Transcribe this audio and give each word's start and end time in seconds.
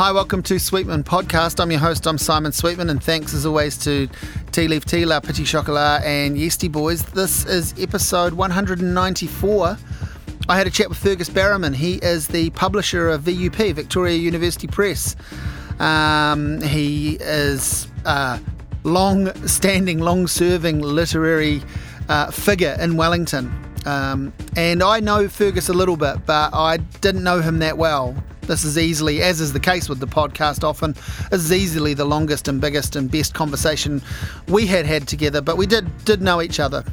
Hi, 0.00 0.12
welcome 0.12 0.42
to 0.44 0.58
Sweetman 0.58 1.04
Podcast. 1.04 1.60
I'm 1.60 1.70
your 1.70 1.78
host, 1.78 2.06
I'm 2.06 2.16
Simon 2.16 2.52
Sweetman, 2.52 2.88
and 2.88 3.04
thanks 3.04 3.34
as 3.34 3.44
always 3.44 3.76
to 3.84 4.08
Tea 4.50 4.66
Leaf 4.66 4.86
Tea, 4.86 5.04
La 5.04 5.20
Petit 5.20 5.44
Chocolat, 5.44 6.02
and 6.04 6.38
Yeasty 6.38 6.68
Boys. 6.68 7.02
This 7.02 7.44
is 7.44 7.74
episode 7.78 8.32
194. 8.32 9.76
I 10.48 10.56
had 10.56 10.66
a 10.66 10.70
chat 10.70 10.88
with 10.88 10.96
Fergus 10.96 11.28
Barrowman. 11.28 11.74
He 11.74 11.96
is 11.96 12.28
the 12.28 12.48
publisher 12.48 13.10
of 13.10 13.24
VUP, 13.24 13.74
Victoria 13.74 14.16
University 14.16 14.66
Press. 14.66 15.16
Um, 15.78 16.62
he 16.62 17.18
is 17.20 17.86
a 18.06 18.40
long 18.84 19.30
standing, 19.46 19.98
long 19.98 20.28
serving 20.28 20.80
literary 20.80 21.60
uh, 22.08 22.30
figure 22.30 22.74
in 22.80 22.96
Wellington. 22.96 23.52
Um, 23.84 24.32
and 24.56 24.82
I 24.82 25.00
know 25.00 25.28
Fergus 25.28 25.68
a 25.68 25.74
little 25.74 25.98
bit, 25.98 26.24
but 26.24 26.54
I 26.54 26.78
didn't 26.78 27.22
know 27.22 27.42
him 27.42 27.58
that 27.58 27.76
well. 27.76 28.16
This 28.50 28.64
is 28.64 28.76
easily, 28.76 29.22
as 29.22 29.40
is 29.40 29.52
the 29.52 29.60
case 29.60 29.88
with 29.88 30.00
the 30.00 30.08
podcast 30.08 30.64
often, 30.64 30.96
is 31.30 31.52
easily 31.52 31.94
the 31.94 32.04
longest 32.04 32.48
and 32.48 32.60
biggest 32.60 32.96
and 32.96 33.08
best 33.08 33.32
conversation 33.32 34.02
we 34.48 34.66
had 34.66 34.86
had 34.86 35.06
together, 35.06 35.40
but 35.40 35.56
we 35.56 35.66
did, 35.66 35.86
did 36.04 36.20
know 36.20 36.42
each 36.42 36.58
other. 36.58 36.84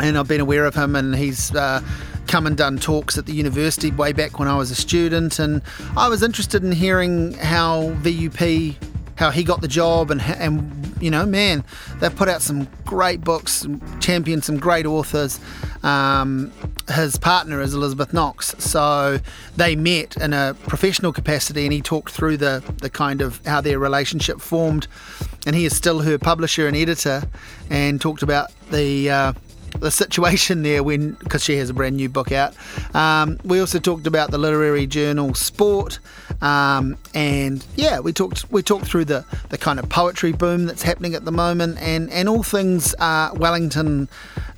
And 0.00 0.18
I've 0.18 0.26
been 0.26 0.40
aware 0.40 0.64
of 0.64 0.74
him, 0.74 0.96
and 0.96 1.14
he's 1.14 1.54
uh, 1.54 1.80
come 2.26 2.48
and 2.48 2.56
done 2.56 2.78
talks 2.78 3.16
at 3.16 3.26
the 3.26 3.32
university 3.32 3.92
way 3.92 4.12
back 4.12 4.40
when 4.40 4.48
I 4.48 4.56
was 4.56 4.72
a 4.72 4.74
student. 4.74 5.38
And 5.38 5.62
I 5.96 6.08
was 6.08 6.24
interested 6.24 6.64
in 6.64 6.72
hearing 6.72 7.34
how 7.34 7.90
VUP 8.02 8.74
how 9.16 9.30
he 9.30 9.44
got 9.44 9.60
the 9.60 9.68
job 9.68 10.10
and 10.10 10.20
and 10.22 10.96
you 11.00 11.10
know 11.10 11.24
man 11.24 11.64
they've 12.00 12.14
put 12.14 12.28
out 12.28 12.42
some 12.42 12.68
great 12.84 13.22
books 13.22 13.66
championed 14.00 14.44
some 14.44 14.58
great 14.58 14.86
authors 14.86 15.40
um, 15.84 16.50
his 16.90 17.18
partner 17.18 17.60
is 17.60 17.74
Elizabeth 17.74 18.12
Knox. 18.14 18.54
So 18.58 19.20
they 19.56 19.76
met 19.76 20.16
in 20.16 20.32
a 20.32 20.56
professional 20.66 21.12
capacity 21.12 21.64
and 21.64 21.72
he 21.72 21.82
talked 21.82 22.10
through 22.10 22.38
the 22.38 22.64
the 22.80 22.90
kind 22.90 23.20
of 23.20 23.44
how 23.46 23.60
their 23.60 23.78
relationship 23.78 24.40
formed. 24.40 24.88
And 25.46 25.54
he 25.54 25.66
is 25.66 25.76
still 25.76 26.00
her 26.00 26.18
publisher 26.18 26.66
and 26.66 26.76
editor 26.76 27.22
and 27.68 28.00
talked 28.00 28.22
about 28.22 28.50
the 28.70 29.10
uh, 29.10 29.32
the 29.80 29.90
situation 29.90 30.62
there 30.62 30.82
when 30.82 31.12
because 31.12 31.42
she 31.42 31.56
has 31.56 31.70
a 31.70 31.74
brand 31.74 31.96
new 31.96 32.08
book 32.08 32.32
out. 32.32 32.54
Um, 32.94 33.38
we 33.44 33.60
also 33.60 33.78
talked 33.78 34.06
about 34.06 34.30
the 34.30 34.38
literary 34.38 34.86
journal 34.86 35.34
Sport, 35.34 35.98
um, 36.40 36.96
and 37.14 37.64
yeah, 37.76 38.00
we 38.00 38.12
talked 38.12 38.50
we 38.50 38.62
talked 38.62 38.86
through 38.86 39.06
the 39.06 39.24
the 39.50 39.58
kind 39.58 39.78
of 39.78 39.88
poetry 39.88 40.32
boom 40.32 40.66
that's 40.66 40.82
happening 40.82 41.14
at 41.14 41.24
the 41.24 41.32
moment, 41.32 41.78
and 41.80 42.10
and 42.10 42.28
all 42.28 42.42
things 42.42 42.94
uh, 42.98 43.30
Wellington 43.34 44.08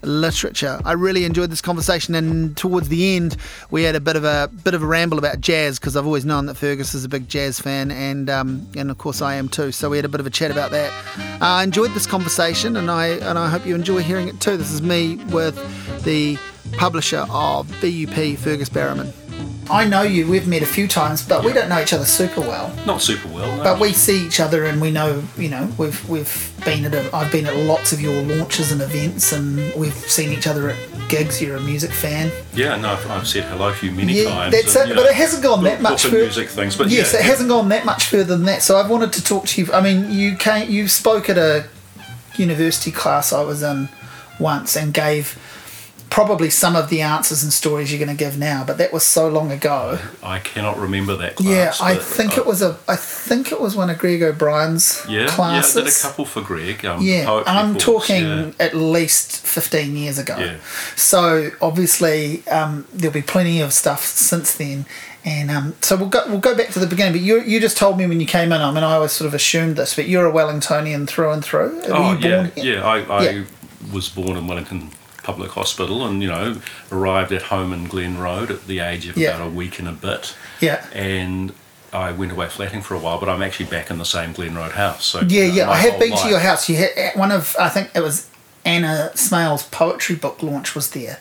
literature. 0.02 0.80
I 0.84 0.92
really 0.92 1.24
enjoyed 1.24 1.50
this 1.50 1.62
conversation, 1.62 2.14
and 2.14 2.56
towards 2.56 2.88
the 2.88 3.16
end, 3.16 3.36
we 3.70 3.82
had 3.82 3.94
a 3.94 4.00
bit 4.00 4.16
of 4.16 4.24
a 4.24 4.50
bit 4.64 4.74
of 4.74 4.82
a 4.82 4.86
ramble 4.86 5.18
about 5.18 5.40
jazz 5.40 5.78
because 5.78 5.96
I've 5.96 6.06
always 6.06 6.24
known 6.24 6.46
that 6.46 6.56
Fergus 6.56 6.94
is 6.94 7.04
a 7.04 7.08
big 7.08 7.28
jazz 7.28 7.58
fan, 7.58 7.90
and 7.90 8.28
um, 8.30 8.66
and 8.76 8.90
of 8.90 8.98
course 8.98 9.22
I 9.22 9.34
am 9.34 9.48
too. 9.48 9.72
So 9.72 9.90
we 9.90 9.96
had 9.96 10.04
a 10.04 10.08
bit 10.08 10.20
of 10.20 10.26
a 10.26 10.30
chat 10.30 10.50
about 10.50 10.70
that. 10.70 10.92
Uh, 11.40 11.46
I 11.46 11.64
enjoyed 11.64 11.92
this 11.92 12.06
conversation, 12.06 12.76
and 12.76 12.90
I 12.90 13.08
and 13.08 13.38
I 13.38 13.48
hope 13.48 13.66
you 13.66 13.74
enjoy 13.74 14.02
hearing 14.02 14.28
it 14.28 14.40
too. 14.40 14.56
This 14.56 14.72
is 14.72 14.82
me 14.82 15.05
with 15.14 15.54
the 16.04 16.36
publisher 16.72 17.24
of 17.30 17.68
VUP, 17.80 18.36
Fergus 18.38 18.68
Barrowman. 18.68 19.12
I 19.68 19.84
know 19.84 20.02
you. 20.02 20.28
We've 20.30 20.46
met 20.46 20.62
a 20.62 20.66
few 20.66 20.86
times, 20.86 21.26
but 21.26 21.44
we 21.44 21.52
don't 21.52 21.68
know 21.68 21.80
each 21.80 21.92
other 21.92 22.04
super 22.04 22.40
well. 22.40 22.72
Not 22.86 23.02
super 23.02 23.26
well, 23.28 23.56
no. 23.56 23.64
But 23.64 23.80
we 23.80 23.92
see 23.92 24.24
each 24.24 24.38
other, 24.38 24.64
and 24.64 24.80
we 24.80 24.92
know. 24.92 25.24
You 25.36 25.48
know, 25.48 25.68
we've 25.76 26.08
we've 26.08 26.52
been 26.64 26.84
at. 26.84 26.94
A, 26.94 27.14
I've 27.14 27.32
been 27.32 27.46
at 27.46 27.56
lots 27.56 27.92
of 27.92 28.00
your 28.00 28.14
launches 28.22 28.70
and 28.70 28.80
events, 28.80 29.32
and 29.32 29.74
we've 29.74 29.92
seen 29.92 30.30
each 30.30 30.46
other 30.46 30.70
at 30.70 30.76
gigs. 31.08 31.42
You're 31.42 31.56
a 31.56 31.60
music 31.60 31.90
fan. 31.90 32.30
Yeah, 32.54 32.76
no, 32.76 32.90
I've, 32.92 33.10
I've 33.10 33.26
said 33.26 33.42
hello 33.44 33.74
to 33.74 33.86
you 33.86 33.90
many 33.90 34.12
Yeah, 34.22 34.30
times. 34.30 34.52
that's 34.54 34.76
and, 34.76 34.84
it. 34.90 34.94
you 34.94 35.02
But 35.02 35.10
it 35.10 35.16
hasn't 35.16 35.42
gone 35.42 35.64
that 35.64 35.82
much 35.82 36.02
further. 36.04 36.18
music 36.18 36.48
things, 36.48 36.76
but 36.76 36.88
yes, 36.88 37.12
yeah, 37.12 37.18
it 37.18 37.22
yeah. 37.24 37.28
hasn't 37.30 37.48
gone 37.48 37.68
that 37.70 37.84
much 37.84 38.04
further 38.06 38.36
than 38.36 38.44
that. 38.46 38.62
So 38.62 38.76
I've 38.76 38.88
wanted 38.88 39.12
to 39.14 39.24
talk 39.24 39.46
to 39.48 39.60
you. 39.64 39.72
I 39.72 39.80
mean, 39.80 40.12
you 40.12 40.36
came, 40.36 40.70
you 40.70 40.86
spoke 40.86 41.28
at 41.28 41.38
a 41.38 41.66
university 42.36 42.92
class 42.92 43.32
I 43.32 43.42
was 43.42 43.62
in 43.64 43.88
once 44.38 44.76
and 44.76 44.92
gave 44.94 45.38
probably 46.08 46.48
some 46.48 46.76
of 46.76 46.88
the 46.88 47.02
answers 47.02 47.42
and 47.42 47.52
stories 47.52 47.90
you're 47.92 48.02
going 48.02 48.16
to 48.16 48.24
give 48.24 48.38
now, 48.38 48.62
but 48.64 48.78
that 48.78 48.92
was 48.92 49.02
so 49.02 49.28
long 49.28 49.50
ago. 49.50 49.98
I 50.22 50.38
cannot 50.38 50.78
remember 50.78 51.16
that 51.16 51.34
class. 51.36 51.80
yeah, 51.80 51.86
I 51.86 51.96
think 51.96 52.38
uh, 52.38 52.42
it 52.42 52.46
was 52.46 52.62
a. 52.62 52.78
I 52.88 52.94
think 52.96 53.50
it 53.50 53.60
was 53.60 53.74
one 53.74 53.90
of 53.90 53.98
Greg 53.98 54.22
O'Brien's 54.22 55.04
Yeah, 55.08 55.26
classes. 55.26 55.74
yeah, 55.74 55.82
I 55.82 55.84
did 55.84 55.92
a 55.92 55.96
couple 56.00 56.24
for 56.24 56.42
Greg. 56.42 56.84
Um, 56.86 57.02
Yeah, 57.02 57.38
and 57.40 57.48
I'm 57.58 57.76
talking 57.76 58.22
yeah. 58.24 58.50
at 58.60 58.74
least 58.74 59.44
15 59.44 59.96
years 59.96 60.18
ago. 60.18 60.36
Yeah. 60.38 60.56
So 60.94 61.50
obviously 61.60 62.46
um, 62.48 62.86
there'll 62.94 63.12
be 63.12 63.20
plenty 63.22 63.60
of 63.60 63.72
stuff 63.72 64.04
since 64.04 64.54
then. 64.56 64.86
And 65.24 65.50
um, 65.50 65.74
so 65.82 65.96
we'll 65.96 66.08
go 66.08 66.22
we'll 66.28 66.38
go 66.38 66.54
back 66.56 66.68
to 66.68 66.78
the 66.78 66.86
beginning. 66.86 67.14
But 67.14 67.22
you 67.22 67.40
you 67.42 67.58
just 67.58 67.76
told 67.76 67.98
me 67.98 68.06
when 68.06 68.20
you 68.20 68.26
came 68.26 68.52
in. 68.52 68.60
I 68.60 68.70
mean, 68.70 68.84
I 68.84 68.94
always 68.94 69.10
sort 69.10 69.26
of 69.26 69.34
assumed 69.34 69.74
this, 69.74 69.96
but 69.96 70.06
you're 70.08 70.24
a 70.26 70.32
Wellingtonian 70.32 71.08
through 71.08 71.32
and 71.32 71.44
through. 71.44 71.74
Were 71.80 71.82
Oh, 71.88 72.12
you 72.12 72.28
yeah, 72.28 72.48
yeah. 72.54 72.84
I, 72.86 72.98
I 73.12 73.22
Yeah. 73.30 73.44
Was 73.92 74.08
born 74.08 74.36
in 74.36 74.46
Wellington 74.46 74.90
Public 75.22 75.50
Hospital 75.52 76.06
and, 76.06 76.22
you 76.22 76.28
know, 76.28 76.60
arrived 76.92 77.32
at 77.32 77.42
home 77.42 77.72
in 77.72 77.84
Glen 77.84 78.18
Road 78.18 78.50
at 78.50 78.66
the 78.66 78.78
age 78.80 79.06
of 79.08 79.16
Yeah. 79.16 79.30
about 79.34 79.46
a 79.48 79.50
week 79.50 79.78
and 79.78 79.88
a 79.88 79.92
bit. 79.92 80.34
Yeah. 80.60 80.84
And 80.92 81.52
I 81.92 82.12
went 82.12 82.32
away 82.32 82.48
flatting 82.48 82.82
for 82.82 82.94
a 82.94 82.98
while, 82.98 83.18
but 83.18 83.28
I'm 83.28 83.42
actually 83.42 83.66
back 83.66 83.90
in 83.90 83.98
the 83.98 84.04
same 84.04 84.32
Glen 84.32 84.54
Road 84.54 84.72
house. 84.72 85.04
So 85.04 85.20
Yeah, 85.20 85.42
you 85.44 85.48
know, 85.48 85.54
yeah. 85.54 85.70
I 85.70 85.76
have 85.76 85.98
been 85.98 86.16
to 86.16 86.28
your 86.28 86.38
house. 86.40 86.68
You 86.68 86.76
had 86.76 86.90
one 87.14 87.32
of 87.32 87.56
I 87.58 87.68
think 87.68 87.90
it 87.94 88.00
was 88.00 88.26
Anna 88.64 89.10
Smaill's 89.14 89.62
poetry 89.64 90.16
book 90.16 90.42
launch 90.42 90.74
was 90.74 90.90
there, 90.90 91.20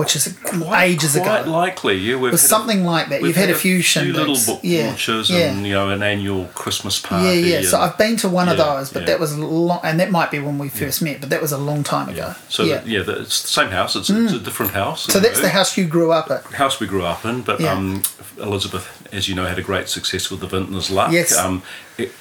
which 0.00 0.16
is 0.16 0.36
ages 0.74 1.14
ago. 1.14 1.24
Quite 1.24 1.42
ago. 1.42 1.50
likely, 1.50 1.96
yeah. 1.96 2.16
We've 2.16 2.30
It 2.30 2.32
was 2.32 2.42
had 2.42 2.46
a- 2.46 2.48
something 2.48 2.84
like 2.84 3.08
that. 3.10 3.22
You've 3.22 3.36
had, 3.36 3.48
had 3.48 3.56
a 3.56 3.58
few 3.58 3.82
few 3.82 4.12
little 4.12 4.36
book 4.46 4.60
yeah, 4.62 4.86
launches 4.88 5.30
yeah. 5.30 5.52
and 5.52 5.66
you 5.66 5.74
know 5.74 5.90
an 5.90 6.02
annual 6.02 6.46
Christmas 6.54 6.98
party. 6.98 7.40
Yeah, 7.40 7.58
yeah. 7.58 7.68
So 7.68 7.80
I've 7.80 7.98
been 7.98 8.16
to 8.18 8.28
one 8.28 8.48
of 8.48 8.56
those, 8.56 8.90
but 8.92 9.00
yeah. 9.00 9.06
that 9.06 9.20
was 9.20 9.32
a 9.32 9.44
long, 9.46 9.80
and 9.84 10.00
that 10.00 10.10
might 10.10 10.30
be 10.30 10.38
when 10.38 10.58
we 10.58 10.68
first 10.68 11.02
met, 11.02 11.20
but 11.20 11.30
that 11.30 11.40
was 11.40 11.52
a 11.52 11.58
long 11.58 11.84
time 11.84 12.08
ago. 12.08 12.34
So 12.48 12.64
yeah. 12.64 12.78
Mm. 12.78 12.86
yeah, 12.86 12.98
yeah 12.98 13.02
the, 13.04 13.20
it's 13.20 13.42
the 13.42 13.48
same 13.48 13.68
house. 13.68 13.94
It's, 13.94 14.10
it's 14.10 14.32
a 14.32 14.40
different 14.40 14.72
house. 14.72 15.02
so 15.04 15.20
that's 15.20 15.36
know. 15.36 15.42
the 15.42 15.48
house 15.50 15.76
you 15.76 15.86
grew 15.86 16.12
up 16.12 16.30
at. 16.30 16.44
house 16.46 16.80
we 16.80 16.86
grew 16.86 17.04
up 17.04 17.24
in. 17.24 17.42
But 17.42 17.60
Yeah. 17.60 17.72
um, 17.72 18.02
Elizabeth, 18.38 19.06
as 19.12 19.28
you 19.28 19.34
know, 19.34 19.44
had 19.44 19.58
a 19.58 19.62
great 19.62 19.88
success 19.88 20.30
with 20.30 20.40
the 20.40 20.46
Vintner's 20.46 20.90
Luck. 20.90 21.12
Yes. 21.12 21.36
Um, 21.36 21.62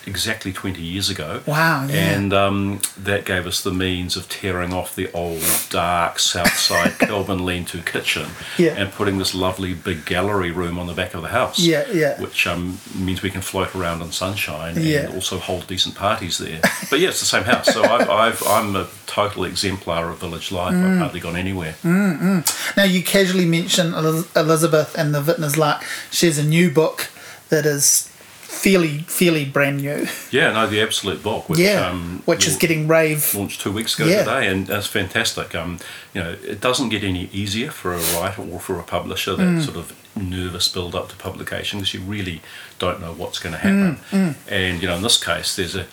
exactly 0.06 0.52
twenty 0.52 0.82
years 0.82 1.10
ago. 1.10 1.42
Wow, 1.46 1.86
yeah. 1.88 1.96
And 2.16 2.34
um, 2.34 2.82
that 2.98 3.26
gave 3.26 3.48
us 3.48 3.62
the 3.64 3.72
means 3.72 4.16
of 4.18 4.28
tearing 4.30 4.74
off 4.74 4.96
the 4.96 5.12
old 5.14 5.42
dark 5.70 6.20
south 6.20 6.58
side 6.58 6.92
Kelburn 7.00 7.46
lean-to 7.46 7.82
kitchen 7.82 8.28
Yeah. 8.58 8.76
and 8.78 8.92
putting 8.92 9.18
this 9.18 9.34
lovely 9.34 9.74
big 9.74 10.06
gallery 10.06 10.52
room 10.52 10.78
on 10.80 10.88
the 10.88 10.94
back 10.94 11.14
of 11.14 11.22
the 11.22 11.30
house. 11.30 11.60
Yeah, 11.60 11.86
yeah. 11.92 12.20
Which 12.22 12.46
um, 12.48 12.80
means 12.96 13.22
we 13.22 13.30
can 13.30 13.42
float 13.42 13.74
around 13.76 14.02
in 14.02 14.12
sunshine 14.12 14.76
Yeah. 14.78 15.06
and 15.06 15.14
also 15.16 15.38
hold 15.40 15.68
decent 15.68 15.96
parties 15.96 16.38
there. 16.38 16.60
but 16.90 17.00
yeah, 17.00 17.10
it's 17.10 17.20
the 17.20 17.26
same 17.26 17.44
house. 17.44 17.68
So 17.74 17.84
I've, 17.84 18.10
I've, 18.24 18.44
I'm 18.48 18.76
a 18.76 18.88
total 19.06 19.46
exemplar 19.46 20.10
of 20.10 20.20
village 20.20 20.52
life. 20.52 20.74
Mm. 20.74 20.94
I've 20.94 20.98
hardly 21.00 21.20
gone 21.20 21.36
anywhere. 21.36 21.76
Now 21.84 22.84
you 22.84 23.04
casually 23.04 23.46
mention 23.46 23.94
Elizabeth 23.94 24.96
and 24.98 25.14
the 25.16 25.22
Vintner's 25.22 25.58
Luck. 25.58 25.84
She 26.12 26.26
has 26.26 26.38
a 26.38 26.44
new 26.46 26.70
book 26.70 27.10
that 27.50 27.66
is 27.66 28.12
fairly, 28.50 29.00
fairly 29.08 29.46
brand 29.46 29.78
new. 29.82 30.08
Yeah, 30.32 30.52
no, 30.54 30.66
the 30.68 30.82
absolute 30.82 31.22
book. 31.22 31.48
Which, 31.50 31.60
yeah, 31.60 31.88
um, 31.88 32.22
which 32.26 32.48
is 32.48 32.58
getting 32.58 32.88
rave. 32.88 33.34
launched 33.36 33.62
two 33.62 33.72
weeks 33.72 33.94
ago 33.98 34.08
Yeah. 34.10 34.20
today, 34.24 34.48
and 34.48 34.66
that's 34.68 34.88
fantastic. 34.88 35.54
Um, 35.56 35.80
you 36.14 36.22
know, 36.24 36.36
it 36.44 36.60
doesn't 36.60 36.90
get 36.90 37.04
any 37.04 37.30
easier 37.32 37.70
for 37.72 37.94
a 37.94 38.00
writer 38.16 38.42
or 38.42 38.60
for 38.60 38.80
a 38.80 38.84
publisher 38.84 39.36
that 39.36 39.44
Mm. 39.44 39.64
sort 39.66 39.78
of 39.78 39.94
nervous 40.16 40.68
build 40.68 40.96
up 40.96 41.10
to 41.10 41.16
publication 41.16 41.80
because 41.80 41.94
you 41.94 42.02
really 42.02 42.42
don't 42.80 43.00
know 43.00 43.14
what's 43.14 43.40
going 43.40 43.54
to 43.54 43.60
happen. 43.60 44.00
Mm, 44.12 44.36
And 44.48 44.82
you 44.82 44.88
know, 44.88 44.96
in 44.96 45.04
this 45.04 45.24
case, 45.24 45.56
there's 45.56 45.76
a. 45.76 45.86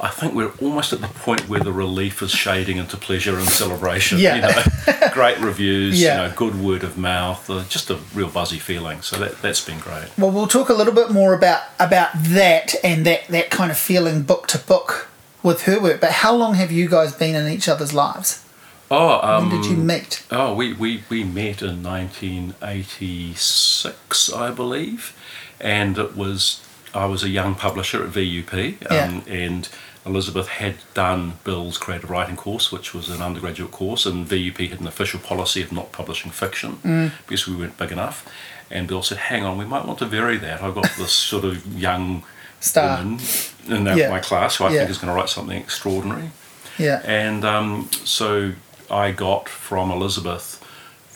I 0.00 0.08
think 0.08 0.34
we're 0.34 0.50
almost 0.60 0.92
at 0.92 1.00
the 1.00 1.08
point 1.08 1.48
where 1.48 1.60
the 1.60 1.72
relief 1.72 2.20
is 2.20 2.32
shading 2.32 2.78
into 2.78 2.96
pleasure 2.96 3.38
and 3.38 3.48
celebration. 3.48 4.18
Yeah. 4.18 4.36
You 4.36 4.42
know, 4.42 5.08
great 5.12 5.38
reviews. 5.38 6.02
Yeah. 6.02 6.22
You 6.22 6.28
know, 6.28 6.34
good 6.34 6.60
word 6.60 6.82
of 6.82 6.98
mouth. 6.98 7.48
Uh, 7.48 7.62
just 7.68 7.90
a 7.90 7.98
real 8.12 8.28
buzzy 8.28 8.58
feeling. 8.58 9.02
So 9.02 9.16
that 9.18 9.40
that's 9.40 9.64
been 9.64 9.78
great. 9.78 10.08
Well, 10.18 10.32
we'll 10.32 10.48
talk 10.48 10.68
a 10.68 10.74
little 10.74 10.92
bit 10.92 11.10
more 11.10 11.32
about 11.32 11.62
about 11.78 12.10
that 12.14 12.74
and 12.82 13.06
that 13.06 13.28
that 13.28 13.50
kind 13.50 13.70
of 13.70 13.78
feeling 13.78 14.22
book 14.22 14.48
to 14.48 14.58
book 14.58 15.08
with 15.44 15.62
her 15.62 15.80
work. 15.80 16.00
But 16.00 16.10
how 16.10 16.34
long 16.34 16.54
have 16.54 16.72
you 16.72 16.88
guys 16.88 17.14
been 17.14 17.36
in 17.36 17.46
each 17.50 17.68
other's 17.68 17.94
lives? 17.94 18.44
Oh, 18.90 19.20
um, 19.22 19.50
When 19.50 19.60
did 19.60 19.70
you 19.70 19.76
meet? 19.76 20.24
Oh, 20.30 20.54
we, 20.54 20.74
we, 20.74 21.02
we 21.08 21.24
met 21.24 21.62
in 21.62 21.82
1986, 21.82 24.32
I 24.32 24.50
believe, 24.50 25.16
and 25.58 25.96
it 25.98 26.14
was 26.14 26.60
I 26.94 27.06
was 27.06 27.24
a 27.24 27.28
young 27.28 27.56
publisher 27.56 28.04
at 28.04 28.10
VUP, 28.10 28.88
um, 28.90 29.24
and 29.26 29.68
Elizabeth 30.06 30.48
had 30.48 30.74
done 30.92 31.34
Bill's 31.44 31.78
creative 31.78 32.10
writing 32.10 32.36
course, 32.36 32.70
which 32.70 32.92
was 32.92 33.08
an 33.08 33.22
undergraduate 33.22 33.70
course, 33.72 34.04
and 34.04 34.26
VUP 34.26 34.68
had 34.68 34.80
an 34.80 34.86
official 34.86 35.18
policy 35.18 35.62
of 35.62 35.72
not 35.72 35.92
publishing 35.92 36.30
fiction 36.30 36.78
Mm. 36.84 37.12
because 37.26 37.46
we 37.48 37.56
weren't 37.56 37.78
big 37.78 37.90
enough. 37.92 38.26
And 38.70 38.86
Bill 38.86 39.02
said, 39.02 39.18
"Hang 39.18 39.44
on, 39.44 39.56
we 39.58 39.64
might 39.64 39.84
want 39.86 39.98
to 40.00 40.06
vary 40.06 40.36
that. 40.38 40.62
I've 40.62 40.74
got 40.74 40.90
this 40.98 41.12
sort 41.30 41.44
of 41.44 41.66
young 41.78 42.22
Star. 42.60 42.98
woman 42.98 43.20
in 43.66 43.86
Yeah. 43.96 44.10
my 44.10 44.20
class 44.20 44.56
who 44.56 44.64
I 44.64 44.70
Yeah. 44.70 44.78
think 44.80 44.90
is 44.90 44.98
going 44.98 45.12
to 45.12 45.18
write 45.18 45.28
something 45.30 45.56
extraordinary." 45.58 46.30
Yeah. 46.78 47.00
And 47.04 47.44
um, 47.44 47.88
so 48.04 48.52
I 48.90 49.10
got 49.12 49.48
from 49.48 49.90
Elizabeth 49.90 50.60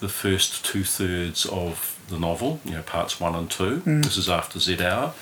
the 0.00 0.08
first 0.08 0.64
two 0.64 0.85
thirds 0.85 1.44
of 1.46 1.96
the 2.08 2.19
novel, 2.19 2.61
you 2.64 2.70
know, 2.73 2.82
parts 2.82 3.20
one 3.20 3.35
and 3.35 3.50
two. 3.50 3.82
Mm. 3.85 4.02
This 4.05 4.17
is 4.17 4.29
after 4.31 4.58
Z 4.61 4.81
Hour, 4.82 5.12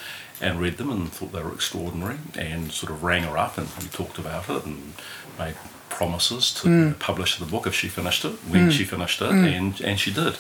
and 0.41 0.61
read 0.61 0.77
them 0.77 0.91
and 0.91 1.11
thought 1.13 1.33
they 1.33 1.43
were 1.43 1.53
extraordinary, 1.55 2.19
and 2.39 2.71
sort 2.73 2.93
of 2.93 3.03
rang 3.03 3.23
her 3.25 3.39
up 3.39 3.57
and 3.59 3.69
we 3.81 3.89
talked 3.89 4.19
about 4.19 4.49
it 4.51 4.65
and 4.67 4.93
made 5.39 5.55
promises 5.89 6.53
to 6.53 6.69
Mm. 6.69 6.99
publish 6.99 7.39
the 7.39 7.47
book 7.47 7.67
if 7.67 7.75
she 7.75 7.89
finished 7.89 8.25
it, 8.25 8.33
when 8.49 8.71
she 8.71 8.85
finished 8.85 9.21
it, 9.23 9.31
and 9.31 9.81
and 9.81 9.99
she 9.99 10.13
did. 10.13 10.37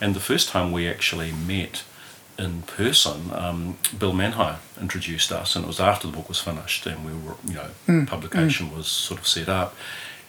And 0.00 0.14
the 0.14 0.20
first 0.20 0.48
time 0.48 0.72
we 0.72 0.88
actually 0.88 1.30
met 1.32 1.84
in 2.38 2.62
person, 2.62 3.30
um, 3.32 3.76
Bill 3.96 4.12
Manhire 4.12 4.56
introduced 4.80 5.30
us, 5.30 5.54
and 5.54 5.64
it 5.64 5.68
was 5.68 5.78
after 5.78 6.08
the 6.08 6.12
book 6.16 6.28
was 6.28 6.40
finished, 6.40 6.86
and 6.86 7.04
we 7.04 7.12
were, 7.12 7.36
you 7.46 7.54
know, 7.54 8.06
publication 8.06 8.74
was 8.76 8.88
sort 8.88 9.20
of 9.20 9.26
set 9.28 9.48
up, 9.48 9.76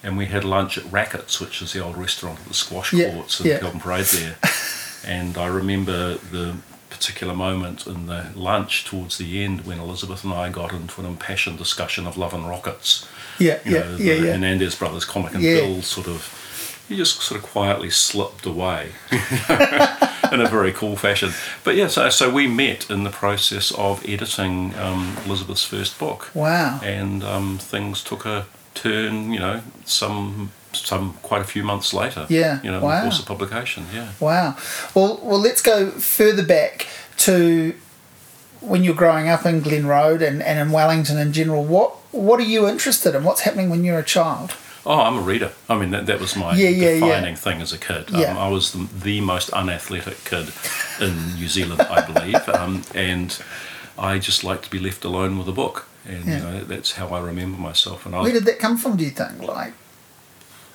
and 0.03 0.17
we 0.17 0.25
had 0.27 0.43
lunch 0.43 0.77
at 0.77 0.83
Rackets, 0.91 1.39
which 1.39 1.61
is 1.61 1.71
the 1.73 1.79
old 1.79 1.97
restaurant 1.97 2.39
at 2.41 2.47
the 2.47 2.53
squash 2.53 2.91
courts 2.91 3.39
Yeah, 3.39 3.45
in 3.45 3.49
yeah. 3.51 3.59
Kelburn 3.59 3.79
Parade 3.79 4.05
there. 4.05 4.35
and 5.05 5.37
I 5.37 5.47
remember 5.47 6.15
the 6.15 6.55
particular 7.03 7.33
moment 7.35 7.85
in 7.85 8.05
the 8.05 8.27
lunch 8.33 8.85
towards 8.85 9.17
the 9.17 9.43
end 9.43 9.65
when 9.65 9.77
Elizabeth 9.77 10.23
and 10.23 10.33
I 10.33 10.47
got 10.49 10.71
into 10.71 11.01
an 11.01 11.05
impassioned 11.07 11.57
discussion 11.57 12.07
of 12.07 12.17
Love 12.17 12.33
and 12.33 12.47
Rockets. 12.47 13.05
Yeah, 13.39 13.59
You 13.65 13.73
yeah, 13.75 13.79
know, 13.83 13.89
yeah, 13.97 14.13
the 14.19 14.25
yeah. 14.27 14.31
Hernandez 14.33 14.75
brothers 14.75 15.03
comic, 15.03 15.33
and 15.33 15.43
Yeah. 15.43 15.55
Bill 15.55 15.81
sort 15.81 16.07
of 16.07 16.39
he 16.87 16.95
just 16.97 17.21
sort 17.21 17.41
of 17.41 17.49
quietly 17.49 17.89
slipped 17.89 18.45
away 18.45 18.91
in 20.31 20.41
a 20.41 20.47
very 20.49 20.71
cool 20.71 20.95
fashion. 20.95 21.31
But 21.63 21.75
yeah, 21.75 21.87
so, 21.87 22.09
so 22.09 22.29
we 22.29 22.45
met 22.47 22.89
in 22.89 23.03
the 23.03 23.09
process 23.09 23.71
of 23.71 24.03
editing 24.07 24.73
um, 24.75 25.17
Elizabeth's 25.25 25.63
first 25.65 25.97
book, 25.99 26.29
Wow. 26.33 26.79
and 26.83 27.21
um, 27.23 27.57
things 27.57 28.01
took 28.03 28.25
a 28.25 28.45
turn. 28.75 29.31
You 29.33 29.39
know, 29.39 29.61
some 29.85 30.51
some 30.75 31.13
quite 31.21 31.41
a 31.41 31.45
few 31.45 31.63
months 31.63 31.93
later. 31.93 32.25
Yeah, 32.29 32.61
you 32.63 32.71
know, 32.71 32.77
in 32.81 32.89
the 32.95 33.01
course 33.01 33.19
of 33.19 33.25
publication. 33.25 33.85
Yeah. 33.93 34.09
Wow. 34.19 34.55
Well, 34.95 35.19
well, 35.23 35.39
let's 35.39 35.61
go 35.61 35.89
further 35.91 36.43
back 36.45 36.87
to 37.17 37.73
when 38.61 38.83
you're 38.83 38.95
growing 38.95 39.27
up 39.27 39.45
in 39.45 39.59
Glen 39.61 39.85
Road 39.85 40.21
and, 40.21 40.41
and 40.41 40.59
in 40.59 40.71
Wellington 40.71 41.17
in 41.17 41.33
general. 41.33 41.63
What 41.63 41.91
what 42.13 42.39
are 42.39 42.43
you 42.43 42.67
interested 42.67 43.15
in? 43.15 43.23
What's 43.23 43.41
happening 43.41 43.69
when 43.69 43.83
you're 43.83 43.99
a 43.99 44.03
child? 44.03 44.55
Oh, 44.85 44.99
I'm 44.99 45.17
a 45.17 45.21
reader. 45.21 45.53
I 45.69 45.77
mean, 45.79 45.91
that, 45.91 46.07
that 46.07 46.19
was 46.19 46.35
my 46.35 46.55
Yeah, 46.57 46.67
yeah, 46.67 46.89
yeah. 46.89 46.99
defining 46.99 47.35
thing 47.37 47.61
as 47.61 47.71
a 47.71 47.77
kid. 47.77 48.09
Yeah. 48.09 48.31
Um, 48.31 48.37
I 48.37 48.49
was 48.49 48.73
the, 48.73 48.85
the 48.93 49.21
most 49.21 49.49
unathletic 49.51 50.25
kid 50.25 50.51
in 50.99 51.35
New 51.35 51.47
Zealand, 51.47 51.81
I 51.83 52.01
believe, 52.11 52.49
um, 52.49 52.81
and 52.93 53.41
I 53.97 54.19
just 54.19 54.43
liked 54.43 54.65
to 54.65 54.69
be 54.69 54.79
left 54.79 55.05
alone 55.05 55.37
with 55.37 55.47
a 55.47 55.53
book. 55.53 55.87
And 56.05 56.25
Yeah. 56.25 56.37
you 56.37 56.43
know, 56.43 56.59
that's 56.65 56.91
how 56.93 57.07
I 57.07 57.21
remember 57.21 57.57
myself. 57.57 58.05
And 58.05 58.13
I 58.13 58.23
Where 58.23 58.33
did 58.33 58.43
that 58.43 58.59
come 58.59 58.77
from? 58.77 58.97
Do 58.97 59.05
you 59.05 59.11
think? 59.11 59.41
Like, 59.41 59.71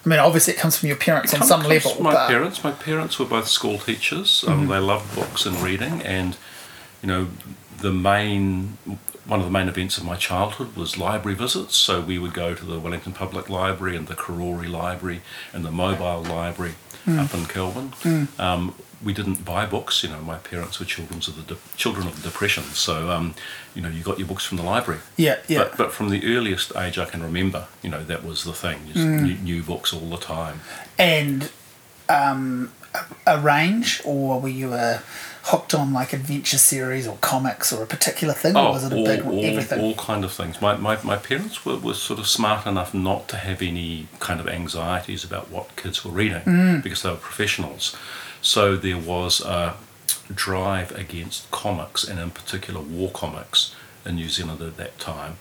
I 0.08 0.10
mean, 0.10 0.20
obviously 0.20 0.54
it 0.54 0.58
comes 0.58 0.74
from 0.78 0.86
your 0.88 0.96
parents 0.96 1.34
on 1.34 1.42
some 1.42 1.62
level, 1.64 1.94
My 2.02 2.26
parents, 2.26 2.64
my 2.64 2.70
parents 2.70 3.18
were 3.18 3.26
both 3.26 3.46
school 3.48 3.78
teachers. 3.78 4.42
Um, 4.48 4.60
Mm-hmm. 4.62 4.70
They 4.70 4.78
loved 4.78 5.14
books 5.14 5.44
and 5.44 5.56
reading, 5.58 6.00
and 6.02 6.36
you 7.02 7.08
know, 7.08 7.28
the 7.78 7.92
main 7.92 8.78
one 9.26 9.38
of 9.40 9.44
the 9.44 9.52
main 9.52 9.68
events 9.68 9.98
of 9.98 10.04
my 10.04 10.16
childhood 10.16 10.74
was 10.74 10.96
library 10.96 11.36
visits. 11.36 11.76
So 11.76 12.00
we 12.00 12.16
would 12.18 12.32
go 12.32 12.54
to 12.54 12.64
the 12.64 12.78
Wellington 12.80 13.12
Public 13.12 13.50
Library 13.50 13.94
and 13.96 14.06
the 14.08 14.14
Karori 14.14 14.70
Library 14.70 15.20
and 15.52 15.62
the 15.62 15.70
Mobile 15.70 16.22
Library 16.22 16.74
Mm. 17.06 17.18
up 17.24 17.34
in 17.34 17.44
Kelburn. 17.46 18.40
Um, 18.40 18.74
we 19.04 19.12
didn't 19.12 19.44
buy 19.44 19.64
books. 19.66 20.02
You 20.02 20.10
know, 20.10 20.20
my 20.20 20.38
parents 20.38 20.78
were 20.80 20.86
children 20.86 21.18
of 21.20 21.36
the 21.46 21.54
de- 21.54 21.60
children 21.76 22.06
of 22.08 22.16
the 22.22 22.28
depression, 22.28 22.64
so 22.64 23.10
um, 23.10 23.34
you 23.74 23.82
know, 23.82 23.88
you 23.88 24.02
got 24.02 24.18
your 24.18 24.28
books 24.28 24.44
from 24.44 24.56
the 24.58 24.64
library. 24.64 25.00
yeah, 25.16 25.36
yeah. 25.48 25.58
But, 25.64 25.76
but 25.76 25.92
from 25.92 26.10
the 26.10 26.36
earliest 26.36 26.74
age 26.76 26.98
I 26.98 27.04
can 27.04 27.22
remember, 27.22 27.66
you 27.82 27.90
know, 27.90 28.02
that 28.04 28.24
was 28.24 28.44
the 28.44 28.52
thing. 28.52 28.78
Just 28.86 28.98
Mm. 29.06 29.22
new, 29.22 29.34
new 29.36 29.62
books 29.62 29.92
all 29.92 30.08
the 30.10 30.16
time. 30.18 30.60
and 30.98 31.50
um, 32.08 32.72
a, 33.26 33.38
range, 33.38 34.00
or 34.04 34.40
were 34.40 34.48
you 34.48 34.72
a 34.72 35.02
hooked 35.44 35.74
on 35.74 35.92
like 35.92 36.12
adventure 36.12 36.58
series 36.58 37.06
or 37.06 37.16
comics 37.20 37.72
or 37.72 37.82
a 37.82 37.86
particular 37.86 38.34
thing, 38.34 38.56
or 38.56 38.70
was 38.72 38.84
it 38.84 38.92
a 38.92 38.96
all, 38.96 39.04
big 39.04 39.24
all, 39.24 39.44
everything? 39.44 39.80
all 39.80 39.94
kind 39.94 40.24
of 40.24 40.32
things. 40.32 40.60
My, 40.60 40.76
my, 40.76 40.98
my 41.02 41.16
parents 41.16 41.64
were, 41.64 41.76
were 41.76 41.94
sort 41.94 42.18
of 42.18 42.26
smart 42.26 42.66
enough 42.66 42.92
not 42.94 43.28
to 43.28 43.36
have 43.36 43.60
any 43.62 44.08
kind 44.20 44.40
of 44.40 44.48
anxieties 44.48 45.22
about 45.24 45.50
what 45.50 45.76
kids 45.76 46.04
were 46.04 46.10
reading 46.10 46.42
Mm. 46.42 46.82
because 46.82 47.02
they 47.02 47.10
were 47.10 47.16
professionals. 47.16 47.94
So 48.42 48.76
there 48.76 48.96
was 48.98 49.40
a 49.40 49.74
drive 50.34 50.92
against 50.92 51.50
comics 51.50 52.04
and 52.06 52.18
in 52.18 52.30
particular 52.30 52.80
war 52.80 53.10
comics 53.10 53.74
in 54.04 54.16
New 54.16 54.28
Zealand 54.28 54.60
at 54.62 54.76
that 54.76 54.98
time. 54.98 55.36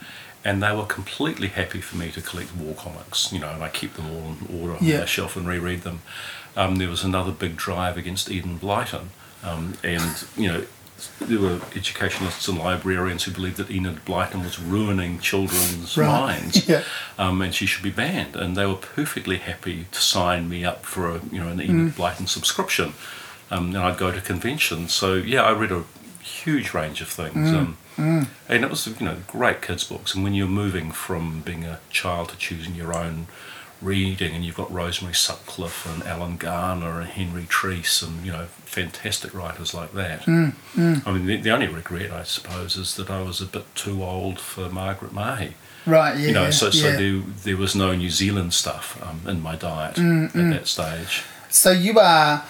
And 0.45 0.63
they 0.63 0.73
were 0.75 0.85
completely 0.85 1.49
happy 1.49 1.81
for 1.81 1.97
me 1.97 2.09
to 2.11 2.21
collect 2.21 2.55
war 2.55 2.73
comics, 2.75 3.31
you 3.33 3.39
know, 3.39 3.49
and 3.49 3.63
I 3.63 3.69
keep 3.69 3.95
them 3.95 4.05
all 4.09 4.35
in 4.39 4.61
order 4.61 4.77
Yeah. 4.83 4.95
on 4.95 4.99
my 5.01 5.05
shelf 5.05 5.35
and 5.35 5.47
reread 5.47 5.81
them. 5.81 6.01
Um, 6.55 6.77
there 6.77 6.89
was 6.89 7.03
another 7.03 7.31
big 7.31 7.57
drive 7.57 7.97
against 7.97 8.31
Enid 8.31 8.61
Blyton, 8.61 9.07
um, 9.43 9.73
and 9.83 10.23
you 10.37 10.47
know, 10.51 10.65
there 11.19 11.39
were 11.39 11.59
educationalists 11.75 12.47
and 12.47 12.57
librarians 12.57 13.23
who 13.23 13.31
believed 13.31 13.57
that 13.57 13.69
Enid 13.71 14.03
Blyton 14.05 14.43
was 14.43 14.59
ruining 14.59 15.19
children's 15.19 15.97
Right. 15.97 16.07
minds, 16.07 16.67
Yeah. 16.73 16.83
um, 17.17 17.41
and 17.41 17.53
she 17.53 17.65
should 17.65 17.83
be 17.83 17.89
banned. 17.91 18.35
And 18.35 18.55
they 18.55 18.65
were 18.65 18.75
perfectly 18.75 19.37
happy 19.37 19.85
to 19.91 20.01
sign 20.01 20.49
me 20.49 20.63
up 20.65 20.85
for 20.85 21.09
a 21.15 21.21
you 21.31 21.39
know 21.39 21.49
an 21.49 21.61
Enid 21.61 21.95
Blyton 21.95 22.27
subscription, 22.27 22.93
um, 23.51 23.67
and 23.75 23.77
I'd 23.77 23.97
go 23.97 24.11
to 24.11 24.21
conventions. 24.21 24.93
So 24.93 25.13
yeah, 25.15 25.43
I 25.43 25.51
read 25.51 25.71
a 25.71 25.83
huge 26.21 26.73
range 26.73 27.01
of 27.01 27.07
things. 27.09 27.51
Um, 27.53 27.77
And 27.99 28.63
it 28.63 28.69
was, 28.69 28.85
you 28.85 29.05
know, 29.05 29.17
great 29.25 29.61
kids' 29.63 29.83
books. 29.83 30.13
And 30.13 30.23
when 30.23 30.35
you're 30.35 30.47
moving 30.47 30.91
from 30.91 31.41
being 31.41 31.65
a 31.65 31.79
child 31.89 32.29
to 32.29 32.37
choosing 32.37 32.75
your 32.75 32.93
own 32.95 33.25
reading, 33.81 34.33
and 34.33 34.43
you've 34.43 34.55
got 34.55 34.71
Rosemary 34.71 35.13
Sutcliff 35.13 35.85
and 35.91 36.03
Alan 36.03 36.37
Garner 36.37 36.99
and 36.99 37.09
Henry 37.09 37.43
Treece 37.43 38.05
and, 38.05 38.25
you 38.25 38.31
know, 38.31 38.45
fantastic 38.65 39.33
writers 39.33 39.73
like 39.73 39.93
that. 39.93 40.23
Hmm, 40.23 40.49
hmm. 40.73 40.95
I 41.05 41.11
mean, 41.11 41.25
the, 41.25 41.37
the 41.37 41.51
only 41.51 41.67
regret, 41.67 42.11
I 42.11 42.23
suppose, 42.23 42.75
is 42.75 42.95
that 42.95 43.09
I 43.09 43.21
was 43.21 43.41
a 43.41 43.45
bit 43.45 43.73
too 43.75 44.03
old 44.03 44.39
for 44.39 44.69
Margaret 44.69 45.13
Mahy. 45.13 45.53
right, 45.85 46.17
yeah, 46.17 46.27
You 46.27 46.33
know, 46.33 46.51
so, 46.51 46.69
so 46.69 46.89
yeah. 46.89 46.95
there, 46.97 47.21
there 47.43 47.57
was 47.57 47.75
no 47.75 47.95
New 47.95 48.09
Zealand 48.09 48.53
stuff 48.53 49.01
um, 49.03 49.21
in 49.29 49.41
my 49.41 49.55
diet 49.55 49.97
hmm, 49.97 50.25
at 50.25 50.33
that 50.33 50.67
stage. 50.67 51.23
So 51.49 51.71
you 51.71 51.99
are 51.99 52.45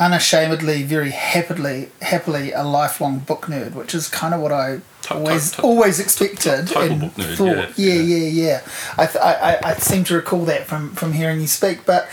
unashamedly, 0.00 0.82
very 0.82 1.10
happily, 1.10 1.90
happily 2.00 2.52
a 2.52 2.62
lifelong 2.62 3.18
book 3.18 3.42
nerd, 3.42 3.74
which 3.74 3.94
is 3.94 4.08
kind 4.08 4.32
of 4.32 4.40
what 4.40 4.50
I 4.50 4.80
always 5.10 5.58
always 5.60 6.00
expected. 6.00 6.66
total 6.68 6.96
book 6.98 7.14
nerd, 7.14 7.36
thought, 7.36 7.78
yeah, 7.78 7.94
yeah, 7.94 7.94
yeah. 7.94 8.16
yeah, 8.16 8.46
yeah. 8.46 8.60
I, 8.98 9.06
th- 9.06 9.24
I, 9.24 9.32
I, 9.32 9.70
I 9.70 9.74
seem 9.74 10.04
to 10.04 10.14
recall 10.14 10.44
that 10.46 10.66
from 10.66 10.94
from 10.94 11.12
hearing 11.12 11.40
you 11.40 11.46
speak. 11.46 11.84
But 11.86 12.08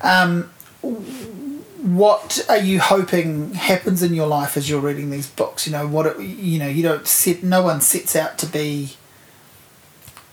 um, 0.00 0.50
what 1.82 2.44
are 2.48 2.58
you 2.58 2.80
hoping 2.80 3.54
happens 3.54 4.02
in 4.02 4.12
your 4.14 4.26
life 4.26 4.56
as 4.56 4.68
you're 4.68 4.80
reading 4.80 5.10
these 5.10 5.28
books? 5.28 5.66
You 5.66 5.72
know 5.72 5.86
what? 5.86 6.06
It, 6.06 6.20
you 6.20 6.58
know, 6.58 6.68
you 6.68 6.82
don't 6.82 7.06
set. 7.06 7.42
No 7.42 7.62
one 7.62 7.80
sets 7.80 8.16
out 8.16 8.38
to 8.38 8.46
be 8.46 8.96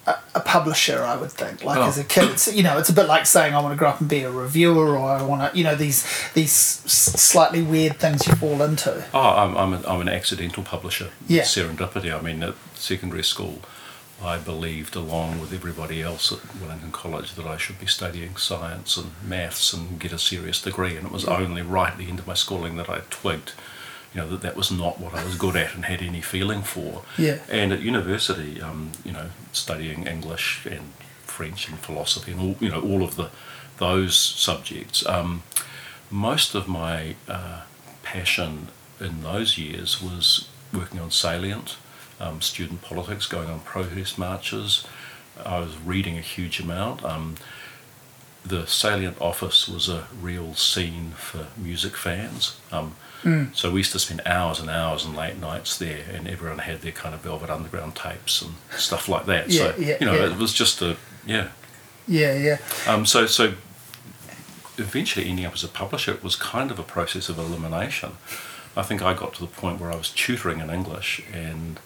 a, 0.05 0.15
a 0.35 0.39
publisher, 0.41 1.01
I 1.03 1.15
would 1.15 1.31
think. 1.31 1.63
Like 1.63 1.77
Oh. 1.77 1.83
as 1.87 1.97
a 1.97 2.03
kid, 2.03 2.29
it's, 2.31 2.53
you 2.53 2.63
know, 2.63 2.77
it's 2.77 2.89
a 2.89 2.93
bit 2.93 3.05
like 3.07 3.25
saying 3.25 3.53
I 3.53 3.61
want 3.61 3.73
to 3.73 3.77
grow 3.77 3.89
up 3.89 3.99
and 4.01 4.09
be 4.09 4.23
a 4.23 4.31
reviewer, 4.31 4.97
or 4.97 5.09
I 5.09 5.21
want 5.23 5.51
to, 5.51 5.57
you 5.57 5.63
know, 5.63 5.75
these 5.75 6.05
these 6.33 6.51
slightly 6.51 7.61
weird 7.61 7.97
things 7.99 8.27
you 8.27 8.35
fall 8.35 8.61
into. 8.61 9.03
Oh, 9.13 9.19
I'm, 9.19 9.55
I'm, 9.57 9.73
a, 9.73 9.87
I'm 9.87 10.01
an 10.01 10.09
accidental 10.09 10.63
publisher. 10.63 11.09
Yeah. 11.27 11.43
Serendipity. 11.43 12.11
I 12.17 12.21
mean, 12.21 12.43
at 12.43 12.55
secondary 12.75 13.23
school, 13.23 13.59
I 14.23 14.37
believed, 14.37 14.95
along 14.95 15.39
with 15.41 15.53
everybody 15.53 16.01
else 16.01 16.31
at 16.31 16.39
Wellington 16.61 16.91
College, 16.91 17.35
that 17.35 17.45
I 17.45 17.57
should 17.57 17.79
be 17.79 17.87
studying 17.87 18.35
science 18.37 18.95
and 18.97 19.11
maths 19.25 19.73
and 19.73 19.99
get 19.99 20.13
a 20.13 20.19
serious 20.19 20.61
degree. 20.61 20.95
And 20.97 21.07
it 21.07 21.11
was 21.11 21.25
only 21.25 21.61
right 21.61 21.91
at 21.93 21.97
the 21.97 22.09
end 22.09 22.19
of 22.19 22.27
my 22.27 22.33
schooling 22.33 22.77
that 22.77 22.89
I 22.89 23.01
twigged, 23.09 23.51
you 24.13 24.21
know, 24.21 24.29
that 24.29 24.41
that 24.41 24.55
was 24.55 24.71
not 24.71 24.99
what 24.99 25.13
I 25.13 25.23
was 25.23 25.35
good 25.35 25.55
at 25.55 25.73
and 25.75 25.85
had 25.85 26.01
any 26.01 26.21
feeling 26.21 26.61
for. 26.61 27.03
Yeah. 27.17 27.39
And 27.49 27.73
at 27.73 27.81
university, 27.81 28.61
um, 28.61 28.91
you 29.03 29.11
know, 29.11 29.29
studying 29.51 30.05
English 30.05 30.65
and 30.65 30.91
French 31.25 31.67
and 31.67 31.79
philosophy 31.79 32.31
and 32.31 32.41
all, 32.41 32.55
you 32.59 32.69
know, 32.69 32.81
all 32.81 33.03
of 33.03 33.15
the 33.15 33.29
those 33.77 34.15
subjects. 34.15 35.05
Um, 35.07 35.43
most 36.11 36.53
of 36.53 36.67
my 36.67 37.15
uh, 37.27 37.61
passion 38.03 38.67
in 38.99 39.23
those 39.23 39.57
years 39.57 40.01
was 40.01 40.47
working 40.71 40.99
on 40.99 41.09
salient, 41.09 41.77
um, 42.19 42.39
student 42.41 42.81
politics, 42.83 43.25
going 43.25 43.49
on 43.49 43.61
protest 43.61 44.17
marches. 44.17 44.85
I 45.43 45.59
was 45.59 45.75
reading 45.79 46.17
a 46.17 46.21
huge 46.21 46.59
amount. 46.59 47.03
Um, 47.03 47.35
the 48.45 48.67
salient 48.67 49.19
office 49.19 49.67
was 49.67 49.89
a 49.89 50.07
real 50.21 50.53
scene 50.53 51.11
for 51.11 51.47
music 51.57 51.95
fans. 51.95 52.59
Um, 52.71 52.95
So 53.53 53.71
we 53.71 53.79
used 53.79 53.91
to 53.93 53.99
spend 53.99 54.21
hours 54.25 54.59
and 54.59 54.69
hours 54.69 55.05
and 55.05 55.15
late 55.15 55.37
nights 55.37 55.77
there, 55.77 56.03
and 56.11 56.27
everyone 56.27 56.59
had 56.59 56.81
their 56.81 56.91
kind 56.91 57.15
of 57.15 57.21
Velvet 57.21 57.49
Underground 57.49 57.95
tapes 57.95 58.41
and 58.41 58.55
stuff 58.71 59.07
like 59.07 59.25
that. 59.27 59.49
Yeah, 59.49 59.71
so 59.71 59.75
yeah, 59.77 59.97
you 59.99 60.05
know, 60.05 60.15
yeah. 60.15 60.31
it 60.31 60.37
was 60.37 60.53
just 60.53 60.81
a 60.81 60.97
yeah. 61.25 61.49
Yeah, 62.07 62.33
yeah. 62.35 62.57
Um, 62.85 63.05
so, 63.05 63.25
so 63.25 63.53
eventually 64.77 65.29
ending 65.29 65.45
up 65.45 65.53
as 65.53 65.63
a 65.63 65.67
publisher 65.67 66.11
it 66.11 66.23
was 66.23 66.35
kind 66.35 66.71
of 66.71 66.79
a 66.79 66.83
process 66.83 67.29
of 67.29 67.37
elimination. 67.37 68.13
I 68.75 68.81
think 68.81 69.01
I 69.01 69.13
got 69.13 69.35
to 69.35 69.41
the 69.41 69.47
point 69.47 69.79
where 69.79 69.91
I 69.91 69.95
was 69.95 70.09
tutoring 70.09 70.59
in 70.59 70.69
English 70.69 71.23
and 71.31 71.79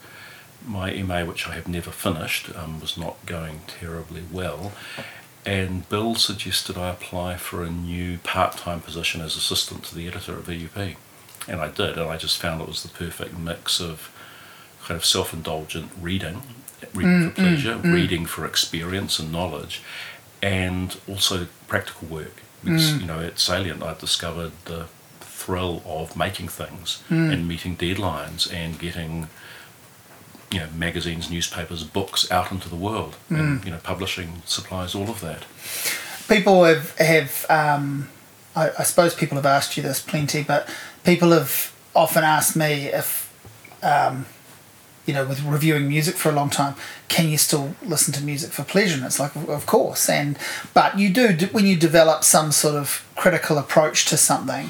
my 0.66 0.92
MA, 1.04 1.24
which 1.24 1.48
I 1.48 1.54
have 1.54 1.68
never 1.68 1.92
finished, 1.92 2.54
um, 2.56 2.80
was 2.80 2.98
not 2.98 3.26
going 3.26 3.62
terribly 3.68 4.24
well. 4.32 4.72
and 5.46 5.88
Bill 5.88 6.16
suggested 6.16 6.78
I 6.78 6.90
apply 6.90 7.38
for 7.38 7.64
a 7.64 7.70
new 7.70 8.18
part-time 8.20 8.82
position 8.82 9.22
as 9.22 9.36
assistant 9.36 9.84
to 9.86 9.96
the 9.96 10.08
editor 10.08 10.38
at 10.38 10.44
VUP, 10.44 10.96
and 11.48 11.62
I 11.62 11.68
did, 11.70 11.98
and 11.98 12.10
I 12.10 12.18
just 12.18 12.38
found 12.40 12.62
it 12.62 12.68
was 12.68 12.84
the 12.84 12.90
perfect 12.90 13.38
mix 13.38 13.80
of 13.80 14.10
kind 14.86 14.98
of 14.98 15.06
self-indulgent 15.06 15.92
reading, 16.02 16.42
reading 16.94 17.12
Mm, 17.22 17.30
for 17.30 17.42
pleasure, 17.42 17.78
reading 17.78 18.26
for 18.26 18.46
experience 18.46 19.20
and 19.20 19.32
knowledge, 19.32 19.82
and 20.42 20.98
also 21.08 21.48
practical 21.68 22.08
work. 22.08 22.36
Because 22.64 22.92
Mm. 22.92 23.02
you 23.02 23.08
know, 23.08 23.20
at 23.20 23.40
Salient, 23.40 23.84
I 23.84 23.94
discovered 23.94 24.52
the 24.66 24.86
thrill 25.22 25.82
of 25.86 26.16
making 26.16 26.48
things 26.50 27.00
Mm. 27.10 27.32
and 27.34 27.48
meeting 27.48 27.76
deadlines 27.78 28.52
and 28.52 28.80
getting 28.80 29.30
you 30.50 30.60
know 30.62 30.68
magazines, 30.76 31.30
newspapers, 31.30 31.84
books 31.84 32.32
out 32.32 32.52
into 32.52 32.70
the 32.70 32.76
world, 32.76 33.16
Mm. 33.30 33.40
and 33.40 33.66
you 33.66 33.72
know, 33.72 33.78
publishing 33.84 34.42
supplies 34.46 34.96
all 34.96 35.10
of 35.10 35.20
that. 35.22 35.44
people 36.28 36.64
have 36.66 36.96
have 36.98 37.46
um, 37.50 38.10
I, 38.56 38.72
I 38.80 38.84
suppose 38.84 39.14
people 39.14 39.36
have 39.36 39.46
asked 39.46 39.78
you 39.78 39.84
this 39.84 40.00
plenty, 40.02 40.44
but 40.44 40.68
people 41.08 41.32
have 41.32 41.74
often 41.96 42.26
asked 42.26 42.58
me 42.58 42.88
if 42.88 43.34
um, 43.82 44.26
you 45.06 45.14
know 45.14 45.26
with 45.26 45.42
reviewing 45.42 45.88
music 45.88 46.16
for 46.16 46.30
a 46.30 46.34
long 46.34 46.50
time, 46.50 46.76
can 47.08 47.30
you 47.30 47.38
still 47.38 47.76
listen 47.82 48.14
to 48.14 48.22
music 48.22 48.52
for 48.52 48.64
pleasure? 48.64 48.98
And 48.98 49.06
it's 49.06 49.20
like, 49.20 49.34
of 49.36 49.66
course, 49.66 50.10
and 50.10 50.38
but 50.74 51.00
you 51.00 51.10
do 51.10 51.30
when 51.54 51.66
you 51.66 51.78
develop 51.78 52.26
some 52.26 52.52
sort 52.52 52.76
of 52.76 53.08
critical 53.16 53.58
approach 53.58 54.06
to 54.08 54.18
something. 54.18 54.70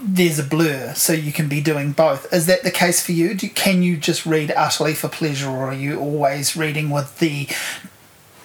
There's 0.00 0.38
a 0.38 0.44
blur, 0.44 0.94
so 0.94 1.12
you 1.12 1.32
can 1.32 1.48
be 1.48 1.60
doing 1.60 1.92
both. 1.92 2.32
Is 2.32 2.46
that 2.46 2.62
the 2.62 2.70
case 2.70 3.04
for 3.04 3.12
you? 3.12 3.34
Do, 3.34 3.48
can 3.48 3.82
you 3.82 3.96
just 3.96 4.24
read 4.24 4.50
utterly 4.52 4.94
for 4.94 5.08
pleasure, 5.08 5.50
or 5.50 5.68
are 5.68 5.74
you 5.74 5.98
always 5.98 6.56
reading 6.56 6.88
with 6.88 7.18
the 7.18 7.48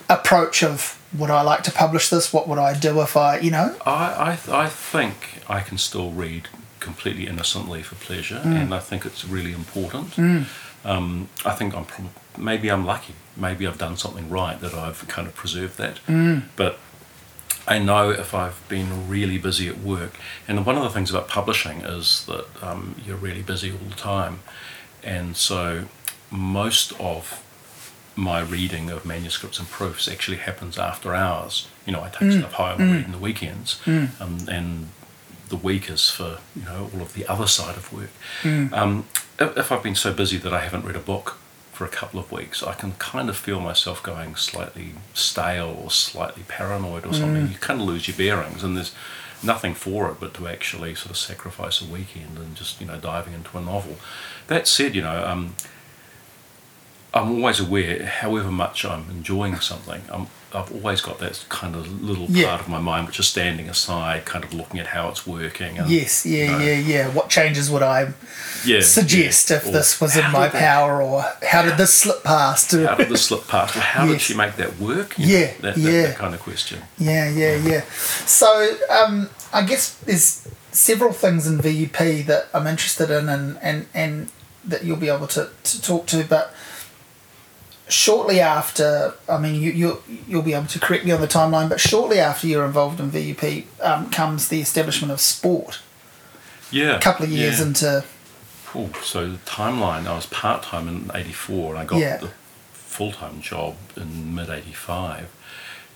approach 0.10 0.64
of 0.64 1.02
would 1.18 1.30
I 1.30 1.42
like 1.42 1.64
to 1.64 1.72
publish 1.72 2.10
this? 2.10 2.34
What 2.34 2.48
would 2.48 2.58
I 2.58 2.78
do 2.78 3.02
if 3.02 3.16
I, 3.16 3.40
you 3.40 3.52
know? 3.52 3.76
I, 3.86 4.38
I, 4.50 4.64
I 4.64 4.68
think 4.68 5.41
I 5.58 5.60
can 5.68 5.78
still 5.78 6.10
read 6.26 6.44
completely 6.88 7.26
innocently 7.28 7.82
for 7.84 7.96
pleasure, 8.08 8.42
and 8.44 8.74
I 8.80 8.80
think 8.90 9.06
it's 9.10 9.24
really 9.36 9.54
important. 9.64 10.10
Um, 10.84 11.10
I 11.46 11.52
think 11.58 11.70
I'm 11.78 11.86
prob- 11.86 12.16
maybe 12.38 12.68
I'm 12.74 12.86
lucky. 12.94 13.14
Maybe 13.48 13.62
I've 13.68 13.78
done 13.78 13.98
something 13.98 14.28
right 14.40 14.58
that 14.66 14.74
I've 14.74 15.02
kind 15.16 15.28
of 15.30 15.34
preserved 15.44 15.76
that. 15.84 15.96
But 16.62 16.74
I 17.68 17.78
know 17.90 18.10
if 18.24 18.34
I've 18.44 18.60
been 18.76 18.90
really 19.16 19.38
busy 19.38 19.68
at 19.74 19.78
work, 19.96 20.14
and 20.48 20.66
one 20.66 20.78
of 20.80 20.84
the 20.84 20.90
things 20.96 21.10
about 21.14 21.28
publishing 21.40 21.78
is 21.98 22.26
that 22.26 22.46
um, 22.68 22.96
you're 23.06 23.22
really 23.30 23.44
busy 23.54 23.70
all 23.72 23.88
the 23.96 24.02
time, 24.16 24.36
and 25.16 25.38
so 25.50 25.86
most 26.32 26.94
of 27.00 27.44
my 28.16 28.40
reading 28.42 28.90
of 28.90 29.06
manuscripts 29.06 29.60
and 29.60 29.68
proofs 29.70 30.08
actually 30.08 30.38
happens 30.38 30.78
after 30.80 31.14
hours. 31.16 31.68
You 31.86 31.94
know, 31.94 32.02
I 32.08 32.10
take 32.10 32.32
stuff 32.40 32.54
home 32.54 32.82
and 32.82 32.92
read 32.96 33.06
in 33.06 33.12
the 33.12 33.24
weekends, 33.30 33.80
um, 34.20 34.38
and 34.50 34.88
the 35.52 35.58
week 35.58 35.90
is 35.90 36.10
for 36.10 36.40
you 36.56 36.66
know 36.66 36.90
all 36.94 37.02
of 37.02 37.14
the 37.14 37.28
other 37.28 37.46
side 37.48 37.78
of 37.78 37.94
work. 37.94 38.10
Um, 38.74 39.06
if, 39.40 39.56
if 39.58 39.72
I've 39.72 39.84
been 39.84 39.96
so 39.96 40.12
busy 40.12 40.38
that 40.38 40.54
I 40.54 40.62
haven't 40.62 40.84
read 40.86 40.96
a 40.96 41.06
book 41.14 41.38
for 41.72 41.86
a 41.86 41.90
couple 41.90 42.20
of 42.20 42.32
weeks, 42.32 42.64
I 42.64 42.74
can 42.74 42.94
kind 42.94 43.30
of 43.30 43.38
feel 43.38 43.60
myself 43.60 44.02
going 44.02 44.36
slightly 44.36 44.94
stale 45.14 45.80
or 45.84 45.92
slightly 45.92 46.44
paranoid 46.48 47.06
or 47.06 47.14
something. 47.14 47.48
You 47.52 47.58
kind 47.60 47.80
of 47.82 47.88
lose 47.88 48.08
your 48.08 48.18
bearings, 48.18 48.64
and 48.64 48.76
there's 48.76 48.96
nothing 49.44 49.74
for 49.76 50.10
it 50.10 50.18
but 50.20 50.34
to 50.36 50.48
actually 50.48 50.96
sort 50.96 51.12
of 51.12 51.18
sacrifice 51.18 51.82
a 51.82 51.86
weekend 51.86 52.38
and 52.38 52.56
just 52.56 52.82
you 52.82 52.88
know 52.88 52.98
diving 52.98 53.34
into 53.34 53.58
a 53.58 53.62
novel. 53.62 53.98
That 54.48 54.68
said, 54.68 54.96
you 54.96 55.04
know. 55.04 55.26
Um, 55.28 55.56
I'm 57.14 57.30
always 57.30 57.60
aware, 57.60 58.06
however 58.06 58.50
much 58.52 58.86
I'm 58.86 59.10
enjoying 59.10 59.60
something, 59.60 60.02
I'm, 60.10 60.28
I've 60.54 60.72
always 60.74 61.02
got 61.02 61.20
that 61.20 61.44
kind 61.50 61.76
of 61.76 62.02
little 62.04 62.26
Yeah. 62.30 62.48
part 62.48 62.62
of 62.62 62.68
my 62.68 62.80
mind 62.80 63.08
which 63.08 63.20
is 63.20 63.28
standing 63.28 63.70
aside, 63.70 64.26
kind 64.26 64.44
of 64.44 64.54
looking 64.54 64.80
at 64.80 64.88
how 64.88 65.10
it's 65.10 65.26
working. 65.26 65.78
And, 65.78 65.90
Yes, 65.90 66.26
yeah, 66.26 66.44
you 66.44 66.52
know, 66.52 66.58
yeah, 66.60 66.74
yeah. 66.80 67.08
What 67.10 67.30
changes 67.30 67.70
would 67.70 67.82
I 67.84 68.14
yeah, 68.66 68.82
suggest 68.82 69.50
yeah. 69.50 69.58
if 69.58 69.68
Or 69.68 69.72
this 69.72 70.02
was 70.02 70.16
in 70.18 70.30
my 70.32 70.48
that- 70.50 70.60
power, 70.60 71.02
or 71.02 71.24
how 71.48 71.62
did 71.62 71.78
this 71.78 71.94
slip 71.94 72.24
past? 72.24 72.72
How 72.72 72.96
did 72.96 73.10
this 73.10 73.24
slip 73.26 73.48
past? 73.48 73.76
Or 73.76 73.80
how 73.82 74.06
did 74.08 74.20
she 74.22 74.34
make 74.34 74.56
that 74.58 74.78
work? 74.80 75.18
You 75.18 75.26
Yeah, 75.28 75.40
know, 75.40 75.54
that, 75.62 75.76
that, 75.76 75.78
yeah. 75.80 76.02
that 76.08 76.18
kind 76.18 76.34
of 76.34 76.42
question. 76.42 76.82
Yeah, 76.98 77.30
yeah, 77.30 77.56
yeah. 77.56 77.82
So 78.26 78.78
um, 78.90 79.30
I 79.54 79.64
guess 79.64 79.94
there's 80.06 80.48
several 80.72 81.14
things 81.14 81.48
in 81.48 81.60
VUP 81.60 82.26
that 82.28 82.48
I'm 82.54 82.68
interested 82.68 83.10
in 83.10 83.30
and, 83.30 83.58
and, 83.62 83.86
and 83.94 84.30
that 84.66 84.84
you'll 84.84 84.98
be 84.98 85.10
able 85.10 85.28
to, 85.28 85.50
to 85.64 85.82
talk 85.82 86.06
to, 86.08 86.24
but 86.24 86.54
shortly 87.92 88.40
after, 88.40 89.14
I 89.30 89.38
mean, 89.38 89.56
you, 89.62 89.72
you, 89.72 90.04
you'll 90.28 90.42
be 90.42 90.54
able 90.54 90.68
to 90.68 90.80
correct 90.80 91.06
me 91.06 91.12
on 91.12 91.22
the 91.22 91.28
timeline, 91.28 91.70
but 91.70 91.80
shortly 91.80 92.20
after 92.20 92.48
you're 92.48 92.66
involved 92.66 93.00
in 93.00 93.12
VUP 93.12 93.66
um, 93.82 94.10
comes 94.10 94.48
the 94.48 94.62
establishment 94.62 95.12
of 95.12 95.20
sport. 95.20 95.82
Yeah. 96.72 96.96
A 96.96 97.00
couple 97.00 97.26
of 97.26 97.32
years 97.32 97.60
yeah. 97.60 97.66
into, 97.68 98.04
Cool. 98.66 98.90
So 99.04 99.28
the 99.30 99.38
timeline, 99.40 100.08
I 100.08 100.16
was 100.16 100.28
part 100.28 100.64
time 100.64 100.88
in 100.88 101.12
'84, 101.14 101.72
and 101.76 101.80
I 101.80 101.86
got 101.86 102.00
Yeah. 102.00 102.18
the 102.18 102.30
full 102.72 103.12
time 103.12 103.42
job 103.42 103.76
in 103.98 104.34
mid 104.34 104.50
'85. 104.50 105.28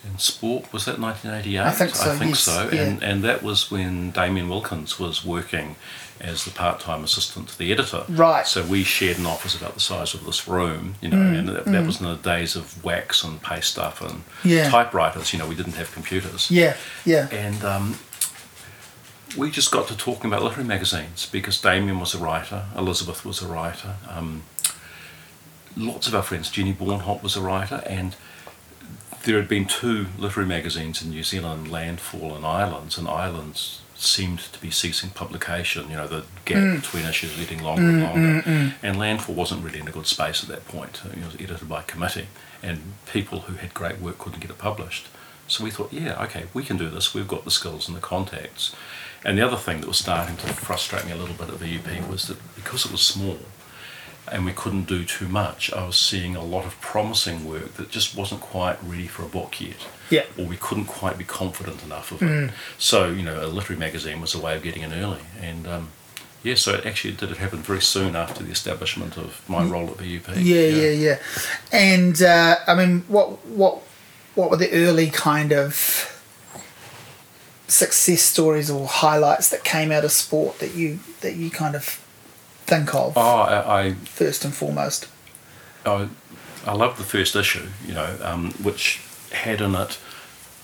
In 0.04 0.20
sport, 0.20 0.74
was 0.74 0.84
that 0.84 1.00
1988? 1.00 1.62
I 1.62 1.72
think 1.72 1.96
so, 1.96 2.12
I 2.12 2.16
think 2.18 2.32
yes, 2.32 2.40
so. 2.42 2.70
yeah. 2.74 2.82
And 2.82 3.02
and 3.02 3.24
that 3.24 3.44
was 3.44 3.72
when 3.72 4.12
Damien 4.12 4.50
Wilkins 4.50 5.00
was 5.00 5.24
working 5.24 5.78
as 6.22 6.46
the 6.46 6.52
part 6.52 6.80
time 6.80 7.04
assistant 7.04 7.50
to 7.50 7.58
the 7.58 7.72
editor. 7.72 8.04
Right. 8.08 8.48
So 8.48 8.64
we 8.64 8.84
shared 8.84 9.18
an 9.18 9.26
office 9.26 9.54
about 9.56 9.74
the 9.74 9.80
size 9.82 10.14
of 10.14 10.26
this 10.26 10.48
room, 10.48 10.96
you 11.02 11.10
know, 11.10 11.18
Mm, 11.18 11.40
and 11.40 11.48
that, 11.50 11.66
that 11.66 11.86
was 11.86 12.00
in 12.00 12.08
the 12.08 12.16
days 12.16 12.56
of 12.56 12.84
wax 12.84 13.24
and 13.24 13.42
paste 13.42 13.72
stuff 13.72 14.02
and 14.02 14.24
Yeah. 14.44 14.70
typewriters. 14.70 15.34
You 15.34 15.40
know, 15.40 15.48
we 15.48 15.56
didn't 15.56 15.74
have 15.76 15.92
computers. 15.92 16.50
yeah, 16.50 16.76
yeah, 17.06 17.28
And 17.32 17.64
um, 17.66 18.00
we 19.36 19.52
just 19.52 19.72
got 19.72 19.88
to 19.90 19.98
talking 19.98 20.32
about 20.32 20.42
literary 20.44 20.64
magazines 20.68 21.28
because 21.30 21.60
Damien 21.60 22.00
was 22.00 22.14
a 22.16 22.18
writer, 22.18 22.66
Elizabeth 22.78 23.26
was 23.26 23.42
a 23.42 23.48
writer, 23.48 23.96
um, 24.10 24.44
lots 25.76 26.08
of 26.08 26.16
our 26.16 26.24
friends, 26.24 26.50
Jenny 26.50 26.74
Bornholdt 26.74 27.22
was 27.22 27.36
a 27.36 27.42
writer, 27.42 27.84
and 27.86 28.16
there 29.26 29.36
had 29.38 29.50
been 29.50 29.66
two 29.66 30.08
literary 30.18 30.48
magazines 30.48 31.02
in 31.02 31.10
New 31.10 31.24
Zealand, 31.24 31.70
Landfall 31.70 32.34
and 32.36 32.46
Islands, 32.46 32.98
and 32.98 33.08
Islands 33.10 33.82
seemed 34.06 34.40
to 34.40 34.60
be 34.60 34.72
ceasing 34.72 35.10
publication. 35.10 35.90
You 35.90 35.98
know, 35.98 36.08
the 36.08 36.24
gap 36.46 36.58
mm. 36.58 36.82
between 36.82 37.06
issues 37.06 37.36
getting 37.38 37.64
longer 37.64 37.82
and 37.82 38.02
mm, 38.02 38.04
longer, 38.04 38.42
mm, 38.42 38.74
and 38.82 39.00
Landfall 39.00 39.36
wasn't 39.36 39.64
really 39.64 39.80
in 39.80 39.88
a 39.88 39.92
good 39.92 40.08
space 40.08 40.44
at 40.44 40.50
that 40.50 40.68
point. 40.68 41.02
It 41.06 41.26
was 41.26 41.36
edited 41.36 41.68
by 41.68 41.82
committee, 41.84 42.28
and 42.64 42.94
people 43.12 43.42
who 43.42 43.56
had 43.56 43.74
great 43.74 44.00
work 44.00 44.18
couldn't 44.18 44.40
get 44.40 44.50
it 44.50 44.58
published. 44.58 45.08
So 45.48 45.64
we 45.64 45.72
thought, 45.72 45.94
yeah, 45.94 46.22
okay, 46.24 46.46
we 46.54 46.64
can 46.64 46.78
do 46.78 46.90
this. 46.90 47.14
We've 47.14 47.28
got 47.28 47.46
the 47.46 47.52
skills 47.52 47.88
and 47.88 47.96
the 47.96 48.02
contacts. 48.02 48.76
And 49.24 49.38
the 49.38 49.46
other 49.46 49.58
thing 49.58 49.82
that 49.82 49.88
was 49.88 49.98
starting 49.98 50.38
to 50.38 50.48
frustrate 50.54 51.06
me 51.06 51.12
a 51.12 51.16
little 51.16 51.36
bit 51.36 51.50
at 51.50 51.60
VUP 51.60 52.10
was 52.10 52.28
that 52.28 52.38
because 52.56 52.86
it 52.86 52.92
was 52.92 53.02
small 53.02 53.40
and 54.32 54.46
we 54.46 54.54
couldn't 54.54 54.88
do 54.88 55.04
too 55.04 55.28
much, 55.28 55.72
I 55.74 55.86
was 55.86 55.98
seeing 55.98 56.36
a 56.36 56.44
lot 56.44 56.66
of 56.66 56.80
promising 56.82 57.48
work 57.48 57.76
that 57.76 57.90
just 57.90 58.16
wasn't 58.16 58.42
quite 58.42 58.78
ready 58.84 59.08
for 59.08 59.24
a 59.24 59.28
book 59.28 59.62
yet. 59.62 59.88
Yeah. 60.10 60.26
Or 60.38 60.46
we 60.46 60.58
couldn't 60.58 60.86
quite 60.86 61.18
be 61.18 61.24
confident 61.24 61.84
enough 61.84 62.12
of 62.12 62.22
it. 62.22 62.52
So, 62.78 63.10
you 63.10 63.24
know, 63.24 63.44
a 63.44 63.48
literary 63.48 63.80
magazine 63.80 64.22
was 64.22 64.36
a 64.36 64.40
way 64.40 64.56
of 64.56 64.62
getting 64.64 64.84
in 64.84 64.94
early. 64.94 65.22
And 65.42 65.66
um, 65.68 65.90
yeah, 66.44 66.56
so 66.56 66.76
it 66.76 66.86
actually 66.86 67.16
did 67.16 67.32
it 67.32 67.38
happen 67.38 67.60
very 67.60 67.82
soon 67.82 68.16
after 68.16 68.44
the 68.44 68.52
establishment 68.52 69.18
of 69.18 69.42
my 69.50 69.64
role 69.64 69.90
at 69.90 69.98
VUP. 69.98 70.28
yeah, 70.38 70.68
yeah, 70.68 70.90
yeah. 70.92 71.20
And 71.72 72.22
uh, 72.22 72.58
I 72.68 72.76
mean, 72.76 73.02
what 73.08 73.44
what 73.48 73.82
what 74.36 74.52
were 74.52 74.58
the 74.58 74.72
early 74.72 75.10
kind 75.10 75.52
of 75.52 76.12
success 77.68 78.22
stories 78.22 78.70
or 78.70 78.88
highlights 78.88 79.50
that 79.50 79.64
came 79.64 79.92
out 79.92 80.06
of 80.06 80.12
sport 80.12 80.60
that 80.60 80.76
you 80.76 81.00
that 81.22 81.36
you 81.36 81.50
kind 81.50 81.76
of 81.76 81.84
think 82.68 82.94
of 82.94 83.14
Oh, 83.18 83.22
I, 83.42 83.86
I 83.88 83.94
first 83.94 84.46
and 84.46 84.54
foremost? 84.54 85.08
I, 85.86 86.10
I 86.66 86.74
love 86.74 86.98
the 86.98 87.04
first 87.04 87.36
issue, 87.36 87.68
you 87.88 87.94
know, 87.94 88.18
um, 88.22 88.52
which 88.64 89.02
had 89.32 89.62
in 89.62 89.76
it, 89.76 89.98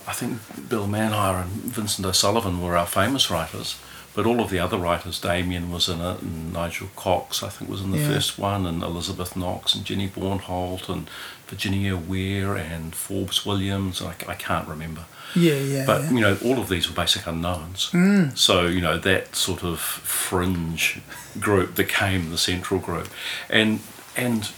I 0.07 0.13
think 0.13 0.39
Bill 0.69 0.87
Manhire 0.87 1.41
and 1.43 1.51
Vincent 1.51 2.05
O'Sullivan 2.07 2.61
were 2.61 2.75
our 2.77 2.87
famous 2.87 3.29
writers, 3.29 3.77
but 4.15 4.25
all 4.25 4.41
of 4.41 4.49
the 4.49 4.59
other 4.59 4.77
writers, 4.77 5.19
Damien 5.19 5.71
was 5.71 5.87
in 5.87 6.01
it, 6.01 6.21
and 6.21 6.51
Nigel 6.51 6.89
Cox, 6.95 7.43
I 7.43 7.49
think, 7.49 7.69
was 7.69 7.81
in 7.81 7.91
the 7.91 7.99
Yeah. 7.99 8.07
first 8.09 8.37
one, 8.39 8.65
and 8.65 8.81
Elizabeth 8.83 9.35
Knox, 9.37 9.73
and 9.75 9.85
Jenny 9.85 10.09
Bornholdt, 10.09 10.89
and 10.89 11.09
Virginia 11.47 11.95
Were, 11.95 12.55
and 12.57 12.93
Forbes 12.95 13.45
Williams, 13.45 14.01
and 14.01 14.09
I, 14.09 14.31
I 14.31 14.35
can't 14.35 14.67
remember. 14.67 15.05
Yeah, 15.35 15.53
yeah, 15.53 15.85
But 15.85 16.01
yeah. 16.03 16.11
you 16.11 16.19
know, 16.19 16.37
all 16.43 16.59
of 16.59 16.67
these 16.67 16.89
were 16.89 16.95
basic 16.95 17.25
unknowns. 17.25 17.89
Mm. 17.91 18.37
So 18.37 18.65
you 18.67 18.81
know 18.81 18.97
that 18.97 19.33
sort 19.35 19.63
of 19.63 19.79
fringe 19.79 20.99
group 21.39 21.75
became 21.75 22.31
the 22.31 22.37
central 22.37 22.79
group, 22.81 23.07
and 23.49 23.79
and 24.17 24.49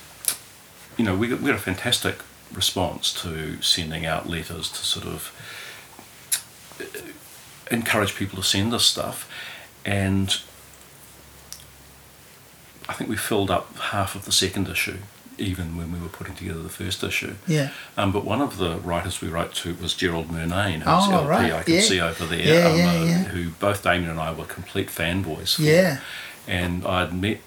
you 0.98 1.06
know 1.06 1.16
we 1.16 1.28
got, 1.28 1.42
we 1.42 1.48
got 1.52 1.58
a 1.60 1.62
fantastic 1.62 2.16
response 2.56 3.14
to 3.22 3.62
sending 3.62 4.06
out 4.06 4.30
letters 4.30 4.70
to 4.70 4.78
sort 4.78 5.06
of 5.06 5.32
uh, 6.80 6.86
encourage 7.72 8.16
people 8.16 8.38
to 8.38 8.44
send 8.44 8.74
us 8.74 8.86
stuff, 8.86 9.30
and 9.86 10.38
I 12.90 12.94
think 12.94 13.10
we 13.10 13.16
filled 13.18 13.50
up 13.52 13.76
half 13.78 14.16
of 14.16 14.26
the 14.26 14.32
second 14.32 14.68
issue 14.68 14.98
even 15.40 15.76
when 15.76 15.92
we 15.92 16.00
were 16.00 16.10
putting 16.10 16.36
together 16.36 16.62
the 16.62 16.70
first 16.70 17.04
issue. 17.04 17.34
Yeah. 17.48 17.72
Um, 17.98 18.12
but 18.12 18.24
one 18.24 18.40
of 18.40 18.58
the 18.58 18.78
writers 18.78 19.20
we 19.20 19.30
wrote 19.30 19.54
to 19.56 19.74
was 19.74 19.96
Gerald 19.96 20.28
Murnane, 20.30 20.82
who's 20.82 21.08
Oh, 21.08 21.12
LP 21.12 21.28
right, 21.28 21.52
I 21.54 21.64
can 21.64 21.74
yeah. 21.74 21.82
see 21.82 22.00
over 22.00 22.26
there, 22.28 22.40
Yeah, 22.40 22.68
um, 22.70 22.78
yeah, 22.78 22.92
uh, 22.92 23.04
yeah. 23.06 23.24
who 23.24 23.50
both 23.50 23.82
Damien 23.84 24.12
and 24.12 24.20
I 24.20 24.32
were 24.32 24.46
complete 24.46 24.90
fanboys 24.90 25.56
for. 25.56 25.64
Yeah. 25.64 26.02
And 26.48 26.86
I'd 26.86 27.14
met 27.20 27.40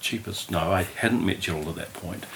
cheapest 0.00 0.50
no 0.50 0.70
i 0.70 0.82
hadn't 0.82 1.24
met 1.24 1.40
gerald 1.40 1.66
at 1.66 1.76
that 1.76 1.92
point 1.94 2.26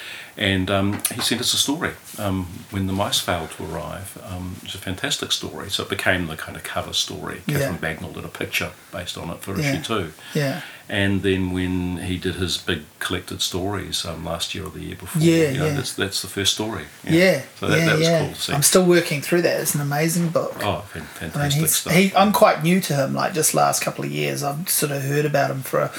and 0.41 0.71
um, 0.71 0.93
he 1.15 1.21
sent 1.21 1.41
us 1.41 1.53
a 1.53 1.57
story 1.57 1.93
um, 2.19 2.47
when 2.71 2.87
the 2.87 2.93
mice 2.93 3.19
failed 3.21 3.51
to 3.51 3.65
arrive 3.75 4.17
um, 4.31 4.55
it 4.59 4.63
was 4.65 4.75
a 4.77 4.79
fantastic 4.79 5.33
story 5.33 5.69
so 5.69 5.83
it 5.83 5.89
became 5.89 6.27
the 6.29 6.37
kind 6.37 6.57
of 6.57 6.63
cover 6.63 6.93
story 6.93 7.43
Yeah. 7.47 7.59
catherine 7.59 7.79
bagnall 7.79 8.15
did 8.15 8.25
a 8.25 8.29
picture 8.29 8.71
based 8.93 9.19
on 9.19 9.31
it 9.31 9.41
for 9.41 9.59
Yeah. 9.59 9.73
issue 9.75 9.83
two 9.83 10.13
Yeah. 10.35 10.61
and 10.89 11.23
then 11.23 11.51
when 11.53 11.99
he 11.99 12.17
did 12.19 12.37
his 12.37 12.57
big 12.57 12.83
collected 13.01 13.43
stories 13.43 14.05
um, 14.07 14.25
last 14.25 14.55
year 14.55 14.65
or 14.67 14.71
the 14.71 14.81
year 14.81 14.97
before 14.97 15.21
Yeah, 15.21 15.51
you 15.51 15.59
know, 15.59 15.67
yeah. 15.67 15.75
that's, 15.75 15.93
that's 15.95 16.23
the 16.23 16.29
first 16.29 16.53
story 16.55 16.85
Yeah. 17.05 17.43
so 17.59 17.67
that, 17.67 17.79
yeah, 17.79 17.87
that 17.87 17.99
was 17.99 18.07
yeah. 18.09 18.21
cool 18.25 18.35
to 18.35 18.41
see 18.41 18.53
I'm 18.53 18.63
still 18.63 18.87
working 18.87 19.21
through 19.23 19.43
that. 19.43 19.61
It's 19.61 19.75
an 19.75 19.81
amazing 19.81 20.29
book. 20.29 20.55
oh 20.63 20.83
fan- 20.93 21.03
I 21.03 21.25
mean, 21.25 21.33
fantastic 21.33 21.69
stuff 21.69 21.93
he, 21.93 22.15
I'm 22.15 22.33
quite 22.33 22.63
new 22.63 22.81
to 22.83 22.95
him. 22.95 23.13
Like 23.15 23.35
just 23.35 23.55
last 23.55 23.83
couple 23.83 24.05
of 24.05 24.11
years, 24.13 24.43
I've 24.43 24.69
sort 24.69 24.93
of 24.93 25.03
heard 25.03 25.25
about 25.25 25.51
him 25.51 25.63
for 25.63 25.81
a, 25.81 25.91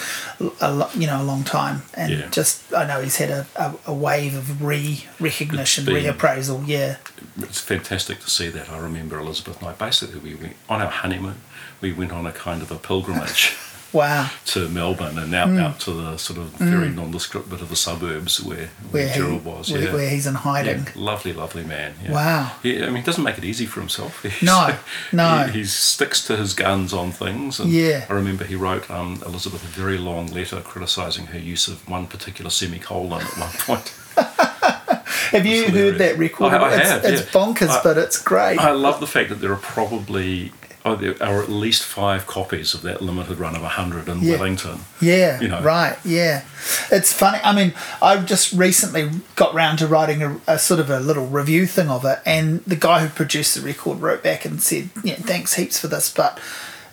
a 0.61 0.89
you 0.95 1.07
know 1.07 1.21
a 1.21 1.27
long 1.31 1.43
time, 1.43 1.81
and 1.93 2.11
Yeah. 2.13 2.27
just 2.29 2.73
I 2.73 2.85
know 2.85 3.01
he's 3.01 3.17
had 3.17 3.29
a, 3.29 3.45
a, 3.55 3.75
a 3.87 3.93
wave 3.93 4.28
of 4.35 4.61
re 4.63 5.05
recognition, 5.19 5.85
reappraisal. 5.85 6.67
Yeah, 6.67 6.97
it's 7.39 7.59
fantastic 7.59 8.19
to 8.19 8.29
see 8.29 8.49
that. 8.49 8.69
I 8.69 8.77
remember 8.77 9.19
Elizabeth 9.19 9.59
and 9.59 9.69
I 9.69 9.73
basically 9.73 10.19
we 10.19 10.35
went 10.35 10.55
on 10.67 10.81
our 10.81 10.91
honeymoon. 10.91 11.41
We 11.81 11.93
went 11.93 12.11
on 12.11 12.25
a 12.25 12.31
kind 12.31 12.61
of 12.61 12.71
a 12.71 12.75
pilgrimage 12.75 13.55
wow. 13.93 14.29
to 14.47 14.67
Melbourne 14.67 15.17
and 15.17 15.33
out 15.33 15.49
out 15.57 15.79
to 15.81 15.91
the 15.91 16.17
sort 16.17 16.37
of 16.39 16.47
very 16.55 16.89
nondescript 16.89 17.49
bit 17.49 17.61
of 17.61 17.69
the 17.69 17.75
suburbs 17.77 18.41
where. 18.43 18.67
Where 18.91 19.07
where 19.07 19.29
he, 19.31 19.37
was. 19.37 19.71
where, 19.71 19.81
yeah. 19.83 19.93
where 19.93 20.09
he's 20.09 20.27
in 20.27 20.35
hiding. 20.35 20.79
Yeah, 20.79 20.91
lovely, 20.95 21.31
lovely 21.31 21.63
man. 21.63 21.93
Yeah. 22.03 22.11
Wow. 22.11 22.51
Yeah, 22.63 22.83
I 22.83 22.87
mean, 22.87 22.97
he 22.97 23.01
doesn't 23.03 23.23
make 23.23 23.37
it 23.37 23.45
easy 23.45 23.65
for 23.65 23.79
himself. 23.79 24.21
He's- 24.23 24.41
No, 24.41 24.75
no. 25.13 25.45
He, 25.47 25.59
he 25.59 25.63
sticks 25.65 26.25
to 26.27 26.35
his 26.35 26.53
guns 26.53 26.91
on 26.93 27.11
things. 27.11 27.59
And 27.59 27.71
Yeah. 27.71 28.05
I 28.09 28.13
remember 28.13 28.43
he 28.43 28.55
wrote 28.55 28.89
um, 28.91 29.23
Elizabeth 29.25 29.63
a 29.63 29.67
very 29.67 29.97
long 29.97 30.27
letter 30.27 30.59
criticising 30.61 31.27
her 31.27 31.39
use 31.39 31.67
of 31.69 31.87
one 31.89 32.07
particular 32.07 32.49
semicolon 32.51 33.21
at 33.21 33.37
one 33.37 33.49
point. 33.59 33.93
Have 35.31 35.45
you 35.45 35.63
It's 35.65 35.71
heard 35.71 35.97
that 35.99 36.17
record? 36.17 36.53
I- 36.53 36.57
I 36.57 36.75
it's, 36.79 36.89
have, 36.89 37.05
it's 37.05 37.21
yeah. 37.21 37.27
bonkers, 37.31 37.69
I- 37.69 37.83
but 37.83 37.97
it's 37.97 38.21
great. 38.21 38.57
I 38.59 38.71
love 38.71 38.99
the 38.99 39.07
fact 39.07 39.29
that 39.29 39.35
there 39.41 39.51
are 39.51 39.57
probably. 39.57 40.51
Oh, 40.85 40.95
there 40.95 41.21
are 41.21 41.43
at 41.43 41.49
least 41.49 41.83
five 41.83 42.25
copies 42.25 42.73
of 42.73 42.81
that 42.83 43.01
limited 43.01 43.37
run 43.37 43.53
of 43.53 43.61
100 43.61 44.07
in 44.07 44.21
Yeah. 44.21 44.37
Wellington. 44.37 44.79
Yeah, 45.01 45.39
you 45.41 45.49
know. 45.49 45.61
right. 45.61 45.97
Yeah, 46.05 46.45
it's 46.89 47.11
funny. 47.11 47.37
I 47.43 47.53
mean, 47.53 47.73
I've 48.01 48.25
just 48.25 48.53
recently 48.53 49.11
got 49.35 49.53
round 49.53 49.79
to 49.79 49.87
writing 49.87 50.23
a, 50.23 50.39
a 50.47 50.57
sort 50.57 50.79
of 50.79 50.89
a 50.89 51.01
little 51.01 51.27
review 51.27 51.67
thing 51.67 51.89
of 51.89 52.05
it, 52.05 52.19
and 52.25 52.63
the 52.65 52.77
guy 52.77 53.01
who 53.05 53.09
produced 53.09 53.55
the 53.55 53.61
record 53.61 53.99
wrote 53.99 54.23
back 54.23 54.45
and 54.45 54.63
said, 54.63 54.89
"Yeah, 55.03 55.15
thanks 55.15 55.55
heaps 55.55 55.79
for 55.79 55.87
this, 55.87 56.11
but." 56.11 56.39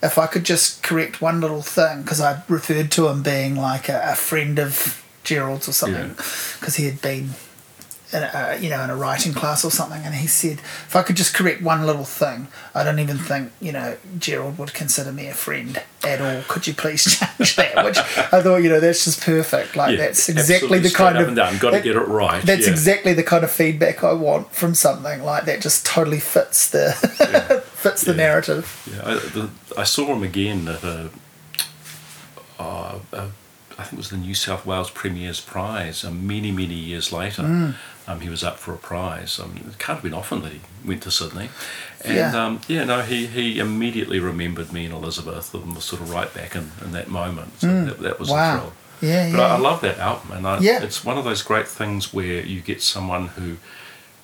If 0.02 0.18
I 0.18 0.26
could 0.26 0.45
just 0.45 0.83
correct 0.83 1.23
one 1.23 1.40
little 1.40 1.62
thing, 1.62 2.02
because 2.02 2.21
I 2.21 2.42
referred 2.49 2.90
to 2.92 3.09
him 3.09 3.23
being 3.23 3.56
like 3.56 3.88
a, 3.88 4.11
a 4.12 4.14
friend 4.14 4.59
of 4.59 5.02
Gerald's 5.26 5.68
or 5.68 5.73
something, 5.73 6.11
because 6.59 6.76
he 6.76 6.87
had 6.87 7.02
been 7.02 7.30
in 8.12 8.23
a, 8.23 8.56
you 8.61 8.71
know, 8.71 8.80
in 8.85 8.88
a 8.88 8.95
writing 8.95 9.35
class 9.35 9.64
or 9.64 9.71
something, 9.73 10.00
and 10.04 10.14
he 10.14 10.28
said, 10.28 10.59
if 10.61 10.95
I 10.95 11.02
could 11.02 11.16
just 11.16 11.35
correct 11.35 11.61
one 11.61 11.85
little 11.85 12.04
thing, 12.04 12.47
I 12.73 12.85
don't 12.85 13.00
even 13.00 13.18
think, 13.18 13.50
you 13.61 13.73
know, 13.73 13.97
Gerald 14.16 14.59
would 14.59 14.73
consider 14.73 15.11
me 15.11 15.26
a 15.26 15.35
friend 15.35 15.83
at 16.04 16.21
all. 16.21 16.42
Could 16.47 16.68
you 16.68 16.73
please 16.75 17.02
change 17.18 17.56
that? 17.56 17.85
Which 17.85 17.99
I 17.99 18.40
thought, 18.42 18.59
you 18.62 18.68
know, 18.68 18.78
that's 18.78 19.04
just 19.04 19.23
perfect. 19.23 19.75
Like 19.75 19.99
Yeah, 19.99 20.04
that's 20.06 20.28
exactly 20.28 20.78
the 20.78 20.90
kind 20.90 21.18
of 21.18 21.35
down. 21.35 21.59
Got 21.59 21.73
to 21.73 21.80
get 21.80 21.97
it 21.97 22.06
right. 22.06 22.40
That's 22.45 22.66
yeah. 22.66 22.71
exactly 22.73 23.12
the 23.12 23.25
kind 23.25 23.42
of 23.42 23.50
feedback 23.50 24.04
I 24.04 24.12
want 24.12 24.52
from 24.54 24.76
something 24.76 25.25
like 25.25 25.45
that. 25.47 25.61
Just 25.61 25.85
totally 25.85 26.21
fits 26.21 26.71
the 26.71 26.92
fits 27.75 28.02
the 28.02 28.12
Yeah. 28.12 28.16
narrative. 28.18 28.88
Yeah, 28.88 29.02
I, 29.04 29.14
the, 29.14 29.50
I 29.76 29.83
saw 29.83 30.06
him 30.14 30.23
again 30.23 30.68
at 30.68 30.85
a, 30.85 31.11
uh, 32.61 32.99
a, 33.12 33.28
I 33.78 33.83
think 33.83 33.95
it 33.95 33.97
was 33.99 34.11
the 34.11 34.16
New 34.16 34.35
South 34.35 34.65
Wales 34.65 34.91
Premier's 34.91 35.41
Prize. 35.41 36.02
Um, 36.04 36.26
many 36.26 36.50
many 36.50 36.75
years 36.75 37.12
later, 37.12 37.43
Mm. 37.43 37.75
um, 38.08 38.21
he 38.21 38.28
was 38.30 38.43
up 38.43 38.58
for 38.58 38.73
a 38.73 38.78
prize. 38.78 39.39
Um, 39.39 39.56
it 39.69 39.78
can't 39.78 39.97
have 39.99 40.02
been 40.02 40.15
often 40.15 40.43
that 40.43 40.52
he 40.52 40.60
went 40.84 41.02
to 41.02 41.10
Sydney, 41.10 41.50
and 42.04 42.15
Yeah. 42.17 42.45
um, 42.45 42.60
yeah, 42.69 42.84
no, 42.84 43.02
he, 43.02 43.26
he 43.26 43.58
immediately 43.58 44.19
remembered 44.19 44.73
me 44.73 44.86
and 44.86 44.95
Elizabeth 44.95 45.52
and 45.52 45.75
was 45.75 45.84
sort 45.84 46.00
of 46.00 46.10
right 46.10 46.32
back 46.32 46.54
in, 46.56 46.73
in 46.82 46.93
that 46.93 47.08
moment. 47.08 47.60
So 47.60 47.67
that, 47.84 47.99
that 48.00 48.19
was 48.19 48.28
Mm. 48.28 48.32
Wow. 48.32 48.54
a 48.56 48.58
thrill. 48.60 48.73
Yeah, 49.02 49.30
But 49.32 49.41
I, 49.41 49.54
I 49.56 49.58
love 49.58 49.82
that 49.82 49.99
album, 49.99 50.32
and 50.32 50.47
I, 50.47 50.58
Yeah. 50.60 50.82
it's 50.82 51.04
one 51.04 51.19
of 51.19 51.25
those 51.25 51.43
great 51.43 51.69
things 51.69 52.15
where 52.15 52.41
you 52.47 52.62
get 52.62 52.82
someone 52.82 53.28
who 53.28 53.58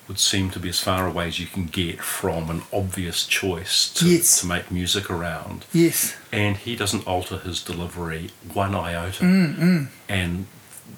would 0.07 0.19
seem 0.19 0.49
to 0.51 0.59
be 0.59 0.69
as 0.69 0.79
far 0.79 1.07
away 1.07 1.27
as 1.27 1.39
you 1.39 1.47
can 1.47 1.65
get 1.65 2.01
from 2.01 2.49
an 2.49 2.61
obvious 2.73 3.25
choice 3.25 3.89
to, 3.93 4.05
Yes. 4.07 4.39
to 4.41 4.45
make 4.47 4.69
music 4.71 5.09
around, 5.09 5.65
Yes. 5.73 6.13
and 6.31 6.57
he 6.57 6.75
doesn't 6.75 7.07
alter 7.07 7.37
his 7.37 7.61
delivery 7.61 8.31
one 8.53 8.75
iota, 8.75 9.23
Mm, 9.23 9.87
and 10.09 10.45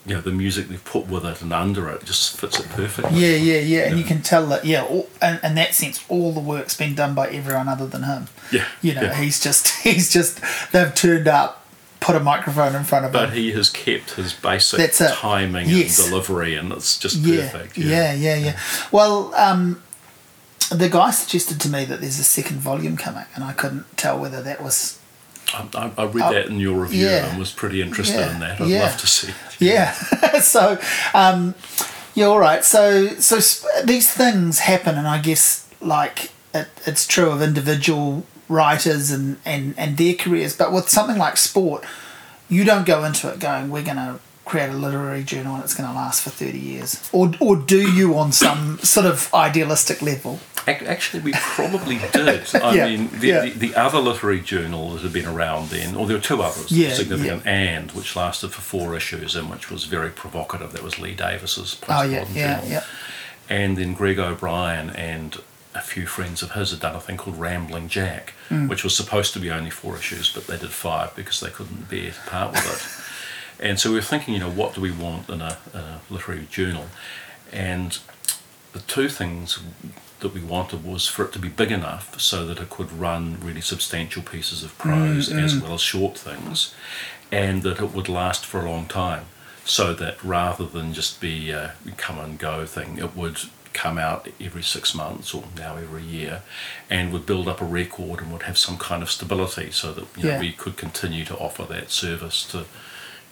you 0.07 0.15
know 0.15 0.21
the 0.21 0.31
music 0.31 0.67
they've 0.69 0.83
put 0.83 1.07
with 1.07 1.23
it 1.25 1.41
and 1.41 1.51
under 1.53 1.89
it 1.89 2.05
just 2.05 2.37
fits 2.37 2.59
it 2.59 2.69
perfectly. 2.69 3.19
Yeah, 3.19 3.35
yeah, 3.37 3.59
yeah, 3.59 3.81
and 3.83 3.91
Yeah. 3.91 3.97
you 3.97 4.03
can 4.03 4.21
tell 4.21 4.45
that. 4.47 4.65
Yeah, 4.65 4.83
all, 4.83 5.09
in, 5.21 5.39
in 5.43 5.55
that 5.55 5.73
sense, 5.75 5.99
all 6.09 6.31
the 6.33 6.39
work's 6.39 6.75
been 6.75 6.95
done 6.95 7.13
by 7.15 7.27
everyone 7.29 7.67
other 7.67 7.87
than 7.87 8.03
him. 8.03 8.27
Yeah, 8.51 8.65
You 8.81 8.93
know, 8.95 9.01
yeah. 9.03 9.15
he's 9.21 9.39
just 9.39 9.67
he's 9.83 10.11
just 10.11 10.39
they've 10.71 10.93
turned 10.93 11.27
up, 11.27 11.64
put 12.05 12.15
a 12.15 12.19
microphone 12.19 12.75
in 12.75 12.83
front 12.83 13.03
of 13.05 13.11
But 13.11 13.29
him. 13.29 13.35
he 13.35 13.51
has 13.53 13.69
kept 13.71 14.11
his 14.11 14.31
basic 14.33 14.91
timing 14.93 15.67
Yes. 15.67 15.97
and 15.99 16.09
delivery, 16.09 16.55
and 16.55 16.71
it's 16.71 16.99
just 16.99 17.17
yeah, 17.17 17.49
perfect. 17.49 17.77
yeah, 17.77 18.13
yeah, 18.13 18.35
yeah. 18.35 18.59
Well, 18.91 19.33
um, 19.35 19.81
the 20.71 20.87
guy 20.89 21.09
suggested 21.11 21.59
to 21.61 21.69
me 21.69 21.83
that 21.85 22.01
there's 22.01 22.19
a 22.19 22.23
second 22.23 22.57
volume 22.59 22.95
coming, 22.95 23.25
and 23.33 23.43
I 23.43 23.53
couldn't 23.53 23.85
tell 23.97 24.19
whether 24.19 24.41
that 24.43 24.61
was 24.61 24.99
I, 25.53 25.91
I, 25.97 26.05
read 26.05 26.25
Oh, 26.25 26.33
that 26.33 26.47
in 26.47 26.59
your 26.59 26.79
review 26.81 27.05
yeah. 27.07 27.25
and 27.29 27.39
was 27.39 27.51
pretty 27.51 27.81
interested 27.81 28.17
Yeah, 28.19 28.33
in 28.33 28.39
that. 28.39 28.61
I'd 28.61 28.67
yeah. 28.67 28.83
love 28.83 28.97
to 28.97 29.07
see. 29.07 29.29
it. 29.29 29.35
Yeah. 29.59 29.91
so, 30.41 30.79
um, 31.13 31.53
yeah, 32.15 32.25
all 32.25 32.39
right. 32.39 32.63
So, 32.63 33.07
so 33.19 33.35
these 33.83 34.11
things 34.11 34.59
happen, 34.59 34.95
and 34.97 35.07
I 35.07 35.19
guess 35.19 35.67
like 35.81 36.31
it, 36.53 36.67
it's 36.85 37.05
true 37.07 37.29
of 37.31 37.41
individual 37.41 38.25
writers 38.47 39.11
and, 39.11 39.37
and 39.45 39.73
and 39.77 39.97
their 39.97 40.13
careers. 40.15 40.55
But 40.55 40.71
with 40.73 40.89
something 40.89 41.17
like 41.17 41.37
sport, 41.37 41.83
you 42.49 42.63
don't 42.63 42.85
go 42.85 43.03
into 43.03 43.29
it 43.31 43.39
going, 43.39 43.69
"We're 43.69 43.83
going 43.83 43.97
to 43.97 44.19
create 44.45 44.69
a 44.69 44.73
literary 44.73 45.23
journal 45.23 45.55
and 45.55 45.63
it's 45.63 45.73
going 45.73 45.89
to 45.89 45.95
last 45.95 46.21
for 46.23 46.29
thirty 46.29 46.59
years," 46.59 47.09
or 47.11 47.31
or 47.39 47.55
do 47.55 47.91
you 47.91 48.17
on 48.17 48.31
some 48.31 48.77
sort 48.79 49.05
of 49.05 49.33
idealistic 49.33 50.01
level? 50.01 50.39
Actually, 50.67 51.21
we 51.21 51.31
probably 51.33 51.99
did. 52.11 52.55
I 52.55 52.73
Yeah, 52.73 52.85
mean, 52.87 53.09
the, 53.19 53.27
yeah. 53.27 53.41
the, 53.41 53.49
the 53.51 53.75
other 53.75 53.99
literary 53.99 54.41
journal 54.41 54.93
that 54.93 55.03
had 55.03 55.13
been 55.13 55.27
around 55.27 55.69
then, 55.69 55.95
or 55.95 56.07
there 56.07 56.17
were 56.17 56.23
two 56.23 56.41
others, 56.41 56.71
Yeah, 56.71 56.91
significant, 56.91 57.45
and 57.45 57.91
which 57.91 58.15
lasted 58.15 58.49
for 58.51 58.61
four 58.61 58.95
issues 58.95 59.35
and 59.35 59.47
which 59.51 59.69
was 59.69 59.83
very 59.83 60.09
provocative. 60.09 60.71
That 60.71 60.81
was 60.81 60.97
Leigh 60.97 61.13
Davis's 61.13 61.79
Oh 61.87 62.01
yeah, 62.01 62.25
yeah, 62.33 62.55
Journal. 62.61 62.71
yeah. 62.71 62.83
And 63.47 63.77
then 63.77 63.93
Greg 63.93 64.17
O'Brien 64.17 64.89
and 64.89 65.37
a 65.75 65.81
few 65.81 66.05
friends 66.07 66.41
of 66.41 66.51
his 66.53 66.71
had 66.71 66.79
done 66.79 66.95
a 66.95 66.99
thing 67.01 67.17
called 67.17 67.37
Rambling 67.39 67.89
Jack, 67.89 68.33
Mm. 68.49 68.69
which 68.69 68.83
was 68.83 68.95
supposed 68.95 69.33
to 69.33 69.39
be 69.39 69.51
only 69.51 69.69
four 69.69 69.97
issues, 69.97 70.31
but 70.31 70.47
they 70.47 70.57
did 70.57 70.71
five 70.71 71.15
because 71.15 71.39
they 71.41 71.49
couldn't 71.49 71.89
bear 71.89 72.11
to 72.11 72.21
part 72.29 72.51
with 72.53 72.65
it. 73.59 73.63
and 73.67 73.79
so 73.79 73.89
we 73.89 73.95
were 73.95 74.01
thinking, 74.01 74.33
you 74.33 74.39
know, 74.39 74.49
what 74.49 74.73
do 74.75 74.81
we 74.81 74.91
want 74.91 75.29
in 75.29 75.41
a, 75.41 75.57
in 75.73 75.79
a 75.79 76.01
literary 76.09 76.47
journal? 76.49 76.85
And 77.51 77.97
the 78.73 78.79
two 78.79 79.09
things 79.09 79.59
that 80.21 80.33
we 80.33 80.41
wanted 80.41 80.83
was 80.85 81.07
for 81.07 81.25
it 81.25 81.33
to 81.33 81.39
be 81.39 81.49
big 81.49 81.71
enough 81.71 82.19
so 82.19 82.45
that 82.45 82.59
it 82.59 82.69
could 82.69 82.91
run 82.91 83.37
really 83.41 83.61
substantial 83.61 84.21
pieces 84.23 84.63
of 84.63 84.77
prose 84.77 85.31
as 85.31 85.57
well 85.59 85.73
as 85.73 85.81
short 85.81 86.17
things, 86.17 86.73
and 87.31 87.63
that 87.63 87.79
it 87.81 87.91
would 87.93 88.07
last 88.09 88.45
for 88.45 88.61
a 88.61 88.69
long 88.69 88.85
time. 88.87 89.25
So 89.65 89.93
that 89.95 90.23
rather 90.23 90.65
than 90.65 90.93
just 90.93 91.19
be 91.19 91.49
a 91.51 91.73
come 91.97 92.19
and 92.19 92.37
go 92.39 92.65
thing, 92.65 92.97
it 92.97 93.15
would 93.15 93.39
come 93.83 93.97
out 94.07 94.27
every 94.47 94.63
six 94.63 94.95
months 94.95 95.33
or 95.35 95.43
now 95.57 95.75
every 95.85 96.03
year, 96.03 96.41
and 96.89 97.11
would 97.13 97.25
build 97.25 97.47
up 97.47 97.61
a 97.61 97.65
record 97.65 98.17
and 98.21 98.31
would 98.31 98.43
have 98.49 98.57
some 98.57 98.77
kind 98.77 99.01
of 99.03 99.09
stability, 99.11 99.69
so 99.71 99.91
that 99.93 100.05
you 100.17 100.23
know, 100.23 100.29
Yeah. 100.31 100.39
we 100.39 100.51
could 100.51 100.75
continue 100.77 101.23
to 101.25 101.35
offer 101.35 101.63
that 101.73 101.91
service 101.91 102.43
to 102.51 102.59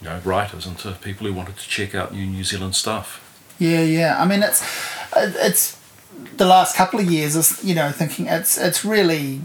you 0.02 0.10
know 0.10 0.20
writers 0.24 0.66
and 0.68 0.78
to 0.80 0.92
people 1.08 1.26
who 1.28 1.34
wanted 1.34 1.58
to 1.58 1.68
check 1.68 1.96
out 1.96 2.14
new 2.14 2.26
New 2.26 2.44
Zealand 2.44 2.76
stuff. 2.76 3.08
Yeah, 3.60 3.82
yeah. 4.00 4.22
I 4.22 4.26
mean, 4.26 4.44
it's 4.44 4.62
it's 5.16 5.78
the 6.38 6.46
last 6.46 6.76
couple 6.76 7.00
of 7.00 7.06
years 7.10 7.36
is 7.36 7.64
you 7.64 7.76
know 7.76 7.92
thinking 7.92 8.28
it's 8.28 8.58
it's 8.58 8.84
really 8.86 9.42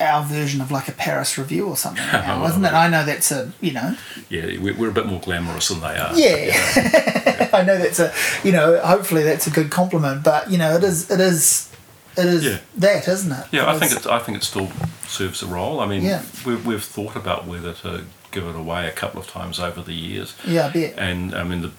our 0.00 0.22
version 0.24 0.60
of 0.60 0.70
like 0.70 0.88
a 0.88 0.92
Paris 0.92 1.36
review 1.38 1.66
or 1.68 1.76
something 1.76 2.04
now, 2.12 2.42
oh, 2.44 2.48
isn't 2.48 2.64
it? 2.64 2.72
I 2.72 2.88
know 2.88 3.04
that's 3.04 3.30
a 3.32 3.52
you 3.60 3.72
know 3.72 3.96
Yeah, 4.28 4.46
we- 4.58 4.72
we're 4.72 4.90
a 4.90 4.92
bit 4.92 5.06
more 5.06 5.20
glamorous 5.20 5.68
than 5.68 5.80
they 5.80 5.96
are. 5.96 6.12
yeah. 6.16 7.50
I 7.52 7.62
know 7.62 7.78
that's 7.78 7.98
a 7.98 8.12
you 8.44 8.52
know 8.52 8.78
hopefully 8.80 9.22
that's 9.24 9.46
a 9.46 9.50
good 9.50 9.70
compliment, 9.70 10.22
but 10.24 10.50
you 10.50 10.58
know 10.58 10.76
it 10.76 10.84
is 10.84 11.10
it 11.10 11.20
is 11.20 11.70
it 12.16 12.26
is 12.26 12.44
Yeah. 12.44 12.58
that 12.76 13.06
isn't 13.08 13.32
it? 13.32 13.46
Yeah, 13.52 13.64
I 13.66 13.76
It 13.76 13.78
think 13.80 13.92
is- 13.92 13.98
it. 13.98 14.06
I 14.06 14.18
think 14.18 14.38
it 14.38 14.44
still 14.44 14.68
serves 15.06 15.42
a 15.42 15.46
role. 15.46 15.80
I 15.80 15.86
mean, 15.86 16.02
Yeah. 16.02 16.22
we've, 16.44 16.64
we've 16.66 16.82
thought 16.84 17.16
about 17.16 17.46
whether 17.46 17.72
to 17.74 18.04
give 18.30 18.44
it 18.44 18.54
away 18.56 18.86
a 18.86 18.92
couple 18.92 19.20
of 19.20 19.26
times 19.26 19.58
over 19.58 19.80
the 19.80 19.94
years, 19.94 20.34
yeah, 20.46 20.66
I 20.66 20.70
bet. 20.70 20.94
and 20.98 21.34
I 21.34 21.42
mean 21.44 21.62
the 21.62 21.70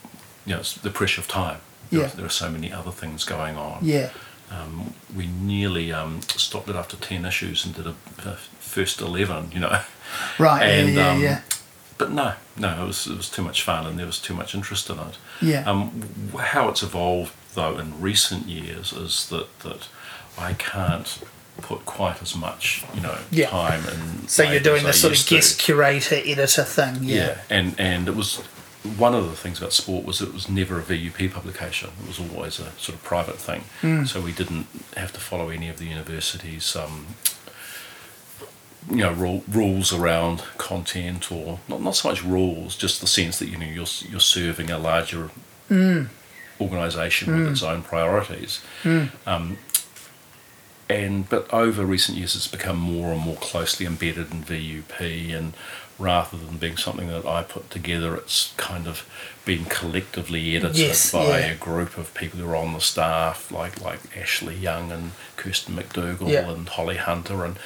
you 0.46 0.54
know, 0.54 0.60
it's 0.60 0.74
the 0.74 0.90
pressure 0.90 1.20
of 1.20 1.28
time. 1.28 1.58
There, 1.90 2.00
Yeah. 2.00 2.06
are, 2.06 2.10
there 2.16 2.26
are 2.26 2.30
so 2.30 2.50
many 2.50 2.72
other 2.72 2.90
things 2.90 3.24
going 3.24 3.56
on. 3.56 3.78
Yeah. 3.82 4.10
Um, 4.50 4.94
we 5.16 5.26
nearly 5.26 5.92
um, 5.92 6.22
stopped 6.22 6.68
it 6.68 6.76
after 6.76 6.96
10 6.96 7.24
issues 7.24 7.64
and 7.64 7.74
did 7.74 7.86
a, 7.86 7.94
a 8.24 8.34
first 8.58 9.00
11, 9.00 9.52
you 9.52 9.60
know. 9.60 9.80
Right. 10.40 10.62
And, 10.64 10.94
yeah. 10.94 11.00
Yeah. 11.02 11.10
um, 11.12 11.22
yeah. 11.22 11.40
But 11.96 12.10
no, 12.10 12.32
no, 12.56 12.82
it 12.82 12.86
was, 12.88 13.06
it 13.06 13.16
was 13.16 13.30
too 13.30 13.42
much 13.42 13.62
fun 13.62 13.86
and 13.86 13.96
there 13.96 14.06
was 14.06 14.18
too 14.18 14.34
much 14.34 14.56
interest 14.56 14.90
in 14.90 14.98
it. 14.98 15.18
Yeah. 15.40 15.70
Um, 15.70 16.02
how 16.36 16.68
it's 16.68 16.82
evolved, 16.82 17.32
though, 17.54 17.78
in 17.78 18.00
recent 18.00 18.46
years 18.46 18.92
is 18.92 19.28
that, 19.28 19.56
that 19.60 19.86
I 20.36 20.54
can't 20.54 21.22
put 21.62 21.84
quite 21.86 22.20
as 22.22 22.34
much, 22.34 22.84
you 22.94 23.00
know, 23.02 23.18
Yeah. 23.30 23.50
time 23.50 23.84
and 23.86 24.28
So 24.28 24.42
you're 24.42 24.58
doing 24.60 24.82
this 24.84 25.00
this 25.00 25.00
sort 25.02 25.20
of 25.20 25.26
guest 25.28 25.58
curator 25.60 26.16
editor 26.16 26.64
thing. 26.64 27.04
Yeah. 27.04 27.14
yeah, 27.26 27.38
and 27.50 27.78
and 27.78 28.08
it 28.08 28.16
was 28.16 28.42
one 28.96 29.14
of 29.14 29.28
the 29.28 29.36
things 29.36 29.58
about 29.58 29.72
sport 29.72 30.04
was 30.06 30.22
it 30.22 30.32
was 30.32 30.48
never 30.48 30.78
a 30.78 30.82
VUP 30.82 31.30
publication. 31.32 31.90
It 32.02 32.08
was 32.08 32.18
always 32.18 32.58
a 32.58 32.70
sort 32.78 32.96
of 32.98 33.02
private 33.04 33.36
thing. 33.36 33.62
Hmm. 33.82 34.04
So 34.04 34.20
we 34.20 34.32
didn't 34.32 34.66
have 34.96 35.12
to 35.12 35.20
follow 35.20 35.48
any 35.50 35.68
of 35.68 35.78
the 35.78 35.84
university's 35.86 36.74
um, 36.76 37.06
you 38.90 38.96
know 38.96 39.12
rule, 39.12 39.44
rules 39.50 39.92
around 39.92 40.42
content 40.56 41.30
or 41.30 41.58
not 41.68 41.82
not 41.82 41.94
so 41.96 42.08
much 42.08 42.24
rules, 42.24 42.74
just 42.76 43.00
the 43.00 43.06
sense 43.06 43.38
that 43.38 43.48
you 43.48 43.58
know 43.58 43.66
you're 43.66 43.86
you're 44.08 44.20
serving 44.20 44.70
a 44.70 44.78
larger 44.78 45.30
Hmm. 45.68 46.04
organisation 46.60 47.36
with 47.38 47.52
its 47.52 47.62
own 47.62 47.82
priorities. 47.82 48.60
Um, 49.26 49.56
and 50.90 51.28
but 51.28 51.52
over 51.52 51.84
recent 51.84 52.18
years, 52.18 52.34
it's 52.36 52.48
become 52.48 52.76
more 52.76 53.12
and 53.12 53.20
more 53.20 53.36
closely 53.36 53.86
embedded 53.86 54.30
in 54.32 54.42
VUP, 54.42 55.32
and 55.36 55.52
rather 55.98 56.36
than 56.36 56.56
being 56.56 56.76
something 56.76 57.08
that 57.08 57.24
I 57.26 57.42
put 57.42 57.70
together, 57.70 58.14
it's 58.16 58.52
kind 58.56 58.86
of 58.86 59.06
been 59.44 59.64
collectively 59.66 60.56
edited 60.56 60.76
Yes, 60.76 61.12
by 61.12 61.40
yeah. 61.40 61.46
a 61.52 61.54
group 61.56 61.96
of 61.96 62.12
people 62.14 62.40
who 62.40 62.48
are 62.50 62.56
on 62.56 62.72
the 62.74 62.80
staff, 62.80 63.50
like 63.52 63.80
like 63.80 64.00
Ashleigh 64.14 64.60
Young 64.60 64.90
and 64.92 65.12
Kirsten 65.36 65.76
McDougall 65.76 66.28
Yeah. 66.30 66.50
and 66.50 66.68
Holly 66.68 66.96
Hunter, 66.96 67.44
and 67.44 67.56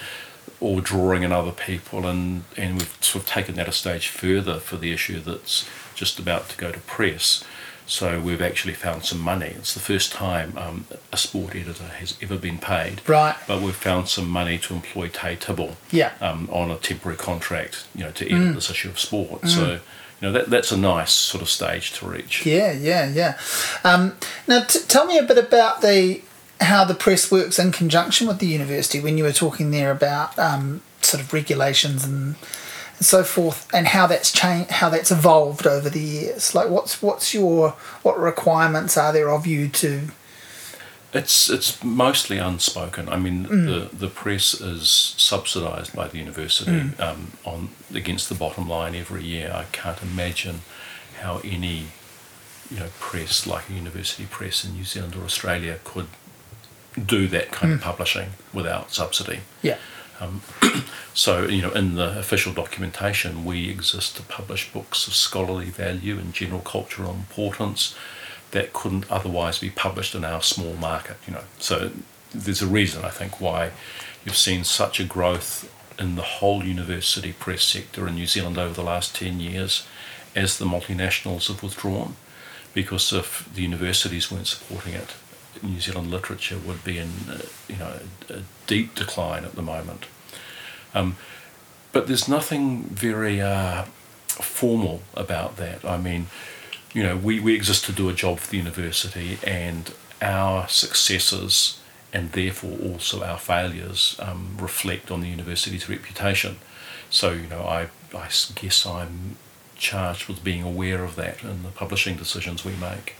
all 0.60 0.80
drawing 0.80 1.22
in 1.22 1.32
other 1.32 1.52
people, 1.52 2.06
and 2.06 2.44
and 2.56 2.74
we've 2.78 2.96
sort 3.00 3.24
of 3.24 3.28
taken 3.30 3.54
that 3.56 3.68
a 3.68 3.72
stage 3.72 4.08
further 4.08 4.58
for 4.60 4.76
the 4.76 4.92
issue 4.92 5.20
that's 5.20 5.66
just 5.94 6.18
about 6.18 6.48
to 6.50 6.56
go 6.56 6.70
to 6.72 6.80
press. 6.80 7.42
So 7.86 8.18
we've 8.18 8.40
actually 8.40 8.72
found 8.74 9.04
some 9.04 9.20
money. 9.20 9.48
It's 9.58 9.74
the 9.74 9.80
first 9.80 10.10
time 10.12 10.56
um, 10.56 10.86
a 11.12 11.16
sport 11.18 11.54
editor 11.54 11.84
has 11.84 12.16
ever 12.22 12.38
been 12.38 12.56
paid. 12.58 13.06
Right. 13.06 13.36
But 13.46 13.60
we've 13.60 13.76
found 13.76 14.08
some 14.08 14.28
money 14.28 14.56
to 14.58 14.74
employ 14.74 15.08
Tayi 15.10 15.38
Tibble 15.38 15.76
Yeah. 15.90 16.12
um, 16.20 16.48
on 16.50 16.70
a 16.70 16.76
temporary 16.76 17.18
contract, 17.18 17.86
you 17.94 18.04
know, 18.04 18.10
to 18.12 18.24
edit 18.30 18.54
this 18.54 18.70
issue 18.70 18.88
of 18.88 18.98
sport. 18.98 19.46
So, 19.46 19.72
you 19.72 19.80
know, 20.22 20.32
that 20.32 20.48
that's 20.48 20.72
a 20.72 20.78
nice 20.78 21.12
sort 21.12 21.42
of 21.42 21.50
stage 21.50 21.92
to 21.98 22.06
reach. 22.08 22.46
Yeah, 22.46 22.72
yeah, 22.72 23.06
yeah. 23.10 23.38
Um, 23.84 24.16
now, 24.48 24.62
t- 24.64 24.80
tell 24.88 25.04
me 25.06 25.18
a 25.18 25.22
bit 25.22 25.36
about 25.38 25.82
the 25.82 26.22
how 26.60 26.84
the 26.84 26.94
press 26.94 27.30
works 27.30 27.58
in 27.58 27.72
conjunction 27.72 28.26
with 28.28 28.38
the 28.38 28.46
university. 28.46 29.00
When 29.00 29.18
you 29.18 29.24
were 29.24 29.32
talking 29.32 29.70
there 29.72 29.90
about 29.90 30.38
um, 30.38 30.80
sort 31.02 31.22
of 31.22 31.32
regulations 31.34 32.04
and, 32.04 32.36
and 32.96 33.07
so 33.07 33.22
forth, 33.24 33.68
and 33.74 33.88
how 33.88 34.07
that's 34.07 34.33
changed, 34.33 34.70
how 34.70 34.88
that's 34.88 35.11
evolved 35.11 35.66
over 35.66 35.90
the 35.90 36.00
years. 36.00 36.54
Like, 36.54 36.68
what's 36.68 37.02
what's 37.02 37.35
your 37.35 37.70
what 38.02 38.18
requirements 38.18 38.96
are 38.96 39.12
there 39.12 39.30
of 39.30 39.46
you 39.46 39.68
to? 39.68 40.09
It's 41.12 41.48
it's 41.48 41.83
mostly 41.85 42.38
unspoken. 42.38 43.09
I 43.09 43.18
mean, 43.18 43.46
mm. 43.46 43.66
the 43.66 43.96
the 43.96 44.09
press 44.09 44.54
is 44.61 44.88
subsidised 45.16 45.94
by 45.94 46.09
the 46.09 46.18
university 46.18 46.72
mm. 46.72 47.00
um, 47.00 47.33
on 47.44 47.68
against 47.94 48.28
the 48.28 48.35
bottom 48.35 48.68
line 48.68 48.96
every 48.96 49.22
year. 49.22 49.52
I 49.54 49.64
can't 49.70 50.02
imagine 50.02 50.62
how 51.20 51.40
any 51.44 51.87
you 52.70 52.80
know 52.80 52.88
press 52.98 53.46
like 53.46 53.70
a 53.70 53.72
university 53.72 54.26
press 54.26 54.64
in 54.64 54.72
New 54.72 54.85
Zealand 54.85 55.14
or 55.14 55.22
Australia 55.22 55.78
could 55.85 56.09
do 57.04 57.26
that 57.28 57.50
kind 57.52 57.72
of 57.72 57.80
mm. 57.80 57.83
publishing 57.83 58.30
without 58.52 58.92
subsidy. 58.92 59.40
Yeah, 59.62 59.78
Um, 60.20 60.42
so, 61.14 61.46
you 61.46 61.62
know, 61.62 61.72
in 61.72 61.96
the 61.96 62.18
official 62.18 62.53
documentation, 62.53 63.44
we 63.44 63.68
exist 63.68 64.16
to 64.16 64.22
publish 64.22 64.72
books 64.72 65.07
of 65.07 65.14
scholarly 65.14 65.66
value 65.66 66.18
and 66.18 66.33
general 66.33 66.61
cultural 66.61 67.11
importance 67.11 67.94
that 68.53 68.72
couldn't 68.72 69.11
otherwise 69.11 69.59
be 69.59 69.70
published 69.70 70.14
in 70.14 70.24
our 70.24 70.40
small 70.42 70.74
market, 70.74 71.16
you 71.27 71.35
know. 71.35 71.44
So 71.59 71.90
there's 72.33 72.62
a 72.62 72.66
reason, 72.66 73.05
I 73.05 73.11
think, 73.11 73.40
why 73.40 73.72
you've 74.24 74.37
seen 74.37 74.64
such 74.64 75.00
a 75.00 75.05
growth 75.05 75.70
in 75.98 76.16
the 76.16 76.22
whole 76.22 76.64
university 76.64 77.33
press 77.33 77.62
sector 77.62 78.07
in 78.09 78.14
New 78.14 78.27
Zealand 78.27 78.59
over 78.59 78.74
the 78.74 78.83
last 78.83 79.14
10 79.14 79.40
years 79.40 79.87
as 80.35 80.59
the 80.59 80.64
multinationals 80.64 81.48
have 81.48 81.62
withdrawn. 81.62 82.16
Because 82.72 83.12
if 83.12 83.48
the 83.55 83.62
universities 83.62 84.33
weren't 84.33 84.48
supporting 84.48 84.94
it, 84.94 85.14
New 85.62 85.80
Zealand 85.80 86.10
literature 86.10 86.58
would 86.58 86.84
be 86.84 86.98
in, 86.98 87.10
uh, 87.28 87.38
you 87.68 87.76
know, 87.76 87.92
a, 88.28 88.34
a 88.34 88.42
deep 88.66 88.94
decline 88.94 89.44
at 89.44 89.54
the 89.54 89.62
moment. 89.62 90.06
Um, 90.94 91.16
but 91.92 92.06
there's 92.06 92.28
nothing 92.28 92.84
very 92.84 93.40
uh, 93.40 93.84
formal 94.28 95.02
about 95.14 95.56
that. 95.56 95.84
I 95.84 95.96
mean, 95.96 96.26
you 96.92 97.02
know, 97.02 97.16
we, 97.16 97.40
we 97.40 97.54
exist 97.54 97.84
to 97.86 97.92
do 97.92 98.08
a 98.08 98.12
job 98.12 98.38
for 98.38 98.50
the 98.50 98.56
university, 98.56 99.38
and 99.44 99.92
our 100.22 100.68
successes 100.68 101.80
and 102.12 102.30
therefore 102.32 102.78
also 102.78 103.24
our 103.24 103.38
failures 103.38 104.16
um, 104.20 104.56
reflect 104.60 105.10
on 105.10 105.20
the 105.20 105.28
university's 105.28 105.88
reputation. 105.88 106.56
So, 107.10 107.32
you 107.32 107.48
know, 107.48 107.62
I, 107.62 107.88
I 108.16 108.28
guess 108.54 108.86
I'm 108.86 109.36
charged 109.76 110.28
with 110.28 110.44
being 110.44 110.62
aware 110.62 111.02
of 111.02 111.16
that 111.16 111.42
in 111.42 111.64
the 111.64 111.70
publishing 111.70 112.16
decisions 112.16 112.64
we 112.64 112.74
make. 112.76 113.16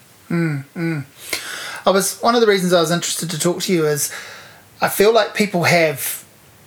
I 1.87 1.91
was 1.91 2.19
one 2.21 2.35
of 2.35 2.41
the 2.41 2.47
reasons 2.47 2.73
I 2.73 2.81
was 2.81 2.91
interested 2.91 3.31
to 3.31 3.39
talk 3.39 3.63
to 3.63 3.73
you 3.73 3.87
is 3.87 4.13
I 4.81 4.89
feel 4.89 5.13
like 5.13 5.35
people 5.35 5.65
have 5.65 6.25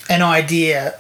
an 0.10 0.22
idea 0.22 1.00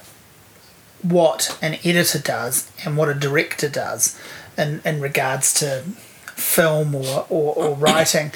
what 1.01 1.57
an 1.61 1.75
editor 1.85 2.19
does 2.19 2.71
and 2.83 2.97
what 2.97 3.09
a 3.09 3.13
director 3.13 3.69
does 3.69 4.19
in, 4.57 4.81
in 4.83 4.99
regards 4.99 5.53
to 5.55 5.83
film 6.25 6.95
or, 6.95 7.25
or, 7.29 7.53
or 7.55 7.75
writing, 7.75 8.31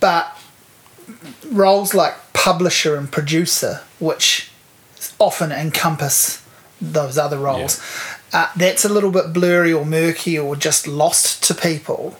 but 0.00 0.36
roles 1.50 1.94
like 1.94 2.14
publisher 2.32 2.96
and 2.96 3.10
producer, 3.10 3.80
which 3.98 4.50
often 5.18 5.52
encompass 5.52 6.42
those 6.80 7.16
other 7.16 7.38
roles, 7.38 7.80
uh, 8.32 8.50
that's 8.56 8.84
a 8.84 8.88
little 8.88 9.10
bit 9.10 9.32
blurry 9.32 9.72
or 9.72 9.84
murky 9.84 10.38
or 10.38 10.56
just 10.56 10.86
lost 10.86 11.42
to 11.44 11.54
people. 11.54 12.16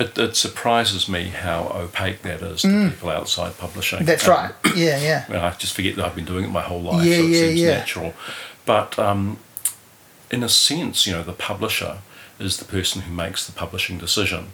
It, 0.00 0.16
it 0.18 0.34
surprises 0.36 1.08
me 1.08 1.24
how 1.28 1.70
opaque 1.74 2.22
that 2.22 2.40
is 2.42 2.62
to 2.62 2.90
people 2.90 3.10
outside 3.10 3.58
publishing. 3.58 4.00
Mm. 4.00 4.06
That's 4.06 4.26
Um, 4.26 4.34
right. 4.34 4.54
Yeah, 4.74 4.98
yeah. 4.98 5.24
Well, 5.30 5.44
I 5.44 5.50
just 5.64 5.74
forget 5.74 5.94
that 5.96 6.04
I've 6.06 6.14
been 6.16 6.24
doing 6.24 6.44
it 6.44 6.50
my 6.50 6.62
whole 6.62 6.80
life, 6.82 7.04
Yeah, 7.06 7.16
so 7.18 7.22
it 7.24 7.28
yeah, 7.30 7.38
seems 7.40 7.60
yeah. 7.60 7.78
natural. 7.78 8.14
But 8.64 8.98
um, 8.98 9.38
in 10.30 10.42
a 10.42 10.48
sense, 10.48 11.06
you 11.06 11.12
know, 11.12 11.22
the 11.22 11.32
publisher 11.34 11.98
is 12.38 12.56
the 12.56 12.64
person 12.64 13.02
who 13.02 13.12
makes 13.12 13.46
the 13.46 13.52
publishing 13.52 13.98
decision. 13.98 14.48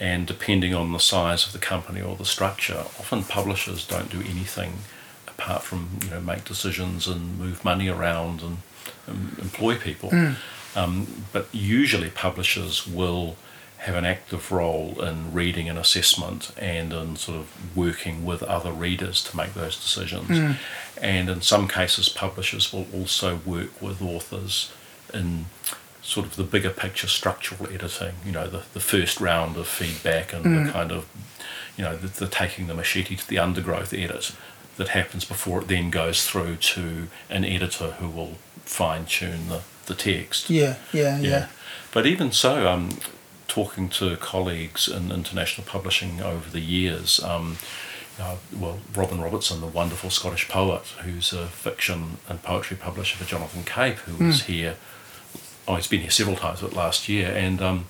And 0.00 0.26
depending 0.26 0.74
on 0.74 0.92
the 0.92 1.00
size 1.00 1.46
of 1.46 1.52
the 1.52 1.58
company 1.58 2.00
or 2.00 2.14
the 2.16 2.24
structure, 2.24 2.84
often 3.00 3.24
publishers 3.24 3.86
don't 3.86 4.10
do 4.10 4.20
anything 4.20 4.72
apart 5.26 5.62
from 5.62 5.88
you 6.04 6.10
know 6.10 6.20
make 6.20 6.44
decisions 6.44 7.06
and 7.08 7.38
move 7.38 7.64
money 7.64 7.88
around 7.88 8.42
and 8.42 8.56
um, 9.08 9.36
employ 9.40 9.76
people. 9.76 10.10
Um, 10.76 11.24
but 11.32 11.46
usually, 11.52 12.10
publishers 12.10 12.86
will 12.86 13.36
have 13.78 13.94
an 13.94 14.04
active 14.04 14.50
role 14.50 15.00
in 15.00 15.32
reading 15.32 15.68
and 15.68 15.78
assessment 15.78 16.50
and 16.58 16.92
in 16.92 17.16
sort 17.16 17.38
of 17.38 17.76
working 17.76 18.24
with 18.24 18.42
other 18.42 18.72
readers 18.72 19.22
to 19.24 19.36
make 19.36 19.54
those 19.54 19.76
decisions. 19.76 20.56
And 21.00 21.28
in 21.28 21.42
some 21.42 21.68
cases, 21.68 22.08
publishers 22.08 22.72
will 22.72 22.86
also 22.92 23.36
work 23.46 23.80
with 23.80 24.02
authors 24.02 24.72
in 25.14 25.46
sort 26.02 26.26
of 26.26 26.36
the 26.36 26.42
bigger 26.42 26.70
picture 26.70 27.06
structural 27.06 27.70
editing, 27.70 28.14
you 28.24 28.32
know, 28.32 28.48
the, 28.48 28.62
the 28.72 28.80
first 28.80 29.20
round 29.20 29.56
of 29.56 29.68
feedback 29.68 30.32
and 30.32 30.44
the 30.66 30.72
kind 30.72 30.90
of, 30.90 31.06
you 31.76 31.84
know, 31.84 31.96
the, 31.96 32.08
the 32.08 32.26
taking 32.26 32.66
the 32.66 32.74
machete 32.74 33.14
to 33.14 33.28
the 33.28 33.38
undergrowth 33.38 33.92
edit 33.92 34.32
that 34.76 34.88
happens 34.88 35.24
before 35.24 35.60
it 35.60 35.68
then 35.68 35.90
goes 35.90 36.26
through 36.26 36.56
to 36.56 37.08
an 37.28 37.44
editor 37.44 37.92
who 37.92 38.08
will 38.08 38.34
fine 38.64 39.04
tune 39.04 39.48
the, 39.48 39.60
the 39.86 39.94
text. 39.94 40.50
Yeah, 40.50 40.76
yeah, 40.92 41.18
yeah. 41.20 41.48
But 41.92 42.06
even 42.06 42.32
so, 42.32 42.68
um, 42.68 42.98
talking 43.48 43.88
to 43.88 44.16
colleagues 44.16 44.86
in 44.88 45.10
international 45.10 45.66
publishing 45.66 46.20
over 46.20 46.48
the 46.50 46.60
years, 46.60 47.20
um, 47.24 47.56
uh, 48.20 48.36
well, 48.56 48.78
Robin 48.94 49.20
Robertson, 49.20 49.60
the 49.60 49.66
wonderful 49.66 50.10
Scottish 50.10 50.48
poet, 50.48 50.82
who's 51.02 51.32
a 51.32 51.46
fiction 51.46 52.18
and 52.28 52.42
poetry 52.42 52.76
publisher 52.76 53.16
for 53.16 53.24
Jonathan 53.24 53.64
Cape, 53.64 53.96
who 53.98 54.24
was 54.24 54.42
here. 54.42 54.76
Oh, 55.66 55.76
he's 55.76 55.86
been 55.86 56.00
here 56.00 56.10
several 56.10 56.36
times, 56.36 56.60
but 56.60 56.72
last 56.72 57.08
year, 57.08 57.30
and 57.30 57.60
um, 57.60 57.86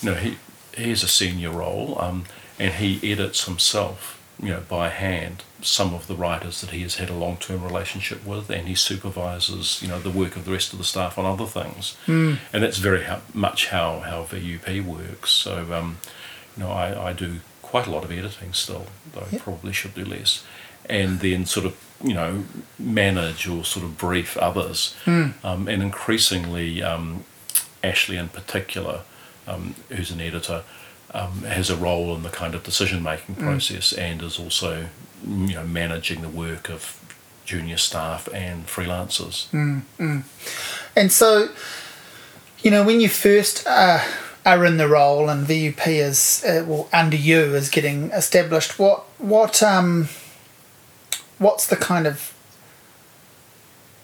you 0.00 0.10
know, 0.10 0.14
he 0.16 0.36
he 0.76 0.90
has 0.90 1.02
a 1.02 1.08
senior 1.08 1.50
role, 1.50 2.00
um, 2.00 2.24
and 2.58 2.74
he 2.74 3.12
edits 3.12 3.44
himself 3.44 4.19
you 4.42 4.48
know, 4.48 4.62
by 4.68 4.88
hand 4.88 5.44
some 5.62 5.92
of 5.94 6.06
the 6.06 6.14
writers 6.14 6.60
that 6.62 6.70
he 6.70 6.80
has 6.80 6.96
had 6.96 7.10
a 7.10 7.14
long 7.14 7.36
term 7.36 7.62
relationship 7.62 8.24
with, 8.26 8.50
and 8.50 8.66
he 8.66 8.74
supervises, 8.74 9.80
you 9.82 9.88
know, 9.88 10.00
the 10.00 10.10
work 10.10 10.36
of 10.36 10.44
the 10.44 10.52
rest 10.52 10.72
of 10.72 10.78
the 10.78 10.84
staff 10.84 11.18
on 11.18 11.26
other 11.26 11.46
things. 11.46 11.96
Mm. 12.06 12.38
And 12.52 12.62
that's 12.62 12.78
very 12.78 13.04
how, 13.04 13.20
much 13.34 13.66
how, 13.68 14.00
how 14.00 14.24
VUP 14.24 14.84
works. 14.84 15.30
So, 15.30 15.72
um, 15.72 15.98
you 16.56 16.64
know, 16.64 16.70
I, 16.70 17.10
I 17.10 17.12
do 17.12 17.40
quite 17.62 17.86
a 17.86 17.90
lot 17.90 18.04
of 18.04 18.10
editing 18.10 18.52
still, 18.52 18.86
though 19.12 19.26
Yep. 19.30 19.40
I 19.40 19.44
probably 19.44 19.72
should 19.72 19.94
do 19.94 20.04
less. 20.04 20.44
And 20.88 21.20
then 21.20 21.46
sort 21.46 21.66
of, 21.66 21.76
you 22.02 22.14
know, 22.14 22.44
manage 22.78 23.46
or 23.46 23.64
sort 23.64 23.84
of 23.84 23.98
brief 23.98 24.36
others. 24.38 24.96
Mm. 25.04 25.44
Um, 25.44 25.68
and 25.68 25.82
increasingly, 25.82 26.82
um, 26.82 27.24
Ashleigh 27.84 28.18
in 28.18 28.28
particular, 28.28 29.02
um, 29.46 29.74
who's 29.90 30.10
an 30.10 30.20
editor, 30.20 30.64
um, 31.12 31.42
has 31.42 31.70
a 31.70 31.76
role 31.76 32.14
in 32.14 32.22
the 32.22 32.28
kind 32.28 32.54
of 32.54 32.62
decision 32.62 33.02
making 33.02 33.34
process 33.36 33.92
and 33.92 34.22
is 34.22 34.38
also, 34.38 34.88
you 35.26 35.54
know, 35.54 35.64
managing 35.64 36.22
the 36.22 36.28
work 36.28 36.68
of 36.70 36.96
junior 37.44 37.76
staff 37.76 38.28
and 38.32 38.66
freelancers. 38.66 39.52
And 40.94 41.10
so, 41.10 41.48
you 42.62 42.70
know, 42.70 42.84
when 42.84 43.00
you 43.00 43.08
first 43.08 43.66
uh, 43.66 44.04
are 44.46 44.64
in 44.64 44.76
the 44.76 44.88
role 44.88 45.28
and 45.28 45.46
VUP 45.46 45.86
is 45.86 46.44
uh, 46.44 46.64
well 46.66 46.88
under 46.92 47.16
you 47.16 47.54
is 47.54 47.68
getting 47.68 48.10
established, 48.12 48.78
what 48.78 49.04
what 49.18 49.62
um 49.62 50.08
what's 51.38 51.66
the 51.66 51.76
kind 51.76 52.06
of 52.06 52.32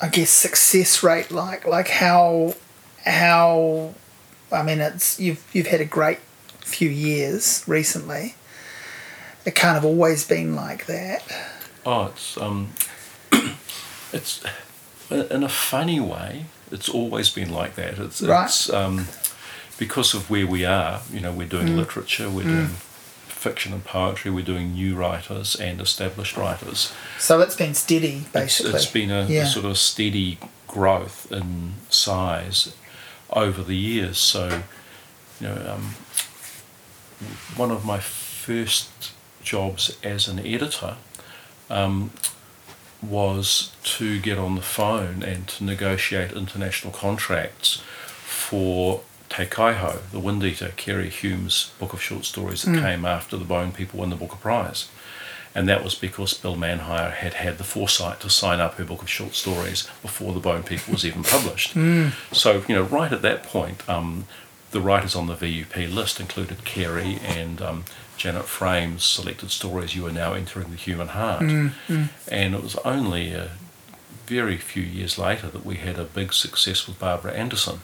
I 0.01 0.09
guess 0.09 0.31
success 0.31 1.03
rate 1.03 1.31
like? 1.31 1.67
Like 1.67 1.89
how 1.89 2.55
how 3.05 3.95
I 4.51 4.63
mean 4.63 4.81
it's 4.81 5.21
you've 5.21 5.45
you've 5.53 5.69
had 5.69 5.81
a 5.81 5.85
great 5.85 6.19
few 6.67 6.89
years 6.89 7.63
recently. 7.67 8.35
It 9.45 9.55
can't 9.55 9.75
have 9.75 9.85
always 9.85 10.27
been 10.27 10.55
like 10.57 10.87
that. 10.87 11.23
Oh, 11.85 12.07
it's 12.07 12.37
um, 12.37 12.71
it's 14.13 14.43
in 15.11 15.43
a 15.45 15.49
funny 15.49 16.01
way. 16.01 16.47
It's 16.73 16.89
always 16.89 17.31
been 17.31 17.51
like 17.51 17.77
that. 17.77 17.99
It's, 17.99 18.21
Right. 18.23 18.47
it's 18.47 18.69
um, 18.73 19.07
because 19.79 20.15
of 20.15 20.29
where 20.31 20.47
we 20.47 20.65
are. 20.65 21.03
You 21.13 21.21
know, 21.21 21.33
we're 21.33 21.47
doing 21.47 21.77
literature, 21.77 22.29
we're 22.29 22.43
doing 22.45 22.71
fiction 23.29 23.73
and 23.73 23.85
poetry, 23.85 24.33
we're 24.33 24.45
doing 24.45 24.73
new 24.73 24.97
writers 24.97 25.55
and 25.55 25.81
established 25.81 26.37
writers. 26.37 26.93
So 27.19 27.41
it's 27.41 27.55
been 27.55 27.75
steady 27.75 28.23
It's, 28.25 28.29
basically. 28.33 28.73
it's 28.73 28.87
been 28.91 29.11
a, 29.13 29.23
a 29.43 29.47
sort 29.47 29.67
of 29.67 29.79
steady 29.79 30.39
growth 30.67 31.31
in 31.31 31.75
size 31.89 32.75
over 33.31 33.63
the 33.63 33.77
years. 33.77 34.19
So, 34.19 34.63
you 35.41 35.47
know, 35.49 35.73
um, 35.75 35.95
one 37.57 37.71
of 37.71 37.85
my 37.85 37.99
first 37.99 39.13
jobs 39.43 39.97
as 40.03 40.29
an 40.29 40.39
editor 40.41 40.97
um, 41.71 42.11
was 43.03 43.73
to 43.83 44.21
get 44.21 44.39
on 44.39 44.55
the 44.55 44.63
phone 44.63 45.23
and 45.23 45.47
to 45.49 45.65
negotiate 45.65 46.33
international 46.33 46.93
contracts 46.93 47.83
for 48.25 49.03
Te 49.29 49.45
Kaihau, 49.45 50.01
the 50.11 50.21
Wind 50.21 50.43
Eater, 50.45 50.73
Keri 50.77 51.11
Hulme's 51.11 51.73
book 51.79 51.93
of 51.93 52.03
short 52.03 52.25
stories 52.25 52.63
that 52.63 52.81
came 52.81 53.05
after 53.05 53.37
the 53.37 53.45
Bone 53.45 53.73
People 53.73 54.01
won 54.01 54.11
the 54.11 54.17
Booker 54.17 54.37
Prize. 54.37 54.89
And 55.55 55.67
that 55.69 55.83
was 55.83 55.95
because 55.95 56.35
Bill 56.35 56.55
Manhire 56.55 57.13
had 57.13 57.35
had 57.35 57.57
the 57.57 57.65
foresight 57.65 58.21
to 58.21 58.29
sign 58.31 58.61
up 58.61 58.75
her 58.75 58.85
book 58.85 59.01
of 59.03 59.09
short 59.09 59.35
stories 59.35 59.89
before 60.03 60.35
the 60.35 60.41
Bone 60.41 60.63
People 60.63 60.93
was 60.93 61.05
even 61.05 61.23
published. 61.23 61.75
So, 62.33 62.63
you 62.69 62.75
know, 62.75 62.83
right 62.83 63.11
at 63.11 63.23
that 63.23 63.43
point, 63.43 63.89
um, 63.89 64.27
the 64.71 64.81
writers 64.81 65.15
on 65.15 65.27
the 65.27 65.35
VUP 65.35 65.93
list 65.93 66.21
included 66.21 66.65
Keri 66.65 67.19
and 67.23 67.63
um, 67.63 67.85
Janet 68.17 68.45
Frame's 68.47 69.05
selected 69.05 69.51
stories 69.51 69.95
You 69.95 70.07
Are 70.07 70.13
Now 70.13 70.33
Entering 70.33 70.71
the 70.71 70.77
Human 70.77 71.09
Heart. 71.09 71.43
And 72.29 72.55
it 72.55 72.63
was 72.63 72.77
only 72.77 73.33
a 73.33 73.51
very 74.27 74.57
few 74.57 74.83
years 74.83 75.19
later 75.19 75.49
that 75.49 75.65
we 75.65 75.77
had 75.77 75.99
a 75.99 76.05
big 76.05 76.33
success 76.33 76.87
with 76.87 76.99
Barbara 76.99 77.33
Anderson. 77.33 77.81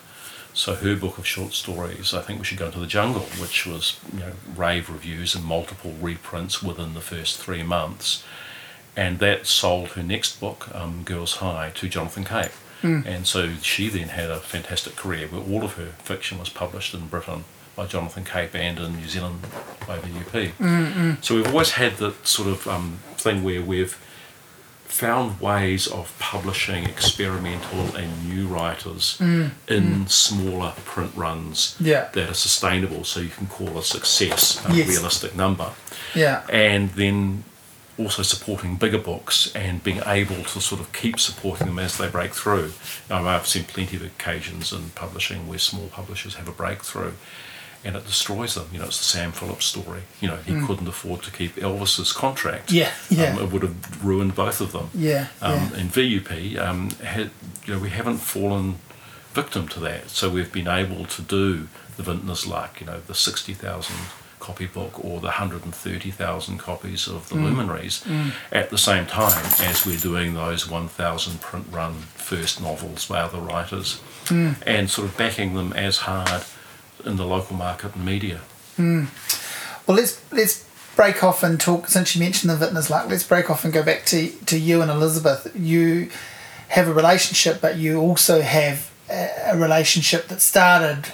So 0.54 0.74
her 0.74 0.96
book 0.96 1.16
of 1.18 1.26
short 1.26 1.54
stories, 1.54 2.12
I 2.12 2.20
think 2.20 2.38
we 2.40 2.44
should 2.44 2.58
go 2.58 2.66
into 2.66 2.80
the 2.80 2.86
jungle, 2.86 3.22
which 3.40 3.66
was 3.66 3.98
you 4.12 4.20
know 4.20 4.32
rave 4.54 4.90
reviews 4.90 5.34
and 5.34 5.44
multiple 5.44 5.94
reprints 6.00 6.62
within 6.62 6.92
the 6.94 7.00
first 7.00 7.38
three 7.38 7.62
months, 7.62 8.22
and 8.94 9.18
that 9.20 9.46
sold 9.46 9.88
her 9.90 10.02
next 10.02 10.40
book, 10.40 10.68
um, 10.74 11.04
Girls 11.04 11.36
High, 11.36 11.70
to 11.76 11.88
Jonathan 11.88 12.24
Cape, 12.24 12.52
Mm. 12.82 13.06
and 13.06 13.26
so 13.26 13.54
she 13.62 13.88
then 13.88 14.08
had 14.08 14.30
a 14.30 14.40
fantastic 14.40 14.96
career 14.96 15.28
where 15.28 15.40
all 15.42 15.62
of 15.64 15.74
her 15.74 15.92
fiction 16.02 16.38
was 16.38 16.48
published 16.48 16.94
in 16.94 17.06
Britain 17.06 17.44
by 17.76 17.86
Jonathan 17.86 18.24
Cape 18.24 18.54
and 18.54 18.78
in 18.78 18.96
New 18.96 19.08
Zealand 19.08 19.40
by 19.86 19.98
VUP. 19.98 20.52
Mm, 20.58 20.92
mm. 20.92 21.24
So 21.24 21.36
we've 21.36 21.46
always 21.46 21.70
had 21.72 21.96
that 21.98 22.26
sort 22.26 22.48
of 22.48 22.66
um, 22.68 22.98
thing 23.16 23.42
where 23.42 23.62
we've 23.62 23.96
found 24.84 25.40
ways 25.40 25.86
of 25.86 26.14
publishing 26.18 26.84
experimental 26.84 27.96
and 27.96 28.28
new 28.28 28.46
writers 28.46 29.18
in 29.66 30.06
smaller 30.06 30.74
print 30.84 31.12
runs 31.16 31.76
Yeah. 31.80 32.08
that 32.12 32.28
are 32.28 32.34
sustainable 32.34 33.04
so 33.04 33.20
you 33.20 33.30
can 33.30 33.46
call 33.46 33.78
a 33.78 33.82
success 33.82 34.60
a 34.66 34.74
Yes. 34.74 34.88
realistic 34.88 35.34
number 35.34 35.70
Yeah. 36.14 36.42
and 36.50 36.90
then 36.90 37.44
also 37.98 38.22
supporting 38.22 38.76
bigger 38.76 38.98
books 38.98 39.52
and 39.54 39.82
being 39.84 40.00
able 40.06 40.42
to 40.42 40.60
sort 40.60 40.80
of 40.80 40.92
keep 40.92 41.20
supporting 41.20 41.66
them 41.66 41.78
as 41.78 41.98
they 41.98 42.08
break 42.08 42.32
through. 42.34 42.72
Now, 43.10 43.26
I've 43.26 43.46
seen 43.46 43.64
plenty 43.64 43.96
of 43.96 44.02
occasions 44.04 44.72
in 44.72 44.90
publishing 44.90 45.46
where 45.48 45.58
small 45.58 45.88
publishers 45.88 46.34
have 46.36 46.48
a 46.48 46.52
breakthrough 46.52 47.12
and 47.84 47.96
it 47.96 48.06
destroys 48.06 48.54
them. 48.54 48.68
You 48.72 48.78
know, 48.78 48.86
it's 48.86 48.98
the 48.98 49.04
Sam 49.04 49.32
Phillips 49.32 49.66
story. 49.66 50.02
You 50.20 50.28
know, 50.28 50.36
he 50.36 50.52
couldn't 50.66 50.86
afford 50.86 51.22
to 51.24 51.30
keep 51.32 51.56
Elvis's 51.56 52.12
contract. 52.12 52.68
Mm. 52.68 52.74
Yeah, 52.74 52.92
yeah. 53.10 53.32
Um, 53.36 53.42
it 53.44 53.52
would 53.52 53.62
have 53.62 54.04
ruined 54.04 54.34
both 54.34 54.60
of 54.60 54.72
them. 54.72 54.88
Yeah, 54.94 55.26
Um, 55.42 55.52
yeah. 55.72 55.80
And 55.80 55.90
VUP, 55.92 56.58
um, 56.58 56.90
had, 57.02 57.30
you 57.66 57.74
know, 57.74 57.80
we 57.80 57.90
haven't 57.90 58.18
fallen 58.18 58.76
victim 59.34 59.66
to 59.68 59.80
that. 59.80 60.10
So 60.10 60.30
we've 60.30 60.52
been 60.52 60.68
able 60.68 61.06
to 61.06 61.22
do 61.22 61.68
the 61.96 62.02
Vintner's 62.04 62.46
Luck, 62.46 62.80
you 62.80 62.86
know, 62.86 63.00
the 63.00 63.14
60,000 63.14 63.94
copy 64.42 64.66
book 64.66 65.04
or 65.04 65.20
the 65.20 65.28
130,000 65.28 66.58
copies 66.58 67.06
of 67.06 67.28
the 67.28 67.36
mm. 67.36 67.44
Luminaries 67.44 68.02
mm. 68.04 68.32
at 68.50 68.70
the 68.70 68.76
same 68.76 69.06
time 69.06 69.44
as 69.60 69.86
we're 69.86 69.96
doing 69.96 70.34
those 70.34 70.68
1,000 70.68 71.40
print 71.40 71.66
run 71.70 71.94
first 72.14 72.60
novels 72.60 73.06
by 73.06 73.20
other 73.20 73.38
writers 73.38 74.00
mm. 74.24 74.56
and 74.66 74.90
sort 74.90 75.08
of 75.08 75.16
backing 75.16 75.54
them 75.54 75.72
as 75.74 75.98
hard 75.98 76.42
in 77.04 77.16
the 77.16 77.24
local 77.24 77.56
market 77.56 77.94
and 77.94 78.04
media. 78.04 78.40
Well, 79.86 79.96
let's 79.96 80.20
let's 80.32 80.68
break 80.96 81.22
off 81.22 81.42
and 81.42 81.60
talk. 81.60 81.88
Since 81.88 82.14
you 82.14 82.20
mentioned 82.20 82.50
the 82.50 82.56
Vintner's 82.56 82.90
Luck, 82.90 83.08
let's 83.08 83.24
break 83.24 83.50
off 83.50 83.64
and 83.64 83.72
go 83.72 83.82
back 83.82 84.04
to 84.06 84.28
to 84.46 84.58
you 84.58 84.82
and 84.82 84.90
Elizabeth. 84.90 85.50
You 85.54 86.10
have 86.68 86.88
a 86.88 86.94
relationship, 86.94 87.60
but 87.60 87.76
you 87.76 88.00
also 88.00 88.40
have 88.40 88.90
a 89.08 89.56
relationship 89.56 90.28
that 90.28 90.40
started 90.40 91.12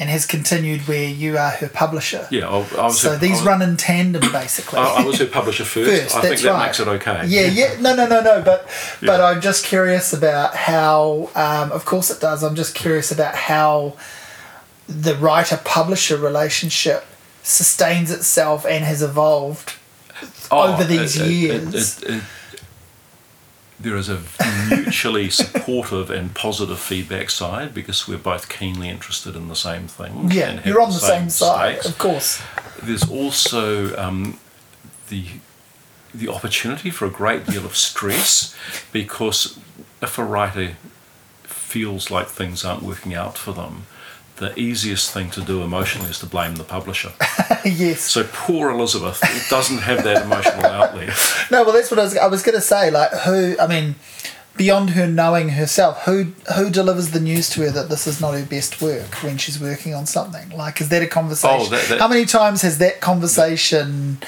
and 0.00 0.08
has 0.10 0.24
continued 0.26 0.80
where 0.88 1.08
you 1.08 1.36
are 1.38 1.50
her 1.50 1.68
publisher. 1.68 2.26
Yeah, 2.30 2.48
I, 2.48 2.56
I 2.78 2.84
was 2.86 2.98
So 3.00 3.10
her- 3.10 3.16
these 3.18 3.42
I, 3.42 3.44
run 3.44 3.60
in 3.62 3.76
tandem, 3.76 4.32
basically. 4.32 4.78
I, 4.80 5.02
I 5.02 5.04
was 5.04 5.18
her 5.18 5.26
publisher 5.26 5.64
first. 5.74 5.90
First, 5.90 6.16
I 6.16 6.20
think 6.22 6.40
that 6.40 6.50
right. 6.50 6.66
makes 6.66 6.80
it 6.80 6.88
okay. 6.88 7.26
Yeah, 7.26 7.42
yeah, 7.46 7.78
no, 7.80 7.94
no, 7.94 8.08
no, 8.08 8.22
no. 8.22 8.42
But 8.42 8.66
but 9.02 9.20
I'm 9.20 9.40
just 9.40 9.64
curious 9.64 10.12
about 10.12 10.56
how. 10.56 11.30
Um, 11.36 11.70
of 11.70 11.84
course, 11.84 12.10
it 12.10 12.20
does. 12.20 12.42
I'm 12.42 12.54
just 12.56 12.74
curious 12.74 13.12
about 13.12 13.34
how 13.36 13.96
the 14.88 15.14
writer-publisher 15.16 16.16
relationship 16.16 17.04
sustains 17.42 18.10
itself 18.10 18.64
and 18.66 18.84
has 18.84 19.02
evolved 19.02 19.74
over 20.50 20.82
these 20.84 21.20
Oh, 21.20 21.24
it- 21.24 21.30
years. 21.30 22.02
it- 22.02 22.10
it- 22.10 22.22
there 23.80 23.96
is 23.96 24.08
a 24.08 24.20
mutually 24.68 25.30
supportive 25.30 26.10
and 26.10 26.34
positive 26.34 26.78
feedback 26.78 27.30
side 27.30 27.72
because 27.72 28.06
we're 28.06 28.18
both 28.18 28.48
keenly 28.48 28.88
interested 28.88 29.34
in 29.34 29.48
the 29.48 29.56
same 29.56 29.86
thing. 29.88 30.30
yeah, 30.30 30.60
you're 30.64 30.80
on 30.80 30.90
the 30.90 30.98
same, 30.98 31.30
side, 31.30 31.80
stakes. 31.80 31.86
of 31.88 31.98
course. 31.98 32.42
There's 32.82 33.08
also 33.08 33.96
um, 33.96 34.38
the 35.08 35.26
the 36.12 36.28
opportunity 36.28 36.90
for 36.90 37.06
a 37.06 37.10
great 37.10 37.46
deal 37.46 37.64
of 37.64 37.76
stress 37.76 38.54
because 38.92 39.58
if 40.02 40.18
a 40.18 40.24
writer 40.24 40.76
feels 41.44 42.10
like 42.10 42.26
things 42.26 42.64
aren't 42.64 42.82
working 42.82 43.14
out 43.14 43.38
for 43.38 43.52
them, 43.52 43.86
the 44.40 44.58
easiest 44.58 45.12
thing 45.12 45.30
to 45.30 45.40
do 45.42 45.62
emotionally 45.62 46.10
is 46.10 46.18
to 46.18 46.26
blame 46.26 46.56
the 46.56 46.64
publisher. 46.64 47.12
yes. 47.64 48.00
So 48.00 48.24
poor 48.32 48.70
Elizabeth 48.70 49.20
doesn't 49.48 49.78
have 49.78 50.02
that 50.04 50.22
emotional 50.24 50.66
outlet. 50.66 51.10
No, 51.52 51.62
well, 51.64 51.72
that's 51.72 51.90
what 51.90 51.98
I 52.00 52.04
was. 52.04 52.16
I 52.16 52.26
was 52.26 52.42
going 52.42 52.54
to 52.56 52.60
say. 52.60 52.90
Like, 52.90 53.10
who? 53.26 53.56
I 53.58 53.66
mean, 53.66 53.96
beyond 54.56 54.90
her 54.90 55.06
knowing 55.06 55.48
herself, 55.50 56.02
who 56.04 56.32
who 56.56 56.70
delivers 56.70 57.10
the 57.10 57.18
news 57.20 57.50
to 57.50 57.62
her 57.62 57.70
that 57.70 57.88
this 57.88 58.06
is 58.06 58.20
not 58.20 58.34
her 58.34 58.44
best 58.44 58.80
work 58.80 59.14
when 59.24 59.36
she's 59.36 59.58
working 59.60 59.92
on 59.94 60.06
something? 60.06 60.50
Like, 60.50 60.80
is 60.80 60.88
that 60.90 61.02
a 61.02 61.06
conversation? 61.08 61.60
Oh, 61.60 61.68
that- 61.70 61.88
that- 61.88 61.98
how 62.00 62.08
many 62.08 62.24
times 62.24 62.62
has 62.62 62.78
that 62.78 63.00
conversation 63.00 64.18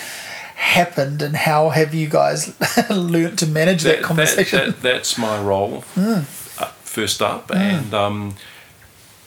happened, 0.57 1.23
and 1.23 1.37
how 1.37 1.69
have 1.71 1.95
you 1.95 2.09
guys 2.09 2.53
learnt 2.91 3.39
to 3.41 3.47
manage 3.47 3.83
that, 3.85 4.03
conversation? 4.03 4.59
That- 4.71 4.83
that's 4.83 5.17
my 5.19 5.41
role. 5.41 5.85
Uh, 5.97 6.23
first 6.83 7.23
up, 7.23 7.51
and 7.55 7.95
um, 7.95 8.35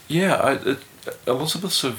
yeah, 0.07 0.35
I, 0.35 0.53
it, 0.53 0.79
Elizabeth's 1.27 1.83
a, 1.83 1.95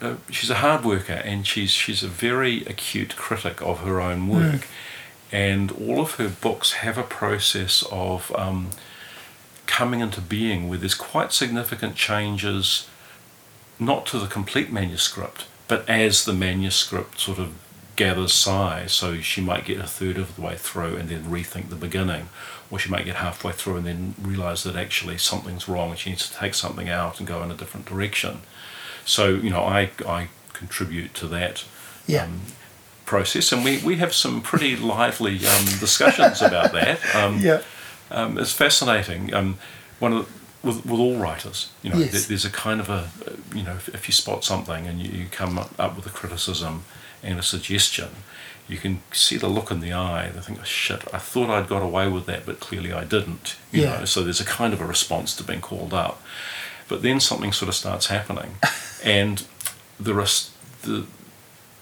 uh, 0.00 0.16
she's 0.30 0.50
a 0.50 0.56
hard 0.56 0.84
worker 0.84 1.12
and 1.12 1.46
she's 1.46 1.70
she's 1.70 2.02
a 2.02 2.08
very 2.08 2.64
acute 2.66 3.16
critic 3.16 3.62
of 3.62 3.80
her 3.80 4.00
own 4.00 4.28
work, 4.28 4.66
and 5.32 5.72
all 5.72 6.00
of 6.00 6.14
her 6.14 6.28
books 6.28 6.72
have 6.74 6.98
a 6.98 7.02
process 7.02 7.84
of 7.90 8.34
um, 8.36 8.70
coming 9.66 10.00
into 10.00 10.20
being 10.20 10.68
where 10.68 10.78
there's 10.78 10.94
quite 10.94 11.32
significant 11.32 11.96
changes, 11.96 12.88
not 13.78 14.06
to 14.06 14.18
the 14.18 14.26
complete 14.26 14.70
manuscript, 14.70 15.46
but 15.68 15.88
as 15.88 16.24
the 16.24 16.32
manuscript 16.34 17.20
sort 17.20 17.38
of 17.38 17.52
gathers 17.96 18.32
size. 18.32 18.92
So 18.92 19.20
she 19.20 19.40
might 19.40 19.64
get 19.64 19.78
a 19.78 19.86
third 19.86 20.18
of 20.18 20.36
the 20.36 20.42
way 20.42 20.56
through 20.56 20.96
and 20.96 21.08
then 21.08 21.24
rethink 21.24 21.68
the 21.68 21.76
beginning, 21.76 22.28
or 22.70 22.78
she 22.78 22.90
might 22.90 23.04
get 23.04 23.16
halfway 23.16 23.52
through 23.52 23.76
and 23.76 23.86
then 23.86 24.14
realize 24.20 24.62
that 24.64 24.76
actually 24.76 25.18
something's 25.18 25.68
wrong 25.68 25.90
and 25.90 25.98
she 25.98 26.10
needs 26.10 26.28
to 26.28 26.36
take 26.36 26.54
something 26.54 26.88
out 26.88 27.18
and 27.18 27.26
go 27.28 27.42
in 27.42 27.50
a 27.50 27.54
different 27.54 27.86
direction. 27.86 28.38
So 29.04 29.28
you 29.28 29.50
know, 29.50 29.62
I 29.62 29.90
I 30.06 30.28
contribute 30.52 31.14
to 31.14 31.26
that. 31.28 31.64
Yeah. 32.06 32.24
Um, 32.24 32.40
process 33.06 33.52
and 33.52 33.62
we, 33.62 33.76
we 33.84 33.96
have 33.96 34.14
some 34.14 34.40
pretty 34.40 34.74
lively 34.76 35.34
um, 35.46 35.64
discussions 35.78 36.40
about 36.40 36.72
that 36.72 36.98
um, 37.14 37.38
yeah. 37.42 37.60
um, 38.10 38.38
it's 38.38 38.50
fascinating. 38.52 39.32
Um, 39.34 39.58
one 39.98 40.14
of 40.14 40.24
the, 40.62 40.66
with, 40.66 40.86
with 40.86 40.98
all 40.98 41.16
writers, 41.18 41.70
you 41.82 41.90
know, 41.90 41.98
Yes. 41.98 42.12
there, 42.12 42.20
there's 42.22 42.46
a 42.46 42.50
kind 42.50 42.80
of 42.80 42.88
a, 42.88 43.10
you 43.54 43.62
know, 43.62 43.72
if, 43.74 43.88
if 43.90 44.08
you 44.08 44.12
spot 44.14 44.42
something 44.42 44.86
and 44.86 45.02
you, 45.02 45.10
you 45.20 45.26
come 45.30 45.58
up 45.58 45.96
with 45.96 46.06
a 46.06 46.10
criticism 46.10 46.84
and 47.24 47.38
a 47.38 47.42
suggestion, 47.42 48.08
you 48.68 48.78
can 48.78 49.02
see 49.12 49.36
the 49.36 49.48
look 49.48 49.70
in 49.70 49.80
the 49.80 49.92
eye. 49.92 50.30
They 50.34 50.40
think, 50.40 50.58
oh, 50.60 50.64
shit, 50.64 51.02
I 51.12 51.18
thought 51.18 51.50
I'd 51.50 51.68
got 51.68 51.82
away 51.82 52.08
with 52.08 52.26
that, 52.26 52.46
but 52.46 52.60
clearly 52.60 52.92
I 52.92 53.04
didn't. 53.04 53.56
You 53.72 53.82
Yeah. 53.82 53.98
know, 54.00 54.04
so 54.04 54.22
there's 54.22 54.40
a 54.40 54.44
kind 54.44 54.72
of 54.72 54.80
a 54.80 54.86
response 54.86 55.34
to 55.36 55.42
being 55.44 55.60
called 55.60 55.92
up. 55.92 56.22
But 56.88 57.02
then 57.02 57.20
something 57.20 57.52
sort 57.52 57.68
of 57.68 57.74
starts 57.74 58.06
happening, 58.06 58.56
and 59.04 59.42
the 59.98 60.14
rest, 60.14 60.50
the 60.82 61.06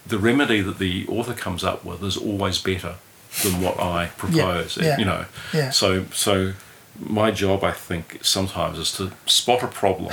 the 0.07 0.19
remedy 0.19 0.61
that 0.61 0.79
the 0.79 1.07
author 1.09 1.33
comes 1.35 1.63
up 1.63 1.85
with 1.85 2.03
is 2.03 2.17
always 2.17 2.59
better 2.59 2.97
than 3.45 3.61
what 3.63 3.79
I 3.81 4.11
propose. 4.19 4.77
yeah, 4.77 4.99
You 4.99 5.05
know, 5.05 5.25
yeah. 5.53 5.71
so 5.71 6.07
so 6.13 6.53
my 6.99 7.31
job, 7.31 7.65
I 7.65 7.71
think, 7.73 8.19
sometimes 8.23 8.79
is 8.79 8.93
to 8.97 9.13
spot 9.27 9.63
a 9.63 9.69
problem, 9.69 10.13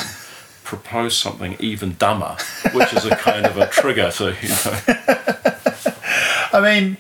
propose 0.69 1.17
something 1.17 1.57
even 1.59 1.95
dumber, 1.95 2.37
which 2.73 2.93
is 2.93 3.03
a 3.03 3.15
kind 3.15 3.47
of 3.47 3.57
a 3.57 3.65
trigger 3.65 4.11
to 4.11 4.35
you 4.39 4.49
know. 4.49 4.79
I 6.53 6.61
mean, 6.61 6.97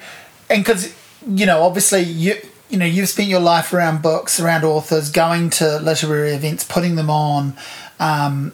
and 0.49 0.63
because 0.63 0.91
you 1.27 1.45
know, 1.45 1.61
obviously 1.61 2.01
you 2.01 2.33
you 2.71 2.79
know 2.79 2.85
you've 2.85 3.09
spent 3.09 3.29
your 3.29 3.39
life 3.39 3.71
around 3.71 4.01
books, 4.01 4.39
around 4.39 4.63
authors, 4.63 5.11
going 5.11 5.51
to 5.51 5.77
literary 5.77 6.31
events, 6.31 6.63
putting 6.63 6.95
them 6.95 7.11
on, 7.11 7.53
um, 7.99 8.53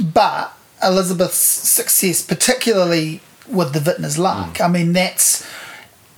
but 0.00 0.56
Elizabeth's 0.80 1.34
success, 1.34 2.22
particularly 2.22 3.20
with 3.48 3.72
the 3.72 3.80
Vintner's 3.80 4.16
Luck, 4.16 4.60
I 4.60 4.68
mean, 4.68 4.92
that's 4.92 5.44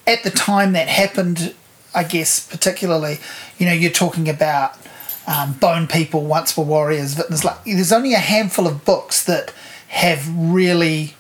at 0.07 0.23
the 0.23 0.31
time 0.31 0.73
that 0.75 0.89
happened. 0.89 1.55
I 1.97 2.03
guess 2.03 2.47
particularly, 2.47 3.21
you 3.57 3.65
know, 3.65 3.73
you're 3.73 3.91
talking 3.91 4.29
about 4.29 4.77
um, 5.27 5.53
Bone 5.55 5.87
People, 5.87 6.23
Once 6.25 6.57
Were 6.57 6.65
Warriors, 6.65 7.15
Vintner's 7.15 7.45
Luck. 7.45 7.63
There's 7.65 7.93
only 7.93 8.15
a 8.15 8.19
handful 8.19 8.67
of 8.67 8.85
books 8.85 9.25
that 9.25 9.53
have 9.89 10.29
really 10.37 11.15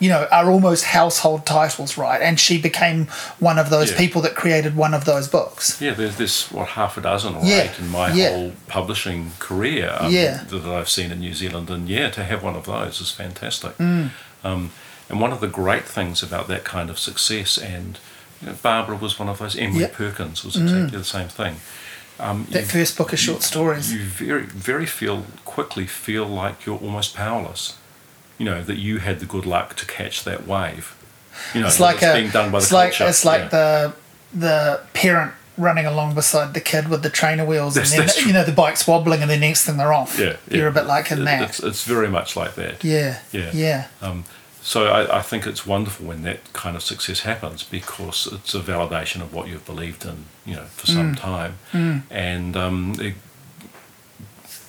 you 0.00 0.08
know, 0.10 0.26
are 0.32 0.50
almost 0.50 0.84
household 0.86 1.46
titles, 1.46 1.96
right? 1.96 2.20
And 2.20 2.38
she 2.38 2.60
became 2.60 3.06
one 3.38 3.58
of 3.60 3.70
those 3.70 3.92
Yeah. 3.92 3.96
people 3.96 4.20
that 4.22 4.34
created 4.34 4.76
one 4.76 4.92
of 4.92 5.04
those 5.04 5.28
books. 5.28 5.80
Yeah, 5.80 5.94
there's 5.94 6.16
this 6.16 6.50
what 6.50 6.70
half 6.70 6.98
a 6.98 7.00
dozen 7.00 7.36
or 7.36 7.44
Yeah, 7.44 7.62
eight 7.62 7.78
in 7.78 7.88
my 7.88 8.12
yeah. 8.12 8.30
whole 8.30 8.52
publishing 8.66 9.30
career 9.38 9.96
um, 9.98 10.12
Yeah. 10.12 10.42
that 10.48 10.64
I've 10.66 10.90
seen 10.90 11.12
in 11.12 11.20
New 11.20 11.32
Zealand, 11.32 11.70
and 11.70 11.88
yeah, 11.88 12.10
to 12.10 12.24
have 12.24 12.42
one 12.42 12.56
of 12.56 12.66
those 12.66 13.00
is 13.00 13.12
fantastic. 13.12 13.78
Mm. 13.78 14.10
Um, 14.42 14.72
and 15.08 15.20
one 15.20 15.32
of 15.32 15.40
the 15.40 15.46
great 15.48 15.84
things 15.84 16.22
about 16.24 16.48
that 16.48 16.64
kind 16.64 16.90
of 16.90 16.98
success, 16.98 17.56
and 17.56 17.98
you 18.42 18.48
know, 18.48 18.54
Barbara 18.62 18.96
was 18.96 19.18
one 19.18 19.28
of 19.28 19.38
those. 19.38 19.56
Emily 19.56 19.82
Yep. 19.82 19.92
Mm. 19.92 19.94
Perkins 19.94 20.44
was 20.44 20.56
exactly 20.56 20.98
the 20.98 21.04
same 21.04 21.28
thing. 21.28 21.56
Um, 22.20 22.46
That 22.50 22.64
first 22.64 22.96
book 22.96 23.12
of 23.12 23.18
short 23.18 23.42
stories. 23.42 23.92
you 23.92 24.00
very 24.00 24.42
very 24.44 24.86
feel 24.86 25.24
quickly 25.44 25.86
feel 25.86 26.26
like 26.26 26.64
you're 26.66 26.78
almost 26.78 27.14
powerless. 27.16 27.76
You 28.38 28.46
know 28.46 28.62
that 28.62 28.76
you 28.78 28.98
had 28.98 29.18
the 29.20 29.26
good 29.26 29.46
luck 29.46 29.74
to 29.76 29.86
catch 29.86 30.24
that 30.24 30.46
wave. 30.46 30.94
You 31.54 31.60
know, 31.60 31.66
it's 31.66 31.80
like 31.80 32.02
a, 32.02 32.12
being 32.14 32.30
done 32.30 32.50
by 32.52 32.58
the 32.58 32.64
it's 32.64 32.72
like 32.72 32.92
culture. 32.92 33.08
it's 33.08 33.24
like 33.24 33.40
yeah. 33.42 33.48
the 33.48 33.92
the 34.32 34.80
parent 34.92 35.32
running 35.56 35.86
along 35.86 36.14
beside 36.14 36.52
the 36.54 36.60
kid 36.60 36.88
with 36.88 37.02
the 37.02 37.10
trainer 37.10 37.44
wheels, 37.44 37.74
That's- 37.74 37.92
and 37.96 38.08
then 38.08 38.26
you 38.26 38.32
know 38.32 38.44
the 38.44 38.52
bike's 38.52 38.86
wobbling, 38.86 39.20
and 39.22 39.30
the 39.30 39.36
next 39.36 39.64
thing 39.64 39.76
they're 39.76 39.92
off. 39.92 40.18
yeah, 40.18 40.36
you're 40.50 40.68
a 40.68 40.72
bit 40.72 40.86
like 40.86 41.10
in 41.12 41.24
that. 41.24 41.42
It's, 41.48 41.60
it's 41.60 41.84
very 41.84 42.08
much 42.08 42.36
like 42.36 42.54
that. 42.56 42.82
yeah, 42.84 43.18
Yeah. 43.32 43.50
yeah, 43.52 43.86
Um, 44.02 44.24
so 44.66 44.86
I, 44.86 45.18
I 45.18 45.22
think 45.22 45.46
it's 45.46 45.66
wonderful 45.66 46.06
when 46.06 46.22
that 46.22 46.40
kind 46.54 46.74
of 46.74 46.82
success 46.82 47.20
happens 47.20 47.62
because 47.62 48.26
it's 48.32 48.54
a 48.54 48.60
validation 48.60 49.20
of 49.20 49.32
what 49.34 49.46
you've 49.48 49.66
believed 49.66 50.04
in, 50.06 50.24
you 50.46 50.54
know, 50.56 50.64
for 50.78 50.86
Mm. 50.86 50.94
some 50.94 51.14
time, 51.14 51.52
and 52.10 52.56
um, 52.56 52.96
it 52.98 53.14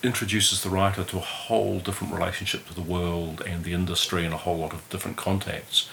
introduces 0.04 0.62
the 0.64 0.70
writer 0.70 1.04
to 1.04 1.18
a 1.18 1.22
whole 1.22 1.80
different 1.80 2.14
relationship 2.14 2.68
to 2.68 2.74
the 2.74 2.82
world 2.82 3.42
and 3.48 3.64
the 3.64 3.74
industry 3.74 4.24
and 4.26 4.34
a 4.34 4.38
whole 4.38 4.58
lot 4.58 4.74
of 4.74 4.88
different 4.90 5.18
contacts, 5.18 5.90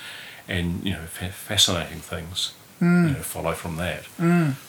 and 0.48 0.84
you 0.84 0.92
know, 0.92 1.06
fa- 1.06 1.30
fascinating 1.30 2.00
things. 2.00 2.52
Mm. 2.80 3.08
You 3.08 3.14
know, 3.14 3.20
follow 3.22 3.52
from 3.52 3.76
that. 3.76 4.04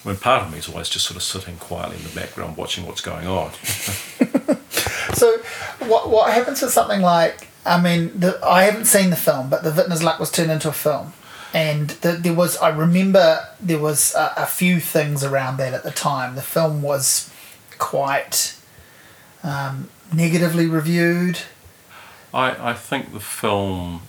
When 0.03 0.17
part 0.17 0.43
of 0.43 0.51
me 0.51 0.59
is 0.59 0.69
always 0.69 0.87
just 0.87 1.05
sort 1.07 1.17
of 1.17 1.23
sitting 1.23 1.57
quietly 1.57 1.97
in 1.97 2.03
the 2.03 2.09
background 2.13 2.57
watching 2.57 2.85
what's 2.85 3.01
going 3.01 3.25
on. 3.27 3.51
So, 5.15 5.37
what 5.79 6.09
what 6.09 6.33
happens 6.33 6.61
with 6.61 6.71
something 6.71 7.01
like? 7.01 7.47
I 7.65 7.79
mean, 7.81 8.19
the, 8.19 8.39
I 8.45 8.63
haven't 8.63 8.85
seen 8.85 9.09
the 9.09 9.15
film, 9.15 9.49
but 9.49 9.63
the 9.63 9.71
Vintner's 9.71 10.03
Luck 10.03 10.19
was 10.19 10.29
turned 10.31 10.51
into 10.51 10.67
a 10.69 10.73
film, 10.73 11.13
and 11.53 11.89
the, 12.01 12.11
there 12.13 12.33
was. 12.33 12.57
I 12.57 12.69
remember 12.69 13.47
there 13.59 13.79
was 13.79 14.13
a, 14.15 14.33
a 14.37 14.45
few 14.45 14.79
things 14.79 15.23
around 15.23 15.57
that 15.57 15.73
at 15.73 15.83
the 15.83 15.91
time. 15.91 16.35
The 16.35 16.41
film 16.41 16.81
was 16.81 17.31
quite 17.79 18.57
um, 19.43 19.89
negatively 20.13 20.67
reviewed. 20.67 21.39
I, 22.33 22.71
I 22.71 22.73
think 22.73 23.13
the 23.13 23.19
film 23.19 24.01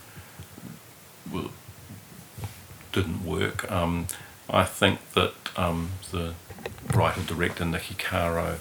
w- 1.31 1.51
didn't 2.91 3.25
work. 3.25 3.69
Um, 3.71 4.07
I 4.49 4.63
think 4.63 4.99
that 5.13 5.33
um, 5.55 5.91
the 6.11 6.33
writer 6.93 7.21
director 7.21 7.63
Niki 7.63 7.97
Caro 7.97 8.57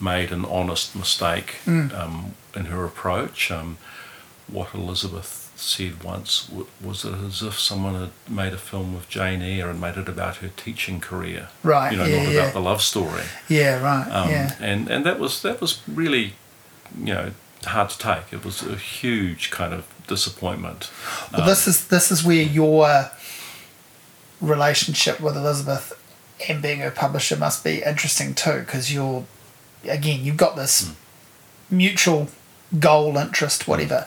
made 0.00 0.32
an 0.32 0.44
honest 0.44 0.96
mistake 0.96 1.56
um, 1.66 2.34
in 2.54 2.66
her 2.66 2.84
approach. 2.84 3.50
Um, 3.50 3.78
what 4.48 4.74
Elizabeth 4.74 5.52
said 5.56 6.04
once 6.04 6.48
was 6.82 7.02
that 7.02 7.14
as 7.14 7.42
if 7.42 7.58
someone 7.58 7.94
had 7.94 8.10
made 8.28 8.52
a 8.52 8.58
film 8.58 8.94
with 8.94 9.08
Jane 9.08 9.42
Eyre 9.42 9.68
and 9.70 9.80
made 9.80 9.96
it 9.96 10.08
about 10.08 10.36
her 10.36 10.48
teaching 10.56 11.00
career, 11.00 11.48
Right, 11.64 11.90
You 11.92 11.98
know, 11.98 12.04
yeah, 12.04 12.22
not 12.24 12.32
yeah. 12.32 12.40
about 12.40 12.52
the 12.54 12.60
love 12.60 12.80
story. 12.82 13.22
Yeah, 13.48 13.82
right. 13.82 14.08
Um, 14.08 14.30
yeah, 14.30 14.54
and 14.60 14.88
and 14.88 15.04
that 15.04 15.18
was 15.18 15.42
that 15.42 15.60
was 15.60 15.80
really, 15.88 16.34
you 16.96 17.12
know, 17.14 17.32
hard 17.64 17.90
to 17.90 17.98
take. 17.98 18.32
It 18.32 18.44
was 18.44 18.62
a 18.62 18.76
huge 18.76 19.50
kind 19.50 19.74
of 19.74 19.84
disappointment. 20.06 20.90
well, 21.32 21.44
this 21.46 21.66
is 21.66 21.88
this 21.88 22.10
is 22.12 22.22
where 22.24 22.42
your 22.42 23.10
relationship 24.40 25.20
with 25.20 25.36
Elizabeth 25.36 25.92
and 26.48 26.62
being 26.62 26.78
her 26.80 26.90
publisher 26.90 27.36
must 27.36 27.64
be 27.64 27.82
interesting 27.82 28.34
too, 28.34 28.60
because 28.60 28.92
you're 28.92 29.24
again 29.88 30.24
you've 30.24 30.36
got 30.36 30.54
this 30.56 30.92
mutual 31.70 32.28
goal, 32.78 33.16
interest, 33.16 33.66
whatever, 33.68 34.06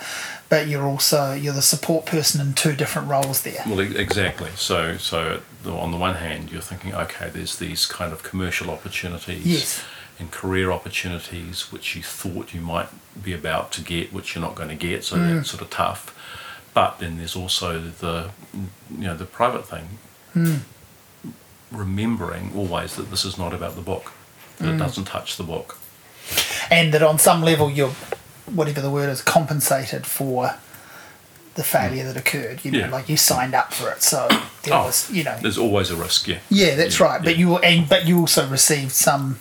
but 0.50 0.68
you're 0.68 0.86
also 0.86 1.34
you're 1.34 1.54
the 1.54 1.62
support 1.62 2.06
person 2.06 2.42
in 2.42 2.54
two 2.54 2.74
different 2.76 3.08
roles 3.10 3.42
there. 3.44 3.64
Well, 3.68 3.80
exactly. 3.80 4.50
So 4.56 4.98
so 4.98 5.42
on 5.66 5.92
the 5.92 5.98
one 5.98 6.16
hand, 6.16 6.52
you're 6.52 6.62
thinking, 6.62 6.94
okay, 6.94 7.30
there's 7.30 7.58
these 7.58 7.86
kind 7.86 8.12
of 8.14 8.24
commercial 8.24 8.70
opportunities. 8.70 9.46
Yes. 9.46 9.84
And 10.20 10.30
career 10.30 10.72
opportunities 10.72 11.72
which 11.72 11.96
you 11.96 12.04
thought 12.04 12.54
you 12.54 12.62
might 12.62 12.90
be 13.24 13.34
about 13.34 13.72
to 13.72 13.82
get, 13.82 14.14
which 14.14 14.36
you're 14.36 14.44
not 14.44 14.54
going 14.54 14.70
to 14.70 14.76
get, 14.76 15.04
so 15.04 15.16
Mm. 15.16 15.38
that's 15.38 15.50
sort 15.50 15.64
of 15.64 15.72
tough. 15.72 16.14
But 16.76 17.00
then 17.00 17.18
there's 17.18 17.36
also 17.36 17.80
the, 17.80 18.30
you 18.92 19.06
know, 19.08 19.18
the 19.18 19.26
private 19.26 19.68
thing. 19.68 19.98
Mm. 20.36 20.60
Remembering 21.72 22.52
always 22.56 22.96
that 22.98 23.10
this 23.10 23.24
is 23.26 23.38
not 23.38 23.54
about 23.54 23.76
the 23.76 23.82
book. 23.82 24.12
That 24.60 24.66
Mm. 24.66 24.76
it 24.76 24.78
doesn't 24.78 25.06
touch 25.06 25.38
the 25.38 25.44
book. 25.44 25.78
and 26.70 26.94
that 26.94 27.02
on 27.04 27.18
some 27.20 27.42
level 27.42 27.70
you're 27.70 27.94
whatever 28.54 28.82
the 28.82 28.90
word 28.92 29.10
is 29.10 29.22
compensated 29.22 30.06
for 30.06 30.56
the 31.56 31.64
failure 31.64 32.06
that 32.06 32.16
occurred 32.16 32.64
you 32.64 32.72
know 32.72 32.80
Yeah. 32.80 32.90
like 32.90 33.10
you 33.10 33.18
signed 33.18 33.54
up 33.54 33.74
for 33.74 33.92
it 33.92 34.02
so 34.02 34.28
there 34.64 34.74
Oh, 34.74 34.86
was 34.86 35.10
you 35.12 35.24
know 35.24 35.38
There's 35.42 35.58
always 35.58 35.92
a 35.92 35.96
risk, 35.98 36.28
yeah. 36.28 36.40
yeah 36.50 36.76
that's 36.76 36.98
Yeah, 37.00 37.06
right 37.08 37.22
but 37.24 37.34
yeah. 37.38 37.40
you 37.40 37.58
and 37.58 37.90
but 37.90 38.06
you 38.08 38.20
also 38.20 38.48
received 38.48 38.92
some 38.92 39.40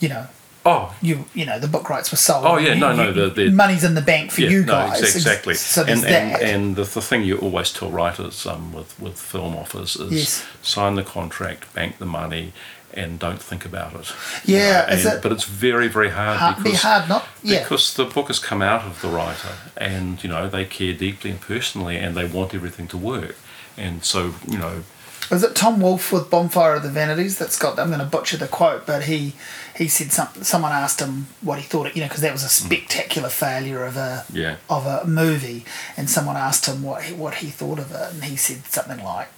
you 0.00 0.08
know 0.08 0.26
Oh, 0.68 0.92
you 1.00 1.26
you 1.32 1.46
know 1.46 1.60
the 1.60 1.68
book 1.68 1.88
rights 1.90 2.10
were 2.10 2.16
sold 2.16 2.44
Oh, 2.44 2.56
yeah, 2.56 2.72
You- 2.72 2.80
no, 2.80 2.90
you- 2.90 2.96
no, 2.96 3.12
the- 3.12 3.30
the- 3.30 3.50
money's 3.50 3.84
in 3.84 3.94
the 3.94 4.00
bank 4.00 4.32
for 4.32 4.40
yeah, 4.40 4.48
you 4.50 4.64
guys 4.64 5.00
ex- 5.00 5.14
exactly. 5.14 5.54
so 5.54 5.82
and, 5.82 5.90
and, 5.90 6.02
that 6.02 6.42
and 6.42 6.74
the, 6.74 6.82
the 6.84 7.00
thing 7.02 7.22
you 7.22 7.36
always 7.38 7.70
tell 7.72 7.90
writers 7.90 8.46
um, 8.46 8.72
with, 8.72 8.98
with 8.98 9.16
film 9.16 9.54
offers 9.54 9.94
is 9.96 10.10
Yes. 10.12 10.44
sign 10.62 10.96
the 10.96 11.04
contract, 11.04 11.72
bank 11.74 11.98
the 11.98 12.06
money, 12.06 12.52
and 12.96 13.18
don't 13.18 13.40
think 13.42 13.64
about 13.64 13.94
it. 13.94 14.12
Yeah, 14.44 14.86
and, 14.88 14.98
is 14.98 15.06
it- 15.06 15.22
but 15.22 15.32
it's 15.32 15.44
very 15.44 15.88
very 15.88 16.10
hard 16.10 16.38
Hard, 16.38 16.56
because 16.56 16.72
be 16.72 16.76
hard 16.76 17.08
not. 17.08 17.24
Yeah. 17.42 17.62
because 17.62 17.94
the 17.94 18.04
book 18.04 18.28
has 18.28 18.38
come 18.38 18.62
out 18.62 18.82
of 18.82 19.00
the 19.02 19.08
writer 19.08 19.54
and 19.76 20.22
you 20.24 20.30
know 20.30 20.48
they 20.48 20.64
care 20.64 20.94
deeply 20.94 21.30
and 21.30 21.40
personally 21.40 21.96
and 21.96 22.16
they 22.16 22.24
want 22.26 22.54
everything 22.54 22.88
to 22.88 22.96
work 22.96 23.36
and 23.76 24.04
so 24.04 24.34
you 24.48 24.58
know 24.58 24.82
Was 25.30 25.42
it 25.42 25.54
Tom 25.56 25.80
Wolfe 25.80 26.12
with 26.12 26.30
Bonfire 26.30 26.74
of 26.76 26.82
the 26.84 26.88
Vanities 26.88 27.36
that's 27.36 27.58
got? 27.58 27.78
I'm 27.80 27.88
going 27.88 27.98
to 27.98 28.06
butcher 28.06 28.36
the 28.36 28.46
quote, 28.46 28.86
but 28.86 29.02
he 29.04 29.34
he 29.76 29.88
said 29.88 30.12
something. 30.12 30.44
Someone 30.44 30.70
asked 30.72 31.00
him 31.00 31.26
what 31.42 31.58
he 31.58 31.64
thought. 31.64 31.88
It, 31.88 31.96
you 31.96 32.02
know, 32.02 32.06
because 32.08 32.22
that 32.22 32.32
was 32.32 32.44
a 32.44 32.46
mm. 32.46 32.64
spectacular 32.66 33.28
failure 33.28 33.84
of 33.84 33.96
a 33.96 34.24
Yeah. 34.32 34.56
of 34.70 34.86
a 34.86 35.04
movie, 35.04 35.64
and 35.96 36.08
someone 36.08 36.36
asked 36.36 36.66
him 36.70 36.78
what 36.88 37.02
he, 37.02 37.12
what 37.12 37.34
he 37.42 37.48
thought 37.50 37.80
of 37.80 37.90
it, 37.90 38.08
and 38.14 38.22
he 38.30 38.36
said 38.36 38.64
something 38.66 39.02
like, 39.04 39.28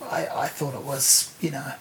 "I, 0.00 0.26
I 0.44 0.46
thought 0.48 0.74
it 0.74 0.82
was 0.82 1.34
you 1.40 1.50
know." 1.50 1.72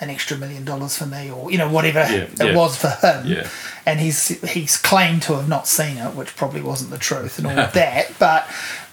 An 0.00 0.10
extra 0.10 0.36
million 0.36 0.64
dollars 0.64 0.96
for 0.98 1.06
me, 1.06 1.30
or 1.30 1.50
you 1.50 1.56
know 1.56 1.70
whatever 1.70 2.00
Yeah, 2.00 2.24
it 2.24 2.38
yeah. 2.38 2.54
was 2.56 2.76
for 2.76 2.88
him, 2.90 3.26
Yeah. 3.26 3.48
and 3.86 3.98
he's 3.98 4.28
he's 4.50 4.76
claimed 4.76 5.22
to 5.22 5.36
have 5.36 5.48
not 5.48 5.66
seen 5.66 5.96
it, 5.96 6.14
which 6.14 6.36
probably 6.36 6.60
wasn't 6.60 6.90
the 6.90 6.98
truth 6.98 7.38
and 7.38 7.46
all 7.46 7.58
of 7.58 7.72
that. 7.80 8.12
But 8.18 8.46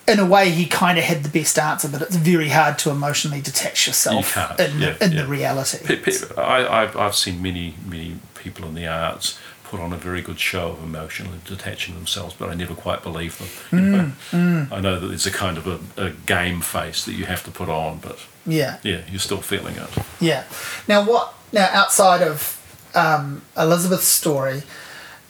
in 0.07 0.19
a 0.19 0.25
way, 0.25 0.49
he 0.51 0.65
kind 0.65 0.97
of 0.97 1.03
had 1.03 1.23
the 1.23 1.29
best 1.29 1.59
answer. 1.59 1.89
But 1.89 2.01
it's 2.03 2.15
very 2.15 2.49
hard 2.49 2.79
to 2.79 2.89
emotionally 2.89 3.41
detach 3.41 3.85
yourself 3.87 4.35
You 4.35 4.65
in, 4.65 4.79
yeah, 4.79 4.95
in 5.01 5.15
the 5.15 5.27
reality. 5.27 5.79
Pe- 5.85 5.97
pe- 5.97 6.35
I, 6.37 6.83
I've, 6.83 6.95
I've 6.95 7.15
seen 7.15 7.41
many, 7.41 7.75
many 7.85 8.15
people 8.35 8.65
in 8.67 8.73
the 8.73 8.87
arts 8.87 9.37
put 9.65 9.79
on 9.81 9.91
a 9.91 9.97
very 9.97 10.21
good 10.21 10.39
show 10.39 10.69
of 10.71 10.83
emotionally 10.83 11.39
detaching 11.45 11.95
themselves, 11.95 12.33
but 12.37 12.49
I 12.49 12.53
never 12.53 12.75
quite 12.75 13.01
believe 13.01 13.37
them. 13.39 13.79
you 13.79 13.85
mm, 13.87 13.91
know. 13.91 14.11
Mm. 14.31 14.71
I 14.71 14.79
know 14.81 14.99
that 14.99 15.07
there's 15.07 15.25
a 15.25 15.31
kind 15.31 15.57
of 15.57 15.67
a, 15.67 15.79
a 15.97 16.09
game 16.11 16.61
face 16.61 17.03
that 17.05 17.13
you 17.13 17.25
have 17.25 17.43
to 17.45 17.51
put 17.51 17.69
on, 17.69 17.99
but 17.99 18.19
Yeah, 18.45 18.77
yeah, 18.83 19.01
you're 19.09 19.19
still 19.19 19.41
feeling 19.41 19.75
it. 19.75 19.89
yeah. 20.19 20.43
Now, 20.87 21.05
what? 21.05 21.33
Now, 21.51 21.69
outside 21.71 22.21
of 22.21 22.59
um, 22.93 23.41
Elizabeth's 23.57 24.07
story, 24.07 24.63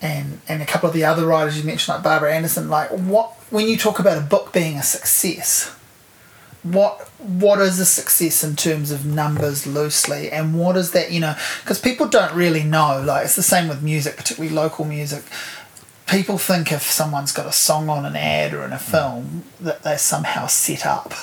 and 0.01 0.41
and 0.47 0.61
a 0.61 0.65
couple 0.65 0.87
of 0.89 0.95
the 0.95 1.05
other 1.05 1.25
writers 1.25 1.57
you 1.57 1.63
mentioned, 1.63 1.95
like 1.95 2.03
Barbara 2.03 2.33
Anderson, 2.33 2.69
like 2.69 2.89
what? 2.89 3.31
When 3.49 3.67
you 3.67 3.77
talk 3.77 3.99
about 3.99 4.17
a 4.17 4.21
book 4.21 4.51
being 4.51 4.77
a 4.77 4.83
success, 4.83 5.75
what 6.63 7.01
what 7.19 7.59
is 7.59 7.79
a 7.79 7.85
success 7.85 8.43
in 8.43 8.55
terms 8.55 8.89
of 8.89 9.05
numbers 9.05 9.67
loosely 9.67 10.31
and 10.31 10.57
what 10.57 10.77
is 10.77 10.91
that 10.91 11.11
you 11.11 11.19
know 11.19 11.35
because 11.61 11.79
people 11.79 12.07
don't 12.07 12.33
really 12.33 12.63
know 12.63 13.01
like 13.05 13.25
it's 13.25 13.35
the 13.35 13.43
same 13.43 13.67
with 13.67 13.81
music 13.81 14.15
particularly 14.15 14.53
local 14.53 14.85
music 14.85 15.23
people 16.07 16.37
think 16.37 16.71
if 16.71 16.83
someone's 16.83 17.31
got 17.31 17.45
a 17.45 17.51
song 17.51 17.89
on 17.89 18.05
an 18.05 18.15
ad 18.15 18.53
or 18.53 18.63
in 18.65 18.73
a 18.73 18.77
film 18.79 19.43
that 19.59 19.83
they're 19.83 19.97
somehow 19.97 20.47
set 20.47 20.85
up. 20.85 21.13